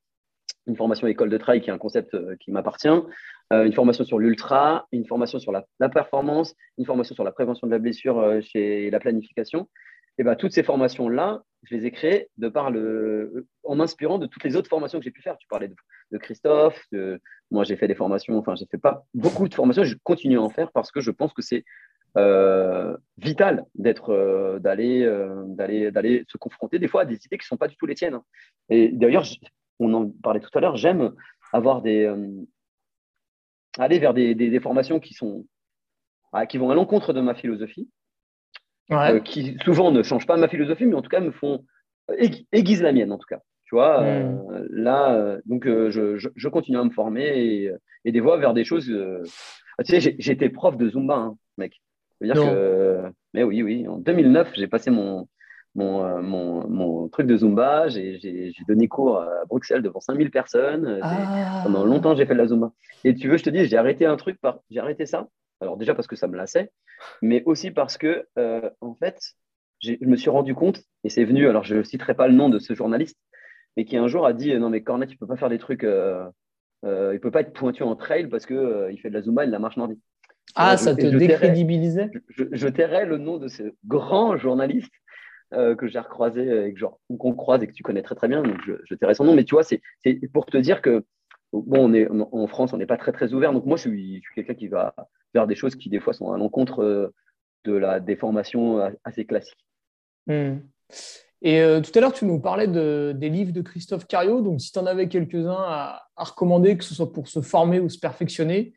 Une 0.67 0.77
formation 0.77 1.07
école 1.07 1.31
de 1.31 1.39
trail 1.39 1.61
qui 1.61 1.71
est 1.71 1.73
un 1.73 1.79
concept 1.79 2.15
euh, 2.15 2.37
qui 2.41 2.51
m'appartient, 2.51 2.89
euh, 2.89 3.65
une 3.65 3.73
formation 3.73 4.05
sur 4.05 4.19
l'ultra, 4.19 4.87
une 4.93 5.07
formation 5.07 5.39
sur 5.39 5.53
la, 5.53 5.89
performance, 5.89 6.55
une 6.79 6.85
formation 6.85 7.15
sur 7.15 7.25
la 7.25 7.33
prévention 7.33 7.67
de 7.67 7.73
la 7.73 7.79
blessure 7.79 8.19
euh, 8.19 8.41
chez 8.41 8.91
la 8.91 8.99
planification. 8.99 9.69
Et 10.19 10.25
ben, 10.25 10.35
toutes 10.35 10.53
ces 10.53 10.63
formations-là, 10.63 11.43
je 11.65 11.75
les 11.75 11.87
ai 11.87 11.91
créées 11.91 12.29
de 12.39 12.49
par 12.49 12.71
le, 12.71 13.47
en 13.65 13.77
m'inspirant 13.77 14.19
de 14.19 14.27
toutes 14.27 14.45
les 14.45 14.57
autres 14.57 14.69
formations 14.69 14.99
que 14.99 15.05
j'ai 15.05 15.11
pu 15.11 15.23
faire. 15.23 15.37
Tu 15.37 15.47
parlais 15.47 15.69
de, 15.69 16.19
Christophe, 16.19 16.81
moi 17.51 17.65
j'ai 17.65 17.77
fait 17.77 17.89
des 17.89 17.97
formations, 17.97 18.39
enfin 18.39 18.55
j'ai 18.55 18.65
fait 18.67 18.79
pas 18.79 19.05
beaucoup 19.13 19.49
de 19.49 19.55
formations, 19.55 19.83
je 19.83 19.97
continue 20.05 20.39
à 20.39 20.43
en 20.43 20.49
faire 20.49 20.71
parce 20.71 20.93
que 20.93 21.01
je 21.01 21.11
pense 21.11 21.35
que 21.35 21.43
c'est 21.43 21.65
vital 23.19 23.67
d'être, 23.75 24.59
d'aller, 24.61 25.05
d'aller, 25.49 25.91
d'aller 25.91 26.25
se 26.29 26.39
confronter 26.39 26.79
des 26.79 26.89
fois 26.89 27.03
à 27.03 27.05
des 27.05 27.17
idées 27.17 27.37
qui 27.37 27.45
ne 27.45 27.49
sont 27.49 27.57
pas 27.57 27.69
du 27.69 27.77
tout 27.77 27.85
les 27.85 27.97
tiennes. 27.97 28.15
Hein. 28.15 28.25
Et 28.71 28.89
d'ailleurs, 28.89 29.25
on 29.79 29.93
en 29.95 30.11
parlait 30.23 30.41
tout 30.41 30.51
à 30.55 30.61
l'heure, 30.61 30.77
j'aime 30.77 31.13
avoir 31.53 31.83
des. 31.83 32.05
Euh, 32.05 32.29
aller 33.79 33.99
vers 33.99 34.15
des, 34.15 34.61
formations 34.61 35.01
qui, 35.01 35.13
sont, 35.13 35.45
ah, 36.33 36.47
qui 36.47 36.57
vont 36.57 36.71
à 36.71 36.75
l'encontre 36.75 37.13
de 37.13 37.21
ma 37.21 37.35
philosophie, 37.35 37.91
euh, 38.91 39.21
qui 39.21 39.59
souvent 39.65 39.91
ne 39.91 40.03
changent 40.03 40.27
pas 40.27 40.39
ma 40.39 40.49
philosophie, 40.49 40.87
mais 40.87 40.95
en 40.95 41.03
tout 41.03 41.11
cas 41.11 41.21
me 41.21 41.31
font. 41.31 41.65
aiguisent 42.53 42.83
la 42.83 42.93
mienne, 42.93 43.13
en 43.13 43.19
tout 43.19 43.27
cas. 43.29 43.41
Tu 43.67 43.75
vois, 43.75 44.03
euh, 44.03 44.23
hmm. 44.23 44.67
là, 44.71 45.39
donc 45.45 45.67
je, 45.67 46.49
continue 46.49 46.79
à 46.79 46.85
me 46.85 46.91
former 46.91 47.71
et, 48.05 48.13
des 48.13 48.21
voies 48.21 48.39
vers 48.39 48.55
des 48.55 48.65
choses. 48.65 48.87
tu 48.87 50.01
sais, 50.01 50.17
j'étais 50.19 50.49
prof 50.49 50.79
de 50.79 50.89
Zumba, 50.89 51.17
hein, 51.17 51.37
mec. 51.59 51.75
dire 52.23 52.35
que. 52.35 53.03
Mais 53.35 53.43
oui, 53.43 53.63
oui. 53.63 53.87
En 53.87 53.99
2009, 53.99 54.53
j'ai 54.55 54.69
passé 54.69 54.91
mon, 54.91 55.29
euh, 55.79 56.23
mon, 56.23 56.67
mon, 56.69 57.09
truc 57.09 57.27
de 57.27 57.37
Zumba. 57.37 57.89
J'ai 57.89 58.53
donné 58.69 58.89
cours 58.89 59.19
à 59.19 59.45
Bruxelles 59.47 59.83
devant 59.83 60.01
5000 60.01 60.31
personnes. 60.31 60.87
Euh, 60.87 61.01
ah. 61.03 61.63
Pendant 61.65 61.85
longtemps, 61.85 62.15
j'ai 62.15 62.27
fait 62.27 62.35
de 62.35 62.39
la 62.39 62.47
Zumba. 62.47 62.73
Et 63.05 63.15
tu 63.15 63.29
veux, 63.29 63.37
je 63.37 63.45
te 63.45 63.51
dis, 63.51 63.65
j'ai 63.67 63.77
arrêté 63.77 64.07
un 64.07 64.17
truc, 64.17 64.41
par... 64.41 64.61
j'ai 64.71 64.81
arrêté 64.81 65.07
ça. 65.07 65.29
Alors 65.61 65.77
déjà 65.77 65.95
parce 65.95 66.07
que 66.07 66.17
ça 66.17 66.29
me 66.29 66.37
lassait, 66.37 66.71
mais 67.23 67.43
aussi 67.47 67.71
parce 67.71 67.97
que, 67.97 68.27
euh, 68.39 68.69
en 68.83 68.95
fait, 68.95 69.19
je 69.81 69.95
me 70.03 70.17
suis 70.17 70.29
rendu 70.29 70.55
compte, 70.55 70.83
et 71.03 71.09
c'est 71.09 71.25
venu, 71.25 71.49
alors 71.49 71.65
je 71.65 71.77
ne 71.77 71.83
citerai 71.83 72.15
pas 72.15 72.29
le 72.29 72.35
nom 72.35 72.51
de 72.51 72.59
ce 72.59 72.75
journaliste, 72.75 73.17
mais 73.77 73.87
qui 73.87 73.97
un 73.97 74.07
jour 74.07 74.27
a 74.27 74.35
dit, 74.35 74.55
non 74.59 74.69
mais 74.69 74.83
Cornet, 74.83 75.07
tu 75.07 75.15
ne 75.15 75.19
peux 75.19 75.27
pas 75.27 75.37
faire 75.37 75.49
des 75.49 75.59
trucs, 75.59 75.83
il 75.83 75.89
ne 76.83 77.19
peut 77.19 77.31
pas 77.31 77.41
être 77.41 77.55
pointu 77.55 77.83
en 77.85 77.97
trail 77.97 78.27
parce 78.27 78.45
qu'il 78.45 78.89
il 78.91 78.99
fait 79.01 79.09
de 79.09 79.15
la 79.15 79.23
Zumba 79.23 79.45
et 79.45 79.47
de 79.47 79.53
la 79.53 79.59
marche 79.59 79.79
nordique. 79.79 80.03
Ah, 80.55 80.77
ça 80.77 80.95
te 80.95 81.07
décrédibilisait? 81.07 82.11
je, 82.29 82.45
je, 82.53 82.69
tairais 82.69 83.07
le 83.07 83.17
nom 83.17 83.39
de 83.39 83.49
ce 83.49 83.75
grand 83.87 84.37
journaliste 84.37 84.93
euh, 85.57 85.75
que 85.75 85.87
j'ai 85.87 85.99
recroisé 85.99 86.67
et 86.67 86.73
que 86.73 86.79
genre, 86.79 87.01
qu'on 87.19 87.35
croise 87.35 87.63
et 87.63 87.67
que 87.67 87.73
tu 87.73 87.83
connais 87.83 88.03
très 88.03 88.15
très 88.15 88.29
bien, 88.29 88.43
donc 88.43 88.57
je, 88.67 88.75
je 88.85 88.95
tairai. 88.95 89.15
Mais 89.35 89.45
tu 89.45 89.55
vois, 89.55 89.65
c'est 89.65 89.81
pour 90.33 90.47
te 90.47 90.57
dire 90.57 90.83
que 90.83 91.05
bon, 91.53 91.91
on 91.91 91.95
est 91.95 92.09
en 92.09 92.47
France, 92.47 92.73
on 92.73 92.77
n'est 92.77 92.87
pas 92.87 92.97
très 92.97 93.13
très 93.13 93.33
ouvert. 93.33 93.53
Donc 93.53 93.67
moi, 93.67 93.77
je 93.77 93.89
suis, 93.89 94.23
quelqu'un 94.35 94.55
qui 94.55 94.69
va 94.69 94.95
faire 95.33 95.47
des 95.47 95.55
choses 95.55 95.77
qui 95.77 95.89
des 95.89 96.01
fois 96.01 96.13
sont 96.13 96.33
à 96.33 96.39
l'encontre 96.39 96.83
euh, 96.83 97.15
de 97.65 97.73
la 97.73 98.01
déformation 98.01 98.81
assez 99.05 99.25
classique. 99.25 99.59
Hmm. 100.27 100.59
Et 101.43 101.61
euh, 101.61 101.81
tout 101.81 101.91
à 101.95 102.01
l'heure, 102.01 102.13
tu 102.13 102.25
nous 102.25 102.41
parlais 102.41 102.67
de, 102.67 103.13
des 103.15 103.29
livres 103.29 103.53
de 103.53 103.61
Christophe 103.61 104.07
Cario. 104.07 104.41
Donc, 104.41 104.61
si 104.61 104.73
tu 104.73 104.79
en 104.79 104.87
avais 104.87 105.09
quelques-uns 105.09 105.57
à, 105.59 106.03
recommander, 106.17 106.77
que 106.77 106.85
ce 106.85 106.95
soit 106.95 107.13
pour 107.13 107.29
se 107.29 107.41
former 107.41 107.79
ou 107.79 107.89
se 107.89 107.99
perfectionner, 107.99 108.75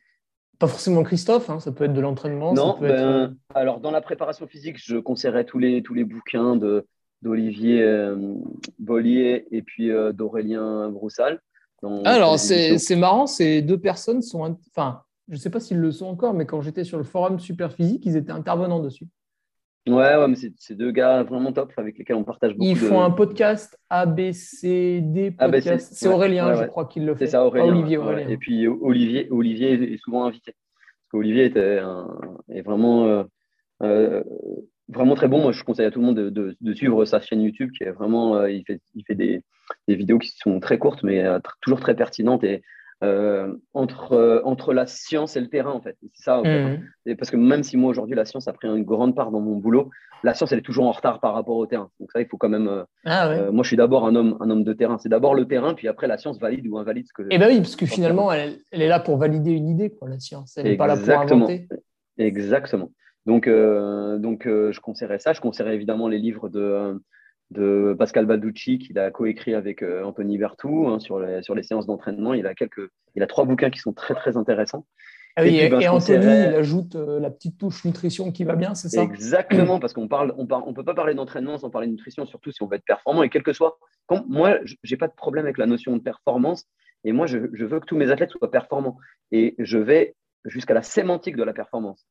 pas 0.60 0.68
forcément 0.68 1.04
Christophe, 1.04 1.50
hein, 1.50 1.62
ça 1.62 1.72
peut 1.72 1.86
être 1.86 1.94
de 1.94 2.02
l'entraînement. 2.02 2.54
Non, 2.54 2.78
ben, 2.80 2.92
euh, 2.92 3.28
alors 3.56 3.80
dans 3.80 3.92
la 3.92 4.02
préparation 4.02 4.46
physique, 4.46 4.76
je 4.78 4.98
conseillerais 4.98 5.46
tous 5.46 5.58
les, 5.58 5.82
tous 5.82 5.94
les 5.94 6.04
bouquins 6.04 6.58
de, 6.58 6.86
d'Olivier 7.22 7.82
euh, 7.82 8.36
Bollier 8.78 9.48
et 9.52 9.62
puis 9.62 9.90
euh, 9.90 10.12
d'Aurélien 10.12 10.90
Broussal. 10.90 11.42
alors 12.04 12.38
c'est, 12.38 12.78
marrant, 12.98 13.26
ces 13.26 13.62
deux 13.62 13.80
personnes 13.80 14.22
sont. 14.22 14.58
Enfin, 14.76 15.02
je 15.30 15.36
ne 15.36 15.40
sais 15.40 15.50
pas 15.50 15.62
s'ils 15.62 15.78
le 15.78 15.92
sont 15.92 16.08
encore, 16.08 16.34
mais 16.34 16.46
quand 16.46 16.62
j'étais 16.62 16.84
sur 16.84 16.98
le 16.98 17.06
forum 17.06 17.40
Superphysique, 17.40 18.06
ils 18.06 18.18
étaient 18.18 18.32
intervenants 18.32 18.82
dessus. 18.82 19.08
Ouais, 19.94 20.16
ouais, 20.16 20.28
mais 20.28 20.36
c'est 20.36 20.76
deux 20.76 20.92
gars 20.92 21.24
vraiment 21.24 21.52
top 21.52 21.72
avec 21.78 21.98
lesquels 21.98 22.16
on 22.16 22.24
partage 22.24 22.54
beaucoup. 22.54 22.70
Ils 22.70 22.78
font 22.78 23.02
un 23.02 23.12
podcast 23.12 23.78
ABCD 23.90 25.32
podcast. 25.32 25.94
C'est 25.94 26.08
Aurélien, 26.08 26.54
je 26.56 26.66
crois 26.66 26.86
qu'il 26.86 27.06
le 27.06 27.16
fait. 27.16 27.26
C'est 27.26 27.32
ça, 27.32 27.46
Aurélien. 27.46 27.68
Olivier, 27.68 27.98
Aurélien. 27.98 28.28
Et 28.28 28.38
puis 28.38 28.68
Olivier, 28.68 29.28
Olivier 29.32 29.94
est 29.94 29.98
souvent 29.98 30.26
invité. 30.26 30.54
Parce 30.54 31.12
qu'Olivier 31.12 31.46
était 31.46 31.80
est 32.50 32.62
vraiment, 32.62 33.08
euh, 33.08 33.24
euh, 33.84 34.24
vraiment 34.88 35.16
très 35.16 35.28
bon. 35.28 35.42
Moi, 35.42 35.52
je 35.52 35.64
conseille 35.64 35.86
à 35.86 35.92
tout 35.92 36.00
le 36.00 36.06
monde 36.06 36.18
de, 36.18 36.56
de, 36.60 36.74
suivre 36.74 37.04
sa 37.06 37.20
chaîne 37.20 37.42
YouTube 37.42 37.72
qui 37.76 37.84
est 37.84 37.92
vraiment. 37.92 38.36
Euh, 38.36 38.52
il 38.52 38.64
fait, 38.66 38.82
il 38.96 39.04
fait 39.06 39.16
des, 39.16 39.42
des, 39.88 39.96
vidéos 39.96 40.20
qui 40.20 40.30
sont 40.38 40.60
très 40.60 40.78
courtes, 40.78 41.04
mais 41.04 41.26
toujours 41.62 41.80
très 41.80 41.96
pertinentes. 41.96 42.44
Et 42.44 42.62
euh, 43.02 43.56
entre, 43.74 44.12
euh, 44.12 44.42
entre 44.44 44.74
la 44.74 44.86
science 44.86 45.38
et 45.38 45.40
le 45.40 45.48
terrain, 45.48 45.72
en 45.72 45.80
fait. 45.80 45.96
C'est 46.14 46.24
ça, 46.24 46.42
mmh. 46.42 47.16
parce 47.18 47.32
que 47.32 47.38
même 47.38 47.64
si 47.64 47.78
moi, 47.78 47.92
aujourd'hui, 47.92 48.14
la 48.14 48.26
science 48.26 48.50
a 48.50 48.54
pris 48.54 48.68
une 48.68 48.84
grande 48.84 49.16
part 49.16 49.32
dans 49.32 49.40
mon 49.40 49.56
boulot, 49.56 49.90
la 50.24 50.34
science, 50.34 50.52
elle 50.52 50.60
est 50.60 50.64
toujours 50.64 50.86
en 50.86 50.92
retard 50.92 51.22
par 51.22 51.34
rapport 51.34 51.56
au 51.56 51.66
terrain. 51.66 51.90
Donc 52.02 52.12
ça, 52.12 52.20
il 52.20 52.28
faut 52.28 52.36
quand 52.36 52.50
même... 52.50 52.68
Euh, 52.68 52.84
ah 53.06 53.52
moi, 53.52 53.64
je 53.64 53.70
suis 53.70 53.78
d'abord 53.78 54.06
un 54.06 54.16
homme, 54.16 54.36
un 54.42 54.50
homme 54.50 54.66
de 54.66 54.74
terrain. 54.74 54.98
C'est 54.98 55.08
d'abord 55.08 55.34
le 55.34 55.48
terrain, 55.48 55.76
puis 55.76 55.88
après, 55.88 56.08
la 56.08 56.18
science 56.18 56.40
valide 56.40 56.68
ou 56.68 56.78
invalide 56.78 57.08
ce 57.08 57.14
que... 57.14 57.24
Eh 57.30 57.38
bien 57.38 57.48
oui, 57.48 57.60
parce 57.60 57.78
que 57.78 57.86
finalement, 57.86 58.34
elle, 58.34 58.58
elle, 58.72 58.82
est 58.82 58.90
là 58.90 59.00
pour 59.00 59.16
valider 59.16 59.52
une 59.52 59.70
idée, 59.70 59.92
quoi, 59.92 60.10
la 60.10 60.20
science. 60.20 60.58
Elle 60.58 60.66
n'est 60.66 60.76
pas 60.76 60.88
là 60.88 60.98
pour 60.98 61.10
inventer. 61.10 61.70
Exactement. 62.18 62.92
Donc, 63.26 63.48
donc 63.48 64.44
je 64.46 64.80
conseillerais 64.82 65.20
ça. 65.20 65.32
Je 65.32 65.40
conseillerais 65.40 65.76
évidemment 65.76 66.10
les 66.10 66.20
livres 66.20 66.50
de 66.50 67.00
de 67.52 67.96
Pascal 67.98 68.26
Balducci 68.26 68.78
qu'il 68.78 69.00
a 69.00 69.12
coécrit 69.12 69.56
avec 69.56 69.82
euh, 69.82 70.04
Anthony 70.04 70.38
Bertou 70.38 70.88
hein, 70.88 71.00
sur, 71.00 71.20
les, 71.20 71.42
sur 71.42 71.56
les 71.56 71.64
séances 71.64 71.88
d'entraînement. 71.88 72.34
Il 72.34 72.46
a 72.46 72.54
quelques, 72.54 72.90
il 73.16 73.24
a 73.24 73.28
trois 73.28 73.46
bouquins 73.46 73.70
qui 73.70 73.80
sont 73.80 73.94
très 73.94 74.14
très 74.14 74.38
intéressants. 74.38 74.86
Ah 75.36 75.44
oui, 75.44 75.58
et, 75.58 75.70
ben, 75.70 75.88
Anthony, 75.90 76.26
il 76.26 76.56
ajoute 76.56 76.96
euh, 76.96 77.20
la 77.20 77.30
petite 77.30 77.58
touche 77.58 77.86
nutrition 77.86 78.32
qui 78.32 78.44
va 78.44 78.56
bien, 78.56 78.76
c'est 78.76 78.90
ça? 78.90 79.04
Exactement, 79.04 79.80
parce 79.80 79.94
qu'on 79.94 80.08
parle, 80.08 80.34
on, 80.38 80.48
on 80.50 80.74
peut 80.74 80.84
pas 80.84 80.94
parler 80.94 81.14
d'entraînement 81.14 81.58
sans 81.58 81.70
parler 81.70 81.88
de 81.88 81.94
nutrition, 81.94 82.26
surtout 82.26 82.52
si 82.52 82.62
on 82.62 82.68
veut 82.68 82.76
être 82.76 82.86
performant. 82.86 83.24
Et 83.24 83.30
quel 83.30 83.44
que 83.44 83.54
soit, 83.54 83.80
moi, 84.28 84.60
j'ai 84.84 84.98
pas 84.98 85.08
de 85.08 85.14
problème 85.14 85.46
avec 85.46 85.58
la 85.58 85.66
notion 85.66 85.96
de 85.96 86.02
performance. 86.02 86.66
Et 87.06 87.14
moi, 87.14 87.26
je, 87.26 87.38
je, 87.54 87.66
veux 87.66 87.80
que 87.80 87.86
tous 87.86 87.96
mes 87.96 88.12
athlètes 88.12 88.32
soient 88.32 88.52
performants. 88.52 88.98
Et 89.32 89.56
je 89.60 89.78
vais 89.78 90.16
jusqu'à 90.46 90.74
la 90.74 90.82
sémantique 90.82 91.38
de 91.38 91.44
la 91.44 91.54
performance. 91.54 92.06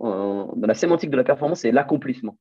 dans 0.00 0.54
la 0.56 0.74
sémantique 0.74 1.10
de 1.10 1.16
la 1.16 1.24
performance, 1.24 1.60
c'est 1.60 1.72
l'accomplissement. 1.72 2.36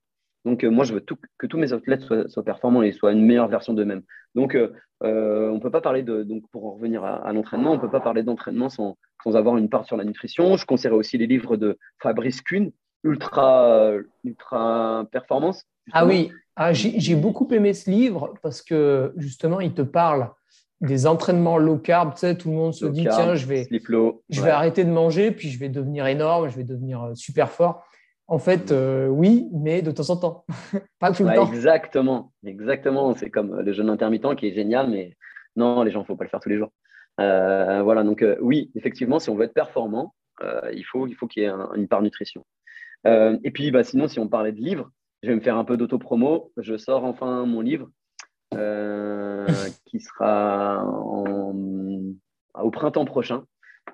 Donc, 0.45 0.63
euh, 0.63 0.69
moi, 0.69 0.83
je 0.83 0.93
veux 0.93 1.05
que 1.37 1.47
tous 1.47 1.57
mes 1.57 1.73
athlètes 1.73 2.03
soient, 2.27 2.43
performants 2.43 2.83
et 2.83 2.91
soient 2.91 3.13
une 3.13 3.25
meilleure 3.25 3.47
version 3.47 3.73
d'eux-mêmes. 3.73 4.03
Donc, 4.35 4.55
euh, 4.55 4.73
euh, 5.03 5.49
on 5.49 5.55
ne 5.55 5.59
peut 5.59 5.71
pas 5.71 5.81
parler 5.81 6.03
de, 6.03 6.23
donc 6.23 6.43
pour 6.51 6.65
en 6.65 6.71
revenir 6.73 7.03
à, 7.03 7.31
l'entraînement, 7.33 7.71
on 7.71 7.75
ne 7.75 7.81
peut 7.81 7.89
pas 7.89 8.01
parler 8.01 8.23
d'entraînement 8.23 8.69
sans, 8.69 8.97
avoir 9.25 9.57
une 9.57 9.69
part 9.69 9.85
sur 9.85 9.95
la 9.95 10.03
nutrition. 10.03 10.57
Je 10.57 10.65
conseillerais 10.65 10.97
aussi 10.97 11.17
les 11.17 11.27
livres 11.27 11.55
de 11.55 11.77
Fabrice 12.01 12.41
Kuhn, 12.41 12.71
Ultra, 13.03 13.91
ultra 14.23 15.05
Performance. 15.11 15.65
Ah 15.91 16.05
oui, 16.05 16.31
ah, 16.55 16.73
j'ai 16.73 17.15
beaucoup 17.15 17.47
aimé 17.51 17.73
ce 17.73 17.89
livre 17.89 18.33
parce 18.41 18.61
que 18.61 19.13
justement, 19.17 19.59
il 19.59 19.73
te 19.73 19.81
parle 19.81 20.29
des 20.81 21.07
entraînements 21.07 21.57
low 21.57 21.77
carb. 21.77 22.13
Tu 22.13 22.19
sais, 22.19 22.37
tout 22.37 22.49
le 22.49 22.55
monde 22.55 22.73
se 22.73 22.85
dit, 22.85 23.03
tiens, 23.03 23.35
je 23.35 23.45
vais, 23.45 23.67
je 24.29 24.41
vais 24.41 24.49
arrêter 24.49 24.83
de 24.83 24.91
manger, 24.91 25.31
puis 25.31 25.49
je 25.49 25.59
vais 25.59 25.69
devenir 25.69 26.05
énorme, 26.07 26.49
je 26.49 26.55
vais 26.55 26.65
devenir 26.65 27.11
super 27.15 27.49
fort. 27.49 27.85
En 28.27 28.39
fait, 28.39 28.71
euh, 28.71 29.07
oui, 29.07 29.49
mais 29.51 29.81
de 29.81 29.91
temps 29.91 30.09
en 30.09 30.17
temps, 30.17 30.45
pas 30.99 31.11
tout 31.11 31.23
le 31.23 31.35
temps. 31.35 31.51
Exactement, 31.51 32.31
exactement. 32.45 33.13
C'est 33.15 33.29
comme 33.29 33.59
le 33.59 33.73
jeûne 33.73 33.89
intermittent 33.89 34.35
qui 34.35 34.47
est 34.47 34.53
génial, 34.53 34.89
mais 34.89 35.17
non, 35.55 35.83
les 35.83 35.91
gens, 35.91 35.99
il 35.99 36.03
ne 36.03 36.07
faut 36.07 36.15
pas 36.15 36.23
le 36.23 36.29
faire 36.29 36.39
tous 36.39 36.49
les 36.49 36.57
jours. 36.57 36.71
Euh, 37.19 37.83
voilà, 37.83 38.03
donc 38.03 38.21
euh, 38.21 38.37
oui, 38.41 38.71
effectivement, 38.75 39.19
si 39.19 39.29
on 39.29 39.35
veut 39.35 39.45
être 39.45 39.53
performant, 39.53 40.15
il 40.73 40.83
faut 40.83 41.07
il 41.07 41.15
faut 41.15 41.27
qu'il 41.27 41.43
y 41.43 41.45
ait 41.45 41.51
une 41.75 41.87
part 41.87 42.01
nutrition. 42.01 42.45
et 43.05 43.51
puis, 43.51 43.71
bah, 43.71 43.83
sinon, 43.83 44.07
si 44.07 44.19
on 44.19 44.27
parlait 44.27 44.51
de 44.51 44.59
livres, 44.59 44.89
je 45.21 45.29
vais 45.29 45.35
me 45.35 45.41
faire 45.41 45.57
un 45.57 45.63
peu 45.63 45.77
d'autopromo. 45.77 46.51
Je 46.57 46.75
sors 46.77 47.05
enfin 47.05 47.45
mon 47.45 47.61
livre 47.61 47.89
qui 49.85 49.99
sera 49.99 50.85
au 50.85 52.71
printemps 52.71 53.05
prochain. 53.05 53.43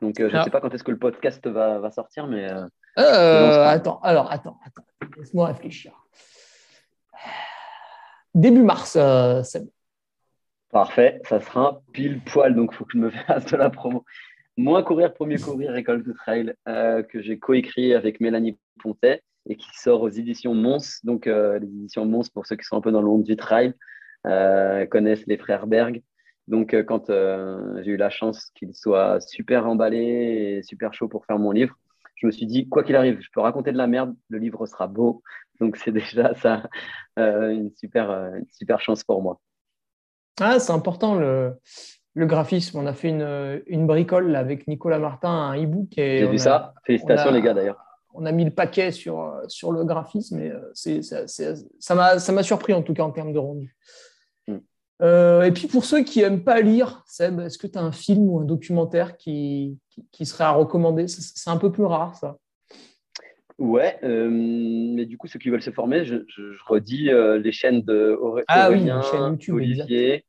Donc, 0.01 0.15
je 0.19 0.25
ne 0.25 0.35
ah. 0.35 0.43
sais 0.43 0.49
pas 0.49 0.61
quand 0.61 0.73
est-ce 0.73 0.83
que 0.83 0.91
le 0.91 0.99
podcast 0.99 1.45
va, 1.47 1.79
va 1.79 1.91
sortir, 1.91 2.27
mais 2.27 2.47
euh, 2.97 3.65
attends, 3.65 3.99
alors, 4.01 4.31
attends, 4.31 4.59
attends. 4.65 4.83
Laisse-moi 5.17 5.47
réfléchir. 5.47 5.93
Début 8.33 8.63
mars, 8.63 8.95
euh, 8.95 9.43
c'est 9.43 9.63
Parfait, 10.71 11.19
ça 11.27 11.39
sera 11.39 11.81
pile 11.93 12.21
poil, 12.21 12.55
donc 12.55 12.69
il 12.73 12.75
faut 12.75 12.85
que 12.85 12.91
je 12.93 12.99
me 12.99 13.09
fasse 13.09 13.45
de 13.45 13.57
la 13.57 13.69
promo. 13.69 14.05
Moi, 14.55 14.83
courir, 14.83 15.13
premier 15.13 15.37
courir, 15.37 15.75
école 15.75 16.03
de 16.03 16.13
trail, 16.13 16.53
euh, 16.67 17.01
que 17.01 17.21
j'ai 17.21 17.39
coécrit 17.39 17.93
avec 17.93 18.19
Mélanie 18.19 18.57
Pontet 18.81 19.23
et 19.47 19.55
qui 19.55 19.69
sort 19.73 20.01
aux 20.01 20.09
éditions 20.09 20.53
Mons. 20.53 20.99
Donc, 21.03 21.25
les 21.25 21.65
éditions 21.65 22.05
Mons, 22.05 22.29
pour 22.29 22.45
ceux 22.45 22.55
qui 22.55 22.65
sont 22.65 22.75
un 22.75 22.81
peu 22.81 22.91
dans 22.91 23.01
le 23.01 23.07
monde 23.07 23.23
du 23.23 23.35
trail, 23.35 23.73
connaissent 24.23 25.25
les 25.25 25.37
frères 25.37 25.65
Berg. 25.65 26.03
Donc, 26.47 26.75
quand 26.83 27.05
j'ai 27.07 27.91
eu 27.91 27.97
la 27.97 28.09
chance 28.09 28.51
qu'ils 28.53 28.75
soient 28.75 29.21
super 29.21 29.65
emballés 29.65 30.57
et 30.57 30.63
super 30.63 30.93
chauds 30.93 31.07
pour 31.07 31.25
faire 31.25 31.39
mon 31.39 31.51
livre, 31.51 31.75
je 32.19 32.27
me 32.27 32.31
suis 32.31 32.45
dit, 32.45 32.67
quoi 32.67 32.83
qu'il 32.83 32.95
arrive, 32.95 33.19
je 33.21 33.29
peux 33.33 33.39
raconter 33.39 33.71
de 33.71 33.77
la 33.77 33.87
merde, 33.87 34.13
le 34.29 34.37
livre 34.37 34.65
sera 34.65 34.87
beau. 34.87 35.23
Donc 35.59 35.77
c'est 35.77 35.91
déjà 35.91 36.33
ça 36.35 36.63
euh, 37.17 37.49
une, 37.49 37.71
super, 37.75 38.09
euh, 38.09 38.31
super 38.51 38.79
chance 38.79 39.03
pour 39.03 39.21
moi. 39.21 39.39
Ah, 40.39 40.59
c'est 40.59 40.71
important 40.71 41.15
le, 41.15 41.57
le 42.13 42.25
graphisme. 42.25 42.77
On 42.77 42.85
a 42.85 42.93
fait 42.93 43.09
une, 43.09 43.61
une 43.67 43.87
bricole 43.87 44.35
avec 44.35 44.67
Nicolas 44.67 44.99
Martin, 44.99 45.29
un 45.29 45.61
e-book. 45.61 45.89
J'ai 45.97 46.27
vu 46.27 46.37
ça. 46.37 46.73
Félicitations, 46.85 47.31
les 47.31 47.41
gars, 47.41 47.53
d'ailleurs. 47.53 47.77
On 48.13 48.25
a 48.25 48.31
mis 48.31 48.43
le 48.43 48.51
paquet 48.51 48.91
sur, 48.91 49.39
sur 49.47 49.71
le 49.71 49.83
graphisme 49.85 50.39
et 50.39 50.51
c'est, 50.73 51.01
ça 51.03 51.95
m'a 51.95 52.43
surpris, 52.43 52.73
en 52.73 52.81
tout 52.81 52.93
cas, 52.93 53.03
en 53.03 53.11
termes 53.11 53.33
de 53.33 53.39
rendu. 53.39 53.75
Hmm. 54.99 55.43
et 55.43 55.51
puis, 55.51 55.67
pour 55.67 55.85
ceux 55.85 56.03
qui 56.03 56.19
n'aiment 56.19 56.43
pas 56.43 56.61
lire, 56.61 57.03
Seb, 57.05 57.39
est-ce 57.39 57.57
que 57.57 57.67
tu 57.67 57.77
as 57.77 57.81
un 57.81 57.91
film 57.91 58.27
ou 58.29 58.39
un 58.39 58.45
documentaire 58.45 59.15
qui, 59.17 59.77
qui, 60.11 60.25
serait 60.25 60.43
à 60.43 60.51
recommander? 60.51 61.07
C'est 61.07 61.49
un 61.49 61.57
peu 61.57 61.71
plus 61.71 61.85
rare, 61.85 62.15
ça. 62.15 62.37
Ouais, 63.57 63.97
mais 64.03 65.05
du 65.05 65.17
coup, 65.17 65.27
ceux 65.27 65.39
qui 65.39 65.49
veulent 65.49 65.61
se 65.61 65.71
former, 65.71 66.05
je, 66.05 66.17
redis 66.65 67.09
les 67.41 67.51
chaînes 67.51 67.81
de 67.81 68.17
ah, 68.47 68.69
oui, 68.71 68.87
chaîne 69.11 69.31
YouTube, 69.31 69.55
Olivier. 69.55 70.25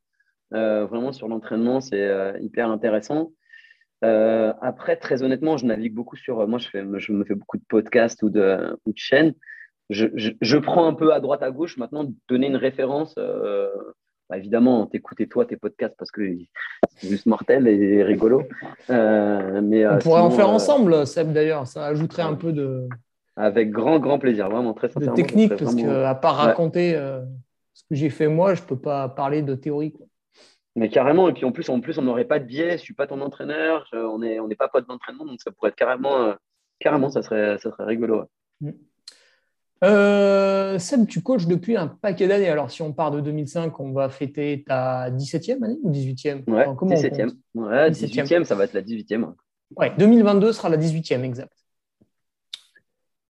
Euh, 0.53 0.87
vraiment 0.87 1.13
sur 1.13 1.29
l'entraînement, 1.29 1.81
c'est 1.81 2.03
euh, 2.03 2.39
hyper 2.41 2.71
intéressant. 2.71 3.33
Euh, 4.05 4.53
après, 4.61 4.97
très 4.97 5.23
honnêtement, 5.23 5.57
je 5.57 5.67
navigue 5.67 5.95
beaucoup 5.95 6.17
sur. 6.17 6.47
Moi, 6.49 6.59
je, 6.59 6.69
fais, 6.69 6.85
je 6.99 7.13
me 7.13 7.25
fais 7.25 7.35
beaucoup 7.35 7.59
de 7.59 7.65
podcasts 7.69 8.23
ou 8.23 8.31
de, 8.31 8.77
ou 8.85 8.93
de 8.93 8.99
chaînes. 8.99 9.35
Je, 9.91 10.07
je, 10.41 10.57
prends 10.57 10.87
un 10.87 10.95
peu 10.95 11.13
à 11.13 11.21
droite, 11.21 11.43
à 11.43 11.51
gauche. 11.51 11.77
Maintenant, 11.77 12.07
donner 12.29 12.47
une 12.47 12.57
référence, 12.57 13.17
bah, 14.31 14.39
évidemment, 14.39 14.87
t'écoutais 14.87 15.27
toi 15.27 15.45
tes 15.45 15.57
podcasts 15.57 15.97
parce 15.99 16.11
que 16.11 16.23
c'est 16.97 17.09
juste 17.09 17.27
mortel 17.27 17.69
et 17.69 18.03
rigolo. 18.03 18.45
mais, 18.89 19.87
On 19.87 19.99
pourrait 19.99 20.23
en 20.23 20.31
faire 20.31 20.49
ensemble, 20.49 21.07
Seb, 21.07 21.33
d'ailleurs. 21.33 21.67
Ça 21.67 21.85
ajouterait 21.87 22.23
un 22.23 22.35
peu 22.35 22.53
de. 22.53 22.89
Avec 23.37 23.71
grand, 23.71 23.99
grand 23.99 24.19
plaisir, 24.19 24.49
vraiment, 24.49 24.73
très 24.73 24.89
sincèrement. 24.89 25.17
De 25.17 25.23
technique, 25.23 25.57
parce 25.57 25.75
qu'à 25.75 26.15
part 26.15 26.37
raconter 26.37 26.97
ce 27.73 27.83
que 27.89 27.95
j'ai 27.95 28.11
fait 28.11 28.29
moi, 28.29 28.55
je 28.55 28.63
ne 28.63 28.67
peux 28.67 28.79
pas 28.79 29.09
parler 29.09 29.43
de 29.43 29.55
théorie. 29.55 29.93
Quoi. 29.93 30.07
Mais 30.77 30.89
carrément, 30.89 31.29
et 31.29 31.33
puis 31.33 31.45
en 31.45 31.53
plus, 31.53 31.69
en 31.69 31.81
plus 31.81 31.99
on 31.99 32.03
n'aurait 32.03 32.25
pas 32.25 32.39
de 32.39 32.45
biais, 32.45 32.71
je 32.71 32.75
ne 32.75 32.79
suis 32.79 32.95
pas 32.95 33.07
ton 33.07 33.21
entraîneur, 33.21 33.89
on 33.93 34.21
n'est 34.21 34.39
on 34.39 34.49
est 34.49 34.57
pas 34.57 34.69
pote 34.69 34.87
d'entraînement, 34.87 35.25
donc 35.25 35.41
ça 35.43 35.51
pourrait 35.51 35.71
être 35.71 35.77
carrément, 35.77 36.23
euh, 36.23 36.35
carrément 36.79 37.11
ça, 37.11 37.23
serait, 37.23 37.59
ça 37.59 37.71
serait 37.71 37.85
rigolo. 37.85 38.25
Mm. 38.61 38.71
Euh, 39.83 40.79
Seb, 40.79 41.07
tu 41.07 41.23
coaches 41.23 41.47
depuis 41.47 41.77
un 41.77 41.87
paquet 41.89 42.29
d'années. 42.29 42.49
Alors, 42.49 42.71
si 42.71 42.83
on 42.83 42.93
part 42.93 43.11
de 43.11 43.21
2005, 43.21 43.79
on 43.81 43.93
va 43.93 44.09
fêter 44.11 44.65
ta 44.67 45.11
17e 45.11 45.65
année 45.65 45.79
ou 45.83 45.91
18e 45.91 46.45
Ouais, 46.51 46.67
17e. 46.67 47.31
Ouais, 47.55 47.91
18e, 47.91 48.45
ça 48.45 48.55
va 48.55 48.65
être 48.65 48.75
la 48.75 48.83
18e. 48.83 49.33
Ouais, 49.77 49.93
2022 49.99 50.53
sera 50.53 50.69
la 50.69 50.77
18e, 50.77 51.23
exact. 51.23 51.53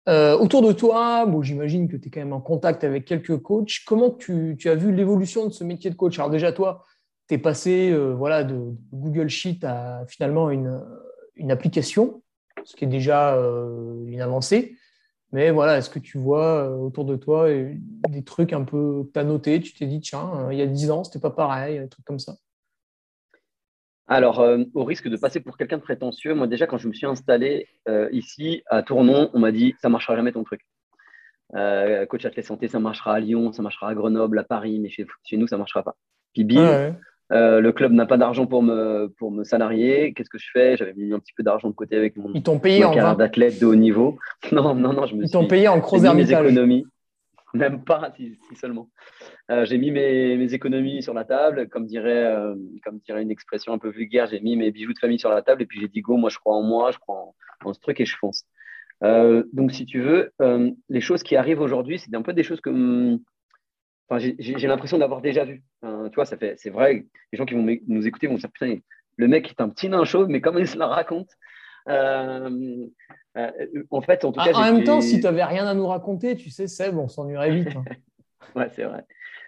Euh, 0.08 0.38
autour 0.38 0.62
de 0.62 0.72
toi, 0.72 1.26
bon, 1.26 1.42
j'imagine 1.42 1.88
que 1.88 1.98
tu 1.98 2.08
es 2.08 2.12
quand 2.12 2.20
même 2.20 2.34
en 2.34 2.42
contact 2.42 2.84
avec 2.84 3.06
quelques 3.06 3.38
coachs. 3.38 3.84
Comment 3.88 4.12
tu, 4.12 4.56
tu 4.60 4.70
as 4.70 4.76
vu 4.76 4.92
l'évolution 4.92 5.48
de 5.48 5.52
ce 5.52 5.64
métier 5.64 5.90
de 5.90 5.96
coach? 5.96 6.20
Alors 6.20 6.30
déjà, 6.30 6.52
toi, 6.52 6.84
tu 7.28 7.36
es 7.36 7.38
passé 7.40 7.90
euh, 7.92 8.14
voilà, 8.14 8.44
de, 8.44 8.76
Google 8.94 9.30
Sheet 9.30 9.64
à 9.64 10.06
finalement 10.08 10.52
une, 10.52 10.80
une 11.36 11.52
application, 11.52 12.22
ce 12.64 12.76
qui 12.76 12.84
est 12.84 12.88
déjà 12.88 13.36
euh, 13.36 14.06
une 14.06 14.22
avancée. 14.22 14.76
Mais 15.32 15.52
voilà, 15.52 15.78
est-ce 15.78 15.90
que 15.90 16.00
tu 16.00 16.18
vois 16.18 16.66
euh, 16.66 16.76
autour 16.76 17.06
de 17.06 17.16
toi 17.16 17.48
des 17.50 18.24
trucs 18.24 18.54
un 18.54 18.64
peu 18.64 19.04
que 19.06 19.12
tu 19.14 19.20
as 19.20 19.24
notés 19.24 19.60
Tu 19.60 19.74
t'es 19.74 19.86
dit, 19.86 20.00
tiens, 20.00 20.50
il 20.52 20.58
y 20.58 20.62
a 20.62 20.68
10 20.68 20.92
ans, 20.92 21.04
c'était 21.04 21.20
pas 21.20 21.32
pareil, 21.32 21.80
des 21.80 21.90
trucs 21.90 22.06
comme 22.06 22.20
ça? 22.20 22.36
Alors, 24.08 24.46
au 24.76 24.84
risque 24.84 25.08
de 25.08 25.18
passer 25.18 25.40
pour 25.40 25.58
quelqu'un 25.58 25.78
de 25.78 25.82
prétentieux, 25.82 26.36
moi 26.36 26.46
déjà, 26.46 26.68
quand 26.68 26.78
je 26.78 26.88
me 26.88 26.94
suis 26.94 27.08
installé 27.08 27.68
ici 28.12 28.62
à 28.68 28.84
Tournon, 28.84 29.32
on 29.34 29.40
m'a 29.40 29.52
dit 29.52 29.74
ça 29.82 29.90
marchera 29.90 30.16
jamais 30.16 30.32
ton 30.32 30.44
truc. 30.44 30.62
coach 31.52 32.24
athlète 32.24 32.46
santé, 32.46 32.68
ça 32.68 32.80
marchera 32.80 33.16
à 33.16 33.20
Lyon, 33.20 33.52
ça 33.52 33.64
marchera 33.64 33.90
à 33.90 33.96
Grenoble, 33.96 34.38
à 34.38 34.44
Paris, 34.44 34.78
mais 34.80 34.90
chez, 34.90 35.08
chez 35.24 35.38
nous, 35.38 35.48
ça 35.48 35.58
marchera 35.58 35.82
pas. 35.82 35.96
Puis 36.34 36.44
bim, 36.44 36.96
euh, 37.32 37.60
le 37.60 37.72
club 37.72 37.92
n'a 37.92 38.06
pas 38.06 38.18
d'argent 38.18 38.46
pour 38.46 38.62
me, 38.62 39.08
pour 39.18 39.32
me 39.32 39.44
salarier. 39.44 40.14
Qu'est-ce 40.14 40.30
que 40.30 40.38
je 40.38 40.50
fais? 40.54 40.78
J'avais 40.78 40.94
mis 40.94 41.12
un 41.12 41.20
petit 41.20 41.34
peu 41.34 41.44
d'argent 41.44 41.70
de 41.70 41.74
côté 41.74 41.96
avec 41.96 42.16
mon, 42.18 42.32
Ils 42.34 42.44
t'ont 42.44 42.60
payé 42.60 42.84
en 42.84 43.16
d'athlète 43.16 43.60
de 43.60 43.66
haut 43.66 43.76
niveau. 43.76 44.18
non, 44.52 44.76
non, 44.76 44.94
non, 44.94 45.06
je 45.06 45.16
me 45.16 45.24
Ils 45.24 45.32
t'ont 45.32 45.48
payé 45.48 45.68
en 45.68 45.80
gros 45.80 46.00
mes 46.00 46.32
économies. 46.32 46.86
Même 47.56 47.84
pas, 47.86 48.12
si, 48.18 48.38
seulement. 48.60 48.90
Euh, 49.50 49.64
j'ai 49.66 49.78
mis 49.78 49.90
mes, 49.90 50.36
mes, 50.36 50.54
économies 50.54 51.02
sur 51.02 51.14
la 51.14 51.24
table. 51.24 51.70
Comme 51.70 51.86
dirait, 51.86 52.26
euh, 52.26 52.54
comme 52.84 53.00
dirait 53.00 53.22
une 53.22 53.32
expression 53.32 53.72
un 53.72 53.78
peu 53.78 53.90
vulgaire, 53.90 54.28
j'ai 54.28 54.42
mis 54.42 54.58
mes 54.58 54.72
bijoux 54.72 54.94
de 54.94 55.00
famille 55.00 55.20
sur 55.20 55.30
la 55.30 55.42
table 55.42 55.62
et 55.62 55.66
puis 55.66 55.80
j'ai 55.80 55.88
dit 55.88 56.02
go, 56.02 56.18
moi 56.18 56.30
je 56.30 56.38
crois 56.38 56.54
en 56.54 56.64
moi, 56.64 56.92
je 56.92 56.98
crois 57.00 57.34
en, 57.64 57.74
ce 57.74 57.80
truc 57.80 58.02
et 58.02 58.06
je 58.06 58.18
fonce. 58.18 58.44
donc, 59.02 59.72
si 59.72 59.86
tu 59.86 60.02
veux, 60.02 60.34
les 60.90 61.02
choses 61.02 61.24
qui 61.24 61.38
arrivent 61.38 61.62
aujourd'hui, 61.62 61.98
c'est 61.98 62.14
un 62.14 62.22
peu 62.22 62.34
des 62.34 62.44
choses 62.44 62.60
que 62.60 63.18
hum, 64.10 64.20
j'ai 64.20 64.68
l'impression 64.68 64.98
d'avoir 64.98 65.22
déjà 65.22 65.46
vu. 65.46 65.64
tu 65.82 66.16
vois, 66.16 66.26
ça 66.26 66.38
fait, 66.38 66.56
c'est 66.58 66.70
vrai, 66.70 67.06
les 67.32 67.38
gens 67.38 67.46
qui 67.46 67.54
vont 67.54 67.66
nous 67.88 68.08
écouter 68.08 68.28
vont 68.28 68.36
se 68.36 68.42
dire 68.42 68.52
putain, 68.52 68.78
le 69.18 69.28
mec 69.28 69.50
est 69.50 69.62
un 69.62 69.70
petit 69.70 69.90
nain 69.90 70.04
chauve, 70.04 70.28
mais 70.28 70.42
comment 70.42 70.60
il 70.60 70.68
se 70.68 70.78
la 70.78 70.88
raconte 70.88 71.30
euh, 71.88 72.88
euh, 73.38 73.52
En 73.92 74.02
fait, 74.02 74.26
en 74.26 74.32
tout 74.32 74.42
cas. 74.42 74.54
En 74.54 74.74
même 74.74 74.84
temps, 74.84 75.02
si 75.02 75.20
tu 75.20 75.24
n'avais 75.24 75.44
rien 75.44 75.66
à 75.66 75.74
nous 75.74 75.88
raconter, 75.88 76.36
tu 76.36 76.50
sais, 76.50 76.68
Seb, 76.68 76.98
on 76.98 77.08
s'ennuierait 77.08 77.52
vite. 77.52 77.76
Hein. 77.76 77.84
ouais, 78.56 78.70
c'est 78.74 78.84
vrai. 78.84 79.06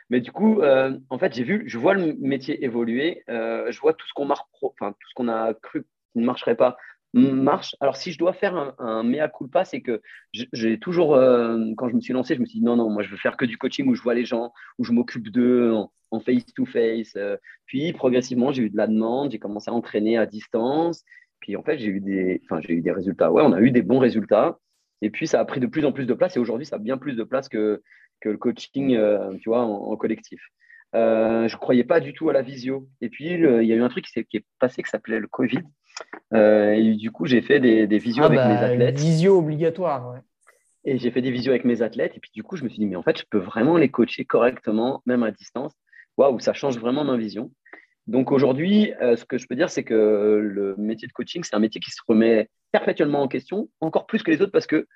Mais 0.10 0.22
du 0.22 0.32
coup, 0.32 0.62
euh, 0.62 0.98
en 1.10 1.20
fait, 1.20 1.34
j'ai 1.34 1.44
vu, 1.44 1.64
je 1.68 1.78
vois 1.78 1.94
le 1.94 2.14
métier 2.20 2.64
évoluer, 2.64 3.24
je 3.28 3.80
vois 3.80 3.94
tout 3.94 4.08
ce 4.08 4.14
qu'on 4.14 4.30
enfin 4.30 4.92
tout 4.92 5.10
ce 5.10 5.14
qu'on 5.16 5.28
a 5.28 5.54
cru 5.54 5.84
qui 6.14 6.20
ne 6.20 6.26
marcherait 6.26 6.56
pas 6.56 6.78
marche. 7.14 7.76
Alors, 7.80 7.98
si 7.98 8.12
je 8.12 8.18
dois 8.18 8.34
faire 8.34 8.76
un, 8.80 9.04
mea 9.04 9.28
culpa, 9.30 9.66
c'est 9.66 9.82
que 9.82 10.02
j'ai 10.34 10.80
toujours, 10.80 11.16
euh, 11.16 11.58
quand 11.78 11.90
je 11.90 11.96
me 11.96 12.02
suis 12.02 12.14
lancé, 12.14 12.36
je 12.36 12.42
me 12.42 12.46
suis 12.46 12.60
dit 12.60 12.66
non, 12.66 12.76
non, 12.76 12.90
moi 12.90 13.04
je 13.04 13.10
veux 13.10 13.18
faire 13.18 13.38
que 13.38 13.46
du 13.46 13.58
coaching 13.58 13.88
où 13.88 13.96
je 13.96 14.02
vois 14.02 14.14
les 14.14 14.26
gens, 14.26 14.54
où 14.78 14.84
je 14.84 14.92
m'occupe 14.92 15.30
d'eux 15.30 15.74
en 16.12 16.20
face-to-face. 16.20 17.16
Euh. 17.18 17.38
puis, 17.66 17.94
progressivement, 17.94 18.52
j'ai 18.52 18.64
eu 18.64 18.70
de 18.70 18.78
la 18.78 18.88
demande, 18.88 19.32
j'ai 19.32 19.40
commencé 19.40 19.70
à 19.70 19.74
entraîner 19.74 20.18
à 20.18 20.26
distance. 20.26 21.04
Puis, 21.40 21.56
en 21.56 21.64
fait, 21.64 21.78
j'ai 21.78 21.88
eu, 21.88 22.00
des, 22.00 22.42
eu 22.70 22.82
des 22.82 22.92
résultats. 22.92 23.32
Ouais, 23.32 23.44
on 23.44 23.54
a 23.54 23.62
eu 23.62 23.72
des 23.72 23.82
bons 23.82 24.00
résultats. 24.00 24.60
Et 25.02 25.10
puis, 25.10 25.28
ça 25.28 25.40
a 25.40 25.46
pris 25.46 25.60
de 25.60 25.68
plus 25.68 25.86
en 25.86 25.92
plus 25.92 26.06
de 26.06 26.14
place. 26.14 26.36
Et 26.36 26.40
aujourd'hui, 26.40 26.66
ça 26.66 26.78
a 26.78 26.80
bien 26.80 26.98
plus 26.98 27.16
de 27.16 27.24
place 27.24 27.48
que, 27.50 27.84
que 28.22 28.30
le 28.30 28.38
coaching, 28.38 28.96
euh, 28.96 29.38
tu 29.38 29.50
vois, 29.50 29.62
en, 29.62 29.96
collectif. 29.98 30.42
je 30.94 31.54
ne 31.54 31.58
croyais 31.58 31.84
pas 31.84 32.00
du 32.00 32.14
tout 32.14 32.30
à 32.30 32.34
la 32.34 32.42
visio. 32.42 32.88
Et 33.02 33.10
puis, 33.10 33.26
il 33.26 33.66
y 33.66 33.74
a 33.74 33.76
eu 33.76 33.82
un 33.82 33.90
truc 33.90 34.06
qui, 34.06 34.26
qui 34.26 34.38
est 34.38 34.46
passé 34.60 34.82
qui 34.82 34.90
s'appelait 34.90 35.20
le 35.20 35.28
Covid. 35.28 35.62
Euh, 36.34 36.72
et 36.72 36.96
du 36.96 37.12
coup, 37.12 37.26
j'ai 37.26 37.42
fait 37.42 37.60
des, 37.60 37.88
des 37.88 37.98
visios 37.98 38.24
ah 38.24 38.28
avec 38.28 38.40
mes 38.40 38.46
bah, 38.46 38.60
athlètes. 38.60 39.00
Visio 39.00 39.38
obligatoire, 39.38 40.12
ouais. 40.12 40.20
Et 40.86 40.98
j'ai 40.98 41.12
fait 41.12 41.22
des 41.22 41.32
visios 41.32 41.52
avec 41.52 41.66
mes 41.66 41.82
athlètes. 41.82 42.16
Et 42.16 42.20
puis, 42.20 42.32
du 42.34 42.44
coup, 42.44 42.56
je 42.56 42.64
me 42.64 42.70
suis 42.70 42.80
dit, 42.80 42.86
mais 42.86 42.96
en 42.96 43.04
fait, 43.04 43.20
je 43.20 43.26
peux 43.30 43.40
vraiment 43.40 43.78
les 43.78 43.90
coacher 43.90 44.26
correctement, 44.26 45.02
même 45.06 45.24
à 45.24 45.32
distance. 45.32 45.74
Waouh, 46.18 46.40
ça 46.40 46.54
change 46.54 46.78
vraiment 46.78 47.04
ma 47.04 47.18
vision. 47.18 47.52
Donc, 48.08 48.32
aujourd'hui, 48.32 48.94
euh, 49.02 49.18
ce 49.18 49.26
que 49.26 49.38
je 49.38 49.48
peux 49.48 49.56
dire, 49.56 49.70
c'est 49.70 49.84
que 49.84 50.40
le 50.42 50.76
métier 50.78 51.08
de 51.08 51.14
coaching, 51.14 51.44
c'est 51.44 51.56
un 51.56 51.60
métier 51.60 51.82
qui 51.82 51.92
se 51.92 52.02
remet 52.08 52.50
perpétuellement 52.72 53.22
en 53.22 53.28
question, 53.28 53.70
encore 53.82 54.06
plus 54.06 54.24
que 54.24 54.32
les 54.32 54.42
autres, 54.42 54.52
parce 54.52 54.68
que 54.68 54.88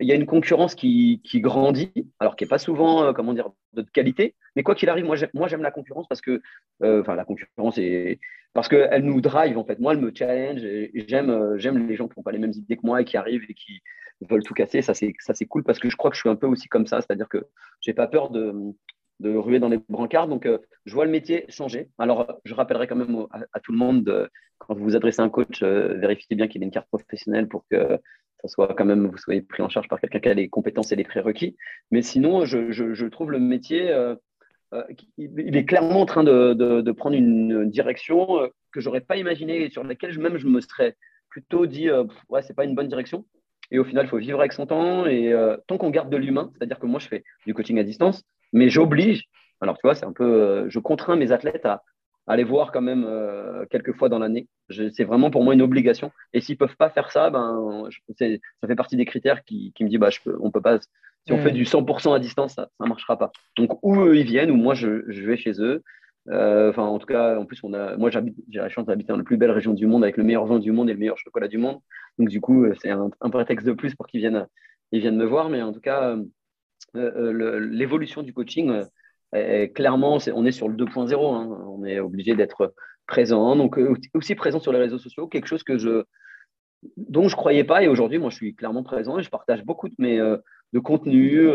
il 0.00 0.08
y 0.08 0.12
a 0.12 0.14
une 0.14 0.26
concurrence 0.26 0.74
qui, 0.74 1.20
grandit, 1.36 1.92
alors 2.18 2.36
qui 2.36 2.44
n'est 2.44 2.48
pas 2.48 2.58
souvent, 2.58 3.04
euh, 3.04 3.12
comment 3.12 3.32
dire, 3.32 3.50
de 3.72 3.82
qualité. 3.82 4.34
Mais 4.54 4.62
quoi 4.62 4.74
qu'il 4.74 4.88
arrive, 4.88 5.04
moi, 5.04 5.16
j'aime 5.48 5.62
la 5.62 5.70
concurrence 5.70 6.06
parce 6.08 6.20
que, 6.20 6.40
enfin, 6.80 7.14
la 7.14 7.24
concurrence 7.24 7.78
est, 7.78 8.18
parce 8.56 8.68
qu'elle 8.68 9.04
nous 9.04 9.20
drive 9.20 9.58
en 9.58 9.64
fait. 9.64 9.78
Moi, 9.78 9.92
elle 9.92 10.00
me 10.00 10.10
challenge 10.14 10.62
euh, 10.64 11.58
j'aime 11.58 11.86
les 11.86 11.94
gens 11.94 12.08
qui 12.08 12.18
n'ont 12.18 12.22
pas 12.22 12.32
les 12.32 12.38
mêmes 12.38 12.54
idées 12.54 12.78
que 12.78 12.86
moi 12.86 13.02
et 13.02 13.04
qui 13.04 13.18
arrivent 13.18 13.44
et 13.50 13.52
qui 13.54 13.82
veulent 14.22 14.42
tout 14.42 14.54
casser. 14.54 14.80
Ça 14.80 14.94
c'est 14.94 15.46
cool 15.46 15.62
parce 15.62 15.78
que 15.78 15.90
je 15.90 15.96
crois 15.96 16.10
que 16.10 16.16
je 16.16 16.22
suis 16.22 16.30
un 16.30 16.36
peu 16.36 16.46
aussi 16.46 16.66
comme 16.66 16.86
ça, 16.86 17.02
c'est-à-dire 17.02 17.28
que 17.28 17.46
j'ai 17.82 17.92
pas 17.92 18.06
peur 18.06 18.30
de, 18.30 18.72
ruer 19.22 19.58
dans 19.58 19.68
les 19.68 19.78
brancards. 19.90 20.26
Donc, 20.26 20.46
euh, 20.46 20.56
je 20.86 20.94
vois 20.94 21.04
le 21.04 21.10
métier 21.10 21.44
changer. 21.50 21.90
Alors, 21.98 22.40
je 22.46 22.54
rappellerai 22.54 22.86
quand 22.86 22.96
même 22.96 23.26
à, 23.52 23.60
tout 23.60 23.72
le 23.72 23.78
monde, 23.78 24.04
de, 24.04 24.30
quand 24.56 24.74
vous 24.74 24.84
vous 24.84 24.96
adressez 24.96 25.20
à 25.20 25.24
un 25.26 25.28
coach, 25.28 25.62
euh, 25.62 25.94
vérifiez 25.98 26.34
bien 26.34 26.48
qu'il 26.48 26.62
ait 26.62 26.64
une 26.66 26.72
carte 26.72 26.88
professionnelle 26.88 27.48
pour 27.48 27.66
que 27.70 28.00
ça 28.42 28.48
soit 28.48 28.74
quand 28.76 28.84
même, 28.84 29.06
vous 29.06 29.16
soyez 29.16 29.42
pris 29.42 29.62
en 29.62 29.68
charge 29.68 29.88
par 29.88 30.00
quelqu'un 30.00 30.20
qui 30.20 30.28
a 30.28 30.34
les 30.34 30.48
compétences 30.48 30.92
et 30.92 30.96
les 30.96 31.04
prérequis. 31.04 31.56
Mais 31.90 32.02
sinon, 32.02 32.44
je, 32.44 33.06
trouve 33.06 33.30
le 33.30 33.38
métier 33.38 33.90
euh, 34.74 34.82
il 35.16 35.56
est 35.56 35.64
clairement 35.64 36.00
en 36.00 36.06
train 36.06 36.24
de, 36.24 36.92
prendre 36.92 37.16
une 37.16 37.70
direction 37.70 38.40
euh, 38.40 38.48
que 38.72 38.80
j'aurais 38.80 39.00
pas 39.00 39.16
imaginé 39.16 39.62
et 39.62 39.70
sur 39.70 39.84
laquelle 39.84 40.18
même 40.18 40.38
je 40.38 40.46
me 40.46 40.60
serais 40.60 40.96
plutôt 41.28 41.66
dit 41.66 41.88
euh, 41.88 42.04
ouais 42.30 42.42
c'est 42.42 42.54
pas 42.54 42.64
une 42.64 42.74
bonne 42.74 42.88
direction 42.88 43.24
et 43.70 43.78
au 43.78 43.84
final 43.84 44.06
il 44.06 44.08
faut 44.08 44.18
vivre 44.18 44.40
avec 44.40 44.52
son 44.52 44.66
temps 44.66 45.06
et 45.06 45.32
tant 45.66 45.78
qu'on 45.78 45.90
garde 45.90 46.10
de 46.10 46.16
l'humain 46.16 46.50
c'est 46.54 46.64
à 46.64 46.66
dire 46.66 46.78
que 46.78 46.86
moi 46.86 47.00
je 47.00 47.08
fais 47.08 47.24
du 47.46 47.54
coaching 47.54 47.78
à 47.78 47.84
distance 47.84 48.24
mais 48.52 48.68
j'oblige 48.68 49.24
alors 49.60 49.76
tu 49.76 49.82
vois 49.84 49.94
c'est 49.94 50.04
un 50.04 50.12
peu 50.12 50.68
je 50.68 50.78
contrains 50.78 51.16
mes 51.16 51.32
athlètes 51.32 51.66
à, 51.66 51.82
aller 52.26 52.44
voir 52.44 52.72
quand 52.72 52.82
même 52.82 53.06
quelques 53.70 53.94
fois 53.94 54.08
dans 54.08 54.18
l'année 54.18 54.48
c'est 54.68 55.04
vraiment 55.04 55.30
pour 55.30 55.44
moi 55.44 55.54
une 55.54 55.62
obligation 55.62 56.10
et 56.32 56.40
s'ils 56.40 56.56
peuvent 56.56 56.76
pas 56.76 56.90
faire 56.90 57.10
ça 57.10 57.30
ben 57.30 57.88
ça 58.18 58.26
fait 58.66 58.74
partie 58.74 58.96
des 58.96 59.04
critères 59.04 59.44
qui, 59.44 59.72
me 59.80 59.88
dit 59.88 59.98
bah 59.98 60.10
je 60.10 60.20
peux, 60.24 60.36
on 60.40 60.50
peut 60.50 60.60
pas 60.60 60.78
si 61.26 61.32
on 61.32 61.38
fait 61.38 61.50
du 61.50 61.64
100% 61.64 62.14
à 62.14 62.18
distance, 62.20 62.54
ça 62.54 62.68
ne 62.78 62.86
marchera 62.86 63.18
pas. 63.18 63.32
Donc, 63.56 63.78
où 63.82 63.96
eux, 64.00 64.16
ils 64.16 64.24
viennent, 64.24 64.50
ou 64.50 64.56
moi, 64.56 64.74
je, 64.74 65.02
vais 65.08 65.36
chez 65.36 65.60
eux. 65.60 65.82
Euh, 66.28 66.70
enfin, 66.70 66.84
en 66.84 66.98
tout 66.98 67.06
cas, 67.06 67.36
en 67.36 67.44
plus, 67.44 67.58
on 67.64 67.72
a, 67.74 67.96
moi, 67.96 68.10
j'ai 68.10 68.22
la 68.52 68.68
chance 68.68 68.86
d'habiter 68.86 69.08
dans 69.08 69.16
la 69.16 69.24
plus 69.24 69.36
belle 69.36 69.50
région 69.50 69.74
du 69.74 69.86
monde 69.86 70.04
avec 70.04 70.16
le 70.16 70.24
meilleur 70.24 70.46
vin 70.46 70.60
du 70.60 70.70
monde 70.70 70.88
et 70.88 70.92
le 70.92 70.98
meilleur 70.98 71.18
chocolat 71.18 71.48
du 71.48 71.58
monde. 71.58 71.80
Donc, 72.18 72.28
du 72.28 72.40
coup, 72.40 72.66
c'est 72.80 72.90
un, 72.90 73.10
prétexte 73.30 73.66
de 73.66 73.72
plus 73.72 73.96
pour 73.96 74.06
qu'ils 74.06 74.20
viennent, 74.20 74.46
ils 74.92 75.00
viennent 75.00 75.16
me 75.16 75.24
voir. 75.24 75.50
Mais 75.50 75.62
en 75.62 75.72
tout 75.72 75.80
cas, 75.80 76.16
euh, 76.16 76.22
euh, 76.94 77.58
l'évolution 77.58 78.22
du 78.22 78.32
coaching, 78.32 78.84
est, 79.32 79.74
clairement, 79.74 80.18
on 80.34 80.46
est 80.46 80.52
sur 80.52 80.68
le 80.68 80.76
2.0. 80.76 81.34
Hein. 81.34 81.64
On 81.68 81.84
est 81.84 81.98
obligé 81.98 82.34
d'être 82.34 82.74
présent, 83.06 83.56
donc 83.56 83.78
aussi 84.14 84.34
présent 84.34 84.60
sur 84.60 84.72
les 84.72 84.78
réseaux 84.78 84.98
sociaux, 84.98 85.28
quelque 85.28 85.46
chose 85.46 85.62
que 85.62 85.78
je, 85.78 86.04
dont 86.96 87.28
je 87.28 87.34
ne 87.34 87.38
croyais 87.38 87.64
pas. 87.64 87.82
Et 87.82 87.88
aujourd'hui, 87.88 88.18
moi, 88.18 88.30
je 88.30 88.36
suis 88.36 88.54
clairement 88.54 88.82
présent 88.82 89.18
et 89.18 89.22
je 89.22 89.30
partage 89.30 89.64
beaucoup 89.64 89.88
de 89.88 89.94
mes 89.98 90.18
de 90.72 90.78
contenu. 90.80 91.48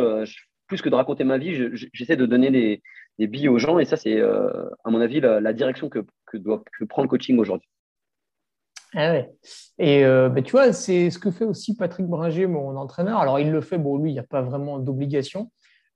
plus 0.67 0.82
que 0.82 0.89
de 0.89 0.95
raconter 0.95 1.24
ma 1.24 1.38
vie, 1.38 1.69
j'essaie 1.93 2.15
de 2.15 2.26
donner 2.26 2.49
des, 2.49 2.82
des, 3.19 3.28
billes 3.28 3.49
aux 3.49 3.59
gens. 3.59 3.80
Et 3.80 3.86
ça, 3.86 3.97
c'est, 3.97 4.22
à 4.22 4.89
mon 4.89 5.01
avis, 5.01 5.19
la, 5.19 5.53
direction 5.53 5.89
que, 5.89 5.99
que 6.26 6.38
doit 6.38 6.63
que 6.78 6.86
prend 6.86 7.01
le 7.01 7.09
coaching 7.09 7.38
aujourd'hui. 7.39 7.67
Ah. 8.93 9.22
Et 9.78 10.03
euh, 10.05 10.30
bah, 10.30 10.41
tu 10.41 10.51
vois, 10.51 10.74
c'est 10.74 11.09
ce 11.09 11.19
que 11.19 11.32
fait 11.32 11.45
aussi 11.45 11.76
Patrick 11.76 12.07
Bringer, 12.07 12.47
mon 12.47 12.76
entraîneur. 12.76 13.19
Alors, 13.19 13.39
il 13.39 13.51
le 13.51 13.61
fait, 13.61 13.78
bon, 13.78 13.97
lui, 13.97 14.11
il 14.11 14.13
n'y 14.13 14.19
a 14.19 14.24
pas 14.24 14.41
vraiment 14.41 14.80
d'obligation, 14.80 15.51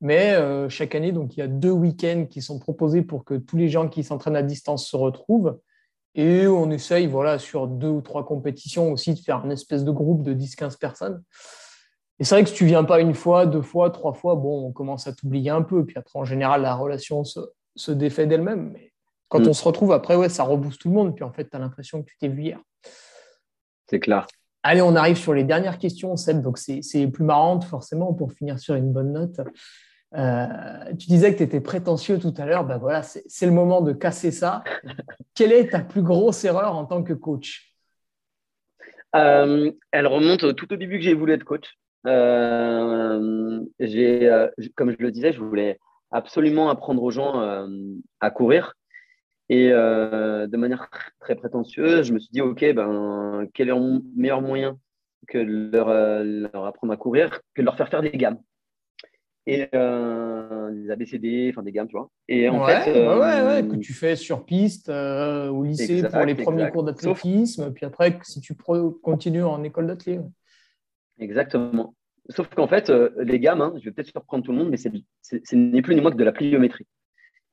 mais 0.05 0.35
euh, 0.35 0.69
chaque 0.69 0.93
année, 0.93 1.11
donc, 1.11 1.35
il 1.35 1.39
y 1.39 1.43
a 1.43 1.47
deux 1.47 1.71
week-ends 1.71 2.27
qui 2.29 2.43
sont 2.43 2.59
proposés 2.59 3.01
pour 3.01 3.25
que 3.25 3.33
tous 3.33 3.57
les 3.57 3.69
gens 3.69 3.89
qui 3.89 4.03
s'entraînent 4.03 4.35
à 4.35 4.43
distance 4.43 4.87
se 4.87 4.95
retrouvent. 4.95 5.59
Et 6.13 6.45
on 6.45 6.69
essaye, 6.69 7.07
voilà, 7.07 7.39
sur 7.39 7.67
deux 7.67 7.89
ou 7.89 8.01
trois 8.01 8.23
compétitions 8.23 8.91
aussi, 8.91 9.15
de 9.15 9.19
faire 9.19 9.43
une 9.43 9.51
espèce 9.51 9.83
de 9.83 9.89
groupe 9.89 10.21
de 10.21 10.35
10-15 10.35 10.77
personnes. 10.77 11.23
Et 12.19 12.23
c'est 12.23 12.35
vrai 12.35 12.43
que 12.43 12.51
si 12.51 12.55
tu 12.55 12.67
viens 12.67 12.83
pas 12.83 12.99
une 12.99 13.15
fois, 13.15 13.47
deux 13.47 13.63
fois, 13.63 13.89
trois 13.89 14.13
fois, 14.13 14.35
bon, 14.35 14.67
on 14.67 14.71
commence 14.71 15.07
à 15.07 15.13
t'oublier 15.13 15.49
un 15.49 15.63
peu. 15.63 15.83
Puis 15.83 15.97
après, 15.97 16.19
en 16.19 16.23
général, 16.23 16.61
la 16.61 16.75
relation 16.75 17.23
se, 17.23 17.39
se 17.75 17.91
défait 17.91 18.27
d'elle-même. 18.27 18.73
Mais 18.73 18.93
quand 19.27 19.39
mm. 19.39 19.47
on 19.47 19.53
se 19.53 19.63
retrouve 19.63 19.91
après, 19.91 20.15
ouais, 20.15 20.29
ça 20.29 20.43
rebooste 20.43 20.79
tout 20.81 20.89
le 20.89 20.93
monde. 20.93 21.15
Puis 21.15 21.23
en 21.23 21.33
fait, 21.33 21.49
tu 21.49 21.57
as 21.57 21.59
l'impression 21.59 22.03
que 22.03 22.11
tu 22.11 22.17
t'es 22.19 22.27
vu 22.27 22.43
hier. 22.43 22.59
C'est 23.89 23.99
clair. 23.99 24.27
Allez, 24.61 24.83
on 24.83 24.95
arrive 24.95 25.17
sur 25.17 25.33
les 25.33 25.43
dernières 25.43 25.79
questions, 25.79 26.15
Seb. 26.15 26.43
Donc, 26.43 26.59
c'est 26.59 27.07
plus 27.07 27.23
marrant, 27.23 27.59
forcément, 27.59 28.13
pour 28.13 28.33
finir 28.33 28.59
sur 28.59 28.75
une 28.75 28.93
bonne 28.93 29.13
note. 29.13 29.41
Euh, 30.15 30.93
tu 30.97 31.07
disais 31.07 31.33
que 31.33 31.37
tu 31.37 31.43
étais 31.43 31.61
prétentieux 31.61 32.19
tout 32.19 32.33
à 32.37 32.45
l'heure. 32.45 32.65
Ben 32.65 32.77
voilà, 32.77 33.03
c'est 33.03 33.45
le 33.45 33.51
moment 33.51 33.81
de 33.81 33.93
casser 33.93 34.31
ça. 34.31 34.63
Quelle 35.33 35.51
est 35.51 35.71
ta 35.71 35.79
plus 35.79 36.01
grosse 36.01 36.43
erreur 36.45 36.75
en 36.75 36.85
tant 36.85 37.03
que 37.03 37.13
coach? 37.13 37.75
Euh, 39.15 39.71
Elle 39.91 40.07
remonte 40.07 40.55
tout 40.55 40.73
au 40.73 40.75
début 40.75 40.97
que 40.97 41.03
j'ai 41.03 41.13
voulu 41.13 41.33
être 41.33 41.43
coach. 41.43 41.77
Euh, 42.07 43.61
comme 44.75 44.91
je 44.91 44.97
le 44.99 45.11
disais, 45.11 45.33
je 45.33 45.41
voulais 45.41 45.79
absolument 46.11 46.69
apprendre 46.69 47.03
aux 47.03 47.11
gens 47.11 47.67
à 48.19 48.31
courir. 48.31 48.73
Et 49.49 49.69
de 49.69 50.57
manière 50.57 50.89
très 51.19 51.35
prétentieuse, 51.35 52.07
je 52.07 52.13
me 52.13 52.19
suis 52.19 52.31
dit, 52.31 52.41
OK, 52.41 52.65
ben, 52.73 53.47
quel 53.53 53.69
est 53.69 53.75
le 53.75 54.01
meilleur 54.15 54.41
moyen 54.41 54.77
que 55.25 55.37
euh, 55.37 56.49
leur 56.53 56.65
apprendre 56.65 56.93
à 56.93 56.97
courir 56.97 57.41
que 57.53 57.61
de 57.61 57.65
leur 57.65 57.75
faire 57.75 57.89
faire 57.89 58.01
des 58.01 58.11
gammes 58.11 58.39
et 59.47 59.67
euh, 59.75 60.71
des 60.71 60.89
ABCD, 60.89 61.49
enfin 61.51 61.63
des 61.63 61.71
gammes, 61.71 61.87
tu 61.87 61.95
vois. 61.95 62.09
Et 62.27 62.49
en 62.49 62.65
fait, 62.65 62.91
ouais, 62.91 63.17
ouais, 63.17 63.67
que 63.67 63.75
tu 63.75 63.93
fais 63.93 64.15
sur 64.15 64.45
piste 64.45 64.89
au 64.89 65.63
lycée 65.63 66.03
pour 66.03 66.21
les 66.21 66.35
premiers 66.35 66.69
cours 66.69 66.83
d'athlétisme, 66.83 67.71
puis 67.73 67.85
après, 67.85 68.17
si 68.23 68.41
tu 68.41 68.55
continues 68.55 69.43
en 69.43 69.63
école 69.63 69.87
d'athlétisme. 69.87 70.31
Exactement. 71.19 71.95
Sauf 72.29 72.49
qu'en 72.49 72.67
fait, 72.67 72.89
les 72.89 73.39
gammes, 73.39 73.61
hein, 73.61 73.73
je 73.79 73.85
vais 73.85 73.91
peut-être 73.91 74.09
surprendre 74.09 74.43
tout 74.43 74.51
le 74.51 74.57
monde, 74.57 74.69
mais 74.69 74.77
ce 74.77 75.55
n'est 75.55 75.81
plus 75.81 75.95
ni 75.95 76.01
moins 76.01 76.11
que 76.11 76.17
de 76.17 76.23
la 76.23 76.31
pliométrie. 76.31 76.87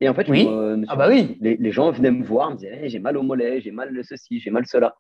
Et 0.01 0.09
en 0.09 0.15
fait, 0.15 0.29
oui. 0.29 0.49
ah 0.89 0.97
bah 0.97 1.09
oui. 1.09 1.39
les, 1.41 1.71
gens 1.71 1.93
venaient 1.93 2.11
me 2.11 2.25
voir, 2.25 2.51
me 2.51 2.57
disaient 2.57 2.89
j'ai 2.89 2.99
mal 2.99 3.17
au 3.17 3.23
mollet, 3.23 3.61
j'ai 3.61 3.71
mal 3.71 3.97
ceci, 4.03 4.41
j'ai 4.41 4.51
mal 4.51 4.67
cela. 4.67 4.97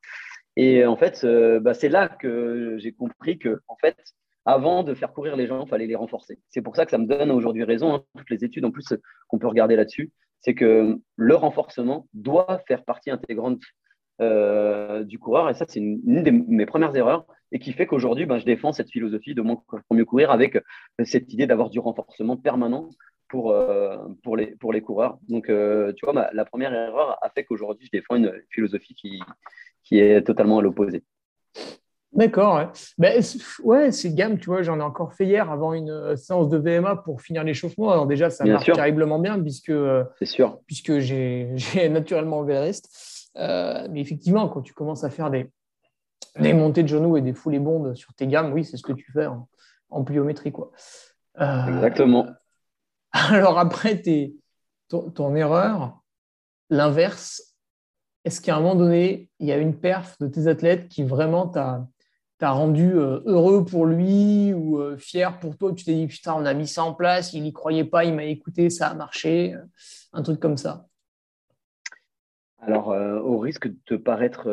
Et 0.56 0.84
en 0.84 0.96
fait, 0.96 1.22
euh, 1.24 1.60
bah, 1.60 1.74
c'est 1.74 1.88
là 1.88 2.08
que 2.08 2.76
j'ai 2.78 2.92
compris 2.92 3.38
que, 3.38 3.60
en 3.68 3.76
fait, 3.76 3.96
avant 4.44 4.82
de 4.82 4.94
faire 4.94 5.12
courir 5.12 5.36
les 5.36 5.46
gens, 5.46 5.64
il 5.64 5.68
fallait 5.68 5.86
les 5.86 5.94
renforcer. 5.94 6.38
C'est 6.48 6.62
pour 6.62 6.76
ça 6.76 6.84
que 6.84 6.90
ça 6.90 6.98
me 6.98 7.06
donne 7.06 7.30
aujourd'hui 7.30 7.64
raison, 7.64 7.94
hein, 7.94 8.04
toutes 8.16 8.30
les 8.30 8.44
études 8.44 8.64
en 8.64 8.70
plus 8.70 8.94
qu'on 9.28 9.38
peut 9.38 9.46
regarder 9.46 9.76
là-dessus, 9.76 10.10
c'est 10.40 10.54
que 10.54 10.98
le 11.16 11.34
renforcement 11.34 12.08
doit 12.12 12.60
faire 12.66 12.84
partie 12.84 13.10
intégrante 13.10 13.60
euh, 14.20 15.04
du 15.04 15.18
coureur. 15.18 15.48
Et 15.48 15.54
ça, 15.54 15.64
c'est 15.68 15.78
une, 15.80 16.22
de 16.22 16.30
mes 16.30 16.66
premières 16.66 16.94
erreurs 16.96 17.26
et 17.52 17.58
qui 17.58 17.72
fait 17.72 17.86
qu'aujourd'hui, 17.86 18.26
ben, 18.26 18.38
je 18.38 18.44
défends 18.44 18.72
cette 18.72 18.90
philosophie 18.90 19.34
de 19.34 19.42
moins 19.42 19.62
pour 19.66 19.96
mieux 19.96 20.04
courir 20.04 20.30
avec 20.30 20.58
cette 21.04 21.32
idée 21.32 21.46
d'avoir 21.46 21.70
du 21.70 21.78
renforcement 21.78 22.36
permanent 22.36 22.88
pour, 23.28 23.52
euh, 23.52 23.96
pour, 24.22 24.36
les, 24.36 24.54
pour 24.56 24.72
les 24.72 24.80
coureurs. 24.80 25.18
Donc, 25.28 25.48
euh, 25.48 25.92
tu 25.94 26.04
vois, 26.04 26.30
la 26.32 26.44
première 26.44 26.72
erreur 26.72 27.18
a 27.22 27.30
fait 27.30 27.44
qu'aujourd'hui, 27.44 27.86
je 27.86 27.98
défends 27.98 28.16
une 28.16 28.32
philosophie 28.50 28.94
qui, 28.94 29.20
qui 29.84 29.98
est 29.98 30.22
totalement 30.22 30.58
à 30.58 30.62
l'opposé. 30.62 31.02
D'accord. 32.12 32.56
Ouais, 32.56 32.68
ben, 32.98 33.22
ouais 33.64 33.92
c'est 33.92 34.14
gamme, 34.14 34.38
tu 34.38 34.46
vois, 34.46 34.62
j'en 34.62 34.78
ai 34.78 34.82
encore 34.82 35.14
fait 35.14 35.24
hier 35.24 35.50
avant 35.50 35.72
une 35.72 35.90
euh, 35.90 36.16
séance 36.16 36.48
de 36.48 36.58
VMA 36.58 36.96
pour 36.96 37.22
finir 37.22 37.42
l'échauffement. 37.42 37.90
Alors 37.90 38.06
déjà, 38.06 38.28
ça 38.28 38.44
marche 38.44 38.70
terriblement 38.70 39.18
bien 39.18 39.40
puisque, 39.40 39.72
sûr. 40.22 40.58
puisque 40.66 40.98
j'ai 40.98 41.88
naturellement 41.90 42.38
enlevé 42.38 42.54
le 42.54 42.60
reste. 42.60 43.30
mais 43.34 44.00
effectivement, 44.00 44.48
quand 44.48 44.60
tu 44.60 44.74
commences 44.74 45.04
à 45.04 45.10
faire 45.10 45.30
des, 45.30 45.50
des 46.38 46.52
montées 46.52 46.82
de 46.82 46.88
genoux 46.88 47.16
et 47.16 47.22
des 47.22 47.32
foulées 47.32 47.58
bondes 47.58 47.94
sur 47.94 48.12
tes 48.14 48.26
gammes, 48.26 48.52
oui, 48.52 48.64
c'est 48.64 48.76
ce 48.76 48.82
que 48.82 48.92
tu 48.92 49.10
fais 49.10 49.26
en, 49.26 49.48
en 49.88 50.04
pliométrie. 50.04 50.52
Quoi. 50.52 50.70
Exactement. 51.38 52.26
Alors 53.12 53.58
après 53.58 54.02
ton, 54.88 55.36
erreur, 55.36 56.00
l'inverse, 56.70 57.54
est-ce 58.24 58.40
qu'à 58.40 58.56
un 58.56 58.60
moment 58.60 58.74
donné, 58.74 59.28
il 59.38 59.46
y 59.46 59.52
a 59.52 59.56
une 59.56 59.78
perf 59.78 60.16
de 60.20 60.28
tes 60.28 60.46
athlètes 60.46 60.88
qui 60.88 61.02
vraiment 61.02 61.48
t'a 61.48 61.86
rendu 62.50 62.92
euh, 62.94 63.20
heureux 63.24 63.64
pour 63.64 63.86
lui 63.86 64.52
ou 64.52 64.78
euh, 64.78 64.96
fier 64.96 65.38
pour 65.38 65.56
toi 65.56 65.72
Tu 65.72 65.84
t'es 65.84 65.94
dit, 65.94 66.06
putain, 66.06 66.34
on 66.34 66.44
a 66.44 66.54
mis 66.54 66.66
ça 66.66 66.84
en 66.84 66.94
place, 66.94 67.32
il 67.32 67.42
n'y 67.42 67.52
croyait 67.52 67.84
pas, 67.84 68.04
il 68.04 68.14
m'a 68.14 68.24
écouté, 68.24 68.70
ça 68.70 68.88
a 68.88 68.94
marché, 68.94 69.54
euh, 69.54 69.64
un 70.12 70.22
truc 70.22 70.40
comme 70.40 70.56
ça 70.56 70.86
alors, 72.64 72.90
au 73.24 73.40
risque 73.40 73.66
de 73.66 73.76
te 73.86 73.94
paraître 73.94 74.48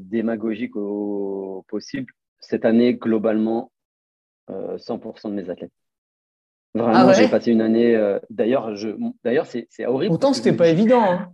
démagogique 0.00 0.74
au 0.74 1.66
possible, 1.68 2.10
cette 2.40 2.64
année, 2.64 2.94
globalement, 2.94 3.70
100% 4.48 5.28
de 5.28 5.34
mes 5.34 5.50
athlètes. 5.50 5.70
Vraiment, 6.72 7.08
ah 7.10 7.12
j'ai 7.12 7.28
passé 7.28 7.52
une 7.52 7.60
année. 7.60 7.94
D'ailleurs, 8.30 8.74
je, 8.74 8.96
d'ailleurs, 9.22 9.44
c'est, 9.44 9.66
c'est 9.68 9.84
horrible. 9.84 10.08
Pourtant, 10.08 10.32
c'était 10.32 10.56
pas 10.56 10.68
évident. 10.68 11.02
Hein. 11.02 11.28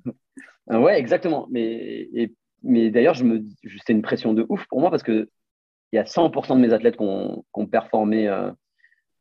Ah 0.68 0.80
ouais, 0.80 0.98
exactement. 0.98 1.46
Mais, 1.52 2.08
mais 2.64 2.90
d'ailleurs, 2.90 3.14
je 3.14 3.22
me, 3.22 3.44
c'est 3.86 3.92
une 3.92 4.02
pression 4.02 4.32
de 4.32 4.44
ouf 4.48 4.66
pour 4.66 4.80
moi 4.80 4.90
parce 4.90 5.04
que 5.04 5.28
il 5.92 5.96
y 5.96 5.98
a 5.98 6.04
100% 6.04 6.56
de 6.56 6.60
mes 6.60 6.72
athlètes 6.72 6.96
qui 6.96 7.02
ont, 7.02 7.66
performé 7.66 8.28
euh, 8.28 8.50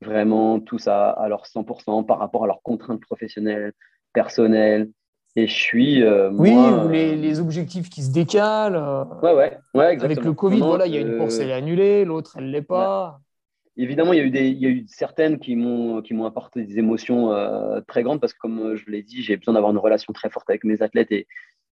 vraiment 0.01 0.59
tous 0.59 0.87
à, 0.87 1.09
à 1.11 1.27
leur 1.27 1.45
100% 1.45 2.05
par 2.05 2.19
rapport 2.19 2.43
à 2.43 2.47
leurs 2.47 2.61
contraintes 2.61 3.01
professionnelles, 3.01 3.73
personnelles. 4.13 4.89
Et 5.35 5.47
je 5.47 5.53
suis. 5.53 6.03
Euh, 6.03 6.31
oui, 6.31 6.51
ou 6.51 6.89
les, 6.89 7.15
les, 7.15 7.39
objectifs 7.39 7.89
qui 7.89 8.01
se 8.01 8.11
décalent. 8.11 9.07
ouais, 9.21 9.33
ouais, 9.33 9.57
ouais, 9.75 9.93
exactement. 9.93 10.03
Avec 10.03 10.23
le 10.23 10.33
Covid, 10.33 10.59
voilà, 10.59 10.87
il 10.87 10.95
y 10.95 10.97
a 10.97 11.01
une 11.01 11.17
course, 11.17 11.37
elle 11.37 11.49
est 11.49 11.53
annulée, 11.53 12.05
l'autre, 12.05 12.35
elle 12.37 12.47
ne 12.47 12.51
l'est 12.51 12.61
pas. 12.63 13.19
Évidemment, 13.79 14.13
il 14.13 14.17
y 14.17 14.21
a 14.21 14.25
eu, 14.25 14.31
des, 14.31 14.47
il 14.47 14.57
y 14.57 14.65
a 14.65 14.69
eu 14.69 14.85
certaines 14.87 15.37
qui 15.37 15.55
m'ont, 15.55 16.01
apporté 16.25 16.63
des 16.63 16.79
émotions 16.79 17.31
euh, 17.31 17.79
très 17.87 18.01
grandes 18.01 18.19
parce 18.19 18.33
que, 18.33 18.39
comme 18.39 18.75
je 18.75 18.89
l'ai 18.89 19.03
dit, 19.03 19.21
j'ai 19.21 19.37
besoin 19.37 19.53
d'avoir 19.53 19.71
une 19.71 19.77
relation 19.77 20.11
très 20.13 20.31
forte 20.31 20.49
avec 20.49 20.63
mes 20.63 20.81
athlètes. 20.81 21.11
Et 21.11 21.27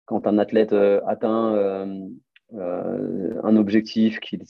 quand 0.05 0.26
un 0.26 0.39
athlète 0.39 0.73
euh, 0.73 0.99
atteint 1.05 1.53
euh, 2.53 3.41
un 3.43 3.55
objectif 3.55 4.19
qu'il, 4.19 4.41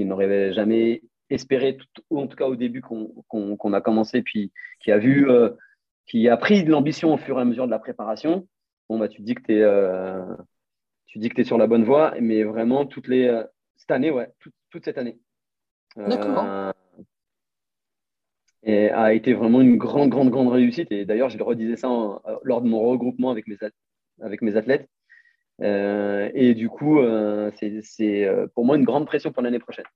n'aurait 0.00 0.52
jamais 0.52 1.02
espéré, 1.30 1.76
ou 2.10 2.20
en 2.20 2.26
tout 2.26 2.36
cas 2.36 2.46
au 2.46 2.56
début 2.56 2.82
qu'on, 2.82 3.72
a 3.72 3.80
commencé, 3.80 4.22
puis 4.22 4.52
qui 4.80 4.92
a 4.92 4.98
vu, 4.98 5.28
qui 6.06 6.28
a 6.28 6.36
pris 6.36 6.64
de 6.64 6.70
l'ambition 6.70 7.12
au 7.14 7.16
fur 7.16 7.38
et 7.38 7.42
à 7.42 7.44
mesure 7.44 7.66
de 7.66 7.70
la 7.70 7.78
préparation, 7.78 8.46
bon, 8.88 8.98
bah, 8.98 9.08
tu 9.08 9.22
dis 9.22 9.34
que 9.34 9.42
tu 9.42 9.60
es, 9.60 9.64
tu 11.06 11.18
dis 11.18 11.28
que 11.28 11.40
es 11.40 11.44
sur 11.44 11.58
la 11.58 11.66
bonne 11.66 11.84
voie, 11.84 12.14
mais 12.20 12.44
vraiment, 12.44 12.86
toutes 12.86 13.08
les, 13.08 13.42
cette 13.76 13.90
année, 13.90 14.10
ouais, 14.10 14.28
toute 14.70 14.84
cette 14.84 14.98
année. 14.98 15.18
D'accord. 15.96 16.44
Euh, 16.44 16.72
et 18.62 18.90
a 18.90 19.12
été 19.12 19.32
vraiment 19.32 19.60
une 19.60 19.76
grande, 19.76 20.10
grande, 20.10 20.30
grande 20.30 20.48
réussite. 20.48 20.90
Et 20.90 21.04
d'ailleurs, 21.04 21.30
je 21.30 21.38
le 21.38 21.44
redisais 21.44 21.76
ça 21.76 21.88
euh, 21.88 22.36
lors 22.42 22.60
de 22.60 22.68
mon 22.68 22.80
regroupement 22.80 23.30
avec 23.30 23.46
mes, 23.46 23.56
avec 24.20 24.42
mes 24.42 24.56
athlètes. 24.56 24.88
Euh, 25.62 26.30
et 26.34 26.54
du 26.54 26.68
coup, 26.68 27.00
c'est 27.60 28.30
pour 28.54 28.64
moi 28.64 28.76
une 28.76 28.84
grande 28.84 29.06
pression 29.06 29.32
pour 29.32 29.42
l'année 29.42 29.58
prochaine. 29.58 29.86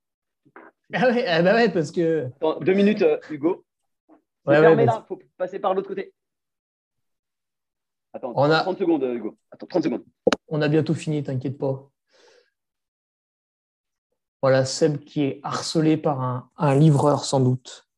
Ah 0.92 1.08
ouais, 1.08 1.24
ah 1.26 1.42
bah 1.42 1.54
ouais, 1.54 1.68
parce 1.68 1.92
que. 1.92 2.28
deux 2.62 2.74
minutes, 2.74 3.04
Hugo. 3.30 3.64
Ouais, 4.46 4.58
ouais, 4.58 4.84
là, 4.84 5.02
il 5.04 5.06
faut 5.06 5.20
passer 5.36 5.58
par 5.58 5.74
l'autre 5.74 5.88
côté. 5.88 6.12
Attends, 8.12 8.32
on 8.34 8.48
30 8.48 8.78
secondes, 8.78 9.04
Hugo. 9.04 9.38
Attends, 9.52 9.66
30 9.66 9.84
secondes. 9.84 10.04
On 10.48 10.62
a 10.62 10.68
bientôt 10.68 10.94
fini, 10.94 11.22
t'inquiète 11.22 11.58
pas. 11.58 11.90
Voilà, 14.42 14.64
Seb 14.64 15.04
qui 15.04 15.22
est 15.22 15.40
harcelé 15.42 15.96
par 15.96 16.50
un, 16.56 16.74
livreur 16.74 17.24
sans 17.24 17.40
doute. 17.40 17.88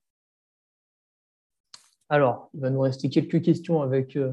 Alors, 2.08 2.50
il 2.52 2.60
va 2.60 2.70
nous 2.70 2.80
rester 2.80 3.08
quelques 3.08 3.42
questions 3.42 3.80
avec 3.80 4.16
euh, 4.16 4.32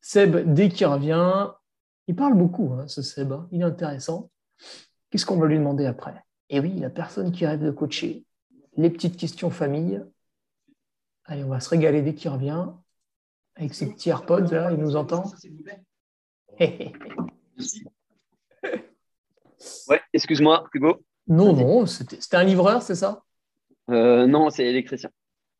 Seb 0.00 0.52
dès 0.52 0.68
qu'il 0.68 0.86
revient. 0.86 1.48
Il 2.08 2.16
parle 2.16 2.34
beaucoup, 2.34 2.72
hein, 2.72 2.88
ce 2.88 3.02
Seb. 3.02 3.32
Hein. 3.32 3.48
Il 3.52 3.60
est 3.60 3.64
intéressant. 3.64 4.30
Qu'est-ce 5.10 5.26
qu'on 5.26 5.36
va 5.36 5.46
lui 5.46 5.58
demander 5.58 5.86
après? 5.86 6.14
Et 6.48 6.60
oui, 6.60 6.78
la 6.78 6.90
personne 6.90 7.32
qui 7.32 7.46
rêve 7.46 7.62
de 7.62 7.70
coacher. 7.70 8.24
Les 8.76 8.90
petites 8.90 9.16
questions 9.16 9.50
famille. 9.50 10.02
Allez, 11.24 11.44
on 11.44 11.48
va 11.48 11.60
se 11.60 11.68
régaler 11.68 12.02
dès 12.02 12.14
qu'il 12.14 12.30
revient. 12.30 12.66
Avec 13.54 13.74
ses 13.74 13.92
petits 13.92 14.08
AirPods, 14.08 14.50
là, 14.50 14.72
il 14.72 14.78
nous 14.78 14.96
entend. 14.96 15.24
ouais, 19.88 20.00
excuse-moi, 20.12 20.68
Hugo. 20.72 21.04
Non, 21.28 21.54
non, 21.54 21.86
c'était 21.86 22.36
un 22.36 22.44
livreur, 22.44 22.82
c'est 22.82 22.94
ça? 22.94 23.22
Euh, 23.90 24.26
Non, 24.26 24.50
c'est 24.50 24.66
électricien. 24.66 25.10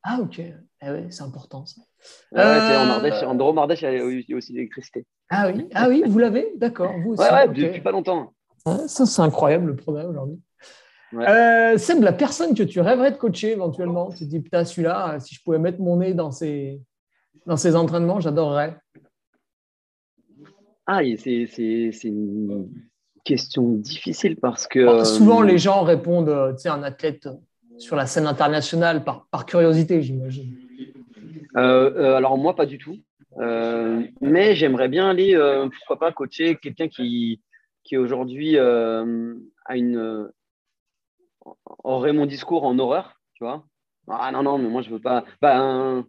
Ah, 0.01 0.19
ok. 0.21 0.41
Eh 0.85 0.89
ouais, 0.89 1.07
c'est 1.09 1.23
important 1.23 1.65
ça. 1.65 1.81
en 2.35 2.89
Ardèche, 2.89 3.23
en 3.23 3.35
Drôme-Ardèche, 3.35 3.83
il 3.83 4.25
y 4.27 4.33
a 4.33 4.37
aussi 4.37 4.53
l'électricité. 4.53 5.05
Ah 5.29 5.51
oui, 5.53 5.67
ah 5.73 5.87
oui 5.89 6.03
vous 6.05 6.19
l'avez 6.19 6.51
D'accord. 6.57 6.93
Vous 7.03 7.13
aussi, 7.13 7.23
ouais, 7.23 7.47
depuis 7.47 7.81
pas 7.81 7.91
longtemps. 7.91 8.33
ça, 8.65 9.05
c'est 9.05 9.21
incroyable 9.21 9.67
le 9.67 9.75
progrès 9.75 10.05
aujourd'hui. 10.05 10.39
Ouais. 11.13 11.27
Euh, 11.27 11.77
Seb, 11.77 12.01
la 12.01 12.11
personne 12.11 12.55
que 12.55 12.63
tu 12.63 12.79
rêverais 12.79 13.11
de 13.11 13.17
coacher 13.17 13.51
éventuellement, 13.51 14.09
tu 14.09 14.19
te 14.19 14.23
dis, 14.25 14.39
putain, 14.39 14.65
celui-là, 14.65 15.19
si 15.19 15.35
je 15.35 15.43
pouvais 15.43 15.59
mettre 15.59 15.79
mon 15.79 15.97
nez 15.97 16.13
dans 16.13 16.31
ses, 16.31 16.81
dans 17.45 17.57
ses 17.57 17.75
entraînements, 17.75 18.19
j'adorerais. 18.19 18.77
Ah, 20.85 21.01
c'est 21.17 21.93
une 22.03 22.69
question 23.23 23.69
difficile 23.73 24.37
parce 24.37 24.67
que. 24.67 25.03
souvent, 25.03 25.41
les 25.41 25.57
gens 25.57 25.83
répondent, 25.83 26.29
euh, 26.29 26.53
tu 26.53 26.63
sais, 26.63 26.69
un 26.69 26.83
athlète 26.83 27.29
sur 27.77 27.95
la 27.95 28.05
scène 28.05 28.27
internationale 28.27 29.03
par, 29.03 29.27
par 29.31 29.45
curiosité, 29.45 30.01
j'imagine. 30.01 30.57
Euh, 31.57 32.15
alors, 32.15 32.37
moi, 32.37 32.55
pas 32.55 32.65
du 32.65 32.77
tout. 32.77 32.97
mais 34.21 34.55
j'aimerais 34.55 34.89
bien 34.89 35.09
aller, 35.09 35.35
pourquoi 35.77 35.99
pas, 35.99 36.11
coacher 36.11 36.55
quelqu'un 36.57 36.87
qui, 36.87 37.41
qui 37.83 37.97
aujourd'hui 37.97 38.57
a 38.57 39.03
une 39.75 40.31
aurait 41.83 42.13
mon 42.13 42.25
discours 42.25 42.63
en 42.63 42.77
horreur, 42.79 43.19
tu 43.33 43.43
vois. 43.43 43.65
Ah 44.09 44.31
non, 44.31 44.43
non, 44.43 44.57
mais 44.57 44.69
moi 44.69 44.81
je 44.81 44.89
veux 44.89 44.99
pas. 44.99 45.23
Ben... 45.41 46.05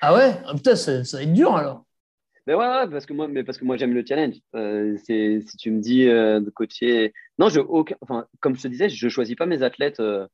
Ah 0.00 0.14
ouais? 0.14 0.34
Ah, 0.44 0.54
Putain, 0.54 0.76
ça, 0.76 1.00
va 1.00 1.22
être 1.22 1.32
dur 1.32 1.56
alors. 1.56 1.84
Ben 2.46 2.56
ouais, 2.56 2.66
ouais, 2.66 2.88
parce 2.90 3.04
que 3.04 3.12
moi, 3.12 3.28
mais 3.28 3.44
parce 3.44 3.58
que 3.58 3.64
moi 3.64 3.76
j'aime 3.76 3.92
le 3.92 4.04
challenge. 4.06 4.36
Euh, 4.54 4.96
c'est 5.04 5.40
si 5.42 5.56
tu 5.56 5.70
me 5.70 5.80
dis 5.80 6.08
euh, 6.08 6.40
de 6.40 6.50
coacher, 6.50 7.12
non, 7.38 7.48
je, 7.48 7.60
aucun, 7.60 7.94
enfin, 8.00 8.26
comme 8.40 8.56
je 8.56 8.62
te 8.62 8.68
disais, 8.68 8.88
je 8.88 9.08
choisis 9.08 9.36
pas 9.36 9.46
mes 9.46 9.62
athlètes 9.62 10.00
euh, 10.00 10.26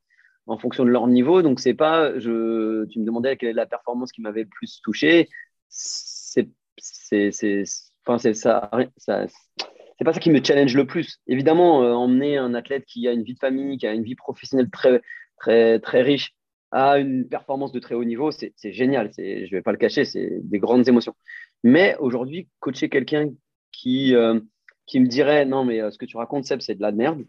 en 0.46 0.58
fonction 0.58 0.84
de 0.84 0.90
leur 0.90 1.06
niveau. 1.06 1.42
Donc 1.42 1.60
c'est 1.60 1.74
pas, 1.74 2.18
je, 2.18 2.84
tu 2.86 3.00
me 3.00 3.04
demandais 3.04 3.36
quelle 3.36 3.50
est 3.50 3.54
la 3.54 3.66
performance 3.66 4.12
qui 4.12 4.20
m'avait 4.20 4.42
le 4.42 4.48
plus 4.48 4.80
touché. 4.82 5.28
C'est, 5.68 6.48
c'est, 6.78 7.64
enfin, 8.04 8.18
c'est 8.18 8.34
ça, 8.34 8.70
c'est 8.98 10.04
pas 10.04 10.12
ça 10.12 10.20
qui 10.20 10.30
me 10.30 10.42
challenge 10.42 10.74
le 10.74 10.86
plus. 10.86 11.20
Évidemment, 11.26 11.82
euh, 11.82 11.92
emmener 11.92 12.36
un 12.36 12.54
athlète 12.54 12.84
qui 12.84 13.06
a 13.08 13.12
une 13.12 13.22
vie 13.22 13.34
de 13.34 13.38
famille, 13.38 13.78
qui 13.78 13.86
a 13.86 13.92
une 13.92 14.02
vie 14.02 14.16
professionnelle 14.16 14.70
très, 14.70 15.00
très, 15.38 15.78
très 15.78 16.02
riche, 16.02 16.34
à 16.72 16.98
une 16.98 17.28
performance 17.28 17.70
de 17.70 17.78
très 17.78 17.94
haut 17.94 18.04
niveau, 18.04 18.32
c'est 18.32 18.52
génial. 18.72 19.12
Je 19.16 19.48
vais 19.48 19.62
pas 19.62 19.70
le 19.70 19.78
cacher, 19.78 20.04
c'est 20.04 20.40
des 20.42 20.58
grandes 20.58 20.88
émotions. 20.88 21.14
Mais 21.62 21.96
aujourd'hui, 22.00 22.48
coacher 22.58 22.88
quelqu'un 22.88 23.30
qui, 23.70 24.12
euh, 24.16 24.40
qui 24.86 24.98
me 24.98 25.06
dirait 25.06 25.44
non, 25.44 25.64
mais 25.64 25.80
euh, 25.80 25.92
ce 25.92 25.98
que 25.98 26.04
tu 26.04 26.16
racontes, 26.16 26.46
Seb, 26.46 26.60
c'est 26.60 26.74
de 26.74 26.82
la 26.82 26.90
merde. 26.90 27.24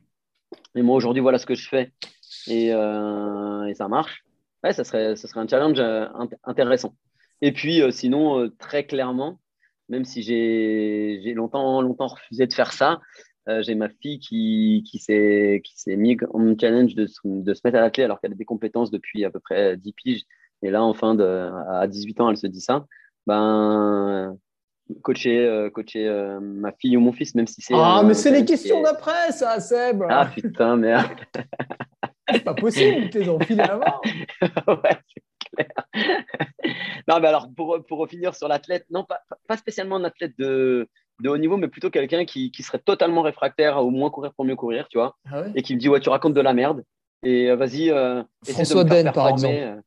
Et 0.73 0.81
moi, 0.81 0.95
aujourd'hui, 0.95 1.21
voilà 1.21 1.37
ce 1.37 1.45
que 1.45 1.53
je 1.53 1.69
fais 1.69 1.91
et, 2.47 2.67
et 2.67 3.73
ça 3.75 3.87
marche. 3.87 4.23
Ouais, 4.63 4.73
ça 4.73 4.83
serait, 4.83 5.15
ça 5.15 5.27
serait 5.27 5.41
un 5.41 5.47
challenge 5.47 5.79
intéressant. 6.43 6.95
Et 7.41 7.51
puis, 7.51 7.81
sinon, 7.91 8.49
très 8.57 8.85
clairement, 8.85 9.39
même 9.89 10.05
si 10.05 10.23
j'ai 10.23 11.33
longtemps, 11.33 11.81
longtemps 11.81 12.07
refusé 12.07 12.47
de 12.47 12.53
faire 12.53 12.73
ça. 12.73 12.99
Euh, 13.47 13.61
j'ai 13.61 13.75
ma 13.75 13.89
fille 13.89 14.19
qui, 14.19 14.83
qui 14.89 14.97
s'est 14.97 15.61
mis 15.87 16.17
en 16.33 16.57
challenge 16.59 16.95
de, 16.95 17.07
de, 17.23 17.53
se 17.53 17.61
mettre 17.63 17.77
à 17.77 17.81
la 17.81 17.91
clé 17.91 18.03
alors 18.03 18.19
qu'elle 18.19 18.31
a 18.31 18.35
des 18.35 18.45
compétences 18.45 18.89
depuis 18.89 19.23
à 19.23 19.29
peu 19.29 19.39
près 19.39 19.77
10 19.77 19.93
piges. 19.93 20.23
Et 20.63 20.71
là, 20.71 20.81
enfin, 20.81 21.13
de, 21.13 21.51
à 21.69 21.85
18 21.87 22.21
ans, 22.21 22.29
elle 22.31 22.37
se 22.37 22.47
dit 22.47 22.61
ça. 22.61 22.85
Ben, 23.27 24.35
coacher, 25.03 25.45
euh, 25.45 25.69
coacher 25.69 26.07
euh, 26.07 26.39
ma 26.39 26.71
fille 26.71 26.97
ou 26.97 27.01
mon 27.01 27.11
fils, 27.11 27.35
même 27.35 27.45
si 27.45 27.61
c'est. 27.61 27.75
Ah, 27.75 28.01
mais 28.03 28.15
c'est 28.15 28.31
les 28.31 28.45
questions 28.45 28.81
d'après, 28.81 29.31
ça, 29.31 29.59
Seb. 29.59 30.03
Ah, 30.09 30.27
putain, 30.33 30.75
merde. 30.77 31.11
c'est 32.31 32.43
pas 32.43 32.53
possible, 32.53 33.09
tu 33.09 33.19
les 33.19 33.29
enfiles 33.29 33.61
avant. 33.61 34.01
ouais, 34.67 34.97
non, 37.07 37.19
mais 37.19 37.27
alors, 37.27 37.49
pour, 37.55 37.83
pour 37.87 38.07
finir 38.07 38.35
sur 38.35 38.47
l'athlète, 38.47 38.85
non, 38.89 39.03
pas, 39.03 39.21
pas, 39.47 39.57
spécialement 39.57 39.97
un 39.97 40.03
athlète 40.03 40.33
de, 40.37 40.87
de 41.21 41.29
haut 41.29 41.37
niveau, 41.37 41.57
mais 41.57 41.67
plutôt 41.67 41.89
quelqu'un 41.89 42.25
qui, 42.25 42.51
qui, 42.51 42.63
serait 42.63 42.79
totalement 42.79 43.21
réfractaire 43.21 43.77
à 43.77 43.83
au 43.83 43.89
moins 43.89 44.09
courir 44.09 44.33
pour 44.33 44.45
mieux 44.45 44.55
courir, 44.55 44.87
tu 44.89 44.97
vois, 44.97 45.17
ah 45.31 45.43
et 45.55 45.61
qui 45.61 45.75
me 45.75 45.79
dit, 45.79 45.89
ouais, 45.89 45.99
tu 45.99 46.09
racontes 46.09 46.33
de 46.33 46.41
la 46.41 46.53
merde, 46.53 46.83
et 47.23 47.49
euh, 47.49 47.55
vas-y, 47.55 47.89
euh, 47.89 48.23
François 48.43 48.83
Den, 48.83 49.11
par 49.11 49.29
exemple. 49.29 49.55
Euh. 49.57 49.81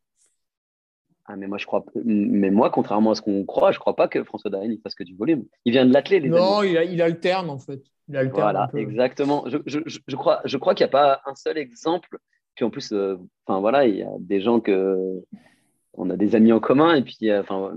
Ah, 1.30 1.36
mais 1.36 1.46
moi, 1.46 1.58
je 1.58 1.66
crois, 1.66 1.84
mais 2.04 2.50
moi, 2.50 2.70
contrairement 2.70 3.10
à 3.10 3.14
ce 3.14 3.20
qu'on 3.20 3.44
croit, 3.44 3.70
je 3.70 3.78
crois 3.78 3.94
pas 3.94 4.08
que 4.08 4.24
François 4.24 4.50
Den 4.50 4.72
il 4.72 4.80
fasse 4.80 4.94
que 4.94 5.04
du 5.04 5.14
volume. 5.14 5.44
Il 5.66 5.72
vient 5.72 5.84
de 5.84 5.92
l'athlète. 5.92 6.24
Non, 6.24 6.62
il, 6.62 6.72
il, 6.90 7.02
alterne, 7.02 7.50
en 7.50 7.58
fait. 7.58 7.82
Il 8.08 8.30
voilà, 8.32 8.70
exactement. 8.74 9.44
Je, 9.48 9.58
je, 9.66 9.80
je, 9.84 10.16
crois, 10.16 10.40
je 10.44 10.56
crois 10.56 10.74
qu'il 10.74 10.84
n'y 10.84 10.90
a 10.90 10.92
pas 10.92 11.20
un 11.26 11.34
seul 11.34 11.58
exemple. 11.58 12.18
Puis 12.54 12.64
en 12.64 12.70
plus, 12.70 12.92
enfin 13.46 13.60
voilà, 13.60 13.86
il 13.86 13.96
y 13.96 14.02
a 14.02 14.10
des 14.18 14.40
gens 14.40 14.60
que 14.60 15.22
on 15.98 16.10
a 16.10 16.16
des 16.16 16.34
amis 16.34 16.52
en 16.52 16.60
commun 16.60 16.94
et 16.94 17.02
puis 17.02 17.28
euh, 17.28 17.40
enfin 17.40 17.74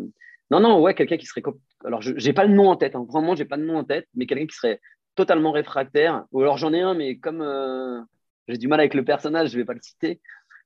non 0.52 0.60
non 0.60 0.80
ouais 0.80 0.94
quelqu'un 0.94 1.18
qui 1.18 1.26
serait 1.26 1.42
alors 1.84 2.02
je 2.02 2.14
j'ai 2.16 2.34
pas 2.34 2.46
le 2.46 2.54
nom 2.54 2.70
en 2.70 2.76
tête 2.76 2.96
hein. 2.96 3.06
vraiment 3.10 3.36
j'ai 3.36 3.46
pas 3.46 3.58
le 3.58 3.66
nom 3.66 3.78
en 3.78 3.84
tête 3.84 4.08
mais 4.16 4.26
quelqu'un 4.28 4.46
qui 4.46 4.56
serait 4.56 4.80
totalement 5.16 5.52
réfractaire. 5.52 6.26
Ou 6.32 6.42
alors 6.42 6.58
j'en 6.58 6.74
ai 6.74 6.82
un 6.82 6.94
mais 6.94 7.18
comme 7.18 7.42
euh, 7.42 8.00
j'ai 8.48 8.58
du 8.58 8.68
mal 8.68 8.80
avec 8.80 8.94
le 8.94 9.04
personnage 9.04 9.50
je 9.50 9.58
vais 9.58 9.66
pas 9.66 9.74
le 9.74 9.82
citer. 9.82 10.22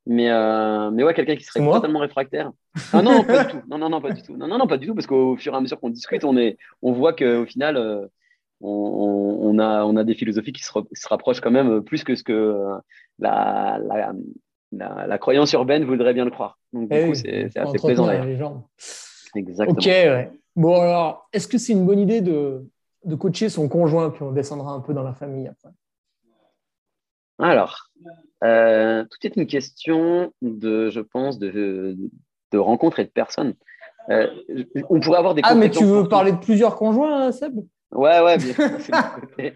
Mais 0.07 0.29
euh, 0.29 0.91
mais 0.91 1.03
ouais 1.03 1.15
quelqu'un 1.15 1.35
qui 1.35 1.43
serait 1.43 1.65
totalement 1.65 1.99
réfractaire. 1.99 2.51
Ah 2.93 3.01
non, 3.01 3.23
pas 3.23 3.45
du 3.45 3.51
tout. 3.51 3.61
Non 3.67 3.79
non 3.79 3.89
non 3.89 4.01
pas 4.01 4.11
du 4.11 4.21
tout. 4.21 4.37
Non 4.37 4.47
non 4.47 4.59
non 4.59 4.67
pas 4.67 4.77
du 4.77 4.85
tout 4.85 4.93
parce 4.93 5.07
qu'au 5.07 5.35
fur 5.35 5.53
et 5.53 5.57
à 5.57 5.61
mesure 5.61 5.79
qu'on 5.79 5.89
discute 5.89 6.23
on 6.23 6.37
est 6.37 6.57
on 6.83 6.91
voit 6.91 7.13
que 7.13 7.37
au 7.37 7.45
final 7.45 8.09
on, 8.65 9.49
on, 9.49 9.59
a, 9.59 9.83
on 9.85 9.95
a 9.95 10.03
des 10.03 10.15
philosophies 10.15 10.53
qui 10.53 10.63
se, 10.63 10.71
se, 10.71 11.07
rapprochent 11.07 11.41
quand 11.41 11.51
même 11.51 11.81
plus 11.83 12.03
que 12.03 12.15
ce 12.15 12.23
que 12.23 12.61
la, 13.19 13.79
la, 14.71 15.07
la, 15.07 15.17
croyance 15.17 15.53
urbaine 15.53 15.85
voudrait 15.85 16.13
bien 16.13 16.25
le 16.25 16.31
croire. 16.31 16.57
Donc, 16.73 16.89
du 16.89 16.97
eh 16.97 17.07
coup, 17.07 17.15
c'est 17.15 17.55
assez 17.57 17.77
plaisant 17.77 18.07
d'ailleurs. 18.07 18.61
Exactement. 19.35 19.77
Ok, 19.77 19.85
ouais. 19.85 20.31
Bon, 20.55 20.81
alors, 20.81 21.27
est-ce 21.33 21.47
que 21.47 21.57
c'est 21.57 21.73
une 21.73 21.85
bonne 21.85 21.99
idée 21.99 22.21
de, 22.21 22.65
de, 23.03 23.15
coacher 23.15 23.49
son 23.49 23.67
conjoint, 23.67 24.09
puis 24.09 24.23
on 24.23 24.31
descendra 24.31 24.71
un 24.71 24.79
peu 24.79 24.93
dans 24.93 25.03
la 25.03 25.13
famille 25.13 25.47
après? 25.47 25.69
Alors, 27.37 27.89
euh, 28.43 29.03
tout 29.03 29.27
est 29.27 29.35
une 29.35 29.47
question 29.47 30.31
de, 30.41 30.89
je 30.89 31.01
pense, 31.01 31.37
de, 31.37 31.97
de 32.51 32.57
rencontre 32.57 32.99
et 32.99 33.03
de 33.03 33.09
personnes. 33.09 33.55
Euh, 34.09 34.27
on 34.89 34.99
pourrait 34.99 35.17
avoir 35.17 35.35
des. 35.35 35.41
Ah, 35.43 35.55
mais 35.55 35.69
tu 35.69 35.83
veux 35.83 36.07
parler 36.07 36.31
de 36.31 36.37
plusieurs 36.37 36.75
conjoints, 36.75 37.31
Seb? 37.31 37.59
Ouais, 37.91 38.19
ouais, 38.21 38.37
bien 38.37 38.53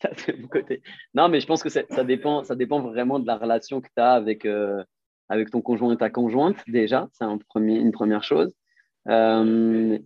c'est 0.16 0.38
mon 0.38 0.48
côté. 0.48 0.82
Non, 1.14 1.28
mais 1.28 1.40
je 1.40 1.46
pense 1.46 1.62
que 1.62 1.68
ça 1.68 1.82
dépend, 2.04 2.44
ça 2.44 2.54
dépend 2.54 2.80
vraiment 2.80 3.18
de 3.18 3.26
la 3.26 3.36
relation 3.36 3.80
que 3.80 3.88
tu 3.94 4.02
as 4.02 4.12
avec, 4.12 4.46
euh, 4.46 4.82
avec 5.28 5.50
ton 5.50 5.60
conjoint 5.60 5.92
et 5.92 5.96
ta 5.96 6.10
conjointe, 6.10 6.58
déjà. 6.68 7.08
C'est 7.12 7.24
un 7.24 7.38
premier, 7.38 7.76
une 7.76 7.92
première 7.92 8.22
chose. 8.22 8.54
Euh, 9.08 9.98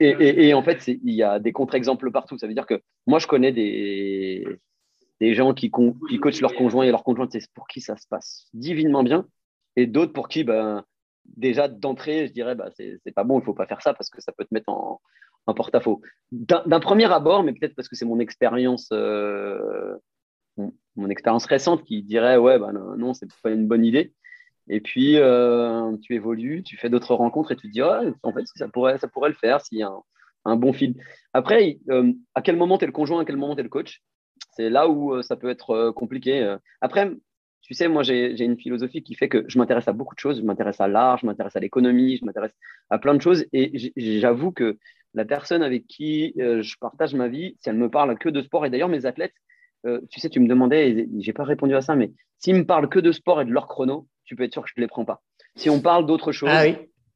et, 0.00 0.48
et, 0.48 0.54
en 0.54 0.62
fait, 0.62 0.86
il 0.86 1.14
y 1.14 1.22
a 1.22 1.38
des 1.38 1.52
contre-exemples 1.52 2.10
partout. 2.10 2.38
Ça 2.38 2.46
veut 2.46 2.54
dire 2.54 2.66
que 2.66 2.80
moi, 3.06 3.18
je 3.18 3.26
connais 3.26 3.52
des, 3.52 4.46
des 5.20 5.34
gens 5.34 5.54
qui, 5.54 5.70
qui 6.08 6.18
coachent 6.18 6.40
leur 6.40 6.54
conjoint 6.54 6.84
et 6.84 6.90
leur 6.90 7.04
conjointe, 7.04 7.32
c'est 7.32 7.50
pour 7.54 7.66
qui 7.66 7.80
ça 7.80 7.96
se 7.96 8.06
passe 8.06 8.48
divinement 8.52 9.02
bien. 9.02 9.26
Et 9.76 9.86
d'autres 9.86 10.12
pour 10.12 10.28
qui, 10.28 10.44
ben, 10.44 10.84
déjà 11.36 11.68
d'entrée, 11.68 12.26
je 12.26 12.32
dirais, 12.32 12.54
bah, 12.54 12.70
c'est 12.76 13.14
pas 13.14 13.24
bon, 13.24 13.40
il 13.40 13.44
faut 13.44 13.54
pas 13.54 13.66
faire 13.66 13.82
ça 13.82 13.94
parce 13.94 14.10
que 14.10 14.20
ça 14.20 14.32
peut 14.32 14.44
te 14.44 14.54
mettre 14.54 14.68
en, 14.68 15.00
porte-à-faux. 15.46 16.00
D'un 16.32 16.80
premier 16.80 17.10
abord, 17.12 17.42
mais 17.42 17.52
peut-être 17.52 17.74
parce 17.74 17.88
que 17.88 17.96
c'est 17.96 18.04
mon 18.04 18.18
expérience, 18.18 18.88
euh, 18.92 19.96
mon, 20.56 21.08
expérience 21.08 21.46
récente 21.46 21.84
qui 21.84 22.02
dirait 22.02 22.36
ouais, 22.36 22.58
bah, 22.58 22.72
non, 22.72 22.96
non 22.96 23.14
c'est 23.14 23.28
pas 23.42 23.50
une 23.50 23.68
bonne 23.68 23.84
idée. 23.84 24.12
Et 24.68 24.80
puis 24.80 25.16
euh, 25.16 25.96
tu 26.02 26.14
évolues, 26.16 26.64
tu 26.64 26.76
fais 26.76 26.90
d'autres 26.90 27.14
rencontres 27.14 27.52
et 27.52 27.56
tu 27.56 27.68
te 27.68 27.72
dis 27.72 27.82
oh, 27.82 28.12
en 28.24 28.32
fait 28.32 28.44
ça 28.56 28.66
pourrait, 28.68 28.98
ça 28.98 29.06
pourrait 29.06 29.28
le 29.28 29.36
faire 29.36 29.60
s'il 29.60 29.78
y 29.78 29.82
a 29.84 29.92
un, 30.44 30.56
bon 30.56 30.72
fil. 30.72 31.00
Après, 31.32 31.78
euh, 31.90 32.12
à 32.34 32.42
quel 32.42 32.56
moment 32.56 32.76
tu 32.78 32.84
es 32.84 32.86
le 32.86 32.92
conjoint, 32.92 33.20
à 33.20 33.24
quel 33.24 33.36
moment 33.36 33.54
tu 33.54 33.60
es 33.60 33.64
le 33.64 33.68
coach? 33.68 34.02
C'est 34.50 34.68
là 34.68 34.88
où 34.88 35.22
ça 35.22 35.36
peut 35.36 35.50
être 35.50 35.90
compliqué. 35.90 36.56
Après, 36.80 37.10
tu 37.66 37.74
sais, 37.74 37.88
moi, 37.88 38.04
j'ai 38.04 38.44
une 38.44 38.56
philosophie 38.56 39.02
qui 39.02 39.14
fait 39.14 39.28
que 39.28 39.44
je 39.48 39.58
m'intéresse 39.58 39.88
à 39.88 39.92
beaucoup 39.92 40.14
de 40.14 40.20
choses. 40.20 40.38
Je 40.38 40.44
m'intéresse 40.44 40.80
à 40.80 40.86
l'art, 40.86 41.18
je 41.18 41.26
m'intéresse 41.26 41.56
à 41.56 41.60
l'économie, 41.60 42.16
je 42.16 42.24
m'intéresse 42.24 42.52
à 42.90 42.98
plein 42.98 43.14
de 43.14 43.20
choses. 43.20 43.44
Et 43.52 43.92
j'avoue 43.96 44.52
que 44.52 44.78
la 45.14 45.24
personne 45.24 45.62
avec 45.62 45.86
qui 45.86 46.34
euh, 46.38 46.62
je 46.62 46.76
partage 46.78 47.14
ma 47.14 47.26
vie, 47.26 47.56
si 47.60 47.68
elle 47.68 47.76
me 47.76 47.90
parle 47.90 48.16
que 48.18 48.28
de 48.28 48.42
sport, 48.42 48.66
et 48.66 48.70
d'ailleurs 48.70 48.88
mes 48.88 49.06
athlètes, 49.06 49.34
euh, 49.86 50.00
tu 50.10 50.20
sais, 50.20 50.28
tu 50.28 50.40
me 50.40 50.46
demandais, 50.46 50.90
et 50.90 51.08
j'ai 51.18 51.32
pas 51.32 51.44
répondu 51.44 51.74
à 51.74 51.80
ça, 51.80 51.96
mais 51.96 52.12
s'ils 52.38 52.54
me 52.54 52.66
parlent 52.66 52.88
que 52.88 52.98
de 52.98 53.12
sport 53.12 53.40
et 53.40 53.44
de 53.44 53.50
leur 53.50 53.66
chrono, 53.66 54.06
tu 54.24 54.36
peux 54.36 54.44
être 54.44 54.52
sûr 54.52 54.62
que 54.62 54.68
je 54.68 54.74
ne 54.76 54.82
les 54.82 54.88
prends 54.88 55.04
pas. 55.04 55.22
Si 55.56 55.70
on 55.70 55.80
parle 55.80 56.06
d'autre 56.06 56.32
chose, 56.32 56.50
ah, 56.52 56.64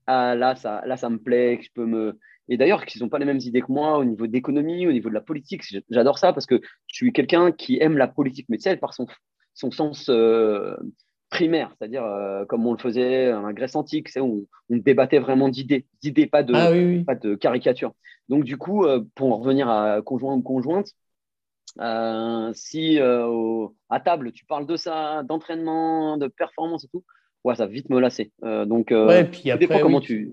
ah, 0.06 0.34
là, 0.34 0.56
ça, 0.56 0.82
là, 0.86 0.96
ça 0.96 1.10
me 1.10 1.18
plaît, 1.18 1.58
que 1.58 1.64
je 1.64 1.70
peux 1.74 1.84
me. 1.84 2.18
Et 2.48 2.56
d'ailleurs, 2.56 2.84
qu'ils 2.84 3.02
n'ont 3.02 3.08
pas 3.08 3.18
les 3.18 3.24
mêmes 3.24 3.38
idées 3.38 3.60
que 3.60 3.70
moi 3.70 3.98
au 3.98 4.04
niveau 4.04 4.26
d'économie, 4.26 4.86
au 4.86 4.92
niveau 4.92 5.08
de 5.08 5.14
la 5.14 5.20
politique. 5.20 5.62
J'adore 5.90 6.18
ça 6.18 6.32
parce 6.32 6.46
que 6.46 6.60
je 6.86 6.94
suis 6.96 7.12
quelqu'un 7.12 7.52
qui 7.52 7.78
aime 7.80 7.96
la 7.96 8.08
politique, 8.08 8.46
mais 8.48 8.56
tu 8.56 8.62
sais, 8.62 8.76
par 8.76 8.94
son, 8.94 9.06
son 9.60 9.70
sens, 9.70 10.08
euh, 10.08 10.76
primaire, 11.28 11.72
c'est-à-dire 11.78 12.04
comme 12.48 12.66
on 12.66 12.72
le 12.72 12.78
faisait 12.78 13.32
en 13.32 13.52
Grèce 13.52 13.76
antique, 13.76 14.08
où 14.16 14.48
on, 14.68 14.76
débattait 14.76 15.20
vraiment 15.20 15.48
d'idées, 15.48 15.86
d'idées, 16.02 16.26
pas 16.26 16.42
de, 16.42 16.54
ah 16.54 17.04
pas 17.06 17.14
de 17.14 17.36
caricatures. 17.36 17.92
Donc 18.28 18.42
du 18.42 18.56
coup, 18.56 18.84
pour 19.14 19.32
en 19.32 19.38
revenir 19.38 19.68
à 19.68 20.02
conjoint 20.02 20.34
ou 20.34 20.42
conjointe, 20.42 20.88
si 22.56 22.98
à 22.98 24.00
table 24.00 24.32
tu 24.32 24.44
parles 24.44 24.66
de 24.66 24.74
ça, 24.74 25.22
d'entraînement, 25.22 26.16
de 26.16 26.26
performance 26.26 26.84
et 26.84 26.88
tout, 26.88 27.04
ouais, 27.44 27.54
ça 27.54 27.66
va 27.66 27.72
vite 27.72 27.90
me 27.90 28.00
lasser. 28.00 28.32
donc, 28.42 28.88
ouais, 28.90 29.24
puis 29.24 29.52
après, 29.52 29.80
comment 29.80 30.00
tu... 30.00 30.32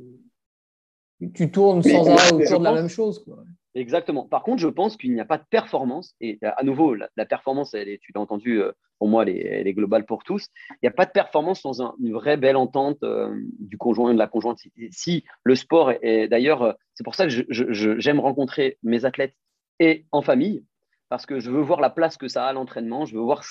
tu 1.36 1.52
tournes 1.52 1.84
sans 1.84 2.10
arrêt 2.10 2.34
autour 2.34 2.58
de 2.58 2.64
la 2.64 2.74
même 2.74 2.90
chose. 2.90 3.24
Quoi. 3.24 3.44
Exactement. 3.78 4.26
Par 4.26 4.42
contre, 4.42 4.60
je 4.60 4.68
pense 4.68 4.98
qu'il 4.98 5.14
n'y 5.14 5.20
a 5.20 5.26
pas 5.26 5.38
de 5.38 5.44
performance. 5.50 6.16
Et 6.20 6.40
à 6.42 6.64
nouveau, 6.64 6.96
la, 6.96 7.26
performance, 7.26 7.76
elle 7.76 7.90
est, 7.90 8.00
tu 8.02 8.12
l'as 8.14 8.22
entendu, 8.22 8.60
euh, 8.62 8.72
pour 8.98 9.08
moi, 9.08 9.24
elle 9.24 9.68
est, 9.68 9.74
globale 9.74 10.06
pour 10.06 10.24
tous. 10.24 10.48
Il 10.70 10.80
n'y 10.84 10.90
a 10.90 10.92
pas 10.92 11.06
de 11.06 11.12
performance 11.12 11.62
sans 11.62 11.82
une 12.00 12.14
vraie 12.14 12.38
belle 12.38 12.56
entente 12.56 13.04
euh, 13.04 13.34
du 13.60 13.78
conjoint 13.78 14.12
et 14.12 14.14
de 14.14 14.20
la 14.20 14.28
conjointe. 14.28 14.60
Si, 14.92 15.24
le 15.44 15.56
sport 15.56 15.92
est, 16.02 16.28
d'ailleurs, 16.28 16.64
euh, 16.64 16.74
c'est 16.94 17.04
pour 17.04 17.16
ça 17.16 17.28
que 17.28 17.34
j'aime 17.50 18.20
rencontrer 18.20 18.78
mes 18.84 19.06
athlètes 19.06 19.36
et 19.80 20.06
en 20.12 20.22
famille, 20.22 20.64
parce 21.10 21.26
que 21.26 21.40
je 21.40 21.52
veux 21.52 21.62
voir 21.62 21.80
la 21.80 21.90
place 21.90 22.18
que 22.18 22.28
ça 22.28 22.46
a 22.46 22.50
à 22.50 22.54
l'entraînement, 22.54 23.06
je 23.06 23.16
veux 23.16 23.22
voir 23.22 23.44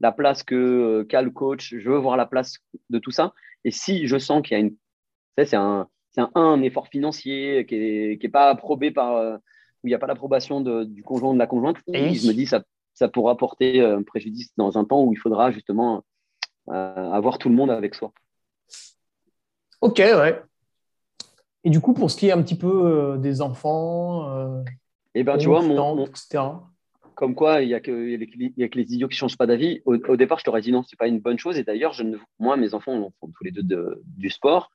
la 0.00 0.12
place 0.12 0.42
que 0.42 1.04
qu'a 1.08 1.22
le 1.22 1.30
coach, 1.30 1.74
je 1.76 1.90
veux 1.90 1.98
voir 1.98 2.16
la 2.16 2.26
place 2.26 2.58
de 2.90 2.98
tout 2.98 3.10
ça. 3.10 3.32
Et 3.64 3.70
si 3.70 4.06
je 4.06 4.18
sens 4.18 4.42
qu'il 4.42 4.56
y 4.56 4.60
a 4.60 4.64
une, 4.64 4.76
c'est 5.36 5.56
un, 5.56 5.88
un, 6.16 6.30
un, 6.34 6.62
effort 6.62 6.88
financier 6.88 7.66
qui 7.66 7.78
n'est 7.78 8.18
qui 8.18 8.26
est 8.26 8.30
pas 8.30 8.50
approbé 8.50 8.90
par 8.90 9.40
où 9.82 9.88
il 9.88 9.90
n'y 9.90 9.94
a 9.94 9.98
pas 9.98 10.06
l'approbation 10.06 10.60
du 10.84 11.02
conjoint 11.02 11.30
ou 11.30 11.34
de 11.34 11.38
la 11.38 11.46
conjointe, 11.48 11.78
et 11.92 12.14
je 12.14 12.28
me 12.28 12.32
dis 12.32 12.46
ça, 12.46 12.62
ça 12.94 13.08
pourra 13.08 13.36
porter 13.36 13.80
un 13.80 14.00
euh, 14.00 14.02
préjudice 14.02 14.52
dans 14.56 14.78
un 14.78 14.84
temps 14.84 15.02
où 15.02 15.12
il 15.12 15.16
faudra 15.16 15.50
justement 15.50 16.04
euh, 16.68 17.10
avoir 17.10 17.38
tout 17.38 17.48
le 17.48 17.54
monde 17.54 17.70
avec 17.70 17.94
soi. 17.94 18.12
Ok, 19.80 19.98
ouais. 19.98 20.40
Et 21.64 21.70
du 21.70 21.80
coup, 21.80 21.94
pour 21.94 22.10
ce 22.10 22.16
qui 22.16 22.28
est 22.28 22.32
un 22.32 22.42
petit 22.42 22.56
peu 22.56 22.68
euh, 22.68 23.16
des 23.16 23.40
enfants, 23.40 24.62
eh 25.14 25.24
ben, 25.24 25.36
tu 25.38 25.48
vois, 25.48 25.62
mon, 25.62 26.06
etc. 26.06 26.44
Comme 27.14 27.34
quoi, 27.34 27.62
il 27.62 27.68
n'y 27.68 27.74
a, 27.74 27.80
que, 27.80 27.92
a 27.92 28.68
que 28.68 28.78
les 28.78 28.94
idiots 28.94 29.08
qui 29.08 29.14
ne 29.14 29.18
changent 29.18 29.36
pas 29.36 29.46
d'avis. 29.46 29.80
Au, 29.84 30.16
départ, 30.16 30.38
je 30.38 30.44
t'aurais 30.44 30.60
dit 30.60 30.72
non, 30.72 30.82
ce 30.82 30.94
n'est 30.94 30.98
pas 30.98 31.08
une 31.08 31.20
bonne 31.20 31.38
chose. 31.38 31.58
Et 31.58 31.64
d'ailleurs, 31.64 31.94
moi, 32.38 32.56
mes 32.56 32.74
enfants 32.74 33.12
font 33.20 33.28
tous 33.28 33.44
les 33.44 33.52
deux 33.52 34.02
du 34.06 34.30
sport. 34.30 34.70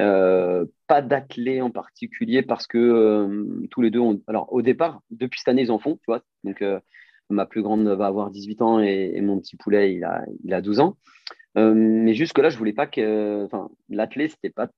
Euh, 0.00 0.66
pas 0.86 1.00
d'athlètes 1.00 1.62
en 1.62 1.70
particulier 1.70 2.42
parce 2.42 2.66
que 2.66 2.76
euh, 2.76 3.66
tous 3.70 3.80
les 3.80 3.90
deux, 3.90 4.00
ont... 4.00 4.20
alors 4.26 4.52
au 4.52 4.60
départ, 4.60 5.00
depuis 5.10 5.38
cette 5.38 5.48
année, 5.48 5.62
ils 5.62 5.70
en 5.70 5.78
font, 5.78 5.96
tu 5.96 6.04
vois. 6.06 6.20
Donc, 6.44 6.60
euh, 6.60 6.80
ma 7.30 7.46
plus 7.46 7.62
grande 7.62 7.86
va 7.86 8.06
avoir 8.06 8.30
18 8.30 8.62
ans 8.62 8.80
et, 8.80 9.20
mon 9.20 9.38
petit 9.38 9.56
poulet, 9.56 9.94
il 9.94 10.04
a, 10.04 10.24
il 10.44 10.54
a 10.54 10.60
12 10.60 10.80
ans. 10.80 10.96
mais 11.56 12.14
jusque-là, 12.14 12.50
je 12.50 12.58
voulais 12.58 12.72
pas 12.72 12.86
que. 12.86 13.44
Enfin, 13.44 13.68
l'athlète, 13.88 14.32
c'était 14.32 14.50
pas, 14.50 14.68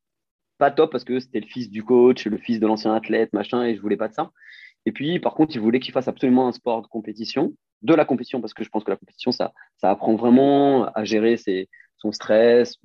pas 0.59 0.71
top 0.71 0.93
parce 0.93 1.05
que 1.05 1.21
c'était 1.21 1.41
le 1.41 1.47
fils 1.47 1.71
du 1.71 1.83
coach, 1.83 2.27
le 2.27 2.39
fils 2.39 2.61
de 2.61 2.67
l'ancien 2.67 2.95
athlète, 2.95 3.33
machin, 3.33 3.65
et 3.65 3.75
je 3.75 3.81
voulais 3.81 3.97
pas 3.97 4.09
de 4.09 4.15
ça. 4.15 4.31
Et 4.87 4.93
puis, 4.93 5.19
par 5.21 5.35
contre, 5.35 5.55
il 5.55 5.61
voulait 5.61 5.81
qu'il 5.81 5.93
fasse 5.93 6.09
absolument 6.09 6.49
un 6.49 6.53
sport 6.53 6.83
de 6.83 6.87
compétition, 6.87 7.55
de 7.83 7.95
la 7.95 8.05
compétition, 8.05 8.41
parce 8.41 8.55
que 8.55 8.65
je 8.65 8.71
pense 8.71 8.85
que 8.85 8.91
la 8.91 8.97
compétition, 8.97 9.33
ça, 9.33 9.53
ça 9.77 9.91
apprend 9.91 10.15
vraiment 10.17 10.87
à 10.93 11.05
gérer 11.05 11.37
ses, 11.37 11.69
son 11.99 12.13
stress, 12.13 12.77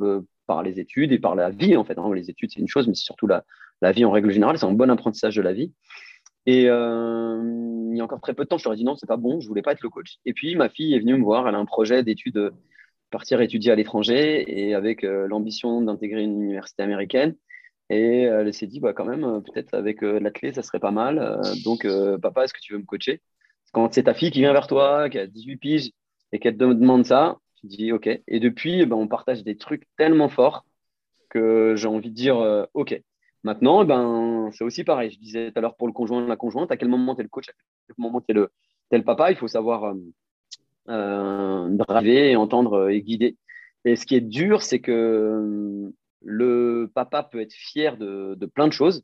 par 0.45 0.63
les 0.63 0.79
études 0.79 1.11
et 1.11 1.19
par 1.19 1.35
la 1.35 1.49
vie, 1.49 1.77
en 1.77 1.83
fait. 1.83 1.97
Hein. 1.97 2.13
Les 2.13 2.29
études, 2.29 2.51
c'est 2.51 2.59
une 2.59 2.67
chose, 2.67 2.87
mais 2.87 2.95
c'est 2.95 3.05
surtout 3.05 3.27
la, 3.27 3.43
la, 3.81 3.91
vie 3.91 4.05
en 4.05 4.11
règle 4.11 4.31
générale. 4.31 4.57
C'est 4.57 4.65
un 4.65 4.73
bon 4.73 4.89
apprentissage 4.89 5.35
de 5.35 5.41
la 5.41 5.53
vie. 5.53 5.73
Et 6.45 6.65
euh, 6.69 7.41
il 7.91 7.97
y 7.97 8.01
a 8.01 8.03
encore 8.03 8.21
très 8.21 8.33
peu 8.33 8.43
de 8.43 8.49
temps, 8.49 8.57
je 8.57 8.65
leur 8.65 8.73
ai 8.73 8.77
dit 8.77 8.83
non, 8.83 8.95
c'est 8.95 9.07
pas 9.07 9.17
bon, 9.17 9.39
je 9.39 9.47
voulais 9.47 9.61
pas 9.61 9.71
être 9.71 9.81
le 9.81 9.89
coach. 9.89 10.17
Et 10.25 10.33
puis, 10.33 10.55
ma 10.55 10.69
fille 10.69 10.93
est 10.93 10.99
venue 10.99 11.17
me 11.17 11.23
voir, 11.23 11.47
elle 11.47 11.55
a 11.55 11.57
un 11.57 11.65
projet 11.65 12.03
d'études, 12.03 12.51
partir 13.11 13.41
étudier 13.41 13.71
à 13.71 13.75
l'étranger 13.75 14.43
et 14.47 14.73
avec 14.73 15.03
euh, 15.03 15.27
l'ambition 15.27 15.81
d'intégrer 15.81 16.23
une 16.23 16.41
université 16.41 16.83
américaine. 16.83 17.35
Et 17.89 18.21
elle 18.23 18.53
s'est 18.53 18.67
dit, 18.67 18.79
bah, 18.79 18.93
quand 18.93 19.05
même, 19.05 19.43
peut-être 19.43 19.73
avec 19.73 20.03
euh, 20.03 20.19
l'athlète, 20.19 20.55
ça 20.55 20.63
serait 20.63 20.79
pas 20.79 20.91
mal. 20.91 21.41
donc, 21.63 21.85
papa, 22.21 22.45
est-ce 22.45 22.53
que 22.53 22.59
tu 22.61 22.73
veux 22.73 22.79
me 22.79 22.85
coacher? 22.85 23.21
Quand 23.73 23.93
c'est 23.93 24.03
ta 24.03 24.13
fille 24.13 24.31
qui 24.31 24.39
vient 24.39 24.53
vers 24.53 24.67
toi, 24.67 25.09
qui 25.09 25.19
a 25.19 25.27
18 25.27 25.57
piges, 25.57 25.91
et 26.31 26.39
qu'elle 26.39 26.57
te 26.57 26.63
demande 26.63 27.05
ça, 27.05 27.37
dis 27.63 27.91
OK. 27.91 28.07
Et 28.27 28.39
depuis, 28.39 28.85
ben, 28.85 28.95
on 28.95 29.07
partage 29.07 29.43
des 29.43 29.57
trucs 29.57 29.87
tellement 29.97 30.29
forts 30.29 30.65
que 31.29 31.75
j'ai 31.75 31.87
envie 31.87 32.09
de 32.09 32.15
dire 32.15 32.37
euh, 32.37 32.65
OK. 32.73 32.99
Maintenant, 33.43 33.83
eh 33.83 33.85
c'est 34.51 34.63
aussi 34.63 34.83
pareil. 34.83 35.11
Je 35.11 35.19
disais 35.19 35.51
tout 35.51 35.59
à 35.59 35.61
l'heure 35.61 35.75
pour 35.75 35.87
le 35.87 35.93
conjoint, 35.93 36.25
la 36.25 36.35
conjointe, 36.35 36.71
à 36.71 36.77
quel 36.77 36.89
moment 36.89 37.15
tu 37.15 37.21
es 37.21 37.23
le 37.23 37.29
coach, 37.29 37.49
à 37.49 37.53
quel 37.87 37.95
moment 37.97 38.21
tu 38.21 38.31
es 38.31 38.33
le, 38.33 39.03
papa, 39.03 39.31
il 39.31 39.37
faut 39.37 39.47
savoir 39.47 39.85
euh, 39.85 39.93
euh, 40.89 42.35
entendre 42.35 42.89
et 42.89 43.01
guider. 43.01 43.37
Et 43.85 43.95
ce 43.95 44.05
qui 44.05 44.15
est 44.15 44.21
dur, 44.21 44.61
c'est 44.61 44.79
que 44.79 45.91
le 46.21 46.91
papa 46.93 47.23
peut 47.23 47.41
être 47.41 47.53
fier 47.53 47.97
de, 47.97 48.37
plein 48.53 48.67
de 48.67 48.73
choses, 48.73 49.03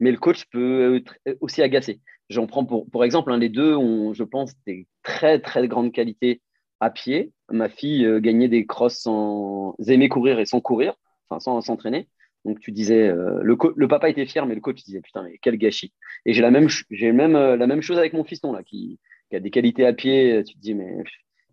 mais 0.00 0.10
le 0.10 0.18
coach 0.18 0.44
peut 0.46 0.96
être 0.96 1.18
aussi 1.40 1.62
agacé. 1.62 2.00
J'en 2.28 2.46
prends 2.46 2.64
pour, 2.64 2.88
pour 2.90 3.04
exemple, 3.04 3.34
les 3.34 3.48
deux 3.48 3.74
ont, 3.76 4.14
je 4.14 4.24
pense, 4.24 4.52
des 4.66 4.86
très, 5.02 5.40
très 5.40 5.68
grandes 5.68 5.92
qualités 5.92 6.40
à 6.80 6.90
pied. 6.90 7.32
Ma 7.50 7.68
fille 7.68 8.04
euh, 8.04 8.20
gagnait 8.20 8.48
des 8.48 8.66
crosses 8.66 8.98
sans 8.98 9.74
aimer 9.86 10.08
courir 10.08 10.38
et 10.38 10.46
sans 10.46 10.60
courir, 10.60 10.94
enfin 11.28 11.40
sans 11.40 11.60
s'entraîner. 11.60 12.08
Donc 12.46 12.60
tu 12.60 12.70
disais, 12.70 13.08
euh, 13.08 13.40
le, 13.42 13.58
le, 13.74 13.88
papa 13.88 14.08
était 14.08 14.24
fier, 14.24 14.46
mais 14.46 14.54
le 14.54 14.60
coach 14.60 14.82
disait 14.84 15.00
putain, 15.00 15.24
mais 15.24 15.38
quel 15.42 15.58
gâchis. 15.58 15.92
Et 16.24 16.32
j'ai 16.32 16.42
la 16.42 16.52
même, 16.52 16.68
j'ai 16.90 17.10
même 17.10 17.34
euh, 17.34 17.56
la 17.56 17.66
même 17.66 17.82
chose 17.82 17.98
avec 17.98 18.12
mon 18.12 18.22
fiston 18.22 18.52
là, 18.52 18.62
qui, 18.62 19.00
qui, 19.28 19.36
a 19.36 19.40
des 19.40 19.50
qualités 19.50 19.84
à 19.84 19.92
pied. 19.92 20.44
Tu 20.44 20.54
te 20.54 20.60
dis 20.60 20.74
mais 20.74 21.02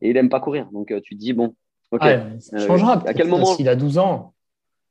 et 0.02 0.12
il 0.12 0.18
aime 0.18 0.30
pas 0.30 0.40
courir, 0.40 0.70
donc 0.72 0.94
tu 1.04 1.16
te 1.16 1.20
dis 1.20 1.34
bon, 1.34 1.56
ok. 1.92 2.02
Ah, 2.04 2.40
ça 2.40 2.60
changera. 2.60 3.04
à 3.08 3.14
quel 3.14 3.28
moment 3.28 3.56
S'il 3.56 3.70
a 3.70 3.76
12 3.76 3.98
ans. 3.98 4.34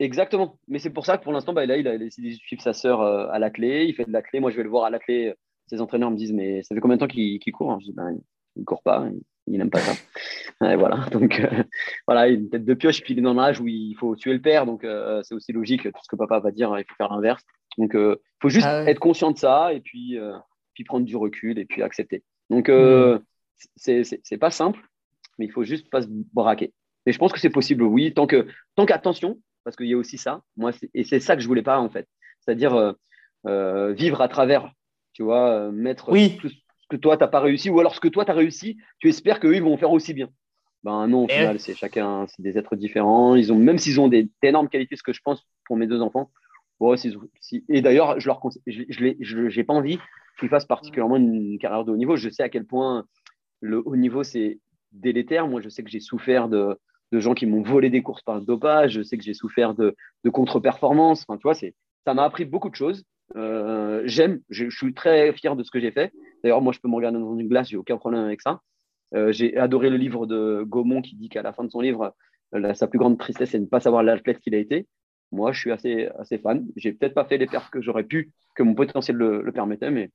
Exactement. 0.01 0.59
Mais 0.67 0.81
c'est 0.81 0.91
pour 0.91 1.07
ça 1.07 1.17
que 1.17 1.23
pour 1.23 1.33
l'instant, 1.33 1.53
bah, 1.53 1.65
là, 1.65 1.77
il 1.77 1.87
a 1.87 1.97
décidé 1.97 2.31
de 2.31 2.35
suivre 2.35 2.63
sa 2.63 2.73
sœur 2.73 3.03
à 3.03 3.39
la 3.39 3.51
clé. 3.51 3.85
Il 3.87 3.95
fait 3.95 4.05
de 4.05 4.13
la 4.13 4.23
clé. 4.23 4.41
Moi, 4.41 4.51
je 4.51 4.57
vais 4.57 4.65
le 4.65 4.71
voir 4.71 4.85
à 4.85 4.91
la 4.91 4.99
clé. 4.99 5.35
Ses 5.69 5.81
entraîneurs 5.81 6.11
me 6.11 6.17
disent 6.17 6.33
mais 6.33 6.63
ça 6.65 6.75
fait 6.75 6.81
combien 6.81 6.97
de 6.97 7.01
temps 7.01 7.07
qu'il 7.07 7.39
court? 7.53 7.79
Je 7.81 7.87
dis 7.87 7.93
ben, 7.93 8.19
il 8.57 8.65
court 8.65 8.83
pas 8.83 9.09
il 9.13 9.21
n'aime 9.49 9.71
pas 9.71 9.81
ça. 9.81 9.93
voilà, 10.61 10.97
donc 11.13 11.41
euh, 11.41 11.63
voilà, 12.07 12.29
il 12.29 12.33
a 12.33 12.39
une 12.39 12.51
tête 12.51 12.65
de 12.65 12.75
pioche, 12.75 13.03
puis 13.03 13.15
il 13.15 13.19
est 13.19 13.23
dans 13.23 13.35
l'âge 13.35 13.61
où 13.61 13.69
il 13.69 13.95
faut 13.95 14.17
tuer 14.17 14.33
le 14.33 14.41
père, 14.41 14.67
donc 14.67 14.85
euh, 14.85 15.23
c'est 15.23 15.35
aussi 15.35 15.53
logique, 15.53 15.83
tout 15.83 16.03
ce 16.03 16.09
que 16.09 16.17
papa 16.17 16.39
va 16.41 16.51
dire, 16.51 16.77
il 16.79 16.85
faut 16.85 16.95
faire 16.97 17.13
l'inverse. 17.13 17.43
Donc 17.79 17.93
il 17.95 18.01
euh, 18.01 18.17
faut 18.41 18.49
juste 18.49 18.67
ah 18.69 18.85
être 18.85 18.99
conscient 18.99 19.31
de 19.31 19.39
ça 19.39 19.73
et 19.73 19.81
puis, 19.81 20.19
puis 20.75 20.85
prendre 20.85 21.07
du 21.07 21.17
recul 21.17 21.59
et 21.59 21.65
puis 21.65 21.83
accepter. 21.83 22.23
Donc 22.51 22.69
mmh. 22.69 23.21
c'est 23.77 24.39
pas 24.39 24.51
simple, 24.51 24.81
mais 25.39 25.47
il 25.47 25.53
faut 25.53 25.65
juste 25.65 25.91
pas 25.91 26.03
se 26.03 26.09
braquer. 26.09 26.73
Et 27.07 27.13
je 27.13 27.19
pense 27.19 27.33
que 27.33 27.41
c'est 27.41 27.51
possible, 27.51 27.83
oui, 27.83 28.15
tant 28.15 28.27
que 28.27 28.47
tant 28.77 28.87
qu'attention, 28.87 29.41
parce 29.65 29.77
qu'il 29.77 29.87
y 29.87 29.95
a 29.95 29.97
aussi 29.97 30.19
ça, 30.19 30.43
moi, 30.57 30.71
et 30.95 31.03
c'est 31.05 31.19
ça 31.19 31.35
que 31.35 31.43
je 31.43 31.49
voulais 31.49 31.63
pas 31.63 31.81
en 31.81 31.89
fait, 31.89 32.07
c'est-à-dire 32.41 32.95
vivre 33.45 34.21
à 34.21 34.29
travers, 34.29 34.71
tu 35.15 35.25
vois, 35.25 35.73
mettre 35.73 36.11
oui 36.11 36.39
que 36.93 36.97
toi, 36.97 37.17
tu 37.17 37.25
n'as 37.25 37.29
pas 37.29 37.41
réussi, 37.41 37.71
ou 37.71 37.81
alors 37.81 37.95
ce 37.95 38.01
que 38.01 38.09
toi, 38.09 38.25
tu 38.25 38.31
as 38.31 38.35
réussi, 38.35 38.77
tu 38.99 39.09
espères 39.09 39.41
qu'eux, 39.41 39.55
ils 39.55 39.63
vont 39.63 39.77
faire 39.77 39.91
aussi 39.91 40.13
bien. 40.13 40.29
Ben 40.85 41.07
non, 41.07 41.25
au 41.25 41.29
final, 41.29 41.59
c'est 41.59 41.75
chacun, 41.75 42.27
c'est 42.29 42.43
des 42.43 42.59
êtres 42.59 42.77
différents. 42.77 43.35
Ils 43.35 43.53
ont, 43.53 43.59
même 43.59 43.79
s'ils 43.79 44.01
ont 44.01 44.09
des 44.09 44.29
énormes 44.43 44.69
qualités, 44.69 44.97
ce 44.97 45.03
que 45.03 45.13
je 45.13 45.21
pense 45.25 45.47
pour 45.65 45.77
mes 45.77 45.87
deux 45.87 46.03
enfants. 46.03 46.31
et 47.69 47.83
d'ailleurs, 47.83 48.21
je 48.21 48.27
leur 48.27 48.41
je 48.67 49.57
n'ai 49.57 49.65
pas 49.65 49.75
envie 49.75 49.99
qu'ils 50.39 50.49
fassent 50.49 50.67
particulièrement 50.67 51.17
une 51.17 51.59
carrière 51.59 51.85
de 51.85 51.93
haut 51.93 51.97
niveau. 51.97 52.17
Je 52.17 52.29
sais 52.29 52.43
à 52.43 52.49
quel 52.49 52.67
point 52.67 53.07
le 53.61 53.81
haut 53.87 53.97
niveau, 53.97 54.25
c'est 54.25 54.59
délétère. 54.91 55.47
Moi, 55.47 55.61
je 55.61 55.69
sais 55.69 55.85
que 55.85 55.91
j'ai 55.91 56.01
souffert 56.01 56.49
de, 56.49 56.77
de, 57.13 57.21
gens 57.21 57.35
qui 57.35 57.47
m'ont 57.47 57.63
volé 57.63 57.89
des 57.89 58.03
courses 58.03 58.23
par 58.23 58.35
le 58.35 58.45
dopage. 58.45 58.93
Je 58.93 59.03
sais 59.03 59.17
que 59.17 59.23
j'ai 59.23 59.35
souffert 59.35 59.75
de, 59.75 59.95
de 60.25 60.31
contre-performance. 60.31 61.25
Enfin, 61.27 61.39
tu 61.39 61.45
vois, 61.45 61.55
ça 61.55 62.15
m'a 62.15 62.25
appris 62.25 62.45
beaucoup 62.45 62.71
de 62.71 62.75
choses. 62.75 63.05
Euh, 63.37 64.03
j'aime, 64.05 64.41
je, 64.51 64.69
suis 64.69 64.95
très 64.95 65.33
fier 65.33 65.57
de 65.57 65.63
ce 65.63 65.71
que 65.71 65.81
j'ai 65.81 65.91
fait. 65.91 66.13
D'ailleurs, 66.43 66.61
moi, 66.61 66.73
je 66.73 66.81
peux 66.81 66.89
me 66.89 66.95
regarder 66.95 67.19
dans 67.19 67.37
une 67.37 67.49
glace, 67.49 67.69
j'ai 67.69 67.77
aucun 67.77 67.97
problème 67.97 68.25
avec 68.25 68.41
ça. 68.41 68.61
Euh, 69.15 69.33
j'ai 69.33 69.57
adoré 69.57 69.91
le 69.91 69.97
livre 69.97 70.27
de 70.27 70.65
Gaumont 70.67 71.03
qui 71.03 71.17
dit 71.17 71.29
qu'à 71.29 71.43
la 71.43 71.53
fin 71.53 71.65
de 71.65 71.71
son 71.71 71.81
livre, 71.81 72.15
euh, 72.55 72.75
sa 72.75 72.87
plus 72.87 72.99
grande 72.99 73.19
tristesse, 73.19 73.51
c'est 73.51 73.59
de 73.59 73.65
ne 73.65 73.69
pas 73.69 73.81
savoir 73.81 74.03
l'athlète 74.03 74.41
qu'il 74.41 74.55
a 74.55 74.59
été. 74.59 74.87
Moi, 75.31 75.53
je 75.53 75.61
suis 75.61 75.73
assez, 75.73 76.09
assez 76.19 76.39
fan. 76.39 76.67
J'ai 76.77 76.93
peut-être 76.93 77.15
pas 77.15 77.25
fait 77.25 77.39
les 77.39 77.47
perfs 77.47 77.71
que 77.71 77.81
j'aurais 77.81 78.05
pu, 78.05 78.33
que 78.55 78.63
mon 78.63 78.75
potentiel 78.75 79.17
le, 79.17 79.53
permettait, 79.53 79.91
mais 79.91 80.11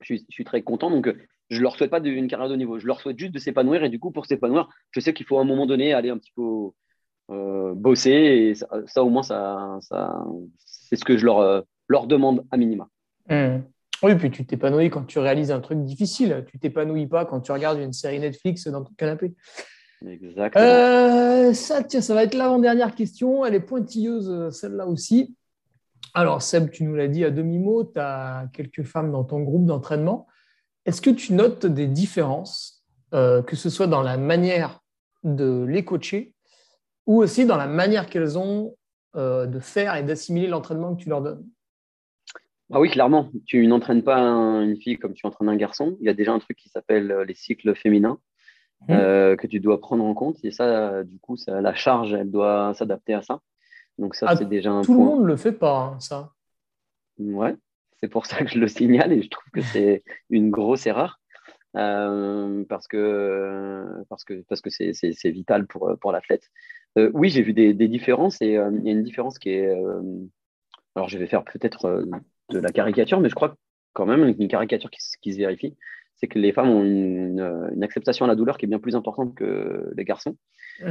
je 0.00 0.16
suis, 0.30 0.44
très 0.44 0.62
content. 0.62 0.90
Donc, 0.90 1.12
je 1.50 1.62
leur 1.62 1.76
souhaite 1.76 1.90
pas 1.90 2.00
une 2.00 2.28
carrière 2.28 2.48
de 2.48 2.56
niveau. 2.56 2.78
Je 2.78 2.86
leur 2.86 3.00
souhaite 3.00 3.18
juste 3.18 3.32
de 3.32 3.38
s'épanouir. 3.38 3.84
Et 3.84 3.88
du 3.90 3.98
coup, 3.98 4.10
pour 4.10 4.26
s'épanouir, 4.26 4.68
je 4.92 5.00
sais 5.00 5.12
qu'il 5.12 5.26
faut 5.26 5.38
à 5.38 5.42
un 5.42 5.44
moment 5.44 5.66
donné 5.66 5.92
aller 5.92 6.10
un 6.10 6.18
petit 6.18 6.32
peu 6.34 6.70
bosser. 7.74 8.10
Et 8.10 8.54
ça, 8.54 9.04
au 9.04 9.10
moins, 9.10 9.22
ça, 9.22 9.78
c'est 10.64 10.96
ce 10.96 11.04
que 11.04 11.16
je 11.18 11.26
leur 11.26 11.64
leur 11.88 12.06
demande 12.06 12.46
à 12.50 12.56
minima. 12.56 12.88
Hmm. 13.28 13.58
Oui, 14.02 14.14
puis 14.14 14.30
tu 14.30 14.44
t'épanouis 14.44 14.90
quand 14.90 15.04
tu 15.04 15.18
réalises 15.18 15.50
un 15.50 15.60
truc 15.60 15.82
difficile. 15.82 16.44
Tu 16.50 16.58
t'épanouis 16.58 17.06
pas 17.06 17.24
quand 17.24 17.40
tu 17.40 17.52
regardes 17.52 17.78
une 17.78 17.92
série 17.92 18.20
Netflix 18.20 18.66
dans 18.68 18.84
ton 18.84 18.92
canapé. 18.94 19.34
Exactement. 20.06 20.64
Euh, 20.64 21.54
ça, 21.54 21.82
tiens, 21.82 22.00
ça 22.00 22.14
va 22.14 22.24
être 22.24 22.34
l'avant-dernière 22.34 22.94
question. 22.94 23.44
Elle 23.46 23.54
est 23.54 23.60
pointilleuse, 23.60 24.50
celle-là 24.50 24.86
aussi. 24.86 25.34
Alors, 26.14 26.40
Seb, 26.40 26.70
tu 26.70 26.84
nous 26.84 26.94
l'as 26.94 27.08
dit 27.08 27.24
à 27.24 27.30
demi-mot, 27.30 27.84
tu 27.84 27.98
as 27.98 28.48
quelques 28.52 28.84
femmes 28.84 29.12
dans 29.12 29.24
ton 29.24 29.40
groupe 29.40 29.66
d'entraînement. 29.66 30.26
Est-ce 30.86 31.02
que 31.02 31.10
tu 31.10 31.34
notes 31.34 31.66
des 31.66 31.86
différences, 31.86 32.84
euh, 33.12 33.42
que 33.42 33.56
ce 33.56 33.68
soit 33.68 33.86
dans 33.86 34.02
la 34.02 34.16
manière 34.16 34.80
de 35.24 35.66
les 35.68 35.84
coacher 35.84 36.32
ou 37.06 37.22
aussi 37.22 37.44
dans 37.44 37.56
la 37.56 37.66
manière 37.66 38.06
qu'elles 38.06 38.38
ont 38.38 38.76
euh, 39.16 39.46
de 39.46 39.58
faire 39.58 39.96
et 39.96 40.02
d'assimiler 40.02 40.46
l'entraînement 40.46 40.94
que 40.94 41.02
tu 41.02 41.08
leur 41.08 41.22
donnes? 41.22 41.44
Ah 42.72 42.80
oui, 42.80 42.90
clairement. 42.90 43.30
Tu 43.46 43.66
n'entraînes 43.66 44.02
pas 44.02 44.18
une 44.18 44.76
fille 44.76 44.98
comme 44.98 45.14
tu 45.14 45.26
entraînes 45.26 45.48
un 45.48 45.56
garçon. 45.56 45.96
Il 46.00 46.06
y 46.06 46.08
a 46.08 46.14
déjà 46.14 46.32
un 46.32 46.38
truc 46.38 46.56
qui 46.56 46.68
s'appelle 46.68 47.24
les 47.26 47.34
cycles 47.34 47.74
féminins 47.74 48.18
mmh. 48.88 49.36
que 49.36 49.46
tu 49.46 49.60
dois 49.60 49.80
prendre 49.80 50.04
en 50.04 50.14
compte. 50.14 50.38
Et 50.44 50.50
ça, 50.50 51.04
du 51.04 51.18
coup, 51.18 51.36
ça, 51.36 51.60
la 51.60 51.74
charge, 51.74 52.12
elle 52.12 52.30
doit 52.30 52.74
s'adapter 52.74 53.14
à 53.14 53.22
ça. 53.22 53.40
Donc 53.98 54.14
ça, 54.14 54.26
ah, 54.28 54.36
c'est 54.36 54.48
déjà 54.48 54.72
un 54.72 54.82
Tout 54.82 54.92
le 54.92 55.04
monde 55.04 55.22
ne 55.22 55.26
le 55.26 55.36
fait 55.36 55.52
pas, 55.52 55.94
hein, 55.94 56.00
ça. 56.00 56.32
Ouais, 57.18 57.56
c'est 58.00 58.08
pour 58.08 58.26
ça 58.26 58.44
que 58.44 58.50
je 58.50 58.58
le 58.58 58.68
signale 58.68 59.12
et 59.12 59.22
je 59.22 59.28
trouve 59.28 59.50
que 59.52 59.62
c'est 59.62 60.02
une 60.30 60.50
grosse 60.50 60.86
erreur. 60.86 61.18
Euh, 61.76 62.64
parce 62.70 62.88
que 62.88 63.84
parce 64.08 64.24
que 64.24 64.42
parce 64.48 64.62
que 64.62 64.70
c'est 64.70 65.30
vital 65.30 65.66
pour 65.66 65.94
pour 66.00 66.12
l'athlète. 66.12 66.50
Euh, 66.98 67.10
oui, 67.12 67.28
j'ai 67.28 67.42
vu 67.42 67.52
des, 67.52 67.74
des, 67.74 67.88
différences 67.88 68.40
et 68.40 68.56
euh, 68.56 68.70
il 68.72 68.86
y 68.86 68.88
a 68.88 68.92
une 68.92 69.02
différence 69.02 69.38
qui 69.38 69.50
est 69.50 69.70
alors 70.94 71.08
je 71.08 71.18
vais 71.18 71.26
faire 71.26 71.44
peut-être 71.44 72.06
de 72.50 72.58
la 72.58 72.70
caricature, 72.70 73.20
mais 73.20 73.28
je 73.28 73.34
crois 73.34 73.56
quand 73.92 74.06
même 74.06 74.34
une 74.38 74.48
caricature 74.48 74.90
qui, 74.90 75.00
qui 75.20 75.32
se 75.32 75.38
vérifie, 75.38 75.76
c'est 76.16 76.28
que 76.28 76.38
les 76.38 76.52
femmes 76.52 76.70
ont 76.70 76.82
une, 76.82 77.40
une, 77.74 77.82
acceptation 77.82 78.24
à 78.24 78.28
la 78.28 78.34
douleur 78.34 78.56
qui 78.56 78.64
est 78.64 78.68
bien 78.68 78.78
plus 78.78 78.96
importante 78.96 79.34
que 79.34 79.90
les 79.96 80.04
garçons, 80.04 80.36
mmh. 80.80 80.84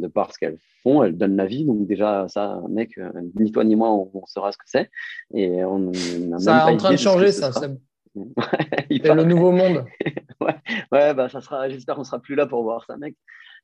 de 0.00 0.08
par 0.08 0.32
ce 0.32 0.38
qu'elles 0.38 0.58
font, 0.82 1.04
elles 1.04 1.16
donnent 1.16 1.36
la 1.36 1.46
vie, 1.46 1.64
donc 1.64 1.86
déjà 1.86 2.26
ça, 2.28 2.60
mec, 2.68 2.98
ni 3.34 3.52
toi 3.52 3.64
ni 3.64 3.76
moi, 3.76 3.90
on, 3.92 4.10
on 4.14 4.26
saura 4.26 4.52
ce 4.52 4.58
que 4.58 4.64
c'est, 4.66 4.90
et 5.34 5.64
on, 5.64 5.92
ça 6.38 6.68
est 6.68 6.72
en 6.72 6.76
train 6.76 6.92
de 6.92 6.96
changer 6.96 7.30
ça. 7.30 7.52
C'est 7.52 7.68
le 9.14 9.24
nouveau 9.24 9.52
monde. 9.52 9.84
ouais, 10.40 10.56
ouais 10.92 11.14
bah, 11.14 11.28
ça 11.28 11.40
sera. 11.40 11.68
J'espère 11.68 11.96
qu'on 11.96 12.04
sera 12.04 12.20
plus 12.20 12.34
là 12.34 12.46
pour 12.46 12.62
voir 12.62 12.84
ça, 12.84 12.96
mec. 12.96 13.16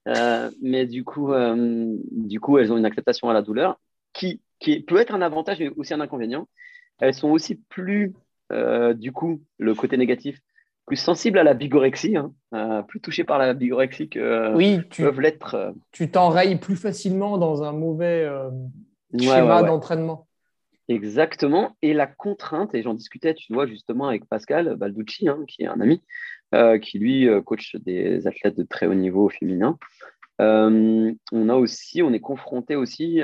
Euh, 0.07 0.51
mais 0.63 0.87
du 0.87 1.05
coup, 1.05 1.33
euh, 1.33 1.97
du 2.11 2.41
coup, 2.41 2.59
elles 2.59 2.73
ont 2.73 2.79
une 2.79 2.87
acceptation 2.87 3.29
à 3.29 3.35
la 3.35 3.43
douleur 3.43 3.79
qui, 4.13 4.41
qui 4.59 4.81
peut 4.81 4.99
être 4.99 5.15
un 5.15 5.23
avantage, 5.23 5.59
mais 5.61 5.71
aussi 5.77 5.95
un 5.95 6.01
inconvénient. 6.01 6.49
Elles 7.01 7.15
sont 7.15 7.31
aussi 7.31 7.57
plus, 7.69 8.15
euh, 8.53 8.95
du 8.95 9.13
coup, 9.13 9.43
le 9.59 9.75
côté 9.75 9.97
négatif, 9.97 10.41
plus 10.87 10.97
sensibles 10.97 11.39
à 11.39 11.45
la 11.45 11.55
bigorexie, 11.55 12.17
hein, 12.17 12.83
plus 12.89 13.01
touchées 13.01 13.25
par 13.25 13.39
la 13.39 13.53
bigorexie 13.55 14.09
que 14.09 14.55
oui, 14.55 14.81
tu, 14.91 15.03
peuvent 15.03 15.21
l'être. 15.21 15.75
Tu 15.93 16.11
t'enrayes 16.11 16.57
plus 16.57 16.77
facilement 16.77 17.37
dans 17.37 17.63
un 17.63 17.73
mauvais 17.73 18.27
schéma 19.19 19.63
d'entraînement. 19.63 20.29
Exactement. 20.89 21.77
Et 21.83 21.93
la 21.93 22.07
contrainte, 22.07 22.75
et 22.75 22.83
j'en 22.83 22.95
discutais, 22.95 23.35
tu 23.35 23.53
vois, 23.53 23.67
justement 23.67 24.09
avec 24.09 24.25
Pascal 24.25 24.75
Balducci, 24.77 25.29
hein, 25.29 25.45
qui 25.47 25.63
est 25.63 25.67
un 25.67 25.81
ami, 25.81 26.03
euh, 26.55 26.79
qui 26.79 26.99
lui 26.99 27.29
euh, 27.29 27.43
coach 27.43 27.77
des 27.77 28.27
athlètes 28.27 28.57
de 28.57 28.63
très 28.63 28.87
haut 28.87 28.95
niveau 28.95 29.29
féminin. 29.29 29.79
Euh, 30.41 31.13
on 31.33 31.49
a 31.49 31.55
aussi, 31.55 32.03
on 32.03 32.13
est 32.13 32.21
confronté 32.21 32.77
aussi 32.77 33.21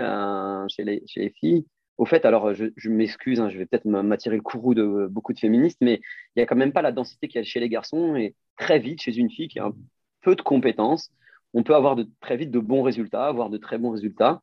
chez, 0.69 0.85
les, 0.85 1.31
filles 1.41 1.67
au 1.97 2.07
fait, 2.07 2.25
alors 2.25 2.55
je, 2.55 2.89
m'excuse, 2.89 3.41
hein, 3.41 3.49
je 3.49 3.59
vais 3.59 3.67
peut-être 3.67 3.85
m'attirer 3.85 4.37
le 4.37 4.43
courroux 4.43 4.75
de 4.75 5.07
beaucoup 5.09 5.33
de 5.33 5.39
féministes, 5.39 5.79
mais 5.81 6.01
il 6.35 6.39
n'y 6.39 6.43
a 6.43 6.47
quand 6.47 6.57
même 6.57 6.73
pas 6.73 6.83
la 6.83 6.91
densité 6.91 7.29
qu'il 7.29 7.39
y 7.39 7.43
a 7.43 7.45
chez 7.45 7.61
les 7.61 7.69
garçons. 7.69 8.17
Et 8.17 8.35
très 8.57 8.81
vite, 8.81 9.03
chez 9.03 9.17
une 9.17 9.31
fille 9.31 9.49
qui 9.49 9.61
a 9.61 9.71
peu 10.23 10.35
de 10.35 10.43
compétences, 10.43 11.11
on 11.53 11.63
peut 11.63 11.75
avoir 11.77 11.95
de, 11.95 12.09
très 12.21 12.37
vite 12.37 12.51
de 12.51 12.59
bons 12.59 12.83
résultats, 12.83 13.27
avoir 13.27 13.49
de 13.49 13.59
très 13.59 13.79
bons 13.79 13.91
résultats 13.91 14.43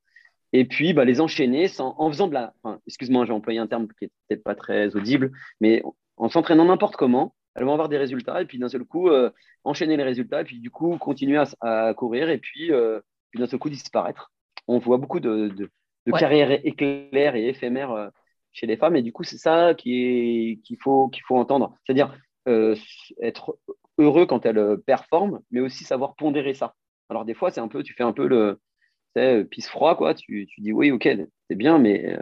et 0.53 0.65
puis 0.65 0.93
bah, 0.93 1.05
les 1.05 1.21
enchaîner 1.21 1.67
en 1.79 2.09
faisant 2.09 2.27
de 2.27 2.33
la. 2.33 2.53
Excuse-moi, 2.87 3.25
j'ai 3.25 3.33
employé 3.33 3.59
un 3.59 3.67
terme 3.67 3.87
qui 3.87 4.05
n'est 4.05 4.11
peut-être 4.27 4.43
pas 4.43 4.55
très 4.55 4.95
audible, 4.95 5.31
mais 5.59 5.81
en 6.17 6.29
s'entraînant 6.29 6.65
n'importe 6.65 6.95
comment, 6.95 7.33
elles 7.55 7.65
vont 7.65 7.73
avoir 7.73 7.89
des 7.89 7.97
résultats, 7.97 8.41
et 8.41 8.45
puis 8.45 8.57
d'un 8.57 8.69
seul 8.69 8.85
coup, 8.85 9.09
euh, 9.09 9.29
enchaîner 9.63 9.97
les 9.97 10.03
résultats, 10.03 10.41
et 10.41 10.43
puis 10.43 10.59
du 10.59 10.71
coup, 10.71 10.97
continuer 10.97 11.41
à, 11.61 11.93
courir, 11.93 12.29
et 12.29 12.37
puis, 12.37 12.71
euh, 12.71 12.99
puis 13.29 13.39
d'un 13.39 13.47
seul 13.47 13.59
coup, 13.59 13.69
disparaître. 13.69 14.31
On 14.67 14.77
voit 14.79 14.97
beaucoup 14.97 15.19
de, 15.19 15.49
de, 15.49 15.69
carrières 16.17 16.51
éclairs 16.65 17.35
et 17.35 17.47
éphémères 17.47 17.91
euh, 17.91 18.09
chez 18.53 18.67
les 18.67 18.77
femmes, 18.77 18.95
et 18.95 19.01
du 19.01 19.11
coup, 19.11 19.23
c'est 19.23 19.37
ça 19.37 19.73
qu'il 19.73 20.59
faut, 20.79 21.09
qu'il 21.09 21.23
faut 21.23 21.37
entendre. 21.37 21.75
C'est-à-dire 21.85 22.15
être 22.47 23.57
heureux 23.97 24.25
quand 24.25 24.45
elles 24.45 24.77
performent, 24.85 25.41
mais 25.51 25.59
aussi 25.59 25.83
savoir 25.83 26.15
pondérer 26.15 26.53
ça. 26.53 26.73
Alors, 27.09 27.23
des 27.25 27.33
fois, 27.33 27.51
c'est 27.51 27.61
un 27.61 27.67
peu, 27.67 27.83
tu 27.83 27.93
fais 27.93 28.03
un 28.03 28.13
peu 28.13 28.27
le 28.27 29.43
pisse 29.43 29.69
froid, 29.69 29.95
quoi. 29.95 30.15
Tu, 30.15 30.47
tu, 30.47 30.61
dis 30.61 30.71
oui, 30.71 30.91
ok, 30.91 31.07
c'est 31.49 31.55
bien, 31.55 31.77
mais 31.77 32.17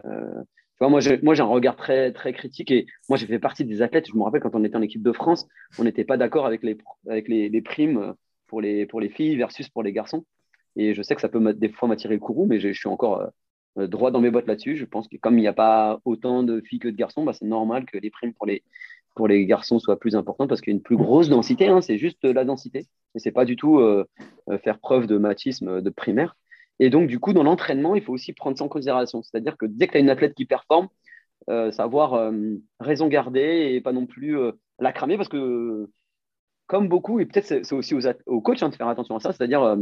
moi, 0.88 1.02
j'ai, 1.02 1.20
un 1.24 1.46
regard 1.46 1.76
très, 1.76 2.14
très 2.14 2.32
critique 2.32 2.72
et 2.72 2.86
moi, 3.10 3.18
j'ai 3.18 3.28
fait 3.28 3.40
partie 3.40 3.66
des 3.66 3.82
athlètes. 3.82 4.08
Je 4.08 4.16
me 4.16 4.24
rappelle 4.24 4.42
quand 4.42 4.56
on 4.56 4.64
était 4.64 4.78
en 4.78 4.82
équipe 4.82 5.04
de 5.04 5.12
France, 5.12 5.46
on 5.78 5.84
n'était 5.84 6.06
pas 6.06 6.16
d'accord 6.16 6.46
avec 6.46 6.64
les, 6.64 6.78
avec 7.10 7.28
les, 7.28 7.62
primes 7.62 8.14
pour 8.48 8.62
les, 8.62 8.86
pour 8.86 9.02
les 9.02 9.10
filles 9.10 9.36
versus 9.36 9.68
pour 9.68 9.84
les 9.84 9.92
garçons. 9.92 10.26
Et 10.78 10.94
je 10.94 11.02
sais 11.02 11.16
que 11.16 11.22
ça 11.22 11.28
peut 11.28 11.54
des 11.54 11.70
fois 11.70 11.90
m'attirer 11.90 12.14
le 12.14 12.22
courroux, 12.22 12.46
mais 12.46 12.60
je 12.62 12.72
suis 12.72 12.88
encore 12.88 13.30
euh, 13.78 13.88
droit 13.88 14.12
dans 14.12 14.22
mes 14.22 14.32
bottes 14.32 14.48
là-dessus. 14.48 14.78
Je 14.78 14.86
pense 14.86 15.10
que 15.10 15.18
comme 15.18 15.38
il 15.38 15.42
n'y 15.42 15.48
a 15.48 15.54
pas 15.54 16.00
autant 16.06 16.44
de 16.44 16.62
filles 16.62 16.80
que 16.80 16.88
de 16.88 16.96
garçons, 16.96 17.26
bah, 17.26 17.34
c'est 17.34 17.46
normal 17.46 17.86
que 17.86 17.98
les 17.98 18.10
primes 18.10 18.34
pour 18.34 18.46
les, 18.46 18.64
pour 19.16 19.28
les 19.28 19.46
garçons 19.46 19.80
soient 19.80 20.00
plus 20.00 20.16
importantes 20.16 20.48
parce 20.48 20.62
qu'il 20.62 20.72
y 20.72 20.76
a 20.76 20.78
une 20.78 20.84
plus 20.84 20.96
grosse 20.96 21.28
densité. 21.28 21.68
Hein, 21.68 21.82
c'est 21.82 21.98
juste 21.98 22.24
la 22.24 22.46
densité. 22.46 22.88
Et 23.16 23.20
c'est 23.20 23.32
pas 23.32 23.44
du 23.44 23.58
tout 23.58 23.80
euh, 23.80 24.06
faire 24.64 24.80
preuve 24.80 25.08
de 25.08 25.18
machisme 25.18 25.82
de 25.82 25.90
primaire. 25.90 26.38
Et 26.80 26.90
donc, 26.90 27.08
du 27.08 27.20
coup, 27.20 27.34
dans 27.34 27.44
l'entraînement, 27.44 27.96
il 27.96 28.02
faut 28.02 28.14
aussi 28.14 28.34
prendre 28.34 28.58
ça 28.58 28.64
en 28.64 28.70
considération. 28.70 29.22
C'est-à-dire 29.22 29.58
que 29.58 29.66
dès 29.66 29.88
que 29.88 29.94
tu 29.94 29.98
as 29.98 30.02
une 30.02 30.10
athlète 30.10 30.34
qui 30.34 30.46
performe, 30.46 30.88
euh, 31.50 31.72
savoir 31.72 32.14
euh, 32.14 32.32
raison 32.80 33.08
garder 33.08 33.72
et 33.74 33.82
pas 33.82 33.94
non 33.94 34.06
plus 34.06 34.38
euh, 34.38 34.52
la 34.80 34.92
cramer 34.92 35.18
parce 35.18 35.30
que, 35.30 35.90
comme 36.68 36.88
beaucoup, 36.88 37.20
et 37.20 37.26
peut-être 37.26 37.66
c'est 37.66 37.74
aussi 37.74 37.96
aux, 38.26 38.42
coachs 38.42 38.62
hein, 38.62 38.70
de 38.70 38.76
faire 38.76 38.88
attention 38.88 39.16
à 39.16 39.20
ça, 39.20 39.34
c'est-à-dire, 39.34 39.78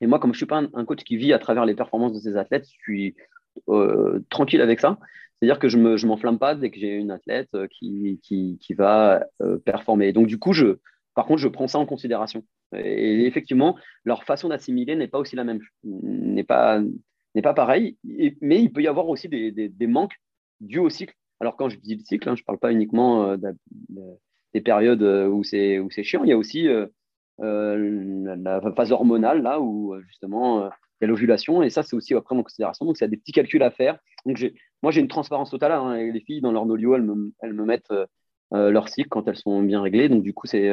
et 0.00 0.06
moi, 0.06 0.18
comme 0.18 0.32
je 0.32 0.36
ne 0.36 0.38
suis 0.38 0.46
pas 0.46 0.62
un, 0.72 0.84
coach 0.84 1.04
qui 1.04 1.16
vit 1.16 1.32
à 1.32 1.38
travers 1.38 1.66
les 1.66 1.74
performances 1.74 2.14
de 2.14 2.20
ses 2.20 2.36
athlètes, 2.36 2.64
je 2.66 2.78
suis 2.78 3.16
tranquille 4.30 4.60
avec 4.60 4.80
ça. 4.80 4.98
C'est-à-dire 5.38 5.58
que 5.58 5.68
je 5.68 5.76
ne 5.76 6.06
m'enflamme 6.06 6.38
pas 6.38 6.54
dès 6.54 6.70
que 6.70 6.78
j'ai 6.80 6.94
une 6.94 7.10
athlète 7.10 7.50
qui, 7.70 8.18
qui, 8.22 8.58
qui 8.60 8.74
va 8.74 9.26
performer. 9.66 10.12
Donc, 10.12 10.26
du 10.26 10.38
coup, 10.38 10.54
je, 10.54 10.78
par 11.14 11.26
contre, 11.26 11.40
je 11.40 11.48
prends 11.48 11.68
ça 11.68 11.78
en 11.78 11.86
considération. 11.86 12.42
Et 12.74 13.26
effectivement, 13.26 13.76
leur 14.04 14.24
façon 14.24 14.48
d'assimiler 14.48 14.96
n'est 14.96 15.08
pas 15.08 15.18
aussi 15.18 15.36
la 15.36 15.44
même, 15.44 15.60
n'est 15.84 16.44
pas, 16.44 16.80
n'est 17.34 17.42
pas 17.42 17.54
pareil. 17.54 17.96
mais 18.40 18.60
il 18.62 18.72
peut 18.72 18.82
y 18.82 18.88
avoir 18.88 19.08
aussi 19.08 19.28
des, 19.28 19.86
manques 19.86 20.16
dus 20.60 20.78
au 20.78 20.88
cycle. 20.88 21.14
Alors, 21.40 21.56
quand 21.56 21.68
je 21.68 21.78
dis 21.78 21.94
le 21.94 22.02
cycle, 22.02 22.28
hein, 22.28 22.34
je 22.34 22.42
ne 22.42 22.46
parle 22.46 22.58
pas 22.58 22.72
uniquement 22.72 23.30
euh, 23.30 23.36
des 24.54 24.60
périodes 24.62 25.02
euh, 25.02 25.28
où 25.28 25.44
c'est, 25.44 25.78
où 25.78 25.90
c'est 25.90 26.02
chiant. 26.02 26.24
Il 26.24 26.30
y 26.30 26.32
a 26.32 26.38
aussi 26.38 26.66
euh, 26.66 26.86
la 27.38 28.60
phase 28.74 28.90
hormonale, 28.90 29.42
là, 29.42 29.60
où 29.60 29.94
justement, 30.08 30.66
il 30.66 30.70
y 31.02 31.04
a 31.04 31.08
l'ovulation. 31.08 31.62
Et 31.62 31.70
ça, 31.70 31.82
c'est 31.82 31.94
aussi 31.94 32.14
à 32.14 32.20
prendre 32.22 32.40
en 32.40 32.44
considération. 32.44 32.86
Donc, 32.86 32.98
il 32.98 33.02
y 33.02 33.04
a 33.04 33.08
des 33.08 33.18
petits 33.18 33.32
calculs 33.32 33.62
à 33.62 33.70
faire. 33.70 33.98
Donc, 34.24 34.44
moi, 34.82 34.90
j'ai 34.90 35.02
une 35.02 35.08
transparence 35.08 35.50
totale. 35.50 35.72
Hein, 35.72 36.10
les 36.10 36.20
filles, 36.20 36.40
dans 36.40 36.52
leur 36.52 36.66
nolio, 36.66 36.96
elles 36.96 37.02
me, 37.02 37.32
elles 37.42 37.52
me 37.52 37.64
mettent 37.64 37.92
leur 38.50 38.88
cycle 38.88 39.10
quand 39.10 39.28
elles 39.28 39.36
sont 39.36 39.62
bien 39.62 39.82
réglées. 39.82 40.08
Donc, 40.08 40.22
du 40.22 40.32
coup, 40.32 40.46
c'est 40.46 40.72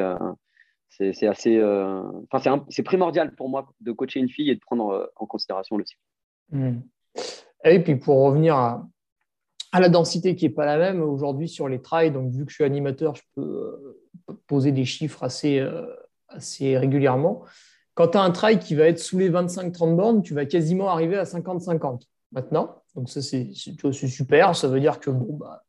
c'est 0.97 1.27
assez, 1.27 1.57
euh, 1.57 2.03
enfin 2.31 2.65
c'est 2.69 2.83
primordial 2.83 3.33
pour 3.35 3.49
moi 3.49 3.73
de 3.81 3.91
coacher 3.91 4.19
une 4.19 4.29
fille 4.29 4.49
et 4.49 4.55
de 4.55 4.59
prendre 4.59 4.89
euh, 4.91 5.07
en 5.15 5.25
considération 5.25 5.77
le 5.77 5.85
cycle. 5.85 6.01
Hmm. 6.51 6.81
Et 7.63 7.81
puis 7.81 7.95
pour 7.95 8.23
revenir 8.23 8.55
à, 8.55 8.87
la 9.79 9.89
densité 9.89 10.35
qui 10.35 10.45
n'est 10.45 10.53
pas 10.53 10.65
la 10.65 10.77
même 10.77 11.01
aujourd'hui 11.01 11.49
sur 11.49 11.67
les 11.67 11.81
trails, 11.81 12.11
donc 12.11 12.31
vu 12.31 12.45
que 12.45 12.51
je 12.51 12.55
suis 12.55 12.63
animateur, 12.63 13.15
je 13.15 13.23
peux 13.35 13.41
euh, 14.29 14.33
poser 14.45 14.71
des 14.71 14.85
chiffres 14.85 15.23
assez, 15.23 15.65
assez 16.27 16.77
régulièrement. 16.77 17.43
Quand 17.95 18.09
tu 18.09 18.17
as 18.19 18.21
un 18.21 18.31
trail 18.31 18.59
qui 18.59 18.75
va 18.75 18.85
être 18.85 18.99
sous 18.99 19.17
les 19.17 19.31
25-30 19.31 19.95
bornes, 19.95 20.21
tu 20.21 20.35
vas 20.35 20.45
quasiment 20.45 20.89
arriver 20.89 21.17
à 21.17 21.23
50-50 21.23 22.01
maintenant. 22.31 22.82
Donc 22.95 23.09
ça, 23.09 23.21
c'est 23.21 23.49
super. 23.53 24.55
Ça 24.55 24.67
veut 24.67 24.79
dire 24.79 24.99
que 24.99 25.09
bon, 25.09 25.35
bah, 25.37 25.63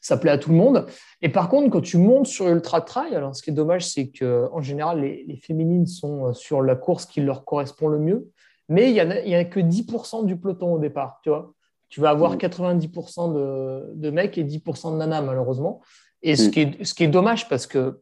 ça 0.00 0.16
plaît 0.16 0.30
à 0.30 0.38
tout 0.38 0.50
le 0.50 0.56
monde. 0.56 0.86
Et 1.22 1.28
par 1.28 1.48
contre, 1.48 1.70
quand 1.70 1.80
tu 1.80 1.98
montes 1.98 2.26
sur 2.26 2.48
Ultra 2.48 2.80
Trail, 2.80 3.14
alors 3.14 3.34
ce 3.34 3.42
qui 3.42 3.50
est 3.50 3.54
dommage, 3.54 3.86
c'est 3.86 4.10
qu'en 4.10 4.60
général, 4.60 5.00
les, 5.00 5.36
féminines 5.42 5.86
sont 5.86 6.26
euh, 6.26 6.32
sur 6.32 6.62
la 6.62 6.76
course 6.76 7.06
qui 7.06 7.20
leur 7.20 7.44
correspond 7.44 7.88
le 7.88 7.98
mieux. 7.98 8.28
Mais 8.68 8.90
il 8.90 8.92
n'y 8.92 9.00
a, 9.00 9.38
a, 9.38 9.44
que 9.44 9.60
10% 9.60 10.26
du 10.26 10.36
peloton 10.36 10.74
au 10.74 10.78
départ. 10.78 11.20
Tu, 11.22 11.30
vois 11.30 11.52
tu 11.88 12.00
vas 12.00 12.10
avoir 12.10 12.36
90% 12.36 13.34
de, 13.34 13.92
de, 13.94 14.10
mecs 14.10 14.36
et 14.38 14.44
10% 14.44 14.92
de 14.92 14.98
nanas, 14.98 15.22
malheureusement. 15.22 15.80
Et 16.22 16.36
ce, 16.36 16.48
mm. 16.48 16.50
qui 16.50 16.60
est, 16.60 16.84
ce 16.84 16.94
qui 16.94 17.04
est 17.04 17.08
dommage 17.08 17.48
parce 17.48 17.66
que 17.66 18.00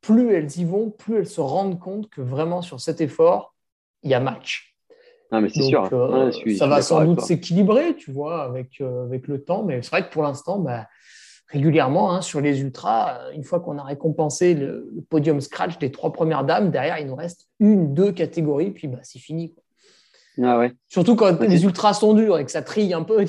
plus 0.00 0.34
elles 0.34 0.58
y 0.58 0.64
vont, 0.64 0.90
plus 0.90 1.16
elles 1.16 1.26
se 1.26 1.40
rendent 1.40 1.80
compte 1.80 2.10
que 2.10 2.20
vraiment 2.20 2.60
sur 2.60 2.80
cet 2.80 3.00
effort, 3.00 3.54
il 4.02 4.10
y 4.10 4.14
a 4.14 4.20
match. 4.20 4.73
Ah, 5.30 5.40
mais 5.40 5.48
c'est 5.48 5.62
sûr. 5.62 5.88
Euh, 5.92 6.30
ça 6.56 6.66
va 6.66 6.82
sans 6.82 7.04
doute 7.04 7.20
s'équilibrer, 7.20 7.96
tu 7.96 8.12
vois, 8.12 8.44
avec, 8.44 8.80
euh, 8.80 9.04
avec 9.04 9.26
le 9.26 9.42
temps. 9.42 9.64
Mais 9.64 9.82
c'est 9.82 9.90
vrai 9.90 10.06
que 10.06 10.12
pour 10.12 10.22
l'instant, 10.22 10.58
bah, 10.58 10.86
régulièrement, 11.48 12.12
hein, 12.12 12.20
sur 12.20 12.40
les 12.40 12.60
ultras, 12.60 13.18
euh, 13.18 13.32
une 13.32 13.44
fois 13.44 13.60
qu'on 13.60 13.78
a 13.78 13.82
récompensé 13.82 14.54
le, 14.54 14.90
podium 15.08 15.40
scratch 15.40 15.78
des 15.78 15.90
trois 15.90 16.12
premières 16.12 16.44
dames, 16.44 16.70
derrière, 16.70 16.98
il 16.98 17.06
nous 17.06 17.16
reste 17.16 17.48
une, 17.58 17.94
deux 17.94 18.12
catégories, 18.12 18.70
puis 18.70 18.88
bah, 18.88 18.98
c'est 19.02 19.18
fini. 19.18 19.54
Ah 20.42 20.58
ouais. 20.58 20.72
Surtout 20.88 21.14
quand 21.14 21.40
les 21.40 21.64
ultras 21.64 21.94
sont 21.94 22.12
durs 22.14 22.38
et 22.38 22.44
que 22.44 22.50
ça 22.50 22.62
trille 22.62 22.92
un 22.92 23.02
peu. 23.02 23.24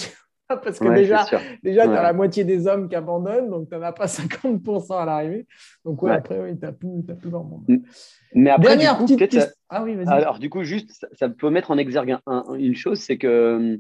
Parce 0.64 0.80
que 0.80 0.94
déjà, 0.94 1.26
déjà 1.64 1.84
tu 1.86 1.94
as 1.94 2.04
la 2.04 2.14
moitié 2.14 2.44
des 2.44 2.68
hommes 2.68 2.88
qui 2.88 2.96
abandonnent, 2.96 3.50
donc 3.50 3.70
tu 3.70 3.76
n'en 3.76 3.82
as 3.82 3.94
pas 3.94 4.06
50% 4.06 5.02
à 5.02 5.06
l'arrivée. 5.06 5.48
Donc, 5.84 6.02
ouais, 6.04 6.12
après, 6.12 6.40
oui, 6.40 6.58
tu 6.58 6.66
n'as 6.66 6.72
plus, 6.72 7.04
plus 7.04 7.30
grand 7.30 7.44
monde. 7.44 7.66
Mais 8.34 8.52
après, 8.52 8.78
du 8.78 8.86
coup, 8.86 9.06
ah, 9.70 9.84
oui, 9.84 9.98
Alors, 10.08 10.38
du 10.40 10.50
coup, 10.50 10.64
juste, 10.64 11.08
ça, 11.14 11.30
peut 11.30 11.50
mettre 11.50 11.72
en 11.72 11.78
exergue 11.78 12.18
une 12.58 12.76
chose, 12.76 13.00
c'est 13.00 13.18
que, 13.18 13.80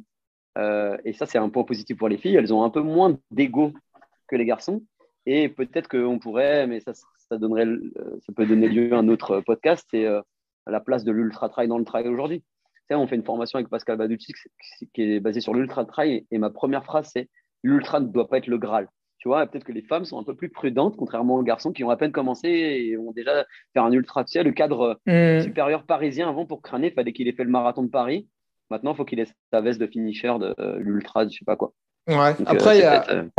euh, 0.57 0.97
et 1.05 1.13
ça, 1.13 1.25
c'est 1.25 1.37
un 1.37 1.49
point 1.49 1.63
positif 1.63 1.97
pour 1.97 2.09
les 2.09 2.17
filles, 2.17 2.35
elles 2.35 2.53
ont 2.53 2.63
un 2.63 2.69
peu 2.69 2.81
moins 2.81 3.17
d'ego 3.31 3.73
que 4.27 4.35
les 4.35 4.45
garçons. 4.45 4.81
Et 5.27 5.49
peut-être 5.49 5.87
qu'on 5.87 6.19
pourrait, 6.19 6.67
mais 6.67 6.79
ça, 6.79 6.93
ça, 6.93 7.37
donnerait, 7.37 7.67
ça 8.25 8.33
peut 8.35 8.45
donner 8.45 8.67
lieu 8.67 8.93
à 8.93 8.97
un 8.97 9.07
autre 9.07 9.41
podcast, 9.41 9.85
c'est 9.91 10.05
euh, 10.05 10.21
la 10.67 10.79
place 10.79 11.03
de 11.03 11.11
l'ultra-trail 11.11 11.67
dans 11.67 11.77
le 11.77 11.85
trail 11.85 12.07
aujourd'hui 12.07 12.43
on 12.91 13.07
fait 13.07 13.15
une 13.15 13.23
formation 13.23 13.57
avec 13.57 13.69
Pascal 13.69 13.97
Baducci 13.97 14.33
qui 14.93 15.01
est 15.01 15.19
basée 15.19 15.41
sur 15.41 15.53
l'ultra 15.53 15.85
trail 15.85 16.25
et 16.29 16.37
ma 16.37 16.49
première 16.49 16.83
phrase 16.83 17.09
c'est 17.13 17.29
l'ultra 17.63 17.99
ne 17.99 18.07
doit 18.07 18.29
pas 18.29 18.37
être 18.37 18.47
le 18.47 18.57
Graal. 18.57 18.87
Tu 19.17 19.29
vois, 19.29 19.47
peut-être 19.47 19.63
que 19.63 19.71
les 19.71 19.81
femmes 19.81 20.05
sont 20.05 20.19
un 20.19 20.23
peu 20.23 20.35
plus 20.35 20.49
prudentes, 20.49 20.95
contrairement 20.97 21.37
aux 21.37 21.41
garçons 21.41 21.71
qui 21.71 21.83
ont 21.83 21.89
à 21.89 21.97
peine 21.97 22.11
commencé 22.11 22.47
et 22.47 22.95
ont 22.95 23.11
déjà 23.11 23.43
fait 23.73 23.79
un 23.79 23.91
ultra. 23.91 24.23
Tu 24.23 24.33
sais, 24.33 24.43
le 24.43 24.51
cadre 24.51 24.99
mm. 25.07 25.41
supérieur 25.41 25.83
parisien 25.83 26.29
avant 26.29 26.45
pour 26.45 26.61
crâner, 26.61 26.89
il 26.89 26.93
fallait 26.93 27.11
qu'il 27.11 27.27
ait 27.27 27.33
fait 27.33 27.43
le 27.43 27.49
marathon 27.49 27.81
de 27.81 27.89
Paris. 27.89 28.27
Maintenant, 28.69 28.93
il 28.93 28.97
faut 28.97 29.05
qu'il 29.05 29.19
ait 29.19 29.27
sa 29.51 29.61
veste 29.61 29.79
de 29.79 29.87
finisher 29.87 30.31
de 30.39 30.53
euh, 30.59 30.77
l'ultra, 30.79 31.27
je 31.27 31.37
sais 31.37 31.45
pas 31.45 31.55
quoi. 31.55 31.73
Ouais. 32.07 32.35
Après, 32.45 32.85
euh, 32.85 33.01
euh, 33.09 33.29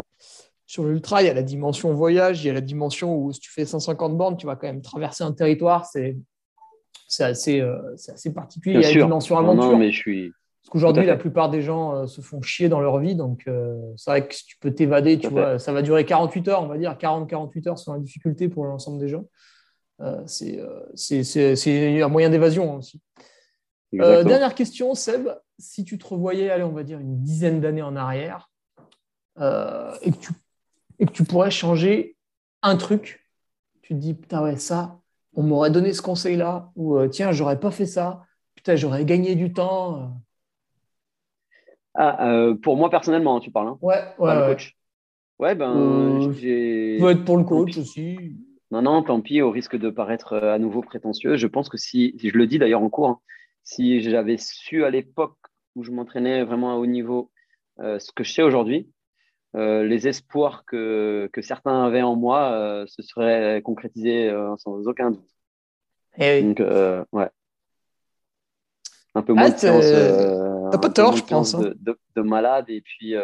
sur 0.67 0.85
l'ultra, 0.85 1.23
il 1.23 1.27
y 1.27 1.31
a 1.31 1.35
la 1.35 1.45
dimension 1.45 1.93
voyage, 1.95 2.43
il 2.43 2.49
y 2.49 2.51
a 2.51 2.55
la 2.55 2.61
dimension 2.61 3.15
où 3.15 3.33
si 3.33 3.39
tu 3.39 3.53
fais 3.53 3.65
150 3.65 4.17
bornes, 4.17 4.37
tu 4.37 4.47
vas 4.47 4.57
quand 4.57 4.67
même 4.67 4.83
traverser 4.83 5.23
un 5.23 5.33
territoire. 5.33 5.87
C'est 5.87 6.17
c'est 7.07 7.25
assez, 7.25 7.61
euh, 7.61 7.95
assez 8.09 8.33
particulier. 8.33 8.77
il 8.77 8.83
y 8.83 8.85
a 8.85 8.91
une 8.91 9.07
dimension 9.07 9.39
aventure. 9.39 9.79
mais 9.79 9.93
je 9.93 9.99
suis. 9.99 10.33
Parce 10.63 10.71
qu'aujourd'hui, 10.73 11.07
la 11.07 11.17
plupart 11.17 11.49
des 11.49 11.63
gens 11.63 11.95
euh, 11.95 12.07
se 12.07 12.21
font 12.21 12.43
chier 12.43 12.69
dans 12.69 12.81
leur 12.81 12.99
vie. 12.99 13.15
Donc, 13.15 13.45
euh, 13.47 13.81
c'est 13.97 14.11
vrai 14.11 14.27
que 14.27 14.35
si 14.35 14.45
tu 14.45 14.57
peux 14.59 14.73
t'évader, 14.73 15.17
tu 15.17 15.29
vois, 15.29 15.61
ça 15.61 15.73
va 15.73 15.81
durer 15.83 16.05
48 16.05 16.49
heures, 16.49 16.63
on 16.63 16.67
va 16.67 16.77
dire 16.77 16.93
40-48 16.95 17.69
heures 17.69 17.79
sur 17.79 17.93
la 17.93 18.01
difficulté 18.01 18.49
pour 18.49 18.65
l'ensemble 18.65 18.99
des 18.99 19.09
gens. 19.09 19.27
c'est 20.27 22.03
un 22.03 22.09
moyen 22.09 22.31
d'évasion 22.31 22.77
aussi. 22.77 23.01
dernière 23.93 24.55
question, 24.55 24.95
Seb. 24.95 25.29
Si 25.59 25.85
tu 25.85 25.97
te 25.97 26.07
revoyais, 26.07 26.51
allez, 26.51 26.65
on 26.65 26.73
va 26.73 26.83
dire 26.83 26.99
une 26.99 27.23
dizaine 27.23 27.61
d'années 27.61 27.83
en 27.83 27.97
arrière, 27.97 28.51
et, 29.39 30.11
que 30.11 30.19
tu, 30.19 30.33
et 30.99 31.07
que 31.07 31.13
tu 31.13 31.23
pourrais 31.23 31.53
changer 31.53 32.17
un 32.63 32.77
truc, 32.77 33.25
tu 33.83 33.95
te 33.95 33.99
dis, 34.01 34.15
putain, 34.15 34.43
ouais, 34.43 34.57
ça, 34.57 34.99
on 35.37 35.43
m'aurait 35.43 35.71
donné 35.71 35.93
ce 35.93 36.03
conseil-là, 36.03 36.71
ou 36.77 36.97
euh, 36.97 37.09
tiens, 37.09 37.31
j'aurais 37.31 37.61
pas 37.61 37.71
fait 37.71 37.87
ça, 37.87 38.25
putain, 38.55 38.75
j'aurais 38.75 39.05
gagné 39.05 39.37
du 39.37 39.53
temps. 39.53 40.01
Euh. 40.01 40.07
Ah, 41.95 42.29
euh, 42.29 42.55
pour 42.55 42.77
moi 42.77 42.91
personnellement, 42.91 43.39
tu 43.39 43.51
parles. 43.51 43.69
Hein 43.69 43.79
ouais, 43.83 44.03
ouais. 44.19 44.35
Le 44.35 44.47
coach. 44.55 44.77
Ouais, 45.39 45.55
ben, 45.55 46.33
j'ai. 46.33 46.97
Peut 46.99 47.11
être 47.11 47.25
pour 47.25 47.37
le 47.37 47.45
coach 47.45 47.77
aussi. 47.77 48.17
Non, 48.71 48.83
non, 48.83 49.03
tant 49.03 49.21
pis, 49.21 49.43
au 49.43 49.51
risque 49.51 49.77
de 49.77 49.91
paraître 49.91 50.35
à 50.35 50.59
nouveau 50.59 50.81
prétentieux. 50.81 51.37
Je 51.37 51.47
pense 51.47 51.69
que 51.69 51.77
si, 51.77 52.17
je 52.19 52.37
le 52.37 52.47
dis 52.47 52.59
d'ailleurs 52.59 52.83
en 52.83 52.89
cours, 52.89 53.09
hein, 53.09 53.21
si 53.63 54.01
j'avais 54.01 54.39
su 54.39 54.85
à 54.85 54.91
l'époque 54.91 55.39
où 55.77 55.85
je 55.85 55.93
m'entraînais 55.93 56.43
vraiment 56.43 56.73
à 56.73 56.77
haut 56.77 56.87
niveau 56.87 57.31
ce 57.79 58.11
que 58.13 58.25
je 58.25 58.33
sais 58.33 58.43
aujourd'hui, 58.43 58.89
euh, 59.55 59.85
les 59.85 60.07
espoirs 60.09 60.65
que, 60.67 61.31
que, 61.33 61.41
certains 61.41 61.85
avaient 61.85 62.03
en 62.03 62.17
moi 62.17 62.51
euh, 62.53 62.85
se 62.87 63.03
seraient 63.03 63.63
concrétisés 63.63 64.29
euh, 64.29 64.55
sans 64.59 64.87
aucun 64.87 65.13
doute. 65.13 65.31
Et 66.19 66.39
eh 66.39 66.43
Donc, 66.43 66.61
ouais. 67.13 67.29
Un 69.15 69.23
peu 69.23 69.33
moins 69.33 69.49
de 69.49 69.57
séances. 69.57 69.91
T'as 70.71 70.79
pas 70.79 70.91
tort, 70.91 71.17
je 71.17 71.25
pense. 71.25 71.55
Hein. 71.55 71.73
De, 71.81 71.99
de, 72.17 72.23
malade 72.23 72.67
et 72.69 72.83
puis, 72.83 73.15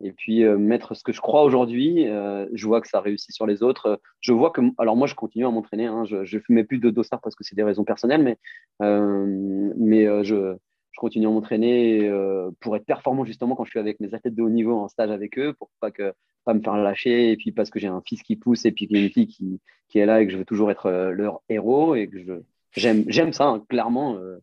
et 0.00 0.12
puis 0.12 0.44
mettre 0.44 0.94
ce 0.94 1.04
que 1.04 1.12
je 1.12 1.20
crois 1.20 1.42
aujourd'hui. 1.44 2.06
je 2.06 2.66
vois 2.66 2.80
que 2.80 2.88
ça 2.88 3.00
réussit 3.00 3.32
sur 3.32 3.46
les 3.46 3.62
autres. 3.62 4.00
Je 4.20 4.32
vois 4.32 4.50
que. 4.50 4.60
Alors, 4.78 4.96
moi, 4.96 5.06
je 5.06 5.14
continue 5.14 5.46
à 5.46 5.50
m'entraîner. 5.50 5.86
Hein. 5.86 6.04
je 6.04 6.16
ne 6.18 6.42
fumais 6.42 6.64
plus 6.64 6.78
de 6.78 6.90
dossard 6.90 7.20
parce 7.20 7.36
que 7.36 7.44
c'est 7.44 7.54
des 7.54 7.62
raisons 7.62 7.84
personnelles, 7.84 8.22
mais, 8.22 8.38
mais 8.80 10.24
je 10.24 10.56
je 10.92 11.00
continue 11.00 11.26
à 11.26 11.30
m'entraîner 11.30 12.08
euh, 12.08 12.50
pour 12.60 12.76
être 12.76 12.84
performant 12.84 13.24
justement 13.24 13.56
quand 13.56 13.64
je 13.64 13.70
suis 13.70 13.78
avec 13.78 13.98
mes 14.00 14.14
athlètes 14.14 14.34
de 14.34 14.42
haut 14.42 14.50
niveau 14.50 14.74
en 14.78 14.88
stage 14.88 15.10
avec 15.10 15.38
eux, 15.38 15.54
pour 15.54 15.70
pas 15.80 15.90
que 15.90 16.12
pas 16.44 16.54
me 16.54 16.60
faire 16.60 16.76
lâcher 16.76 17.30
et 17.32 17.36
puis 17.36 17.52
parce 17.52 17.70
que 17.70 17.78
j'ai 17.78 17.86
un 17.88 18.02
fils 18.06 18.22
qui 18.22 18.36
pousse 18.36 18.64
et 18.64 18.72
puis 18.72 18.86
une 18.86 19.10
fille 19.10 19.28
qui, 19.28 19.60
qui, 19.88 19.98
est 19.98 20.06
là 20.06 20.20
et 20.20 20.26
que 20.26 20.32
je 20.32 20.38
veux 20.38 20.44
toujours 20.44 20.70
être 20.70 20.86
euh, 20.86 21.10
leur 21.10 21.40
héros 21.48 21.94
et 21.94 22.08
que 22.08 22.18
je 22.18 22.32
j'aime 22.72 23.04
j'aime 23.08 23.32
ça 23.32 23.46
hein, 23.46 23.64
clairement. 23.68 24.16
Euh, 24.16 24.38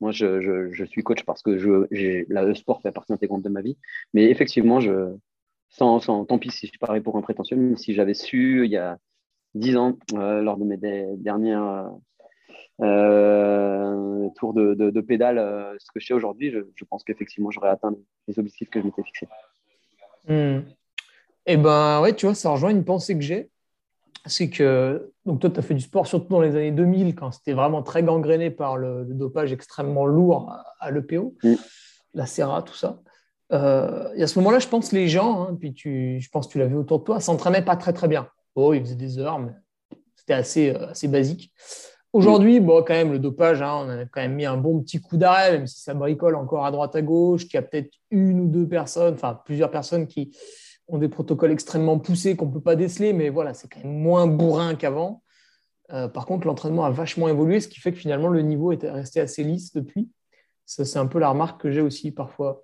moi, 0.00 0.10
je, 0.12 0.70
je, 0.72 0.84
suis 0.84 1.02
coach 1.02 1.22
parce 1.24 1.40
que 1.40 1.56
je, 1.56 2.24
la, 2.28 2.42
le 2.42 2.54
sport 2.54 2.82
fait 2.82 2.92
partie 2.92 3.12
intégrante 3.12 3.42
de 3.42 3.48
ma 3.48 3.62
vie. 3.62 3.78
Mais 4.12 4.28
effectivement, 4.28 4.80
je, 4.80 5.14
sans, 5.70 6.00
sans, 6.00 6.26
tant 6.26 6.38
pis 6.38 6.50
si 6.50 6.66
je 6.66 6.78
parais 6.78 7.00
pour 7.00 7.16
un 7.16 7.22
prétentieux, 7.22 7.56
même 7.56 7.76
si 7.76 7.94
j'avais 7.94 8.12
su 8.12 8.64
il 8.66 8.70
y 8.70 8.76
a 8.76 8.98
dix 9.54 9.76
ans, 9.76 9.96
lors 10.12 10.58
de 10.58 10.64
mes 10.64 10.76
dernières 11.16 11.90
euh, 12.82 14.28
tour 14.36 14.54
de, 14.54 14.74
de, 14.74 15.00
pédale, 15.00 15.38
euh, 15.38 15.74
ce 15.78 15.90
que 15.92 16.00
je 16.00 16.06
sais 16.06 16.14
aujourd'hui, 16.14 16.50
je, 16.50 16.84
pense 16.84 17.04
qu'effectivement, 17.04 17.50
j'aurais 17.50 17.68
atteint 17.68 17.94
les 18.26 18.38
objectifs 18.38 18.70
que 18.70 18.80
je 18.80 18.86
m'étais 18.86 19.02
fixés. 19.02 19.28
Et 21.46 21.52
eh 21.52 21.56
ben 21.58 22.00
ouais, 22.00 22.14
tu 22.14 22.24
vois, 22.24 22.34
ça 22.34 22.50
rejoint 22.50 22.70
une 22.70 22.84
pensée 22.84 23.14
que 23.14 23.20
j'ai. 23.20 23.50
C'est 24.24 24.48
que, 24.48 25.12
donc 25.26 25.40
toi, 25.40 25.50
tu 25.50 25.58
as 25.58 25.62
fait 25.62 25.74
du 25.74 25.82
sport 25.82 26.06
surtout 26.06 26.28
dans 26.28 26.40
les 26.40 26.56
années 26.56 26.70
2000, 26.70 27.14
quand 27.14 27.30
c'était 27.30 27.52
vraiment 27.52 27.82
très 27.82 28.02
gangréné 28.02 28.50
par 28.50 28.78
le, 28.78 29.04
dopage 29.04 29.52
extrêmement 29.52 30.06
lourd 30.06 30.50
à, 30.80 30.90
l'EPO, 30.90 31.36
hmm. 31.42 31.54
la 32.14 32.24
Serra, 32.24 32.62
tout 32.62 32.74
ça. 32.74 33.02
Euh, 33.52 34.08
et 34.16 34.22
à 34.22 34.26
ce 34.26 34.38
moment-là, 34.38 34.58
je 34.58 34.68
pense 34.68 34.88
que 34.88 34.96
les 34.96 35.08
gens, 35.08 35.42
hein, 35.42 35.56
puis 35.60 35.74
tu, 35.74 36.18
je 36.18 36.30
pense 36.30 36.46
que 36.46 36.52
tu 36.52 36.58
l'as 36.58 36.66
vu 36.66 36.76
autour 36.76 37.00
de 37.00 37.04
toi, 37.04 37.20
s'entraînaient 37.20 37.64
pas 37.64 37.76
très 37.76 37.92
très 37.92 38.08
bien. 38.08 38.26
Oh, 38.54 38.72
ils 38.72 38.80
faisaient 38.80 38.94
des 38.94 39.18
heures, 39.18 39.38
mais 39.38 39.52
c'était 40.16 40.32
assez, 40.32 40.70
assez 40.70 41.08
basique. 41.08 41.52
Aujourd'hui, 42.14 42.60
bon, 42.60 42.84
quand 42.84 42.94
même, 42.94 43.10
le 43.10 43.18
dopage, 43.18 43.60
hein, 43.60 43.74
on 43.74 43.88
a 43.88 44.04
quand 44.04 44.20
même 44.20 44.34
mis 44.34 44.46
un 44.46 44.56
bon 44.56 44.80
petit 44.80 45.00
coup 45.00 45.16
d'arrêt, 45.16 45.50
même 45.50 45.66
si 45.66 45.80
ça 45.80 45.94
bricole 45.94 46.36
encore 46.36 46.64
à 46.64 46.70
droite 46.70 46.94
à 46.94 47.02
gauche, 47.02 47.42
qu'il 47.42 47.54
y 47.54 47.56
a 47.56 47.62
peut-être 47.62 47.90
une 48.12 48.38
ou 48.38 48.46
deux 48.46 48.68
personnes, 48.68 49.14
enfin 49.14 49.40
plusieurs 49.44 49.72
personnes 49.72 50.06
qui 50.06 50.30
ont 50.86 50.98
des 50.98 51.08
protocoles 51.08 51.50
extrêmement 51.50 51.98
poussés 51.98 52.36
qu'on 52.36 52.46
ne 52.46 52.52
peut 52.52 52.60
pas 52.60 52.76
déceler, 52.76 53.12
mais 53.12 53.30
voilà, 53.30 53.52
c'est 53.52 53.66
quand 53.66 53.82
même 53.82 53.98
moins 53.98 54.28
bourrin 54.28 54.76
qu'avant. 54.76 55.24
Euh, 55.92 56.06
par 56.06 56.24
contre, 56.24 56.46
l'entraînement 56.46 56.84
a 56.84 56.90
vachement 56.90 57.26
évolué, 57.26 57.58
ce 57.58 57.66
qui 57.66 57.80
fait 57.80 57.90
que 57.90 57.98
finalement, 57.98 58.28
le 58.28 58.42
niveau 58.42 58.70
est 58.70 58.88
resté 58.88 59.18
assez 59.18 59.42
lisse 59.42 59.72
depuis. 59.72 60.08
Ça, 60.66 60.84
c'est 60.84 61.00
un 61.00 61.06
peu 61.06 61.18
la 61.18 61.30
remarque 61.30 61.62
que 61.62 61.72
j'ai 61.72 61.80
aussi 61.80 62.12
parfois. 62.12 62.62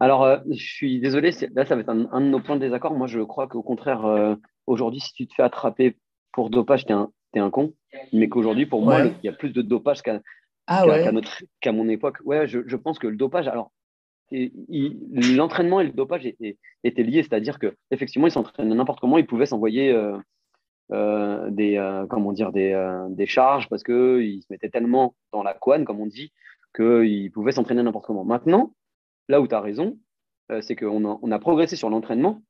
Alors, 0.00 0.24
euh, 0.24 0.38
je 0.50 0.64
suis 0.64 0.98
désolé, 0.98 1.30
là, 1.54 1.64
ça 1.64 1.76
va 1.76 1.82
être 1.82 1.90
un, 1.90 2.20
de 2.20 2.26
nos 2.26 2.40
points 2.40 2.56
de 2.56 2.60
désaccord. 2.62 2.92
Moi, 2.92 3.06
je 3.06 3.20
crois 3.20 3.46
qu'au 3.46 3.62
contraire, 3.62 4.04
euh, 4.04 4.34
aujourd'hui, 4.66 4.98
si 4.98 5.12
tu 5.12 5.28
te 5.28 5.34
fais 5.34 5.44
attraper 5.44 5.96
pour 6.32 6.50
dopage, 6.50 6.86
tu 6.86 6.90
es 6.90 6.96
un, 6.96 7.12
un 7.40 7.50
con. 7.50 7.74
Mais 8.12 8.28
qu'aujourd'hui, 8.28 8.66
pour 8.66 8.82
moi, 8.82 9.04
il 9.04 9.14
y 9.24 9.28
a 9.28 9.32
plus 9.32 9.50
de 9.50 9.62
dopage 9.62 10.02
qu'à 10.02 10.20
ah 10.66 10.84
mon 11.72 11.88
époque. 11.88 12.18
Ouais, 12.24 12.46
je, 12.46 12.76
pense 12.76 12.98
que 12.98 13.06
le 13.06 13.16
dopage, 13.16 13.48
alors, 13.48 13.72
l'entraînement 14.30 15.80
et 15.80 15.84
le 15.84 15.92
dopage 15.92 16.26
étaient, 16.26 17.02
liés, 17.02 17.22
c'est-à-dire 17.22 17.58
qu'effectivement, 17.58 18.26
ils 18.26 18.32
s'entraînaient 18.32 18.74
n'importe 18.74 19.00
comment, 19.00 19.18
ils 19.18 19.26
pouvaient 19.26 19.46
s'envoyer 19.46 19.92
euh, 19.92 20.16
euh, 20.92 21.50
des, 21.50 21.76
euh, 21.76 22.06
comment 22.06 22.32
dire, 22.32 22.52
des, 22.52 22.72
des 23.10 23.26
charges 23.26 23.68
parce 23.68 23.82
qu'ils 23.82 24.42
se 24.42 24.46
mettaient 24.50 24.70
tellement 24.70 25.14
dans 25.32 25.42
la 25.42 25.54
couane, 25.54 25.84
comme 25.84 26.00
on 26.00 26.06
dit, 26.06 26.32
qu'ils 26.74 27.30
pouvaient 27.32 27.52
s'entraîner 27.52 27.82
n'importe 27.82 28.06
comment. 28.06 28.24
Maintenant, 28.24 28.72
là 29.28 29.40
où 29.40 29.46
tu 29.46 29.54
as 29.54 29.60
raison, 29.60 29.98
c'est 30.60 30.76
qu'on 30.76 31.10
a, 31.10 31.18
on 31.22 31.30
a 31.30 31.38
progressé 31.38 31.76
sur 31.76 31.88
l'entraînement, 31.88 32.42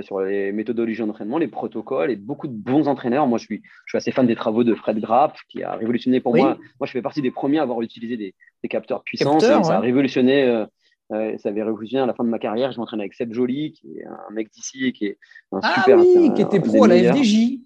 sur 0.00 0.20
les 0.20 0.52
méthodologies 0.52 0.98
d'entraînement, 0.98 1.38
les 1.38 1.48
protocoles 1.48 2.10
et 2.10 2.16
beaucoup 2.16 2.46
de 2.46 2.52
bons 2.52 2.88
entraîneurs. 2.88 3.26
Moi, 3.26 3.38
je 3.38 3.44
suis, 3.44 3.62
je 3.86 3.90
suis 3.90 3.96
assez 3.96 4.12
fan 4.12 4.26
des 4.26 4.36
travaux 4.36 4.64
de 4.64 4.74
Fred 4.74 4.98
Graff, 5.00 5.40
qui 5.48 5.62
a 5.62 5.74
révolutionné 5.74 6.20
pour 6.20 6.36
moi. 6.36 6.58
Moi, 6.78 6.86
je 6.86 6.92
fais 6.92 7.02
partie 7.02 7.22
des 7.22 7.30
premiers 7.30 7.58
à 7.58 7.62
avoir 7.62 7.80
utilisé 7.82 8.16
des, 8.16 8.34
des 8.62 8.68
capteurs 8.68 9.02
puissants. 9.04 9.40
Ça 9.40 9.58
a 9.58 9.80
révolutionné. 9.80 10.44
Euh, 10.44 10.66
euh, 11.10 11.38
ça 11.38 11.48
avait 11.48 11.62
révolutionné 11.62 12.02
à 12.02 12.06
la 12.06 12.12
fin 12.12 12.22
de 12.22 12.28
ma 12.28 12.38
carrière. 12.38 12.70
Je 12.70 12.78
m'entraînais 12.78 13.04
avec 13.04 13.14
Seb 13.14 13.32
Joly, 13.32 13.72
qui 13.72 13.98
est 13.98 14.04
un 14.04 14.30
mec 14.30 14.50
d'ici, 14.50 14.92
qui 14.92 15.06
est 15.06 15.18
un 15.52 15.60
ah 15.62 15.74
super. 15.76 15.98
Oui, 15.98 16.32
qui 16.34 16.42
était 16.42 16.60
pro 16.60 16.84
à 16.84 16.88
la 16.88 17.14
FDJ. 17.14 17.60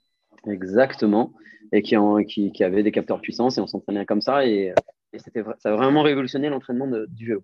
Exactement. 0.47 1.33
Et 1.73 1.83
qui, 1.83 1.97
en, 1.97 2.23
qui, 2.23 2.53
qui, 2.53 2.63
avait 2.63 2.83
des 2.83 2.93
capteurs 2.93 3.21
puissance 3.21 3.59
et 3.59 3.61
on 3.61 3.67
s'entraînait 3.67 4.07
comme 4.07 4.21
ça. 4.21 4.47
Et, 4.47 4.73
et 5.13 5.19
c'était, 5.19 5.43
ça 5.59 5.73
a 5.73 5.77
vraiment 5.77 6.03
révolutionné 6.03 6.51
l'entraînement 6.51 6.87
du 7.09 7.27
vélo. 7.27 7.43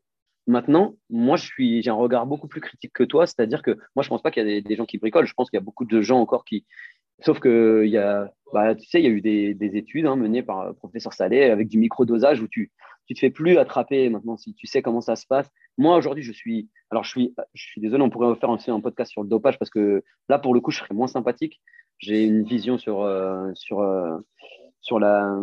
Maintenant, 0.49 0.97
moi, 1.11 1.37
j'ai 1.37 1.91
un 1.91 1.95
regard 1.95 2.27
beaucoup 2.27 2.49
plus 2.49 2.63
critique 2.63 2.93
que 2.95 3.05
toi, 3.05 3.27
c'est-à-dire 3.27 3.63
que 3.63 3.77
moi, 3.95 4.03
je 4.03 4.09
pense 4.09 4.23
pas 4.23 4.31
qu'il 4.31 4.49
y 4.49 4.57
a 4.57 4.61
des, 4.63 4.77
gens 4.77 4.87
qui 4.87 4.97
bricolent. 4.97 5.27
Je 5.27 5.35
pense 5.35 5.51
qu'il 5.51 5.59
y 5.59 5.63
a 5.63 5.65
beaucoup 5.65 5.85
de 5.85 6.01
gens 6.01 6.19
encore 6.19 6.47
qui, 6.47 6.65
sauf 7.21 7.39
que 7.39 7.83
il 7.85 7.91
y 7.91 7.99
a, 7.99 8.33
bah, 8.55 8.75
tu 8.75 8.87
sais, 8.87 8.99
il 8.99 9.05
y 9.05 9.09
a 9.09 9.11
eu 9.11 9.21
des, 9.21 9.77
études 9.77 10.07
hein, 10.07 10.17
menées 10.17 10.43
par 10.43 10.67
le 10.67 10.73
professeur 10.73 11.13
Salé 11.13 11.43
avec 11.45 11.69
du 11.69 11.79
micro-dosage 11.79 12.41
où 12.41 12.49
tu, 12.49 12.73
tu 13.07 13.13
te 13.13 13.21
fais 13.21 13.29
plus 13.29 13.59
attraper 13.59 14.09
maintenant 14.09 14.39
si 14.39 14.55
tu 14.55 14.67
sais 14.67 14.81
comment 14.81 15.03
ça 15.03 15.17
se 15.17 15.27
passe. 15.27 15.51
Moi, 15.77 15.95
aujourd'hui, 15.97 16.25
je 16.25 16.33
suis, 16.33 16.71
alors 16.91 17.05
je 17.05 17.11
suis, 17.11 17.35
je 17.53 17.63
suis 17.63 17.83
désolé, 17.83 18.03
on 18.03 18.09
pourrait 18.09 18.35
faire 18.37 18.51
un 18.51 18.81
podcast 18.81 19.13
sur 19.13 19.23
le 19.23 19.29
dopage 19.29 19.59
parce 19.59 19.71
que 19.71 20.03
là, 20.31 20.39
pour 20.39 20.55
le 20.55 20.61
coup, 20.61 20.71
je 20.71 20.79
serais 20.79 20.95
moins 20.95 21.09
sympathique. 21.09 21.61
J'ai 21.99 22.25
une 22.25 22.45
vision 22.45 22.79
sur, 22.79 23.03
euh, 23.03 23.51
sur, 23.55 23.81
euh, 23.81 24.17
sur, 24.81 24.99
la, 24.99 25.37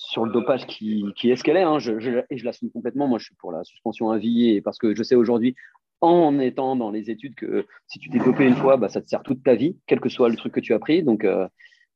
sur 0.00 0.24
le 0.24 0.32
dopage 0.32 0.66
qui, 0.66 1.04
qui 1.16 1.30
est 1.30 1.36
ce 1.36 1.44
qu'elle 1.44 1.56
est. 1.56 1.62
Hein. 1.62 1.78
Je, 1.78 1.98
je, 1.98 2.10
et 2.30 2.38
je 2.38 2.44
l'assume 2.44 2.70
complètement. 2.70 3.06
Moi, 3.06 3.18
je 3.18 3.26
suis 3.26 3.34
pour 3.34 3.52
la 3.52 3.64
suspension 3.64 4.10
à 4.10 4.18
vie 4.18 4.50
et 4.50 4.60
parce 4.60 4.78
que 4.78 4.94
je 4.94 5.02
sais 5.02 5.14
aujourd'hui, 5.14 5.54
en 6.00 6.38
étant 6.38 6.76
dans 6.76 6.90
les 6.90 7.10
études 7.10 7.34
que 7.34 7.66
si 7.86 7.98
tu 7.98 8.10
t'es 8.10 8.18
dopé 8.18 8.46
une 8.46 8.56
fois, 8.56 8.76
bah, 8.76 8.88
ça 8.88 9.00
te 9.00 9.08
sert 9.08 9.22
toute 9.22 9.42
ta 9.42 9.54
vie, 9.54 9.76
quel 9.86 10.00
que 10.00 10.08
soit 10.08 10.28
le 10.28 10.36
truc 10.36 10.52
que 10.54 10.60
tu 10.60 10.72
as 10.72 10.78
pris. 10.78 11.02
Donc 11.02 11.24
euh, 11.24 11.46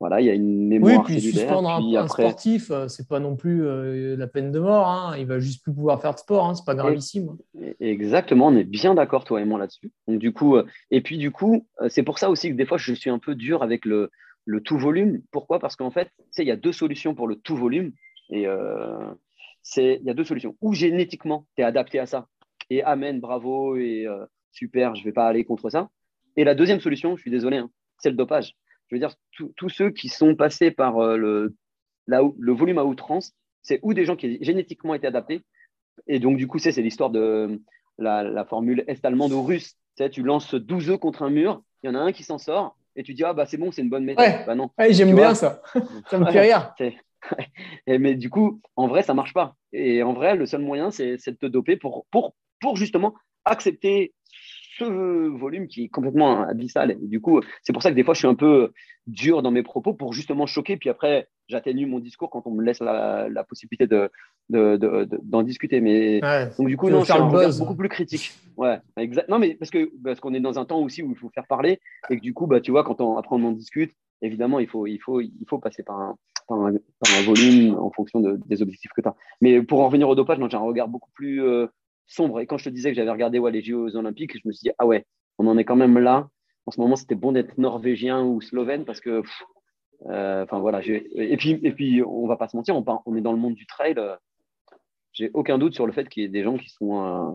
voilà, 0.00 0.20
il 0.20 0.26
y 0.26 0.30
a 0.30 0.34
une 0.34 0.68
mémoire 0.68 0.98
oui, 0.98 1.02
puis 1.04 1.20
Suspendre 1.20 1.70
un, 1.70 2.08
sportif, 2.08 2.70
euh, 2.70 2.88
c'est 2.88 3.08
pas 3.08 3.20
non 3.20 3.36
plus 3.36 3.64
euh, 3.64 4.16
la 4.16 4.26
peine 4.26 4.52
de 4.52 4.58
mort. 4.58 4.88
Hein. 4.88 5.16
Il 5.18 5.26
va 5.26 5.38
juste 5.38 5.62
plus 5.62 5.72
pouvoir 5.72 6.00
faire 6.02 6.12
de 6.12 6.18
sport, 6.18 6.46
hein. 6.46 6.54
c'est 6.54 6.66
pas 6.66 6.74
gravissime. 6.74 7.36
Exactement, 7.80 8.48
on 8.48 8.56
est 8.56 8.64
bien 8.64 8.94
d'accord 8.94 9.24
toi 9.24 9.40
et 9.40 9.44
moi 9.44 9.58
là-dessus. 9.58 9.90
Donc 10.06 10.18
du 10.18 10.32
coup, 10.32 10.58
et 10.90 11.00
puis 11.00 11.16
du 11.16 11.30
coup, 11.30 11.66
c'est 11.88 12.02
pour 12.02 12.18
ça 12.18 12.28
aussi 12.28 12.50
que 12.50 12.54
des 12.54 12.66
fois 12.66 12.76
je 12.76 12.92
suis 12.92 13.10
un 13.10 13.18
peu 13.18 13.34
dur 13.34 13.62
avec 13.62 13.86
le, 13.86 14.10
le 14.44 14.60
tout 14.60 14.78
volume. 14.78 15.22
Pourquoi? 15.30 15.58
Parce 15.58 15.76
qu'en 15.76 15.90
fait, 15.90 16.10
il 16.38 16.44
y 16.44 16.50
a 16.50 16.56
deux 16.56 16.72
solutions 16.72 17.14
pour 17.14 17.28
le 17.28 17.36
tout 17.36 17.56
volume. 17.56 17.92
Et 18.30 18.46
c'est 19.62 19.98
il 20.00 20.06
y 20.06 20.10
a 20.10 20.14
deux 20.14 20.24
solutions. 20.24 20.56
Ou 20.60 20.74
génétiquement, 20.74 21.46
tu 21.56 21.62
es 21.62 21.64
adapté 21.64 21.98
à 21.98 22.06
ça 22.06 22.28
et 22.70 22.82
amen, 22.82 23.20
bravo 23.20 23.76
et 23.76 24.06
euh, 24.06 24.24
super, 24.52 24.94
je 24.94 25.00
ne 25.00 25.04
vais 25.04 25.12
pas 25.12 25.26
aller 25.26 25.44
contre 25.44 25.70
ça. 25.70 25.90
Et 26.36 26.44
la 26.44 26.54
deuxième 26.54 26.80
solution, 26.80 27.16
je 27.16 27.22
suis 27.22 27.30
désolé, 27.30 27.58
hein, 27.58 27.70
c'est 27.98 28.10
le 28.10 28.16
dopage. 28.16 28.54
Je 28.88 28.96
veux 28.96 28.98
dire, 28.98 29.14
tous 29.56 29.68
ceux 29.68 29.90
qui 29.90 30.08
sont 30.08 30.34
passés 30.34 30.70
par 30.70 30.98
euh, 30.98 31.16
le, 31.16 31.54
le 32.06 32.52
volume 32.52 32.78
à 32.78 32.84
outrance, 32.84 33.32
c'est 33.62 33.80
ou 33.82 33.94
des 33.94 34.04
gens 34.04 34.16
qui 34.16 34.42
génétiquement 34.42 34.94
été 34.94 35.06
adaptés. 35.06 35.42
Et 36.06 36.18
donc, 36.18 36.36
du 36.36 36.46
coup, 36.46 36.58
c'est 36.58 36.70
l'histoire 36.82 37.10
de 37.10 37.62
la, 37.98 38.44
formule 38.44 38.84
est-allemande 38.88 39.32
ou 39.32 39.42
russe. 39.42 39.76
Tu, 39.96 40.10
tu 40.10 40.22
lances 40.22 40.54
12 40.54 40.90
œufs 40.90 40.98
contre 40.98 41.22
un 41.22 41.30
mur, 41.30 41.62
il 41.82 41.86
y 41.86 41.90
en 41.90 41.94
a 41.94 42.00
un 42.00 42.12
qui 42.12 42.24
s'en 42.24 42.38
sort, 42.38 42.76
et 42.96 43.02
tu 43.02 43.14
dis, 43.14 43.24
ah 43.24 43.32
bah 43.32 43.46
c'est 43.46 43.56
bon, 43.56 43.72
c'est 43.72 43.82
une 43.82 43.90
bonne 43.90 44.04
méthode. 44.04 44.24
Ouais. 44.24 44.44
Bah 44.46 44.54
non. 44.54 44.70
j'aime 44.90 45.14
bien 45.14 45.34
ça. 45.34 45.62
ça 46.10 46.18
me 46.18 46.30
fait 46.30 46.40
rire. 46.40 46.74
mais 47.86 48.14
du 48.14 48.30
coup, 48.30 48.60
en 48.76 48.86
vrai, 48.86 49.02
ça 49.02 49.14
marche 49.14 49.32
pas. 49.32 49.54
Et 49.72 50.02
en 50.02 50.12
vrai, 50.12 50.36
le 50.36 50.46
seul 50.46 50.62
moyen, 50.62 50.90
c'est 50.90 51.16
de 51.16 51.36
te 51.36 51.46
doper 51.46 51.76
pour, 51.76 52.06
pour 52.10 52.34
pour 52.60 52.76
justement 52.76 53.14
accepter 53.44 54.14
ce 54.78 54.84
volume 54.84 55.68
qui 55.68 55.84
est 55.84 55.88
complètement 55.88 56.42
abyssal. 56.42 56.92
Et 56.92 57.06
du 57.06 57.20
coup, 57.20 57.40
c'est 57.62 57.72
pour 57.72 57.82
ça 57.82 57.90
que 57.90 57.94
des 57.94 58.04
fois, 58.04 58.14
je 58.14 58.18
suis 58.20 58.28
un 58.28 58.34
peu 58.34 58.72
dur 59.06 59.42
dans 59.42 59.50
mes 59.50 59.62
propos 59.62 59.94
pour 59.94 60.12
justement 60.12 60.46
choquer. 60.46 60.76
Puis 60.76 60.88
après, 60.88 61.28
j'atténue 61.48 61.86
mon 61.86 61.98
discours 61.98 62.30
quand 62.30 62.46
on 62.46 62.52
me 62.52 62.62
laisse 62.62 62.80
la, 62.80 63.44
possibilité 63.48 63.86
d'en 63.86 64.08
de, 64.50 64.76
de, 64.76 65.42
discuter. 65.42 65.80
Mais 65.80 66.20
donc, 66.58 66.68
du 66.68 66.76
coup, 66.76 66.90
non, 66.90 67.04
je 67.04 67.12
suis 67.12 67.58
beaucoup 67.60 67.76
plus 67.76 67.88
critique. 67.88 68.32
Ouais, 68.56 68.78
exact. 68.96 69.28
Non, 69.28 69.38
mais 69.38 69.54
parce 69.54 69.70
que 69.70 69.90
parce 70.02 70.20
qu'on 70.20 70.34
est 70.34 70.40
dans 70.40 70.58
un 70.58 70.64
temps 70.64 70.80
aussi 70.80 71.02
où 71.02 71.10
il 71.10 71.16
faut 71.16 71.30
faire 71.30 71.46
parler 71.46 71.80
et 72.10 72.16
que 72.16 72.22
du 72.22 72.34
coup, 72.34 72.46
bah, 72.46 72.60
tu 72.60 72.70
vois, 72.70 72.84
quand 72.84 73.00
on, 73.00 73.16
après 73.16 73.36
on 73.36 73.44
en 73.44 73.52
discute, 73.52 73.92
évidemment, 74.22 74.58
il 74.58 74.68
faut, 74.68 74.86
il 74.86 74.98
faut, 74.98 75.20
il 75.20 75.44
faut 75.48 75.58
passer 75.58 75.82
par 75.82 76.00
un, 76.00 76.16
par 76.46 76.58
un, 76.58 76.72
volume 77.24 77.76
en 77.78 77.90
fonction 77.90 78.20
des 78.20 78.62
objectifs 78.62 78.92
que 78.94 79.00
tu 79.00 79.08
as. 79.08 79.14
Mais 79.40 79.62
pour 79.62 79.80
en 79.80 79.86
revenir 79.86 80.08
au 80.08 80.14
dopage, 80.14 80.38
j'ai 80.38 80.56
un 80.56 80.60
regard 80.60 80.88
beaucoup 80.88 81.10
plus 81.14 81.42
euh, 81.42 81.66
sombre. 82.06 82.40
Et 82.40 82.46
quand 82.46 82.58
je 82.58 82.64
te 82.64 82.70
disais 82.70 82.90
que 82.90 82.96
j'avais 82.96 83.10
regardé 83.10 83.38
ouais, 83.38 83.50
les 83.50 83.62
JO 83.62 83.94
olympiques, 83.96 84.34
je 84.34 84.46
me 84.46 84.52
suis 84.52 84.68
dit, 84.68 84.74
ah 84.78 84.86
ouais, 84.86 85.06
on 85.38 85.46
en 85.46 85.58
est 85.58 85.64
quand 85.64 85.76
même 85.76 85.98
là. 85.98 86.28
En 86.66 86.70
ce 86.70 86.80
moment, 86.80 86.96
c'était 86.96 87.14
bon 87.14 87.32
d'être 87.32 87.58
norvégien 87.58 88.22
ou 88.22 88.40
slovène 88.40 88.84
parce 88.84 89.00
que, 89.00 89.22
euh, 90.06 90.44
enfin 90.44 90.58
voilà. 90.60 90.80
Et 90.84 91.36
puis, 91.36 91.58
et 91.62 91.72
puis, 91.72 92.02
on 92.02 92.26
va 92.26 92.36
pas 92.36 92.48
se 92.48 92.56
mentir, 92.56 92.76
on, 92.76 92.84
on 93.06 93.16
est 93.16 93.20
dans 93.20 93.32
le 93.32 93.38
monde 93.38 93.54
du 93.54 93.66
trail. 93.66 93.94
Euh, 93.98 94.16
j'ai 95.12 95.30
aucun 95.34 95.58
doute 95.58 95.74
sur 95.74 95.86
le 95.86 95.92
fait 95.92 96.08
qu'il 96.08 96.22
y 96.22 96.26
ait 96.26 96.30
des 96.30 96.42
gens 96.42 96.56
qui 96.56 96.70
sont, 96.70 97.04
euh, 97.04 97.30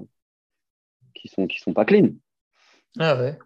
qui 1.16 1.28
sont, 1.28 1.48
qui 1.48 1.60
sont 1.60 1.74
pas 1.74 1.86
clean. 1.86 2.10
Ah 3.00 3.18
ouais. 3.18 3.38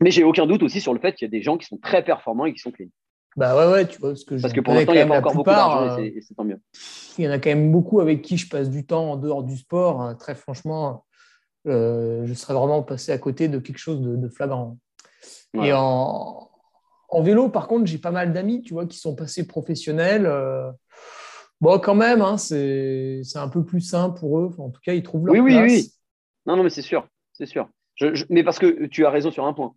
Mais 0.00 0.10
j'ai 0.10 0.24
aucun 0.24 0.46
doute 0.46 0.62
aussi 0.62 0.80
sur 0.80 0.94
le 0.94 1.00
fait 1.00 1.14
qu'il 1.14 1.26
y 1.26 1.28
a 1.28 1.30
des 1.30 1.42
gens 1.42 1.58
qui 1.58 1.66
sont 1.66 1.78
très 1.78 2.04
performants 2.04 2.46
et 2.46 2.52
qui 2.52 2.60
sont 2.60 2.70
clean. 2.70 2.88
Bah 3.38 3.56
ouais, 3.56 3.72
ouais, 3.72 3.86
tu 3.86 4.00
vois, 4.00 4.10
parce 4.10 4.24
que, 4.24 4.34
parce 4.34 4.52
que 4.52 4.60
pour 4.60 4.74
l'instant, 4.74 4.94
il 4.94 4.96
n'y 4.96 5.12
a 5.12 5.16
encore 5.16 5.32
beaucoup 5.32 5.48
d'argent 5.48 5.96
et 5.98 6.20
c'est 6.22 6.34
tant 6.34 6.42
mieux. 6.42 6.60
Il 7.16 7.24
y 7.24 7.28
en 7.28 7.30
a 7.30 7.38
quand 7.38 7.50
même 7.50 7.70
beaucoup 7.70 8.00
avec 8.00 8.20
qui 8.20 8.36
je 8.36 8.48
passe 8.48 8.68
du 8.68 8.84
temps 8.84 9.12
en 9.12 9.16
dehors 9.16 9.44
du 9.44 9.56
sport. 9.56 10.02
Hein. 10.02 10.16
Très 10.16 10.34
franchement, 10.34 11.04
euh, 11.68 12.26
je 12.26 12.34
serais 12.34 12.54
vraiment 12.54 12.82
passé 12.82 13.12
à 13.12 13.18
côté 13.18 13.46
de 13.46 13.60
quelque 13.60 13.78
chose 13.78 14.00
de, 14.00 14.28
flagrant. 14.28 14.76
Et 15.54 15.72
en, 15.72 16.50
en, 17.10 17.22
vélo, 17.22 17.48
par 17.48 17.68
contre, 17.68 17.86
j'ai 17.86 17.98
pas 17.98 18.10
mal 18.10 18.32
d'amis, 18.32 18.60
tu 18.62 18.74
vois, 18.74 18.86
qui 18.86 18.98
sont 18.98 19.14
passés 19.14 19.46
professionnels. 19.46 20.26
Euh, 20.26 20.72
bon, 21.60 21.78
quand 21.78 21.94
même, 21.94 22.22
hein, 22.22 22.38
c'est 22.38 23.22
un 23.36 23.48
peu 23.48 23.64
plus 23.64 23.82
simple 23.82 24.18
pour 24.18 24.40
eux. 24.40 24.50
en 24.58 24.70
tout 24.70 24.80
cas, 24.84 24.94
ils 24.94 25.04
trouvent 25.04 25.26
leur 25.26 25.36
oui, 25.36 25.52
place. 25.52 25.62
Oui, 25.62 25.76
oui, 25.76 25.92
Non, 26.44 26.56
non, 26.56 26.64
mais 26.64 26.70
c'est 26.70 26.82
sûr, 26.82 27.06
c'est 27.34 27.46
sûr. 27.46 27.68
mais 28.30 28.42
parce 28.42 28.58
que 28.58 28.86
tu 28.86 29.06
as 29.06 29.10
raison 29.10 29.30
sur 29.30 29.44
un 29.44 29.52
point. 29.52 29.76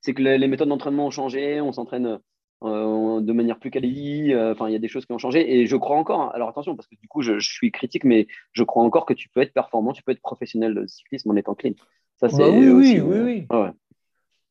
C'est 0.00 0.14
que 0.14 0.22
les 0.22 0.46
méthodes 0.46 0.68
d'entraînement 0.68 1.06
ont 1.06 1.10
changé, 1.10 1.60
on 1.60 1.72
s'entraîne 1.72 2.20
euh, 2.62 3.20
de 3.20 3.32
manière 3.32 3.58
plus 3.58 3.70
quali. 3.70 4.32
Euh, 4.32 4.52
enfin, 4.52 4.68
il 4.68 4.72
y 4.72 4.76
a 4.76 4.78
des 4.78 4.88
choses 4.88 5.06
qui 5.06 5.12
ont 5.12 5.18
changé 5.18 5.60
et 5.60 5.66
je 5.66 5.76
crois 5.76 5.96
encore. 5.96 6.20
Hein. 6.20 6.30
Alors 6.34 6.48
attention, 6.48 6.76
parce 6.76 6.88
que 6.88 6.96
du 6.96 7.08
coup, 7.08 7.22
je, 7.22 7.38
suis 7.38 7.70
critique, 7.70 8.04
mais 8.04 8.26
je 8.52 8.62
crois 8.64 8.82
encore 8.82 9.06
que 9.06 9.14
tu 9.14 9.28
peux 9.28 9.40
être 9.40 9.52
performant, 9.52 9.92
tu 9.92 10.02
peux 10.02 10.12
être 10.12 10.22
professionnel 10.22 10.74
de 10.74 10.86
cyclisme 10.86 11.30
en 11.30 11.36
étant 11.36 11.54
clean. 11.54 11.72
Ça, 12.18 12.28
bah 12.28 12.34
c'est 12.36 12.48
oui, 12.48 12.68
oui, 12.68 13.00
oui, 13.00 13.18
oui. 13.20 13.40
De 13.40 13.46
toute 13.46 13.74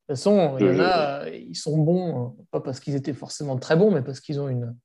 façon, 0.08 0.58
il 0.60 0.66
y 0.66 0.70
en 0.70 0.80
a, 0.80 1.30
ils 1.30 1.56
sont 1.56 1.78
bons, 1.78 2.36
pas 2.50 2.62
parce 2.62 2.80
qu'ils 2.80 2.96
étaient 2.96 3.14
forcément 3.14 3.58
très 3.58 3.76
bons, 3.76 3.92
mais 3.92 4.02
parce 4.02 4.20
qu'ils 4.20 4.40
ont 4.40 4.50
une, 4.50 4.76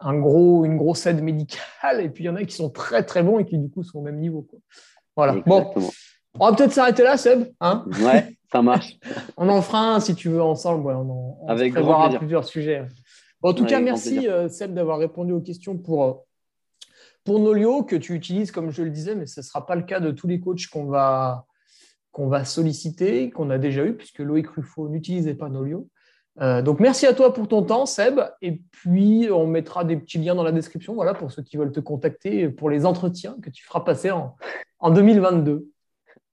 un 0.00 0.18
gros, 0.18 0.64
une 0.64 0.76
grosse 0.76 1.06
aide 1.06 1.22
médicale. 1.22 2.00
Et 2.00 2.08
puis 2.08 2.24
il 2.24 2.26
y 2.26 2.30
en 2.30 2.36
a 2.36 2.44
qui 2.44 2.54
sont 2.54 2.70
très 2.70 3.04
très 3.04 3.22
bons 3.22 3.38
et 3.38 3.44
qui 3.44 3.58
du 3.58 3.70
coup 3.70 3.82
sont 3.82 3.98
au 3.98 4.02
même 4.02 4.18
niveau. 4.18 4.42
Quoi. 4.42 4.58
Voilà. 5.16 5.34
Bon, 5.46 5.70
on 6.38 6.50
va 6.50 6.56
peut-être 6.56 6.72
s'arrêter 6.72 7.02
là, 7.02 7.16
Seb. 7.16 7.48
Hein 7.60 7.84
ouais, 8.02 8.36
ça 8.52 8.62
marche. 8.62 8.98
on 9.36 9.48
en 9.48 9.62
fera 9.62 9.94
un 9.94 10.00
si 10.00 10.14
tu 10.14 10.28
veux 10.28 10.42
ensemble. 10.42 10.90
on, 10.90 11.36
on 11.40 11.48
Avec 11.48 11.74
se 11.74 12.18
plusieurs 12.18 12.44
sujets. 12.44 12.86
en 13.42 13.54
tout 13.54 13.64
cas, 13.64 13.80
merci 13.80 14.28
euh, 14.28 14.48
Seb 14.48 14.74
d'avoir 14.74 14.98
répondu 14.98 15.32
aux 15.32 15.40
questions 15.40 15.76
pour, 15.76 16.04
euh, 16.04 16.12
pour 17.24 17.38
Nolio, 17.38 17.84
que 17.84 17.96
tu 17.96 18.14
utilises, 18.14 18.50
comme 18.50 18.70
je 18.70 18.82
le 18.82 18.90
disais, 18.90 19.14
mais 19.14 19.26
ce 19.26 19.40
ne 19.40 19.44
sera 19.44 19.66
pas 19.66 19.76
le 19.76 19.82
cas 19.82 20.00
de 20.00 20.10
tous 20.10 20.26
les 20.26 20.40
coachs 20.40 20.66
qu'on 20.66 20.86
va, 20.86 21.46
qu'on 22.12 22.28
va 22.28 22.44
solliciter, 22.44 23.30
qu'on 23.30 23.50
a 23.50 23.58
déjà 23.58 23.84
eu, 23.84 23.94
puisque 23.96 24.18
Loïc 24.18 24.48
Ruffo 24.48 24.88
n'utilisait 24.88 25.34
pas 25.34 25.48
Nolio. 25.48 25.88
Euh, 26.40 26.62
donc 26.62 26.80
merci 26.80 27.06
à 27.06 27.12
toi 27.12 27.34
pour 27.34 27.48
ton 27.48 27.62
temps, 27.62 27.86
Seb. 27.86 28.20
Et 28.42 28.62
puis 28.70 29.28
on 29.30 29.46
mettra 29.46 29.84
des 29.84 29.96
petits 29.96 30.18
liens 30.18 30.34
dans 30.34 30.42
la 30.42 30.52
description, 30.52 30.94
voilà, 30.94 31.14
pour 31.14 31.30
ceux 31.30 31.42
qui 31.42 31.56
veulent 31.56 31.72
te 31.72 31.80
contacter 31.80 32.48
pour 32.48 32.70
les 32.70 32.86
entretiens 32.86 33.36
que 33.42 33.50
tu 33.50 33.64
feras 33.64 33.80
passer 33.80 34.10
en, 34.10 34.36
en 34.80 34.90
2022. 34.90 35.69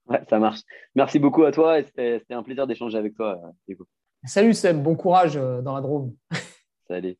Ouais, 0.08 0.22
ça 0.28 0.38
marche. 0.38 0.60
Merci 0.94 1.18
beaucoup 1.18 1.44
à 1.44 1.52
toi 1.52 1.78
et 1.78 1.84
c'était 1.84 2.22
un 2.30 2.42
plaisir 2.42 2.66
d'échanger 2.66 2.96
avec 2.98 3.14
toi. 3.14 3.38
Diego. 3.66 3.86
Salut 4.24 4.54
Seb, 4.54 4.82
bon 4.82 4.96
courage 4.96 5.36
euh, 5.36 5.60
dans 5.60 5.74
la 5.74 5.80
Drôme. 5.80 6.14
Salut. 6.88 7.16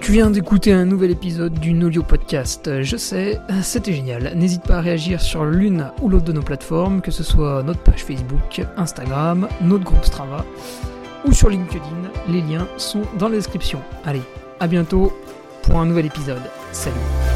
Tu 0.00 0.10
viens 0.10 0.30
d'écouter 0.30 0.72
un 0.72 0.84
nouvel 0.84 1.12
épisode 1.12 1.54
du 1.60 1.72
Nolio 1.72 2.02
Podcast. 2.02 2.82
Je 2.82 2.96
sais, 2.96 3.38
c'était 3.62 3.92
génial. 3.92 4.36
N'hésite 4.36 4.64
pas 4.64 4.78
à 4.78 4.80
réagir 4.80 5.20
sur 5.20 5.44
l'une 5.44 5.92
ou 6.02 6.08
l'autre 6.08 6.24
de 6.24 6.32
nos 6.32 6.42
plateformes, 6.42 7.00
que 7.00 7.12
ce 7.12 7.22
soit 7.22 7.62
notre 7.62 7.82
page 7.84 8.04
Facebook, 8.04 8.60
Instagram, 8.76 9.48
notre 9.60 9.84
groupe 9.84 10.04
Strava 10.04 10.44
ou 11.24 11.32
sur 11.32 11.48
LinkedIn. 11.48 12.10
Les 12.28 12.40
liens 12.40 12.66
sont 12.78 13.02
dans 13.16 13.28
la 13.28 13.36
description. 13.36 13.80
Allez, 14.04 14.22
à 14.58 14.66
bientôt 14.66 15.12
pour 15.62 15.78
un 15.78 15.86
nouvel 15.86 16.06
épisode. 16.06 16.42
Salut 16.72 17.31